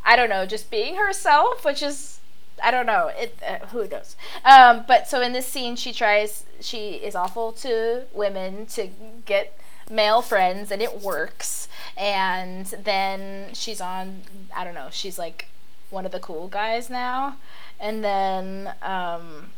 I 0.06 0.16
don't 0.16 0.30
know, 0.30 0.46
just 0.46 0.70
being 0.72 0.96
herself, 0.96 1.64
which 1.66 1.82
is. 1.84 2.20
I 2.62 2.72
don't 2.72 2.86
know. 2.86 3.10
It 3.18 3.38
uh, 3.48 3.66
who 3.68 3.88
knows. 3.88 4.16
Um, 4.44 4.84
but 4.88 5.08
so 5.08 5.22
in 5.22 5.32
this 5.34 5.46
scene, 5.48 5.76
she 5.78 5.94
tries. 5.94 6.44
She 6.60 6.96
is 6.96 7.16
awful 7.16 7.52
to 7.54 8.04
women 8.14 8.66
to 8.68 8.90
get 9.26 9.58
male 9.90 10.22
friends, 10.22 10.70
and 10.72 10.82
it 10.82 11.00
works. 11.02 11.68
And 11.98 12.66
then 12.66 13.54
she's 13.54 13.80
on. 13.80 14.24
I 14.56 14.64
don't 14.66 14.74
know. 14.74 14.90
She's 14.92 15.18
like 15.18 15.48
one 15.90 16.06
of 16.06 16.12
the 16.12 16.20
cool 16.20 16.48
guys 16.50 16.90
now. 16.90 17.38
And 17.80 18.04
then 18.04 18.74
um, 18.82 19.52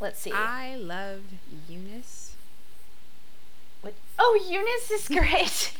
let's 0.00 0.18
see. 0.18 0.32
I 0.32 0.74
loved 0.76 1.34
Eunice. 1.68 2.34
What- 3.80 3.94
Oh, 4.18 4.40
Eunice 4.48 4.90
is 4.90 5.08
great. 5.20 5.72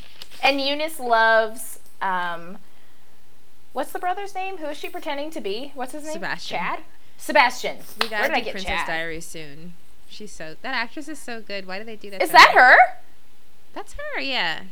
and 0.42 0.60
Eunice 0.60 0.98
loves 1.00 1.78
um 2.00 2.58
what's 3.72 3.92
the 3.92 3.98
brother's 3.98 4.34
name? 4.34 4.58
Who 4.58 4.66
is 4.66 4.76
she 4.78 4.88
pretending 4.88 5.30
to 5.32 5.40
be? 5.40 5.72
What's 5.74 5.92
his 5.92 6.04
name? 6.04 6.14
Sebastian. 6.14 6.58
Chad? 6.58 6.78
Sebastian. 7.16 7.78
We 8.00 8.08
gotta 8.08 8.28
did 8.28 8.36
I 8.36 8.40
get 8.40 8.52
Princess 8.52 8.70
Chad? 8.70 8.86
Diaries 8.86 9.26
soon. 9.26 9.74
She's 10.08 10.32
so 10.32 10.56
that 10.62 10.74
actress 10.74 11.08
is 11.08 11.18
so 11.18 11.40
good. 11.40 11.66
Why 11.66 11.78
do 11.78 11.84
they 11.84 11.96
do 11.96 12.10
that? 12.10 12.22
Is 12.22 12.30
that 12.30 12.50
her? 12.54 12.98
That's 13.74 13.94
her. 13.94 14.20
Yeah. 14.20 14.62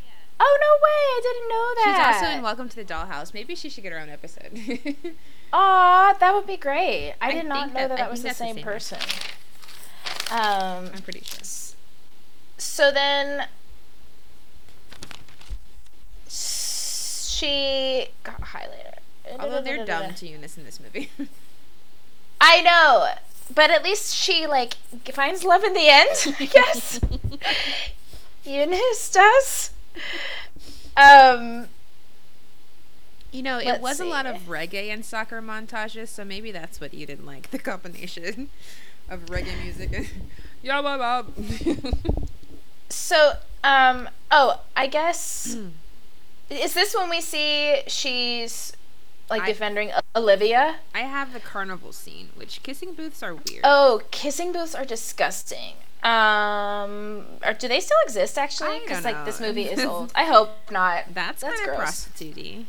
Oh 0.43 0.59
no 0.61 0.73
way! 0.83 0.91
I 0.91 1.21
didn't 1.23 1.49
know 1.49 1.75
that. 1.85 2.15
She's 2.15 2.23
also 2.25 2.37
in 2.37 2.43
Welcome 2.43 2.69
to 2.71 2.77
the 2.77 2.85
Dollhouse. 2.85 3.35
Maybe 3.35 3.55
she 3.55 3.69
should 3.69 3.83
get 3.83 3.93
her 3.93 3.99
own 3.99 4.09
episode. 4.09 4.59
Aw, 5.53 6.15
that 6.19 6.35
would 6.35 6.47
be 6.47 6.57
great. 6.57 7.15
I 7.21 7.29
I 7.29 7.33
did 7.33 7.47
not 7.47 7.69
know 7.69 7.75
that- 7.75 7.89
that 7.91 7.99
that 7.99 8.11
was 8.11 8.23
the 8.23 8.29
that's 8.29 8.39
the 8.39 8.45
same 8.47 8.55
same 8.57 8.65
person. 8.65 8.99
Um, 10.31 10.91
I'm 10.95 11.03
pretty 11.03 11.21
sure. 11.25 11.41
so 12.57 12.91
then 12.93 13.47
she 17.41 18.09
got 18.23 18.41
highlighter. 18.41 18.99
Although 19.39 19.63
they're 19.63 19.85
dumb 19.85 20.15
to 20.15 20.27
Eunice 20.27 20.59
in 20.59 20.65
this 20.65 20.81
movie. 20.81 21.11
I 22.41 22.63
know, 22.63 23.09
but 23.55 23.71
at 23.71 23.85
least 23.85 24.15
she 24.15 24.47
like 24.47 24.75
finds 25.13 25.45
love 25.45 25.65
in 25.65 25.73
the 25.75 25.89
end. 25.89 26.37
I 26.41 26.47
guess 26.47 27.01
Eunice 28.45 29.11
does. 29.13 29.71
Um, 30.97 31.69
You 33.33 33.43
know, 33.43 33.59
it 33.59 33.81
was 33.81 34.01
a 34.01 34.05
lot 34.05 34.27
of 34.27 34.49
reggae 34.49 34.93
and 34.93 35.05
soccer 35.05 35.41
montages, 35.41 36.09
so 36.09 36.25
maybe 36.25 36.51
that's 36.51 36.81
what 36.81 36.93
you 36.93 37.07
didn't 37.07 37.27
like 37.27 37.51
the 37.51 37.59
combination 37.59 38.49
of 39.09 39.27
reggae 39.27 39.61
music 39.63 39.93
and 39.93 40.09
yeah, 40.63 40.81
blah. 40.83 41.23
so 42.89 43.35
um, 43.63 44.09
oh, 44.31 44.61
I 44.77 44.87
guess 44.89 45.57
is 46.51 46.75
this 46.75 46.95
when 46.95 47.09
we 47.11 47.21
see 47.21 47.83
she's 47.87 48.73
like 49.29 49.43
I- 49.43 49.47
defending 49.47 49.91
Olivia? 50.17 50.77
I 50.95 51.01
have 51.01 51.33
the 51.33 51.41
carnival 51.41 51.93
scene, 51.93 52.31
which 52.35 52.63
kissing 52.63 52.93
booths 52.95 53.23
are 53.23 53.35
weird. 53.35 53.61
Oh, 53.65 54.03
kissing 54.11 54.53
booths 54.53 54.75
are 54.75 54.85
disgusting. 54.85 55.75
Um, 56.03 57.27
or 57.45 57.53
do 57.53 57.69
they 57.69 57.81
still 57.81 57.99
exist 58.05 58.39
actually? 58.39 58.81
Because 58.81 59.05
like 59.05 59.25
this 59.25 59.39
movie 59.41 59.65
is 59.65 59.85
old. 59.85 60.13
I 60.15 60.25
hope 60.25 60.51
not. 60.71 61.05
that's 61.13 61.43
that's 61.43 61.57
kind 61.59 61.61
of 61.71 61.77
gross. 61.77 61.79
prostitute 62.07 62.67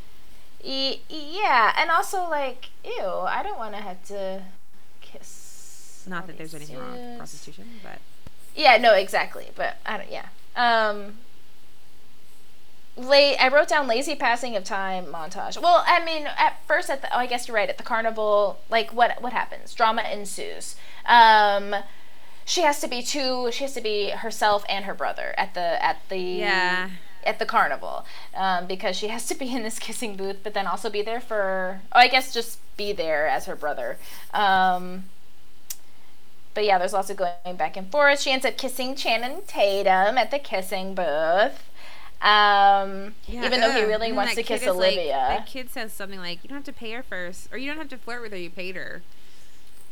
E- 0.63 0.99
yeah, 1.09 1.73
and 1.75 1.89
also 1.89 2.29
like, 2.29 2.69
ew, 2.85 3.03
I 3.03 3.41
don't 3.41 3.57
want 3.57 3.73
to 3.73 3.81
have 3.81 4.03
to 4.07 4.43
kiss. 5.01 6.03
Not 6.07 6.27
that 6.27 6.37
there's 6.37 6.53
anything 6.53 6.77
wrong 6.77 6.91
with 6.91 7.17
prostitution, 7.17 7.67
but 7.83 7.99
Yeah, 8.55 8.77
no, 8.77 8.93
exactly, 8.93 9.47
but 9.55 9.77
I 9.85 9.97
don't. 9.97 10.11
Yeah. 10.11 10.25
Um. 10.55 11.17
Late. 13.01 13.37
I 13.37 13.47
wrote 13.47 13.67
down 13.69 13.87
lazy 13.87 14.15
passing 14.15 14.55
of 14.55 14.63
time 14.63 15.05
montage. 15.05 15.61
Well, 15.61 15.83
I 15.87 16.03
mean, 16.03 16.27
at 16.37 16.57
first, 16.67 16.89
at 16.89 17.01
the 17.01 17.13
oh, 17.13 17.17
I 17.19 17.25
guess 17.25 17.47
you're 17.47 17.55
right. 17.55 17.69
At 17.69 17.77
the 17.77 17.83
carnival, 17.83 18.59
like 18.69 18.91
what 18.93 19.21
what 19.21 19.33
happens? 19.33 19.73
Drama 19.73 20.03
ensues. 20.03 20.75
Um. 21.05 21.75
She 22.43 22.61
has 22.61 22.81
to 22.81 22.87
be 22.87 23.01
two. 23.03 23.49
She 23.51 23.63
has 23.63 23.73
to 23.75 23.81
be 23.81 24.09
herself 24.09 24.65
and 24.67 24.85
her 24.85 24.93
brother 24.95 25.33
at 25.37 25.53
the 25.53 25.81
at 25.83 25.97
the 26.09 26.17
Yeah. 26.17 26.89
at 27.23 27.37
the 27.39 27.45
carnival 27.45 28.03
um, 28.35 28.65
because 28.65 28.97
she 28.97 29.07
has 29.09 29.27
to 29.27 29.35
be 29.35 29.55
in 29.55 29.61
this 29.63 29.77
kissing 29.79 30.15
booth, 30.17 30.37
but 30.43 30.53
then 30.53 30.65
also 30.67 30.89
be 30.89 31.01
there 31.03 31.21
for. 31.21 31.81
Oh, 31.93 31.99
I 31.99 32.07
guess 32.07 32.33
just 32.33 32.59
be 32.77 32.93
there 32.93 33.27
as 33.27 33.45
her 33.45 33.55
brother. 33.55 33.97
Um, 34.33 35.05
but 36.53 36.65
yeah, 36.65 36.77
there's 36.77 36.93
lots 36.93 37.09
of 37.09 37.15
going 37.17 37.55
back 37.55 37.77
and 37.77 37.89
forth. 37.89 38.19
She 38.19 38.31
ends 38.31 38.43
up 38.45 38.57
kissing 38.57 38.95
Channing 38.95 39.41
Tatum 39.47 40.17
at 40.17 40.31
the 40.31 40.39
kissing 40.39 40.93
booth. 40.95 41.63
Um, 42.21 43.15
even 43.27 43.59
though 43.61 43.71
he 43.71 43.83
really 43.83 44.07
And 44.09 44.15
wants 44.17 44.35
to 44.35 44.43
kiss 44.43 44.61
is 44.61 44.67
like- 44.67 44.75
Olivia. 44.93 45.13
that 45.29 45.47
kid 45.47 45.69
says 45.71 45.91
something 45.91 46.19
like, 46.19 46.43
"You 46.43 46.49
don't 46.49 46.57
have 46.57 46.65
to 46.65 46.73
pay 46.73 46.91
her 46.91 47.01
first, 47.03 47.47
or 47.51 47.57
you 47.57 47.67
don't 47.67 47.77
have 47.77 47.89
to 47.89 47.97
flirt 47.97 48.21
with 48.21 48.31
her. 48.31 48.37
You 48.37 48.49
paid 48.51 48.75
her." 48.75 49.01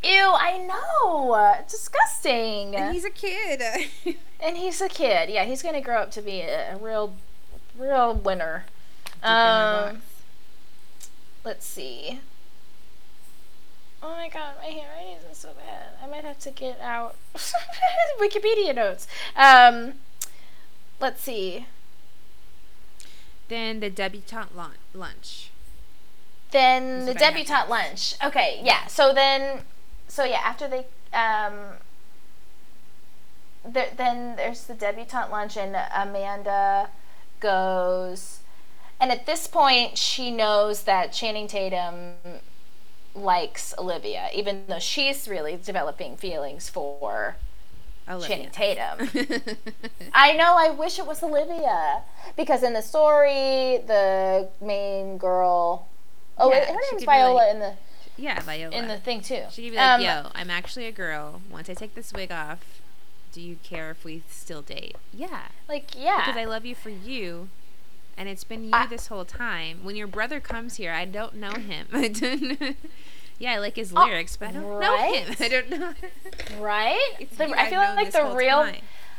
Ew, 0.03 0.31
I 0.33 0.57
know. 0.59 1.55
Disgusting. 1.67 2.75
And 2.75 2.93
he's 2.93 3.03
a 3.05 3.09
kid. 3.09 3.61
And 4.41 4.55
he's 4.55 4.79
a 4.79 4.87
kid. 4.87 5.29
Yeah, 5.29 5.43
he's 5.43 5.61
gonna 5.61 5.81
grow 5.81 5.97
up 5.97 6.11
to 6.11 6.21
be 6.21 6.39
a, 6.39 6.73
a 6.73 6.77
real, 6.77 7.13
real 7.77 8.13
winner. 8.13 8.63
Dick 9.05 9.15
in 9.25 9.29
a 9.29 9.89
Um, 9.91 10.01
let's 11.43 11.65
see. 11.65 12.21
Oh 14.01 14.11
my 14.11 14.29
god, 14.29 14.53
my 14.61 14.67
handwriting 14.69 15.17
is 15.29 15.37
so 15.37 15.49
bad. 15.49 15.87
I 16.01 16.07
might 16.07 16.23
have 16.23 16.39
to 16.39 16.51
get 16.51 16.79
out 16.79 17.15
Wikipedia 18.21 18.73
notes. 18.73 19.07
Um, 19.35 19.95
let's 21.01 21.21
see. 21.21 21.65
Then 23.49 23.79
the 23.79 23.89
debutante 23.89 24.55
lun- 24.55 24.77
lunch. 24.93 25.51
Then 26.51 27.05
the 27.05 27.13
debutante 27.13 27.69
lunch. 27.69 28.15
Okay, 28.23 28.61
yeah. 28.63 28.87
So 28.87 29.13
then, 29.13 29.61
so 30.07 30.23
yeah, 30.23 30.41
after 30.43 30.67
they 30.67 30.85
um, 31.13 31.77
there, 33.65 33.89
then 33.95 34.35
there's 34.35 34.63
the 34.63 34.73
debutante 34.73 35.31
lunch, 35.31 35.57
and 35.57 35.75
Amanda 35.93 36.89
goes. 37.39 38.39
And 38.99 39.11
at 39.11 39.25
this 39.25 39.47
point, 39.47 39.97
she 39.97 40.29
knows 40.31 40.83
that 40.83 41.13
Channing 41.13 41.47
Tatum 41.47 42.13
likes 43.15 43.73
Olivia, 43.77 44.29
even 44.33 44.65
though 44.67 44.79
she's 44.79 45.27
really 45.27 45.57
developing 45.61 46.17
feelings 46.17 46.69
for 46.69 47.35
Channing 48.27 48.49
Tatum. 48.49 49.09
I 50.13 50.33
know. 50.33 50.55
I 50.57 50.69
wish 50.71 50.97
it 50.99 51.05
was 51.05 51.21
Olivia 51.23 52.01
because 52.35 52.63
in 52.63 52.73
the 52.73 52.81
story, 52.81 53.79
the 53.85 54.49
main 54.61 55.17
girl. 55.17 55.87
Oh, 56.37 56.51
Yeah, 56.51 56.65
her 56.73 56.77
name's 56.91 57.03
Viola 57.03 57.33
like- 57.33 57.53
in 57.53 57.59
the 57.59 57.73
yeah, 58.17 58.39
Viola. 58.41 58.75
in 58.75 58.87
the 58.87 58.97
thing 58.97 59.21
too. 59.21 59.43
She 59.51 59.63
could 59.63 59.71
be 59.71 59.77
like, 59.77 59.99
Um, 59.99 60.01
"Yo, 60.01 60.29
I'm 60.35 60.49
actually 60.49 60.87
a 60.87 60.91
girl. 60.91 61.41
Once 61.49 61.69
I 61.69 61.73
take 61.73 61.95
this 61.95 62.11
wig 62.11 62.31
off, 62.31 62.59
do 63.31 63.41
you 63.41 63.57
care 63.63 63.91
if 63.91 64.03
we 64.03 64.23
still 64.29 64.61
date?" 64.61 64.95
Yeah, 65.13 65.43
like 65.69 65.91
yeah, 65.97 66.23
because 66.25 66.35
I 66.37 66.45
love 66.45 66.65
you 66.65 66.75
for 66.75 66.89
you, 66.89 67.47
and 68.17 68.27
it's 68.27 68.43
been 68.43 68.63
you 68.65 68.71
I- 68.73 68.87
this 68.87 69.07
whole 69.07 69.23
time. 69.25 69.83
When 69.83 69.95
your 69.95 70.07
brother 70.07 70.39
comes 70.41 70.75
here, 70.75 70.91
I 70.91 71.05
don't 71.05 71.35
know 71.35 71.51
him. 71.51 71.87
Yeah, 73.39 73.53
I 73.53 73.57
like 73.59 73.75
his 73.77 73.93
Oh, 73.95 74.03
lyrics, 74.05 74.35
but 74.37 74.49
I 74.49 74.51
don't 74.51 74.63
know 74.79 75.13
him. 75.13 75.27
right? 75.29 75.41
I 75.41 75.47
don't 75.47 75.69
know. 75.69 75.93
right? 76.59 77.09
It's 77.19 77.35
The- 77.37 77.45
I 77.57 77.69
feel 77.69 77.79
like 77.79 78.11
the 78.11 78.35
real 78.35 78.71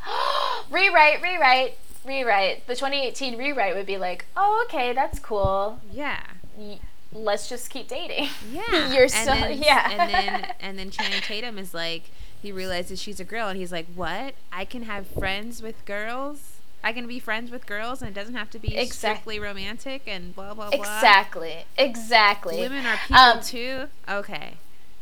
rewrite, 0.70 1.22
rewrite, 1.22 1.78
rewrite. 2.05 2.66
The 2.66 2.74
2018 2.74 3.36
rewrite 3.38 3.74
would 3.74 3.86
be 3.86 3.97
like, 3.98 4.26
oh, 4.36 4.64
okay, 4.68 4.92
that's 4.92 5.18
cool. 5.18 5.80
Yeah. 5.92 6.20
Y- 6.56 6.78
Let's 7.12 7.48
just 7.48 7.70
keep 7.70 7.88
dating. 7.88 8.28
Yeah. 8.52 8.92
You're 8.92 9.02
and 9.02 9.10
still 9.10 9.34
then, 9.34 9.60
yeah. 9.60 9.90
And 9.90 10.10
then 10.14 10.52
and 10.60 10.78
then 10.78 10.90
Channing 10.90 11.20
Tatum 11.22 11.59
is 11.59 11.74
like 11.74 12.05
he 12.40 12.52
realizes 12.52 13.02
she's 13.02 13.18
a 13.18 13.24
girl 13.24 13.48
and 13.48 13.59
he's 13.59 13.72
like, 13.72 13.86
"What? 13.97 14.34
I 14.52 14.64
can 14.64 14.84
have 14.84 15.09
friends 15.09 15.60
with 15.60 15.84
girls? 15.86 16.60
I 16.82 16.93
can 16.93 17.07
be 17.07 17.19
friends 17.19 17.51
with 17.51 17.66
girls 17.66 18.01
and 18.02 18.11
it 18.11 18.15
doesn't 18.15 18.35
have 18.35 18.51
to 18.51 18.59
be 18.59 18.77
Exact- 18.77 18.94
strictly 19.20 19.39
romantic 19.39 20.02
and 20.07 20.35
blah 20.35 20.55
blah 20.55 20.70
blah." 20.70 20.78
exactly, 20.81 21.65
exactly. 21.77 22.61
Women 22.61 22.86
are 22.86 22.97
people 23.07 23.16
Um, 23.16 23.40
too. 23.43 23.89
Okay. 24.09 24.55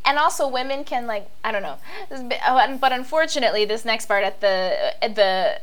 and 0.05 0.19
also 0.19 0.49
women 0.49 0.85
can 0.85 1.07
like 1.07 1.29
I 1.45 1.53
don't 1.53 1.63
know, 1.63 1.79
This 2.09 2.21
is 2.21 2.27
bi- 2.27 2.41
oh, 2.47 2.77
but 2.81 2.93
unfortunately, 2.93 3.65
this 3.65 3.85
next 3.85 4.07
part 4.07 4.25
at 4.25 4.41
the 4.41 4.95
at 5.03 5.15
the 5.15 5.61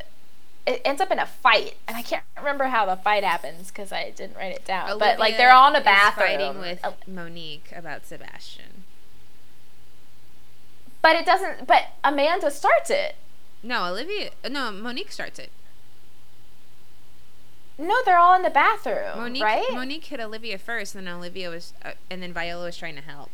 it 0.68 0.82
ends 0.84 1.00
up 1.00 1.12
in 1.12 1.20
a 1.20 1.28
fight, 1.28 1.78
and 1.88 1.96
I 1.96 2.02
can't 2.02 2.24
remember 2.38 2.66
how 2.66 2.88
the 2.88 2.96
fight 2.96 3.24
happens 3.24 3.68
because 3.68 3.92
I 3.92 4.10
didn't 4.10 4.36
write 4.36 4.52
it 4.56 4.66
down. 4.66 4.98
but 4.98 5.20
like 5.20 5.38
they're 5.38 5.52
all 5.52 5.70
in 5.70 5.76
a 5.76 5.84
bathroom, 5.84 6.28
fighting 6.28 6.60
with 6.60 6.80
Monique 7.08 7.72
about 7.76 8.06
Sebastian. 8.08 8.84
but 11.02 11.16
it 11.16 11.26
doesn't. 11.26 11.68
But 11.68 11.90
Amanda 12.04 12.50
starts 12.50 12.90
it. 12.90 13.16
No, 13.62 13.86
Olivia. 13.86 14.32
No, 14.50 14.72
Monique 14.72 15.12
starts 15.12 15.38
it. 15.40 15.52
No, 17.78 17.96
they're 18.06 18.18
all 18.18 18.36
in 18.36 18.42
the 18.44 18.50
bathroom, 18.50 19.18
Monique. 19.18 19.44
right? 19.44 19.66
Monique 19.74 20.06
hit 20.06 20.20
Olivia 20.22 20.58
first, 20.58 20.96
and 20.96 21.06
then 21.08 21.14
Olivia 21.16 21.50
was, 21.50 21.74
uh, 21.84 21.92
and 22.10 22.22
then 22.24 22.32
Viola 22.34 22.66
was 22.66 22.78
trying 22.78 22.96
to 22.96 23.02
help. 23.02 23.30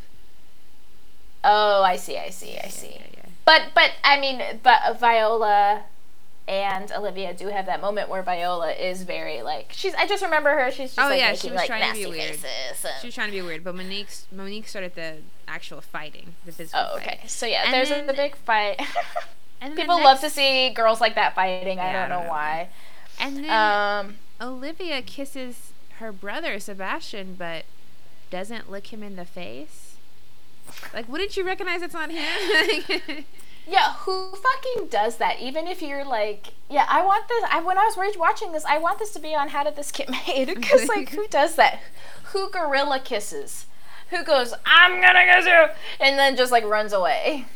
Oh, 1.44 1.82
I 1.82 1.96
see, 1.96 2.18
I 2.18 2.30
see, 2.30 2.56
I 2.58 2.68
see. 2.68 2.92
Yeah, 2.94 3.06
yeah. 3.16 3.26
But 3.44 3.62
but 3.74 3.92
I 4.04 4.20
mean, 4.20 4.42
but 4.62 4.98
Viola 5.00 5.82
and 6.48 6.90
Olivia 6.92 7.34
do 7.34 7.48
have 7.48 7.66
that 7.66 7.80
moment 7.80 8.08
where 8.08 8.22
Viola 8.22 8.72
is 8.72 9.02
very 9.02 9.42
like 9.42 9.70
she's. 9.72 9.94
I 9.94 10.06
just 10.06 10.22
remember 10.22 10.50
her. 10.50 10.70
She's 10.70 10.94
just 10.94 10.98
Oh, 10.98 11.10
like 11.10 11.18
yeah, 11.18 11.30
making 11.32 11.40
she 11.40 11.50
was 11.50 11.56
like 11.58 11.66
trying 11.66 11.92
to 11.92 11.98
be 11.98 12.06
weird. 12.06 12.30
faces. 12.36 12.44
and- 12.84 12.94
She 13.00 13.06
was 13.08 13.14
trying 13.14 13.28
to 13.28 13.32
be 13.32 13.42
weird, 13.42 13.64
but 13.64 13.74
Monique's 13.74 14.26
Monique 14.32 14.68
started 14.68 14.94
the 14.94 15.16
actual 15.48 15.80
fighting, 15.80 16.34
the 16.46 16.52
physical 16.52 16.80
oh, 16.92 16.96
okay. 16.96 17.18
fight. 17.22 17.30
So 17.30 17.46
yeah, 17.46 17.62
And 17.64 17.74
there's 17.74 17.88
then- 17.90 18.04
a, 18.04 18.06
the 18.08 18.14
big 18.14 18.36
fight. 18.36 18.80
And 19.60 19.76
People 19.76 19.98
the 19.98 20.02
love 20.02 20.18
to 20.22 20.28
see 20.28 20.70
girls 20.70 21.00
like 21.00 21.14
that 21.14 21.36
fighting. 21.36 21.78
I 21.78 21.92
don't 21.92 22.02
I 22.02 22.08
know 22.08 22.14
don't 22.16 22.24
know. 22.24 22.30
why. 22.30 22.68
And 23.20 23.36
then 23.36 23.48
Um, 23.48 24.16
Olivia 24.42 25.00
kisses 25.02 25.70
her 25.98 26.10
brother 26.10 26.58
Sebastian, 26.58 27.36
but 27.38 27.64
doesn't 28.30 28.70
lick 28.70 28.92
him 28.92 29.02
in 29.02 29.14
the 29.16 29.24
face. 29.24 29.94
Like, 30.92 31.08
wouldn't 31.08 31.36
you 31.36 31.44
recognize 31.44 31.82
it's 31.82 31.94
not 31.94 32.10
him? 32.10 33.24
yeah, 33.68 33.94
who 33.94 34.32
fucking 34.32 34.88
does 34.88 35.16
that? 35.18 35.40
Even 35.40 35.66
if 35.66 35.80
you're 35.80 36.04
like, 36.04 36.54
yeah, 36.68 36.86
I 36.88 37.04
want 37.04 37.28
this. 37.28 37.44
I 37.50 37.62
when 37.62 37.78
I 37.78 37.84
was 37.84 38.16
watching 38.18 38.52
this, 38.52 38.64
I 38.64 38.78
want 38.78 38.98
this 38.98 39.10
to 39.12 39.20
be 39.20 39.34
on 39.34 39.50
How 39.50 39.62
Did 39.62 39.76
This 39.76 39.92
Get 39.92 40.10
Made? 40.10 40.48
Because 40.54 40.88
like, 40.88 41.10
who 41.10 41.26
does 41.30 41.54
that? 41.56 41.80
Who 42.32 42.50
gorilla 42.50 42.98
kisses? 42.98 43.66
Who 44.10 44.24
goes, 44.24 44.54
I'm 44.66 45.00
gonna 45.00 45.24
kiss 45.24 45.46
you, 45.46 45.66
and 46.00 46.18
then 46.18 46.36
just 46.36 46.52
like 46.52 46.64
runs 46.64 46.92
away? 46.92 47.46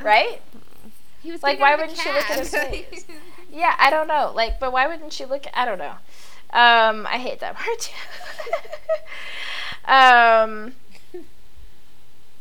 Uh, 0.00 0.04
right? 0.04 0.42
he 1.22 1.32
was 1.32 1.42
Like, 1.42 1.58
why 1.58 1.74
wouldn't 1.74 1.98
she 1.98 2.10
look 2.12 2.30
at 2.30 2.38
his 2.38 2.50
face? 2.50 3.06
Yeah, 3.54 3.76
I 3.78 3.88
don't 3.90 4.08
know. 4.08 4.32
Like, 4.34 4.58
but 4.58 4.72
why 4.72 4.86
wouldn't 4.88 5.12
she 5.12 5.24
look? 5.24 5.46
I 5.54 5.64
don't 5.64 5.78
know. 5.78 5.94
Um, 6.50 7.06
I 7.06 7.18
hate 7.18 7.38
that 7.40 7.54
part 7.56 7.78
too. 7.80 7.92
um, 9.90 10.74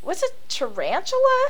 what's 0.01 0.23
a 0.23 0.27
tarantula? 0.47 1.49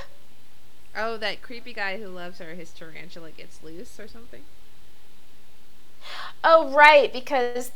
oh, 0.96 1.18
that 1.18 1.42
creepy 1.42 1.74
guy 1.74 1.98
who 1.98 2.08
loves 2.08 2.40
her, 2.40 2.54
his 2.54 2.72
tarantula 2.72 3.32
gets 3.32 3.64
loose 3.64 4.00
or 4.00 4.08
something. 4.08 4.44
Oh, 6.44 6.70
right, 6.70 7.12
because 7.12 7.72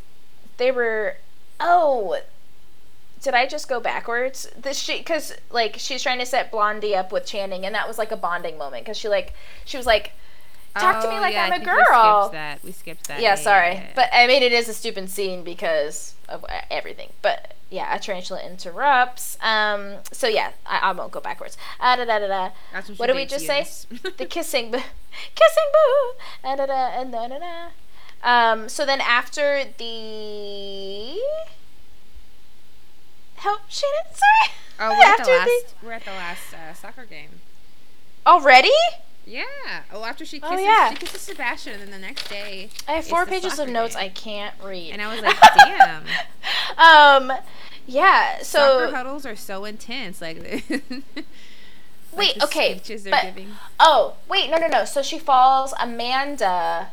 they 0.57 0.71
were. 0.71 1.17
Oh, 1.59 2.19
did 3.21 3.33
I 3.33 3.47
just 3.47 3.67
go 3.67 3.79
backwards? 3.79 4.49
This 4.57 4.77
she 4.77 4.99
because 4.99 5.33
like 5.49 5.75
she's 5.79 6.03
trying 6.03 6.19
to 6.19 6.25
set 6.25 6.51
Blondie 6.51 6.95
up 6.95 7.11
with 7.11 7.25
Channing, 7.25 7.65
and 7.65 7.73
that 7.75 7.87
was 7.87 7.97
like 7.97 8.11
a 8.11 8.17
bonding 8.17 8.57
moment 8.57 8.85
because 8.85 8.97
she 8.97 9.07
like 9.09 9.33
she 9.65 9.77
was 9.77 9.85
like, 9.85 10.13
talk 10.75 11.01
to 11.03 11.09
me 11.09 11.17
Oh, 11.17 11.21
like 11.21 11.33
yeah, 11.33 11.43
I'm 11.45 11.51
a 11.53 11.55
think 11.57 11.67
We 11.69 11.73
girl. 11.85 12.23
skipped 12.23 12.33
that. 12.33 12.63
We 12.63 12.71
skipped 12.71 13.07
that. 13.07 13.19
Yeah, 13.21 13.35
sorry, 13.35 13.73
yeah, 13.75 13.91
but 13.95 14.09
I 14.13 14.27
mean 14.27 14.43
it 14.43 14.51
is 14.51 14.67
a 14.69 14.73
stupid 14.73 15.09
scene 15.09 15.43
because 15.43 16.15
of 16.29 16.45
everything. 16.69 17.11
But 17.21 17.53
yeah, 17.69 17.93
a 17.95 17.99
tarantula 17.99 18.41
interrupts. 18.45 19.37
Um, 19.41 19.95
so 20.11 20.27
yeah, 20.27 20.51
I, 20.65 20.79
I 20.83 20.91
won't 20.93 21.11
go 21.11 21.19
backwards. 21.19 21.57
Ah, 21.79 21.95
da, 21.95 22.05
da, 22.05 22.19
da, 22.19 22.27
da. 22.27 22.49
That's 22.73 22.87
when 22.89 22.97
What 22.97 23.07
did 23.07 23.15
we 23.15 23.25
just 23.25 23.45
say? 23.45 23.67
The 24.17 24.25
kissing, 24.25 24.71
boo, 24.71 24.77
kissing 25.35 25.69
boo, 25.73 26.13
ah, 26.43 26.55
da, 26.55 26.65
da, 26.65 27.01
and 27.01 27.11
da, 27.11 27.27
da, 27.27 27.39
da. 27.39 27.67
Um, 28.23 28.69
so 28.69 28.85
then 28.85 28.99
after 29.01 29.63
the 29.77 31.19
help, 33.35 33.61
Shannon. 33.69 34.13
Sorry. 34.13 34.53
Oh, 34.79 34.89
we're 34.97 35.05
at 35.05 35.17
the 35.25 35.31
last. 35.31 35.75
We're 35.83 35.91
at 35.93 36.05
the 36.05 36.11
last 36.11 36.53
uh, 36.53 36.73
soccer 36.73 37.05
game. 37.05 37.29
already. 38.25 38.71
Yeah. 39.27 39.43
Oh, 39.93 40.05
after 40.05 40.23
she 40.23 40.39
kisses, 40.39 40.53
Oh, 40.53 40.55
kisses, 40.55 40.65
yeah. 40.65 40.89
she 40.91 40.95
kisses 40.95 41.21
Sebastian, 41.21 41.73
and 41.73 41.81
then 41.83 41.91
the 41.91 42.07
next 42.07 42.29
day. 42.29 42.69
I 42.87 42.93
have 42.93 43.05
four 43.05 43.25
pages 43.25 43.59
of 43.59 43.67
notes 43.67 43.93
game. 43.95 44.05
I 44.05 44.09
can't 44.09 44.55
read. 44.63 44.91
And 44.93 45.01
I 45.01 45.13
was 45.13 45.21
like, 45.23 45.37
damn. 45.57 46.03
um, 46.77 47.37
yeah. 47.85 48.37
So 48.41 48.79
soccer 48.85 48.95
huddles 48.95 49.25
are 49.25 49.35
so 49.35 49.65
intense. 49.65 50.21
Like, 50.21 50.41
like 50.69 51.03
Wait, 52.13 52.41
okay, 52.43 52.81
but- 52.85 53.21
giving. 53.23 53.49
Oh, 53.79 54.15
wait, 54.29 54.49
no, 54.49 54.57
no, 54.57 54.67
no. 54.67 54.85
So 54.85 55.01
she 55.01 55.19
falls. 55.19 55.73
Amanda, 55.79 56.87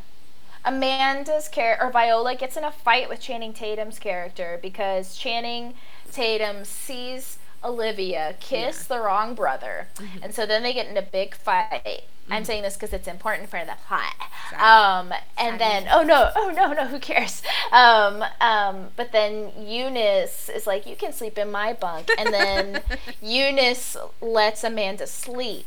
Amanda's 0.65 1.47
character, 1.47 1.85
or 1.85 1.91
Viola, 1.91 2.35
gets 2.35 2.57
in 2.57 2.63
a 2.65 2.71
fight 2.71 3.07
with 3.07 3.21
Channing 3.21 3.53
Tatum's 3.53 3.97
character 3.97 4.59
because 4.61 5.15
Channing 5.15 5.73
Tatum 6.11 6.65
sees 6.65 7.39
Olivia 7.63 8.35
kiss 8.39 8.83
the 8.85 8.99
wrong 8.99 9.33
brother, 9.35 9.87
Mm-hmm. 9.95 10.23
and 10.23 10.35
so 10.35 10.45
then 10.45 10.61
they 10.63 10.73
get 10.73 10.87
in 10.87 10.97
a 10.97 11.01
big 11.01 11.33
fight. 11.33 12.03
I'm 12.29 12.43
saying 12.43 12.63
this 12.63 12.73
because 12.75 12.91
it's 12.91 13.07
important 13.07 13.49
for 13.49 13.59
the 13.63 13.75
plot. 13.87 14.15
Um, 14.53 15.13
and 15.37 15.57
Sorry. 15.57 15.57
then, 15.59 15.87
oh 15.91 16.01
no, 16.03 16.31
oh 16.35 16.51
no, 16.55 16.73
no, 16.73 16.87
who 16.87 16.99
cares? 16.99 17.43
Um, 17.71 18.23
um, 18.41 18.87
but 18.95 19.11
then 19.11 19.51
Eunice 19.59 20.49
is 20.49 20.65
like, 20.65 20.87
you 20.87 20.95
can 20.95 21.13
sleep 21.13 21.37
in 21.37 21.51
my 21.51 21.73
bunk, 21.73 22.09
and 22.17 22.33
then 22.33 22.81
Eunice 23.21 23.95
lets 24.21 24.63
Amanda 24.63 25.05
sleep 25.07 25.65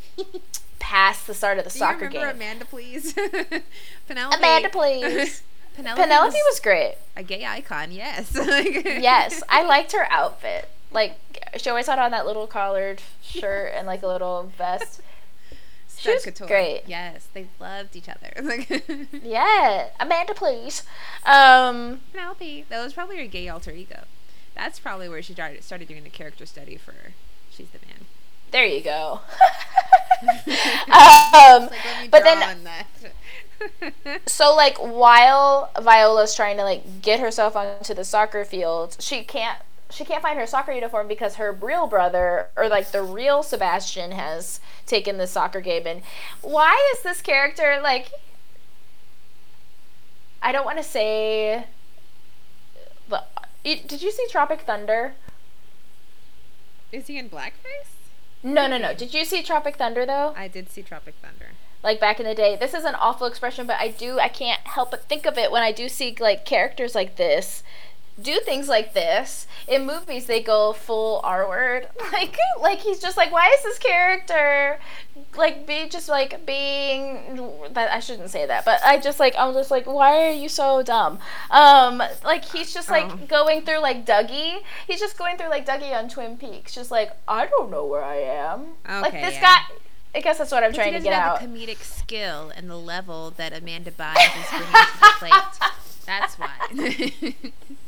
past 0.80 1.26
the 1.26 1.34
start 1.34 1.58
of 1.58 1.64
the 1.64 1.70
Do 1.70 1.76
you 1.76 1.78
soccer 1.78 2.06
remember 2.06 2.18
game. 2.32 2.36
Amanda, 2.36 2.64
please? 2.64 3.12
Penelope. 4.08 4.36
Amanda, 4.36 4.68
please. 4.72 5.42
Penelope, 5.76 6.02
Penelope 6.02 6.36
was 6.50 6.60
great. 6.60 6.96
a 7.16 7.22
gay 7.22 7.44
icon. 7.44 7.92
Yes. 7.92 8.32
Yes, 8.34 9.42
I 9.48 9.62
liked 9.62 9.92
her 9.92 10.06
outfit. 10.10 10.68
Like 10.90 11.18
she 11.56 11.70
always 11.70 11.86
had 11.86 11.98
on 11.98 12.10
that 12.12 12.26
little 12.26 12.46
collared 12.46 13.00
shirt 13.22 13.72
and 13.76 13.86
like 13.86 14.02
a 14.02 14.06
little 14.08 14.50
vest. 14.58 15.00
Stud 15.98 16.14
was 16.14 16.24
couture. 16.24 16.46
great. 16.46 16.82
Yes, 16.86 17.26
they 17.34 17.46
loved 17.60 17.96
each 17.96 18.08
other. 18.08 18.32
Yeah, 19.22 19.88
Amanda, 19.98 20.34
please. 20.34 20.82
Um, 21.26 22.00
Penelope. 22.12 22.66
That 22.68 22.82
was 22.82 22.92
probably 22.92 23.18
her 23.18 23.26
gay 23.26 23.48
alter 23.48 23.72
ego. 23.72 24.04
That's 24.54 24.78
probably 24.78 25.08
where 25.08 25.22
she 25.22 25.32
started 25.32 25.62
started 25.64 25.88
doing 25.88 26.04
the 26.04 26.10
character 26.10 26.46
study 26.46 26.76
for 26.76 26.94
She's 27.50 27.68
the 27.70 27.78
Man. 27.86 28.06
there 28.50 28.64
you 28.66 28.80
go. 28.80 29.20
um, 30.22 31.68
like, 31.68 32.10
but 32.10 32.24
then 32.24 32.68
so 34.26 34.54
like 34.54 34.76
while 34.78 35.70
Viola's 35.80 36.34
trying 36.34 36.56
to 36.56 36.64
like 36.64 37.02
get 37.02 37.20
herself 37.20 37.56
onto 37.56 37.94
the 37.94 38.04
soccer 38.04 38.44
field, 38.44 38.96
she 39.00 39.22
can't 39.24 39.58
she 39.90 40.04
can't 40.04 40.22
find 40.22 40.38
her 40.38 40.46
soccer 40.46 40.72
uniform 40.72 41.08
because 41.08 41.36
her 41.36 41.52
real 41.52 41.86
brother 41.86 42.48
or 42.56 42.68
like 42.68 42.90
the 42.90 43.02
real 43.02 43.42
Sebastian 43.42 44.12
has 44.12 44.60
taken 44.86 45.18
the 45.18 45.26
soccer 45.26 45.60
game 45.60 45.86
and 45.86 46.02
why 46.42 46.92
is 46.94 47.02
this 47.02 47.22
character 47.22 47.78
like 47.82 48.10
I 50.42 50.52
don't 50.52 50.64
want 50.64 50.78
to 50.78 50.84
say 50.84 51.64
the 53.08 53.24
did 53.64 54.02
you 54.02 54.10
see 54.10 54.26
Tropic 54.30 54.62
Thunder? 54.62 55.14
Is 56.92 57.06
he 57.06 57.18
in 57.18 57.28
blackface? 57.28 57.98
No, 58.42 58.66
no, 58.66 58.78
no. 58.78 58.94
Did 58.94 59.12
you 59.12 59.24
see 59.24 59.42
Tropic 59.42 59.76
Thunder 59.76 60.06
though? 60.06 60.32
I 60.36 60.48
did 60.48 60.70
see 60.70 60.82
Tropic 60.82 61.14
Thunder. 61.20 61.52
Like 61.82 62.00
back 62.00 62.18
in 62.18 62.26
the 62.26 62.34
day. 62.34 62.56
This 62.56 62.72
is 62.72 62.84
an 62.84 62.94
awful 62.94 63.26
expression, 63.26 63.66
but 63.66 63.76
I 63.78 63.88
do 63.88 64.18
I 64.18 64.28
can't 64.28 64.60
help 64.60 64.90
but 64.90 65.04
think 65.04 65.26
of 65.26 65.36
it 65.36 65.50
when 65.50 65.62
I 65.62 65.72
do 65.72 65.88
see 65.88 66.16
like 66.18 66.44
characters 66.44 66.94
like 66.94 67.16
this 67.16 67.62
do 68.20 68.40
things 68.40 68.68
like 68.68 68.94
this 68.94 69.46
in 69.66 69.86
movies 69.86 70.26
they 70.26 70.42
go 70.42 70.72
full 70.72 71.20
r 71.22 71.48
word 71.48 71.88
like 72.12 72.36
like 72.60 72.80
he's 72.80 72.98
just 72.98 73.16
like 73.16 73.30
why 73.30 73.48
is 73.56 73.62
this 73.62 73.78
character 73.78 74.78
like 75.36 75.66
be 75.66 75.88
just 75.88 76.08
like 76.08 76.44
being 76.46 77.40
that 77.72 77.90
i 77.92 78.00
shouldn't 78.00 78.30
say 78.30 78.46
that 78.46 78.64
but 78.64 78.80
i 78.84 78.98
just 78.98 79.20
like 79.20 79.34
i'm 79.38 79.52
just 79.54 79.70
like 79.70 79.86
why 79.86 80.26
are 80.26 80.32
you 80.32 80.48
so 80.48 80.82
dumb 80.82 81.18
um 81.50 82.02
like 82.24 82.44
he's 82.44 82.72
just 82.72 82.90
like 82.90 83.04
Oh. 83.10 83.16
going 83.28 83.62
through 83.62 83.78
like 83.78 84.04
dougie 84.04 84.62
he's 84.86 84.98
just 85.00 85.16
going 85.16 85.36
through 85.36 85.50
like 85.50 85.66
dougie 85.66 85.96
on 85.96 86.08
twin 86.08 86.36
peaks 86.36 86.74
just 86.74 86.90
like 86.90 87.12
i 87.28 87.46
don't 87.46 87.70
know 87.70 87.84
where 87.86 88.02
i 88.04 88.16
am 88.16 88.66
like 88.86 89.12
this 89.12 89.34
yeah. 89.34 89.40
guy 89.40 89.74
i 90.14 90.20
guess 90.20 90.38
that's 90.38 90.50
what 90.50 90.64
i'm 90.64 90.72
trying 90.72 90.92
to 90.92 91.00
get 91.00 91.12
have 91.12 91.34
out 91.34 91.40
the 91.40 91.46
comedic 91.46 91.78
skill 92.08 92.50
and 92.56 92.70
the 92.70 92.76
level 92.76 93.30
that 93.36 93.52
Amanda 93.52 93.90
Bynes 93.90 94.16
is 94.16 94.48
bringing 94.48 94.66
to 94.66 95.00
the 95.00 95.12
plate. 95.18 95.32
That's 96.06 96.38
why. 96.38 97.32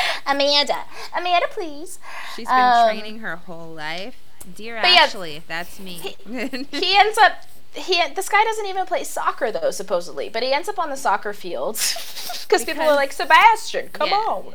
amanda 0.26 0.84
amanda 1.16 1.46
please 1.50 1.98
She's 2.34 2.46
been 2.48 2.56
Um, 2.58 2.88
training 2.88 3.18
her 3.20 3.36
whole 3.36 3.72
life. 3.72 4.16
Dear 4.54 4.78
but 4.80 4.90
yeah, 4.90 5.00
Ashley, 5.00 5.42
that's 5.48 5.80
me. 5.80 6.16
he 6.70 6.96
ends 6.96 7.18
up 7.18 7.42
he 7.74 8.00
this 8.14 8.28
guy 8.28 8.42
doesn't 8.44 8.66
even 8.66 8.86
play 8.86 9.04
soccer 9.04 9.50
though 9.52 9.70
supposedly 9.70 10.28
but 10.28 10.42
he 10.42 10.52
ends 10.52 10.68
up 10.68 10.78
on 10.78 10.88
the 10.88 10.96
soccer 10.96 11.32
fields 11.32 12.44
because 12.48 12.64
people 12.64 12.82
are 12.82 12.94
like 12.94 13.12
sebastian 13.12 13.88
come 13.92 14.08
Yeah. 14.10 14.16
on 14.16 14.54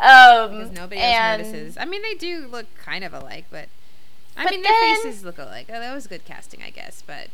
um 0.00 0.74
nobody 0.74 1.00
and 1.00 1.42
else 1.42 1.52
notices. 1.52 1.76
I 1.78 1.84
mean, 1.84 2.02
they 2.02 2.14
do 2.14 2.46
look 2.50 2.66
kind 2.76 3.04
of 3.04 3.14
alike, 3.14 3.46
but 3.50 3.68
I 4.36 4.44
But 4.44 4.52
mean, 4.52 4.62
then- 4.62 4.72
their 4.72 4.96
faces 4.96 5.24
look 5.24 5.38
alike. 5.38 5.66
Oh, 5.68 5.78
that 5.80 5.94
was 5.94 6.06
good 6.06 6.24
casting, 6.24 6.62
I 6.62 6.70
guess. 6.70 7.02
But 7.06 7.28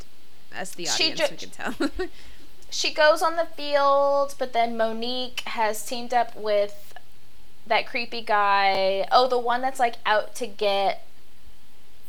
us, 0.56 0.72
the 0.72 0.88
audience, 0.88 1.20
ju- 1.20 1.26
we 1.30 1.36
can 1.36 1.50
tell. 1.50 1.90
she 2.70 2.92
goes 2.92 3.22
on 3.22 3.36
the 3.36 3.46
field 3.46 4.34
but 4.38 4.52
then 4.52 4.76
monique 4.76 5.40
has 5.46 5.84
teamed 5.86 6.12
up 6.12 6.34
with 6.36 6.92
that 7.66 7.86
creepy 7.86 8.20
guy 8.22 9.06
oh 9.10 9.28
the 9.28 9.38
one 9.38 9.60
that's 9.60 9.78
like 9.80 9.96
out 10.06 10.34
to 10.34 10.46
get 10.46 11.04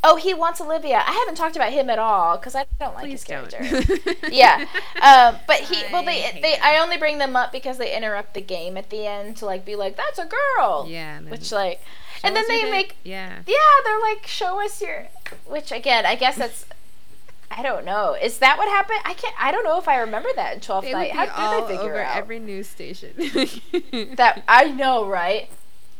oh 0.03 0.15
he 0.15 0.33
wants 0.33 0.61
olivia 0.61 1.03
i 1.07 1.11
haven't 1.11 1.35
talked 1.35 1.55
about 1.55 1.73
him 1.73 1.89
at 1.89 1.97
all 1.99 2.37
because 2.37 2.55
i 2.55 2.65
don't 2.79 2.93
like 2.93 3.05
Please 3.05 3.23
his 3.23 3.23
don't. 3.23 3.49
character 3.49 4.15
yeah 4.31 4.65
um, 5.01 5.35
but 5.47 5.57
he 5.61 5.83
well 5.91 6.03
they 6.03 6.39
they 6.41 6.53
him. 6.53 6.59
i 6.63 6.77
only 6.77 6.97
bring 6.97 7.17
them 7.17 7.35
up 7.35 7.51
because 7.51 7.77
they 7.77 7.95
interrupt 7.95 8.33
the 8.33 8.41
game 8.41 8.77
at 8.77 8.89
the 8.89 9.05
end 9.07 9.37
to 9.37 9.45
like 9.45 9.65
be 9.65 9.75
like 9.75 9.97
that's 9.97 10.19
a 10.19 10.25
girl 10.25 10.85
yeah. 10.87 11.19
which 11.21 11.51
like 11.51 11.81
and 12.23 12.35
then 12.35 12.43
they 12.47 12.69
make 12.69 12.95
Yeah. 13.03 13.39
yeah 13.47 13.55
they're 13.83 13.99
like 13.99 14.25
show 14.27 14.63
us 14.63 14.81
your 14.81 15.07
which 15.45 15.71
again 15.71 16.05
i 16.05 16.15
guess 16.15 16.35
that's 16.37 16.65
i 17.49 17.61
don't 17.63 17.85
know. 17.85 18.15
Is 18.21 18.39
that 18.39 18.57
what 18.57 18.67
happened? 18.67 18.99
I 19.05 19.13
can't 19.13 19.33
i 19.39 19.51
don't 19.51 19.63
know 19.63 19.79
if 19.79 19.87
i 19.87 19.97
remember 19.99 20.29
that 20.35 20.53
in 20.55 20.59
12th 20.59 20.81
They 20.83 20.91
night. 20.93 21.11
how 21.11 21.59
did 21.59 21.67
they 21.69 21.75
figure 21.77 21.93
over 21.93 22.01
out? 22.03 22.17
every 22.17 22.39
news 22.39 22.67
station. 22.67 23.13
that 24.15 24.43
i 24.47 24.65
know 24.65 25.05
right? 25.07 25.49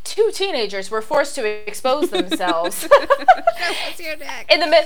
Two 0.04 0.32
teenagers 0.34 0.90
were 0.90 1.02
forced 1.02 1.36
to 1.36 1.46
expose 1.68 2.12
themselves. 2.12 2.86
Us 2.92 4.00
your 4.00 4.16
dick. 4.16 4.46
in 4.50 4.60
the 4.62 4.68
mid 4.68 4.86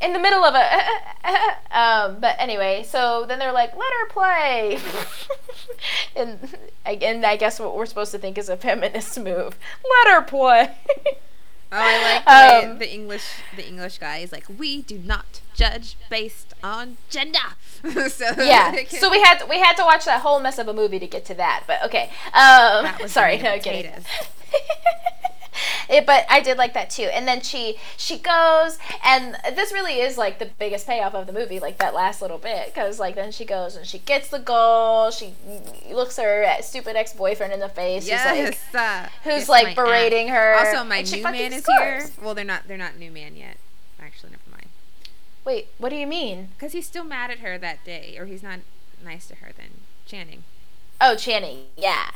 in 0.00 0.12
the 0.14 0.18
middle 0.18 0.44
of 0.44 0.54
a 0.54 0.58
uh, 0.58 0.80
uh, 1.24 1.36
uh, 1.72 1.78
um 1.78 2.20
but 2.20 2.36
anyway 2.38 2.82
so 2.86 3.24
then 3.26 3.38
they're 3.38 3.52
like 3.52 3.72
let 3.76 3.92
her 4.00 4.08
play. 4.08 4.78
And 6.16 6.56
again 6.86 7.24
i 7.24 7.36
guess 7.36 7.58
what 7.60 7.74
we're 7.76 7.86
supposed 7.86 8.12
to 8.12 8.18
think 8.18 8.38
is 8.38 8.48
a 8.48 8.56
feminist 8.56 9.18
move. 9.18 9.56
Let 10.04 10.14
her 10.14 10.22
play 10.22 10.70
Oh, 11.72 11.76
I 11.78 12.02
like 12.02 12.24
the, 12.64 12.70
Um, 12.72 12.78
the 12.78 12.92
English. 12.92 13.24
The 13.56 13.66
English 13.66 13.98
guy 13.98 14.18
is 14.18 14.32
like, 14.32 14.46
we 14.58 14.82
do 14.82 14.98
not 14.98 15.40
judge 15.54 15.96
based 16.08 16.54
on 16.62 16.96
gender. 17.10 17.38
so 18.10 18.26
yeah 18.38 18.76
so 18.88 19.10
we 19.10 19.22
had 19.22 19.48
we 19.48 19.58
had 19.58 19.72
to 19.74 19.82
watch 19.84 20.04
that 20.04 20.20
whole 20.20 20.38
mess 20.38 20.58
of 20.58 20.68
a 20.68 20.72
movie 20.74 20.98
to 20.98 21.06
get 21.06 21.24
to 21.24 21.32
that 21.34 21.64
but 21.66 21.82
okay 21.82 22.10
um 22.34 22.84
That 22.84 23.08
sorry 23.08 23.38
no 23.38 23.58
kidding. 23.58 23.90
it, 25.88 26.06
but 26.06 26.26
I 26.28 26.40
did 26.40 26.58
like 26.58 26.74
that 26.74 26.90
too. 26.90 27.04
And 27.04 27.26
then 27.26 27.40
she 27.40 27.76
she 27.96 28.18
goes, 28.18 28.78
and 29.04 29.36
this 29.54 29.72
really 29.72 30.00
is 30.00 30.16
like 30.18 30.38
the 30.38 30.46
biggest 30.58 30.86
payoff 30.86 31.14
of 31.14 31.26
the 31.26 31.32
movie, 31.32 31.60
like 31.60 31.78
that 31.78 31.94
last 31.94 32.22
little 32.22 32.38
bit, 32.38 32.66
because 32.66 32.98
like 32.98 33.14
then 33.14 33.32
she 33.32 33.44
goes 33.44 33.76
and 33.76 33.86
she 33.86 33.98
gets 33.98 34.28
the 34.28 34.38
goal. 34.38 35.10
She 35.10 35.34
looks 35.90 36.16
her 36.16 36.46
stupid 36.60 36.96
ex 36.96 37.12
boyfriend 37.12 37.52
in 37.52 37.60
the 37.60 37.68
face. 37.68 38.06
Yes. 38.06 38.30
Who's 38.30 38.74
like, 38.74 38.82
uh, 38.82 39.08
who's 39.24 39.48
like 39.48 39.76
berating 39.76 40.28
ass. 40.28 40.36
her. 40.36 40.54
Also, 40.54 40.84
my 40.88 41.02
new 41.02 41.22
man 41.22 41.52
is 41.52 41.62
scores. 41.62 41.78
here. 41.78 42.10
Well, 42.22 42.34
they're 42.34 42.44
not. 42.44 42.68
They're 42.68 42.76
not 42.76 42.98
new 42.98 43.10
man 43.10 43.36
yet. 43.36 43.56
Actually, 44.00 44.30
never 44.30 44.50
mind. 44.50 44.68
Wait, 45.44 45.68
what 45.78 45.88
do 45.88 45.96
you 45.96 46.06
mean? 46.06 46.48
Because 46.56 46.72
he's 46.72 46.86
still 46.86 47.04
mad 47.04 47.30
at 47.30 47.38
her 47.38 47.58
that 47.58 47.84
day, 47.84 48.16
or 48.18 48.26
he's 48.26 48.42
not 48.42 48.60
nice 49.04 49.26
to 49.28 49.36
her. 49.36 49.50
Then 49.56 49.70
Channing. 50.06 50.44
Oh, 51.00 51.16
Channing, 51.16 51.66
yeah. 51.76 52.10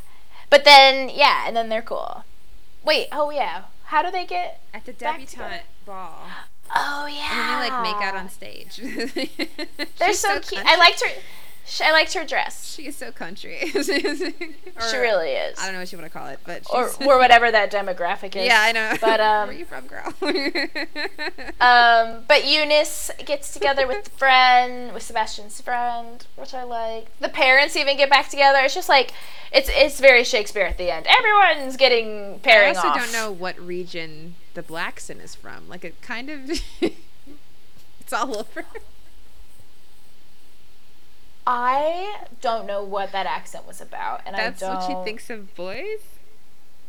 But 0.50 0.64
then 0.64 1.08
yeah, 1.08 1.44
and 1.46 1.56
then 1.56 1.68
they're 1.68 1.82
cool. 1.82 2.24
Wait, 2.84 3.08
oh 3.12 3.30
yeah. 3.30 3.62
How 3.84 4.02
do 4.02 4.10
they 4.10 4.26
get? 4.26 4.60
At 4.72 4.84
the 4.84 4.92
debutante 4.92 5.62
ball. 5.86 6.20
Oh 6.74 7.06
yeah. 7.06 7.28
And 7.30 7.40
then 7.40 7.60
they 7.62 7.70
like 7.70 7.82
make 7.82 8.06
out 8.06 8.14
on 8.16 8.28
stage. 8.28 8.76
They're 9.98 10.08
She's 10.08 10.20
so, 10.20 10.40
cute. 10.40 10.62
I 10.64 10.76
liked 10.76 11.02
her. 11.02 11.10
I 11.82 11.92
liked 11.92 12.12
her 12.14 12.24
dress. 12.24 12.74
She 12.74 12.86
is 12.86 12.96
so 12.96 13.10
country. 13.10 13.58
she 13.72 14.96
really 14.96 15.30
is. 15.30 15.58
I 15.58 15.64
don't 15.64 15.72
know 15.74 15.80
what 15.80 15.90
you 15.92 15.98
want 15.98 16.12
to 16.12 16.18
call 16.18 16.28
it, 16.28 16.38
but 16.44 16.62
or 16.72 16.90
she's- 16.90 17.06
or 17.06 17.18
whatever 17.18 17.50
that 17.50 17.72
demographic 17.72 18.36
is. 18.36 18.46
yeah, 18.46 18.60
I 18.60 18.72
know. 18.72 18.94
But 19.00 19.20
um, 19.20 19.48
where 19.48 19.56
are 19.56 19.58
you 19.58 19.64
from, 19.64 19.86
girl? 19.86 20.12
um, 21.60 22.24
but 22.28 22.46
Eunice 22.46 23.10
gets 23.24 23.52
together 23.52 23.86
with 23.86 24.04
the 24.04 24.10
friend, 24.10 24.92
with 24.92 25.02
Sebastian's 25.02 25.60
friend, 25.60 26.26
which 26.36 26.52
I 26.54 26.64
like. 26.64 27.16
The 27.18 27.28
parents 27.28 27.76
even 27.76 27.96
get 27.96 28.10
back 28.10 28.28
together. 28.28 28.58
It's 28.62 28.74
just 28.74 28.88
like 28.88 29.12
it's 29.52 29.70
it's 29.72 30.00
very 30.00 30.24
Shakespeare 30.24 30.66
at 30.66 30.78
the 30.78 30.90
end. 30.90 31.06
Everyone's 31.08 31.76
getting 31.76 32.40
pairing. 32.40 32.74
I 32.74 32.78
also 32.78 32.88
off. 32.88 32.96
don't 32.96 33.12
know 33.12 33.30
what 33.32 33.58
region 33.58 34.34
the 34.54 34.62
blaccent 34.62 35.22
is 35.22 35.34
from. 35.34 35.68
Like 35.68 35.84
it 35.84 36.00
kind 36.02 36.28
of, 36.30 36.60
it's 36.80 38.12
all 38.12 38.36
over. 38.38 38.64
I 41.46 42.24
don't 42.40 42.66
know 42.66 42.82
what 42.82 43.12
that 43.12 43.26
accent 43.26 43.66
was 43.66 43.80
about, 43.80 44.22
and 44.26 44.34
That's 44.34 44.62
I 44.62 44.66
don't. 44.66 44.74
That's 44.76 44.88
what 44.88 44.98
she 45.00 45.04
thinks 45.04 45.30
of 45.30 45.54
boys. 45.54 46.00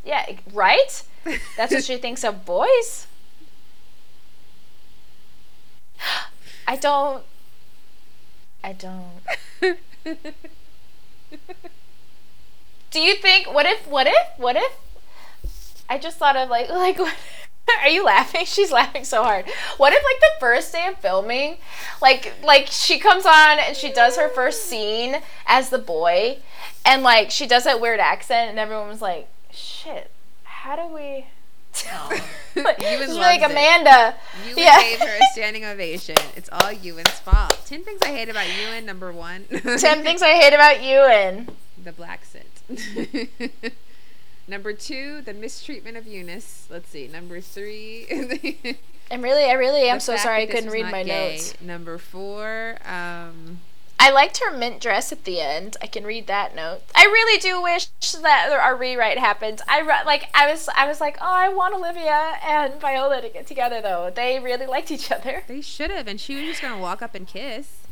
Yeah, 0.05 0.25
right. 0.53 1.03
That's 1.57 1.73
what 1.73 1.83
she 1.89 1.97
thinks 1.97 2.23
of 2.23 2.45
boys. 2.45 3.07
I 6.67 6.75
don't. 6.77 7.23
I 8.63 8.73
don't. 8.73 9.21
Do 12.91 13.01
you 13.01 13.15
think? 13.15 13.53
What 13.53 13.65
if? 13.65 13.85
What 13.87 14.07
if? 14.07 14.27
What 14.37 14.55
if? 14.55 14.71
I 15.89 15.97
just 15.97 16.17
thought 16.17 16.35
of 16.35 16.49
like 16.49 16.69
like. 16.69 16.97
What, 16.97 17.13
are 17.81 17.89
you 17.89 18.03
laughing? 18.03 18.45
She's 18.45 18.71
laughing 18.71 19.03
so 19.03 19.23
hard. 19.23 19.45
What 19.77 19.93
if 19.93 20.03
like 20.03 20.19
the 20.19 20.39
first 20.39 20.71
day 20.73 20.87
of 20.87 20.97
filming, 20.97 21.57
like 22.01 22.33
like 22.43 22.67
she 22.67 22.99
comes 22.99 23.25
on 23.25 23.59
and 23.59 23.75
she 23.75 23.91
does 23.91 24.17
her 24.17 24.29
first 24.29 24.63
scene 24.65 25.17
as 25.47 25.69
the 25.69 25.79
boy, 25.79 26.39
and 26.85 27.03
like 27.03 27.31
she 27.31 27.47
does 27.47 27.63
that 27.65 27.81
weird 27.81 27.99
accent, 27.99 28.49
and 28.49 28.59
everyone 28.59 28.87
was 28.87 29.01
like, 29.01 29.27
"Shit, 29.51 30.11
how 30.43 30.75
do 30.75 30.93
we?" 30.93 31.25
like, 32.55 32.79
Ewan 32.79 32.99
she's 33.07 33.09
like 33.17 33.41
loves 33.41 33.51
it. 33.51 33.51
Amanda. 33.51 34.15
Ewan 34.45 34.57
Yeah. 34.57 34.81
gave 34.81 34.99
her 34.99 35.17
a 35.17 35.25
standing 35.33 35.65
ovation. 35.65 36.15
It's 36.37 36.47
all 36.49 36.71
Ewan's 36.71 37.09
fault. 37.19 37.59
Ten 37.65 37.83
things 37.83 38.01
I 38.01 38.07
hate 38.13 38.29
about 38.29 38.47
Ewan. 38.61 38.85
Number 38.85 39.11
one. 39.11 39.43
Ten 39.49 40.01
things 40.01 40.21
I 40.21 40.35
hate 40.35 40.53
about 40.53 40.81
you 40.81 40.99
and 40.99 41.51
the 41.83 41.91
blaccent. 41.91 42.45
Number 44.47 44.73
two, 44.73 45.21
the 45.21 45.33
mistreatment 45.33 45.97
of 45.97 46.05
Eunice. 46.05 46.67
Let's 46.69 46.89
see. 46.89 47.07
Number 47.07 47.41
three. 47.41 48.77
I'm 49.11 49.21
really, 49.21 49.45
I 49.45 49.53
really 49.53 49.87
am 49.89 49.99
so 49.99 50.15
sorry 50.17 50.43
I 50.43 50.45
couldn't 50.45 50.71
read 50.71 50.91
my 50.91 51.03
gay. 51.03 51.33
notes. 51.33 51.61
Number 51.61 51.97
four, 51.97 52.77
um, 52.85 53.59
I 53.99 54.11
liked 54.11 54.37
her 54.43 54.55
mint 54.55 54.81
dress 54.81 55.11
at 55.11 55.23
the 55.23 55.39
end. 55.39 55.77
I 55.81 55.87
can 55.87 56.03
read 56.03 56.27
that 56.27 56.55
note. 56.55 56.81
I 56.95 57.05
really 57.05 57.39
do 57.39 57.61
wish 57.61 57.87
that 58.21 58.51
our 58.51 58.75
rewrite 58.75 59.17
happened. 59.17 59.61
I 59.67 59.81
re- 59.81 60.05
like 60.05 60.29
I 60.33 60.49
was 60.49 60.69
I 60.75 60.87
was 60.87 60.99
like, 60.99 61.17
"Oh, 61.21 61.25
I 61.33 61.49
want 61.49 61.75
Olivia 61.75 62.37
and 62.43 62.79
Viola 62.79 63.21
to 63.21 63.29
get 63.29 63.47
together 63.47 63.81
though. 63.81 64.11
They 64.13 64.39
really 64.39 64.65
liked 64.65 64.91
each 64.91 65.11
other." 65.11 65.43
they 65.47 65.61
should 65.61 65.91
have, 65.91 66.07
and 66.07 66.19
she 66.19 66.35
was 66.35 66.45
just 66.45 66.61
gonna 66.61 66.79
walk 66.79 67.01
up 67.01 67.15
and 67.15 67.27
kiss. 67.27 67.83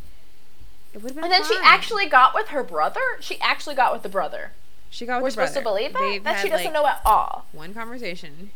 It 0.93 1.01
would 1.01 1.11
have 1.11 1.15
been. 1.15 1.23
And 1.23 1.33
then 1.33 1.43
she 1.45 1.57
actually 1.63 2.07
got 2.07 2.35
with 2.35 2.49
her 2.49 2.63
brother. 2.63 3.01
She 3.19 3.39
actually 3.39 3.75
got 3.75 3.93
with 3.93 4.03
the 4.03 4.09
brother. 4.09 4.51
She 4.93 5.07
got 5.07 5.23
with 5.23 5.35
We're 5.35 5.47
supposed 5.47 5.55
to 5.55 5.63
believe 5.63 5.93
that? 5.93 5.99
They've 5.99 6.23
that 6.23 6.39
she 6.43 6.49
doesn't 6.49 6.65
like, 6.65 6.73
know 6.75 6.85
at 6.85 7.01
all. 7.03 7.45
One 7.51 7.73
conversation. 7.73 8.51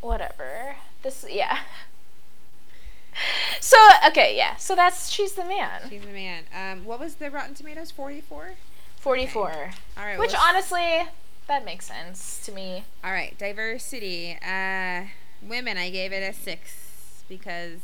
Whatever. 0.00 0.74
This, 1.02 1.24
yeah. 1.30 1.60
So, 3.60 3.76
okay, 4.06 4.36
yeah. 4.36 4.54
So 4.56 4.76
that's, 4.76 5.10
she's 5.10 5.32
the 5.32 5.44
man. 5.44 5.80
She's 5.90 6.02
the 6.02 6.12
man. 6.12 6.44
Um, 6.54 6.84
what 6.84 7.00
was 7.00 7.16
the 7.16 7.32
Rotten 7.32 7.52
Tomatoes? 7.52 7.90
Forty-four. 7.90 8.50
44. 9.00 9.70
All 9.96 10.04
right. 10.04 10.16
Which 10.20 10.34
well, 10.34 10.42
honestly, 10.48 11.02
that 11.48 11.64
makes 11.64 11.86
sense 11.86 12.40
to 12.44 12.52
me. 12.52 12.84
All 13.02 13.10
right, 13.10 13.36
diversity. 13.36 14.38
Uh, 14.40 15.06
women, 15.42 15.76
I 15.76 15.90
gave 15.90 16.12
it 16.12 16.22
a 16.22 16.32
six 16.32 17.24
because 17.28 17.80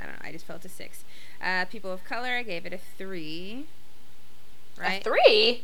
I 0.00 0.06
don't 0.06 0.14
know. 0.14 0.28
I 0.28 0.32
just 0.32 0.46
felt 0.46 0.64
a 0.64 0.70
six. 0.70 1.04
Uh, 1.42 1.66
people 1.66 1.92
of 1.92 2.02
color, 2.04 2.30
I 2.30 2.42
gave 2.42 2.64
it 2.64 2.72
a 2.72 2.78
three. 2.96 3.66
Right? 4.78 5.00
A 5.00 5.04
three? 5.04 5.62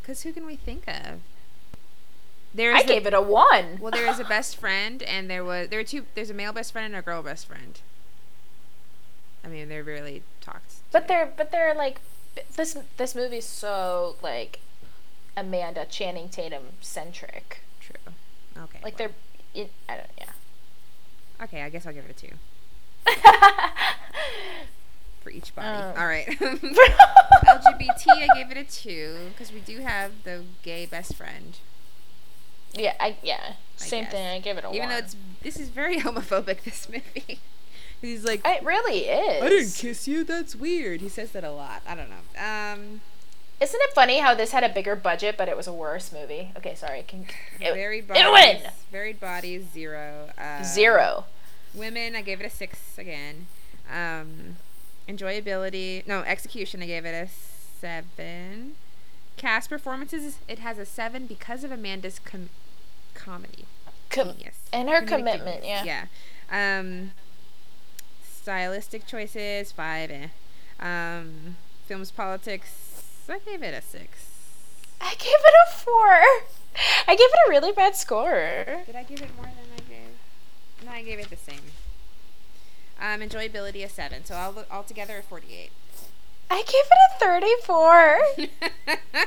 Because 0.00 0.22
who 0.22 0.32
can 0.32 0.46
we 0.46 0.56
think 0.56 0.86
of? 0.88 1.20
There's 2.54 2.76
I 2.76 2.80
a- 2.80 2.86
gave 2.86 3.06
it 3.06 3.14
a 3.14 3.20
one. 3.20 3.78
Well, 3.80 3.90
there 3.90 4.06
is 4.08 4.20
a 4.20 4.24
best 4.24 4.56
friend, 4.56 5.02
and 5.02 5.28
there 5.30 5.44
was 5.44 5.68
there 5.68 5.78
were 5.80 5.84
two. 5.84 6.04
There's 6.14 6.30
a 6.30 6.34
male 6.34 6.52
best 6.52 6.72
friend 6.72 6.86
and 6.86 6.96
a 6.96 7.02
girl 7.02 7.22
best 7.22 7.46
friend. 7.46 7.80
I 9.44 9.48
mean, 9.48 9.68
they're 9.68 9.82
really 9.82 10.22
talked. 10.40 10.74
But 10.92 11.08
they're 11.08 11.32
but 11.36 11.50
they're 11.52 11.74
like 11.74 12.00
this 12.56 12.76
this 12.96 13.14
movie's 13.14 13.44
so 13.46 14.16
like 14.22 14.60
Amanda 15.36 15.84
Channing 15.84 16.28
Tatum 16.28 16.64
centric. 16.80 17.60
True. 17.80 18.12
Okay. 18.56 18.78
Like 18.82 18.98
well, 18.98 19.08
they're 19.54 19.62
it, 19.64 19.70
I 19.88 19.96
don't 19.96 20.10
yeah. 20.18 20.30
Okay, 21.42 21.62
I 21.62 21.68
guess 21.68 21.86
I'll 21.86 21.92
give 21.92 22.04
it 22.04 22.10
a 22.10 22.26
two 22.26 22.34
for 25.24 25.30
each 25.30 25.54
body. 25.56 25.66
Um. 25.66 25.94
All 25.98 26.06
right. 26.06 26.26
LGBT, 27.48 28.06
I 28.08 28.28
gave 28.34 28.50
it 28.50 28.56
a 28.56 28.64
two 28.64 29.16
because 29.30 29.52
we 29.52 29.60
do 29.60 29.78
have 29.80 30.12
the 30.24 30.44
gay 30.62 30.86
best 30.86 31.16
friend. 31.16 31.56
yeah, 32.74 32.94
I 33.00 33.16
yeah. 33.22 33.54
I 33.80 33.82
Same 33.84 34.04
guess. 34.04 34.12
thing. 34.12 34.26
I 34.26 34.38
give 34.38 34.56
it 34.58 34.64
a 34.64 34.68
one. 34.68 34.76
Even 34.76 34.88
one. 34.88 34.98
though 34.98 35.04
it's 35.04 35.16
this 35.42 35.58
is 35.58 35.68
very 35.70 35.98
homophobic. 36.00 36.62
This 36.62 36.88
movie. 36.88 37.40
He's 38.00 38.22
like, 38.24 38.42
it 38.44 38.62
really 38.62 39.06
is. 39.06 39.42
I 39.42 39.48
didn't 39.48 39.74
kiss 39.74 40.06
you. 40.06 40.24
That's 40.24 40.54
weird. 40.54 41.00
He 41.00 41.08
says 41.08 41.30
that 41.32 41.42
a 41.42 41.50
lot. 41.50 41.80
I 41.88 41.94
don't 41.94 42.10
know. 42.10 42.38
Um, 42.38 43.00
Isn't 43.62 43.80
it 43.82 43.94
funny 43.94 44.18
how 44.18 44.34
this 44.34 44.52
had 44.52 44.62
a 44.62 44.68
bigger 44.68 44.94
budget, 44.94 45.36
but 45.38 45.48
it 45.48 45.56
was 45.56 45.66
a 45.66 45.72
worse 45.72 46.12
movie? 46.12 46.50
Okay, 46.54 46.74
sorry. 46.74 47.02
Can, 47.08 47.24
it, 47.60 47.72
varied 47.72 48.04
it 48.04 48.08
bodies. 48.08 48.30
win 48.62 48.72
Varied 48.92 49.20
bodies 49.20 49.64
zero. 49.72 50.28
Uh, 50.36 50.62
zero. 50.62 51.24
Women, 51.72 52.14
I 52.14 52.20
gave 52.20 52.40
it 52.42 52.44
a 52.44 52.50
six 52.50 52.78
again. 52.98 53.46
Um, 53.90 54.56
enjoyability, 55.08 56.06
no 56.06 56.20
execution, 56.20 56.82
I 56.82 56.86
gave 56.86 57.04
it 57.04 57.14
a 57.14 57.28
seven. 57.80 58.74
Cast 59.36 59.68
performances, 59.68 60.38
it 60.48 60.58
has 60.60 60.78
a 60.78 60.86
seven 60.86 61.26
because 61.26 61.64
of 61.64 61.72
Amanda's 61.72 62.18
com- 62.24 62.50
comedy. 63.14 63.64
Com- 64.10 64.28
Genius. 64.32 64.56
and 64.72 64.88
her 64.88 65.02
Comedic 65.02 65.08
commitment, 65.08 65.62
genius. 65.62 65.84
yeah. 65.86 66.04
Yeah. 66.50 66.78
Um, 66.80 67.10
stylistic 68.22 69.06
choices, 69.06 69.72
five. 69.72 70.10
Eh. 70.10 70.28
Um, 70.80 71.56
films, 71.86 72.10
politics, 72.10 73.24
I 73.28 73.38
gave 73.38 73.62
it 73.62 73.74
a 73.74 73.80
six. 73.82 74.30
I 75.00 75.10
gave 75.14 75.26
it 75.34 75.54
a 75.68 75.72
four. 75.72 76.12
I 77.08 77.14
gave 77.16 77.18
it 77.20 77.38
a 77.46 77.50
really 77.50 77.72
bad 77.72 77.96
score. 77.96 78.64
Did 78.86 78.96
I 78.96 79.02
give 79.04 79.20
it 79.22 79.34
more 79.36 79.46
than 79.46 79.66
I 79.76 79.80
gave? 79.88 80.84
No, 80.86 80.92
I 80.92 81.02
gave 81.02 81.18
it 81.18 81.30
the 81.30 81.36
same. 81.36 81.60
Um, 83.00 83.20
enjoyability 83.20 83.84
a 83.84 83.88
seven, 83.88 84.24
so 84.24 84.34
all 84.34 84.64
altogether 84.70 85.18
a 85.18 85.22
forty-eight. 85.22 85.70
I 86.50 86.58
gave 86.58 86.68
it 86.68 86.98
a 87.16 88.48
34. 89.16 89.26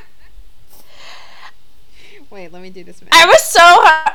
Wait, 2.30 2.52
let 2.52 2.62
me 2.62 2.70
do 2.70 2.84
this. 2.84 3.02
I 3.10 3.26
was 3.26 3.42
so 3.42 3.60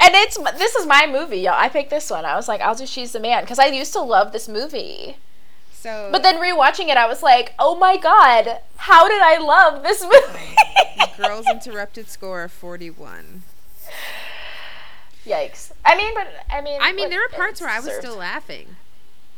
and 0.01 0.13
it's 0.15 0.38
this 0.57 0.75
is 0.75 0.85
my 0.85 1.07
movie, 1.07 1.38
y'all. 1.39 1.53
I 1.55 1.69
picked 1.69 1.89
this 1.89 2.09
one. 2.09 2.25
I 2.25 2.35
was 2.35 2.47
like, 2.47 2.61
I'll 2.61 2.75
do 2.75 2.85
She's 2.85 3.11
the 3.11 3.19
Man 3.19 3.43
because 3.43 3.59
I 3.59 3.65
used 3.67 3.93
to 3.93 4.01
love 4.01 4.31
this 4.31 4.47
movie. 4.47 5.17
So, 5.73 6.09
But 6.11 6.23
then 6.23 6.35
rewatching 6.38 6.88
it, 6.88 6.95
I 6.95 7.07
was 7.07 7.21
like, 7.21 7.53
oh 7.59 7.75
my 7.75 7.97
god, 7.97 8.59
how 8.77 9.07
did 9.07 9.21
I 9.21 9.38
love 9.38 9.84
this 9.84 10.01
movie? 10.03 10.55
Girls 11.17 11.45
Interrupted 11.49 12.07
score 12.07 12.47
forty-one. 12.47 13.43
Yikes! 15.25 15.71
I 15.85 15.95
mean, 15.95 16.13
but 16.13 16.27
I 16.49 16.61
mean, 16.61 16.80
I 16.81 16.93
mean, 16.93 17.09
there 17.09 17.19
were 17.19 17.30
parts 17.35 17.59
where 17.61 17.69
I 17.69 17.77
was 17.77 17.85
deserved. 17.85 18.03
still 18.05 18.17
laughing. 18.17 18.75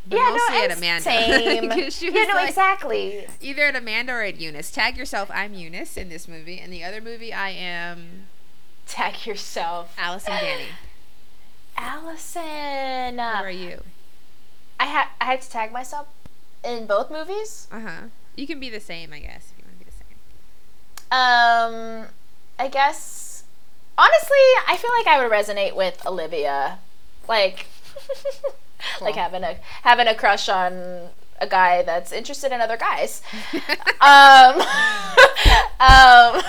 But 0.08 0.18
yeah, 0.18 0.30
mostly 0.30 0.56
no, 0.58 0.64
at 0.64 0.78
Amanda. 0.78 1.04
Same. 2.02 2.14
yeah, 2.14 2.24
no, 2.26 2.34
like- 2.36 2.50
exactly. 2.50 3.28
Either 3.42 3.64
at 3.64 3.76
Amanda 3.76 4.14
or 4.14 4.22
at 4.22 4.40
Eunice. 4.40 4.70
Tag 4.72 4.98
yourself. 4.98 5.32
I'm 5.34 5.54
Eunice 5.54 5.98
in 5.98 6.10
this 6.10 6.28
movie. 6.28 6.60
In 6.60 6.70
the 6.70 6.84
other 6.84 7.02
movie, 7.02 7.34
I 7.34 7.50
am 7.50 8.28
Tag 8.88 9.26
yourself, 9.26 9.96
Allison 9.98 10.34
Danny. 10.42 10.66
Allison. 11.78 13.14
Who 13.16 13.20
are 13.44 13.50
you? 13.52 13.82
I 14.80 14.86
had 14.86 15.08
I 15.20 15.26
had 15.26 15.42
to 15.42 15.50
tag 15.50 15.72
myself 15.72 16.08
in 16.64 16.86
both 16.86 17.10
movies. 17.10 17.68
Uh 17.72 17.80
huh. 17.80 18.02
You 18.36 18.46
can 18.48 18.60
be 18.60 18.70
the 18.70 18.80
same, 18.80 19.12
I 19.14 19.20
guess, 19.20 19.52
if 19.52 19.58
you 19.60 19.66
want 19.66 19.80
to 19.80 19.86
be 19.86 19.92
the 19.92 19.98
same. 19.98 20.18
Um, 22.04 22.08
I 22.60 22.68
guess 22.68 23.44
honestly, 23.98 24.38
I 24.68 24.78
feel 24.78 24.92
like 24.98 25.08
I 25.08 25.22
would 25.24 25.32
resonate 25.32 25.76
with 25.76 26.06
Olivia, 26.06 26.80
like, 27.30 27.68
like 29.02 29.16
having 29.16 29.44
a 29.44 29.58
having 29.84 30.08
a 30.08 30.16
crush 30.16 30.50
on 30.50 31.10
a 31.42 31.48
guy 31.48 31.82
that's 31.84 32.12
interested 32.12 32.52
in 32.52 32.62
other 32.62 32.78
guys. 32.78 33.22
um, 33.54 34.62
um, 35.80 36.42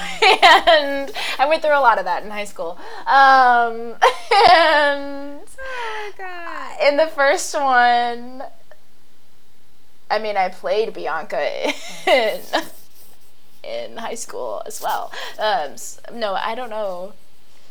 and 0.42 1.12
I 1.38 1.46
went 1.48 1.62
through 1.62 1.76
a 1.76 1.80
lot 1.80 1.98
of 1.98 2.04
that 2.04 2.22
in 2.22 2.30
high 2.30 2.44
school. 2.44 2.78
Um, 3.06 3.96
and 4.48 5.40
Oh 5.68 6.76
in 6.88 6.96
the 6.96 7.06
first 7.06 7.54
one, 7.54 8.42
I 10.10 10.18
mean, 10.18 10.36
I 10.36 10.48
played 10.48 10.92
Bianca 10.94 11.72
in 12.06 12.40
in 13.64 13.96
high 13.96 14.14
school 14.14 14.62
as 14.66 14.80
well. 14.80 15.10
Um, 15.38 15.72
s- 15.72 16.00
no, 16.12 16.34
I 16.34 16.54
don't 16.54 16.70
know. 16.70 17.14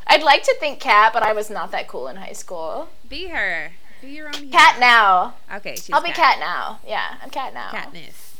I'd 0.07 0.23
like 0.23 0.43
to 0.43 0.55
think 0.59 0.79
Kat, 0.79 1.13
but 1.13 1.23
I 1.23 1.33
was 1.33 1.49
not 1.49 1.71
that 1.71 1.87
cool 1.87 2.07
in 2.07 2.17
high 2.17 2.33
school. 2.33 2.89
Be 3.07 3.27
her. 3.29 3.71
Be 4.05 4.11
your 4.11 4.27
own 4.27 4.33
hero. 4.33 4.51
Kat 4.51 4.79
now. 4.79 5.33
Okay, 5.55 5.75
she's 5.75 5.89
I'll 5.91 6.03
be 6.03 6.11
Kat 6.11 6.37
now. 6.39 6.79
Yeah, 6.87 7.15
I'm 7.23 7.29
Kat 7.31 7.53
now. 7.53 7.69
Katniss. 7.69 8.35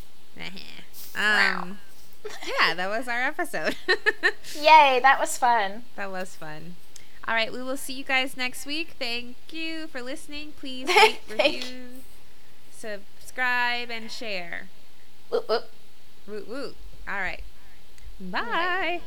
um, 1.16 1.80
yeah, 2.46 2.76
that 2.76 2.88
was 2.88 3.08
our 3.08 3.22
episode. 3.22 3.76
Yay, 4.56 5.00
that 5.02 5.18
was 5.20 5.38
fun. 5.38 5.86
that 5.96 6.12
was 6.12 6.36
fun. 6.36 6.76
All 7.28 7.34
right, 7.34 7.52
we 7.52 7.64
will 7.64 7.78
see 7.78 7.94
you 7.94 8.04
guys 8.04 8.38
next 8.38 8.68
week. 8.68 8.96
Thank 9.00 9.38
you 9.52 9.88
for 9.88 10.04
listening. 10.04 10.54
Please 10.60 10.88
rate, 10.88 11.20
review, 11.28 12.04
subscribe, 12.72 13.90
and 13.90 14.12
share. 14.12 14.68
Whoop, 15.30 15.50
whoop. 15.50 15.72
Woot 16.28 16.48
woot. 16.48 16.76
All 17.08 17.20
right. 17.20 17.42
Bye. 18.20 19.02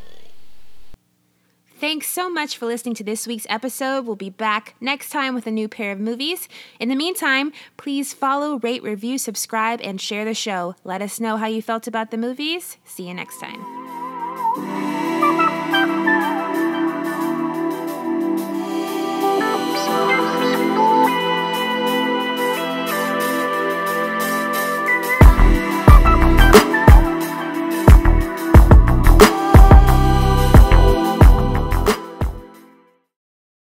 Thanks 1.78 2.08
so 2.08 2.28
much 2.28 2.58
for 2.58 2.66
listening 2.66 2.96
to 2.96 3.04
this 3.04 3.24
week's 3.24 3.46
episode. 3.48 4.04
We'll 4.04 4.16
be 4.16 4.30
back 4.30 4.74
next 4.80 5.10
time 5.10 5.36
with 5.36 5.46
a 5.46 5.52
new 5.52 5.68
pair 5.68 5.92
of 5.92 6.00
movies. 6.00 6.48
In 6.80 6.88
the 6.88 6.96
meantime, 6.96 7.52
please 7.76 8.12
follow, 8.12 8.58
rate, 8.58 8.82
review, 8.82 9.16
subscribe, 9.16 9.80
and 9.84 10.00
share 10.00 10.24
the 10.24 10.34
show. 10.34 10.74
Let 10.82 11.02
us 11.02 11.20
know 11.20 11.36
how 11.36 11.46
you 11.46 11.62
felt 11.62 11.86
about 11.86 12.10
the 12.10 12.18
movies. 12.18 12.78
See 12.84 13.06
you 13.06 13.14
next 13.14 13.38
time. 13.38 15.37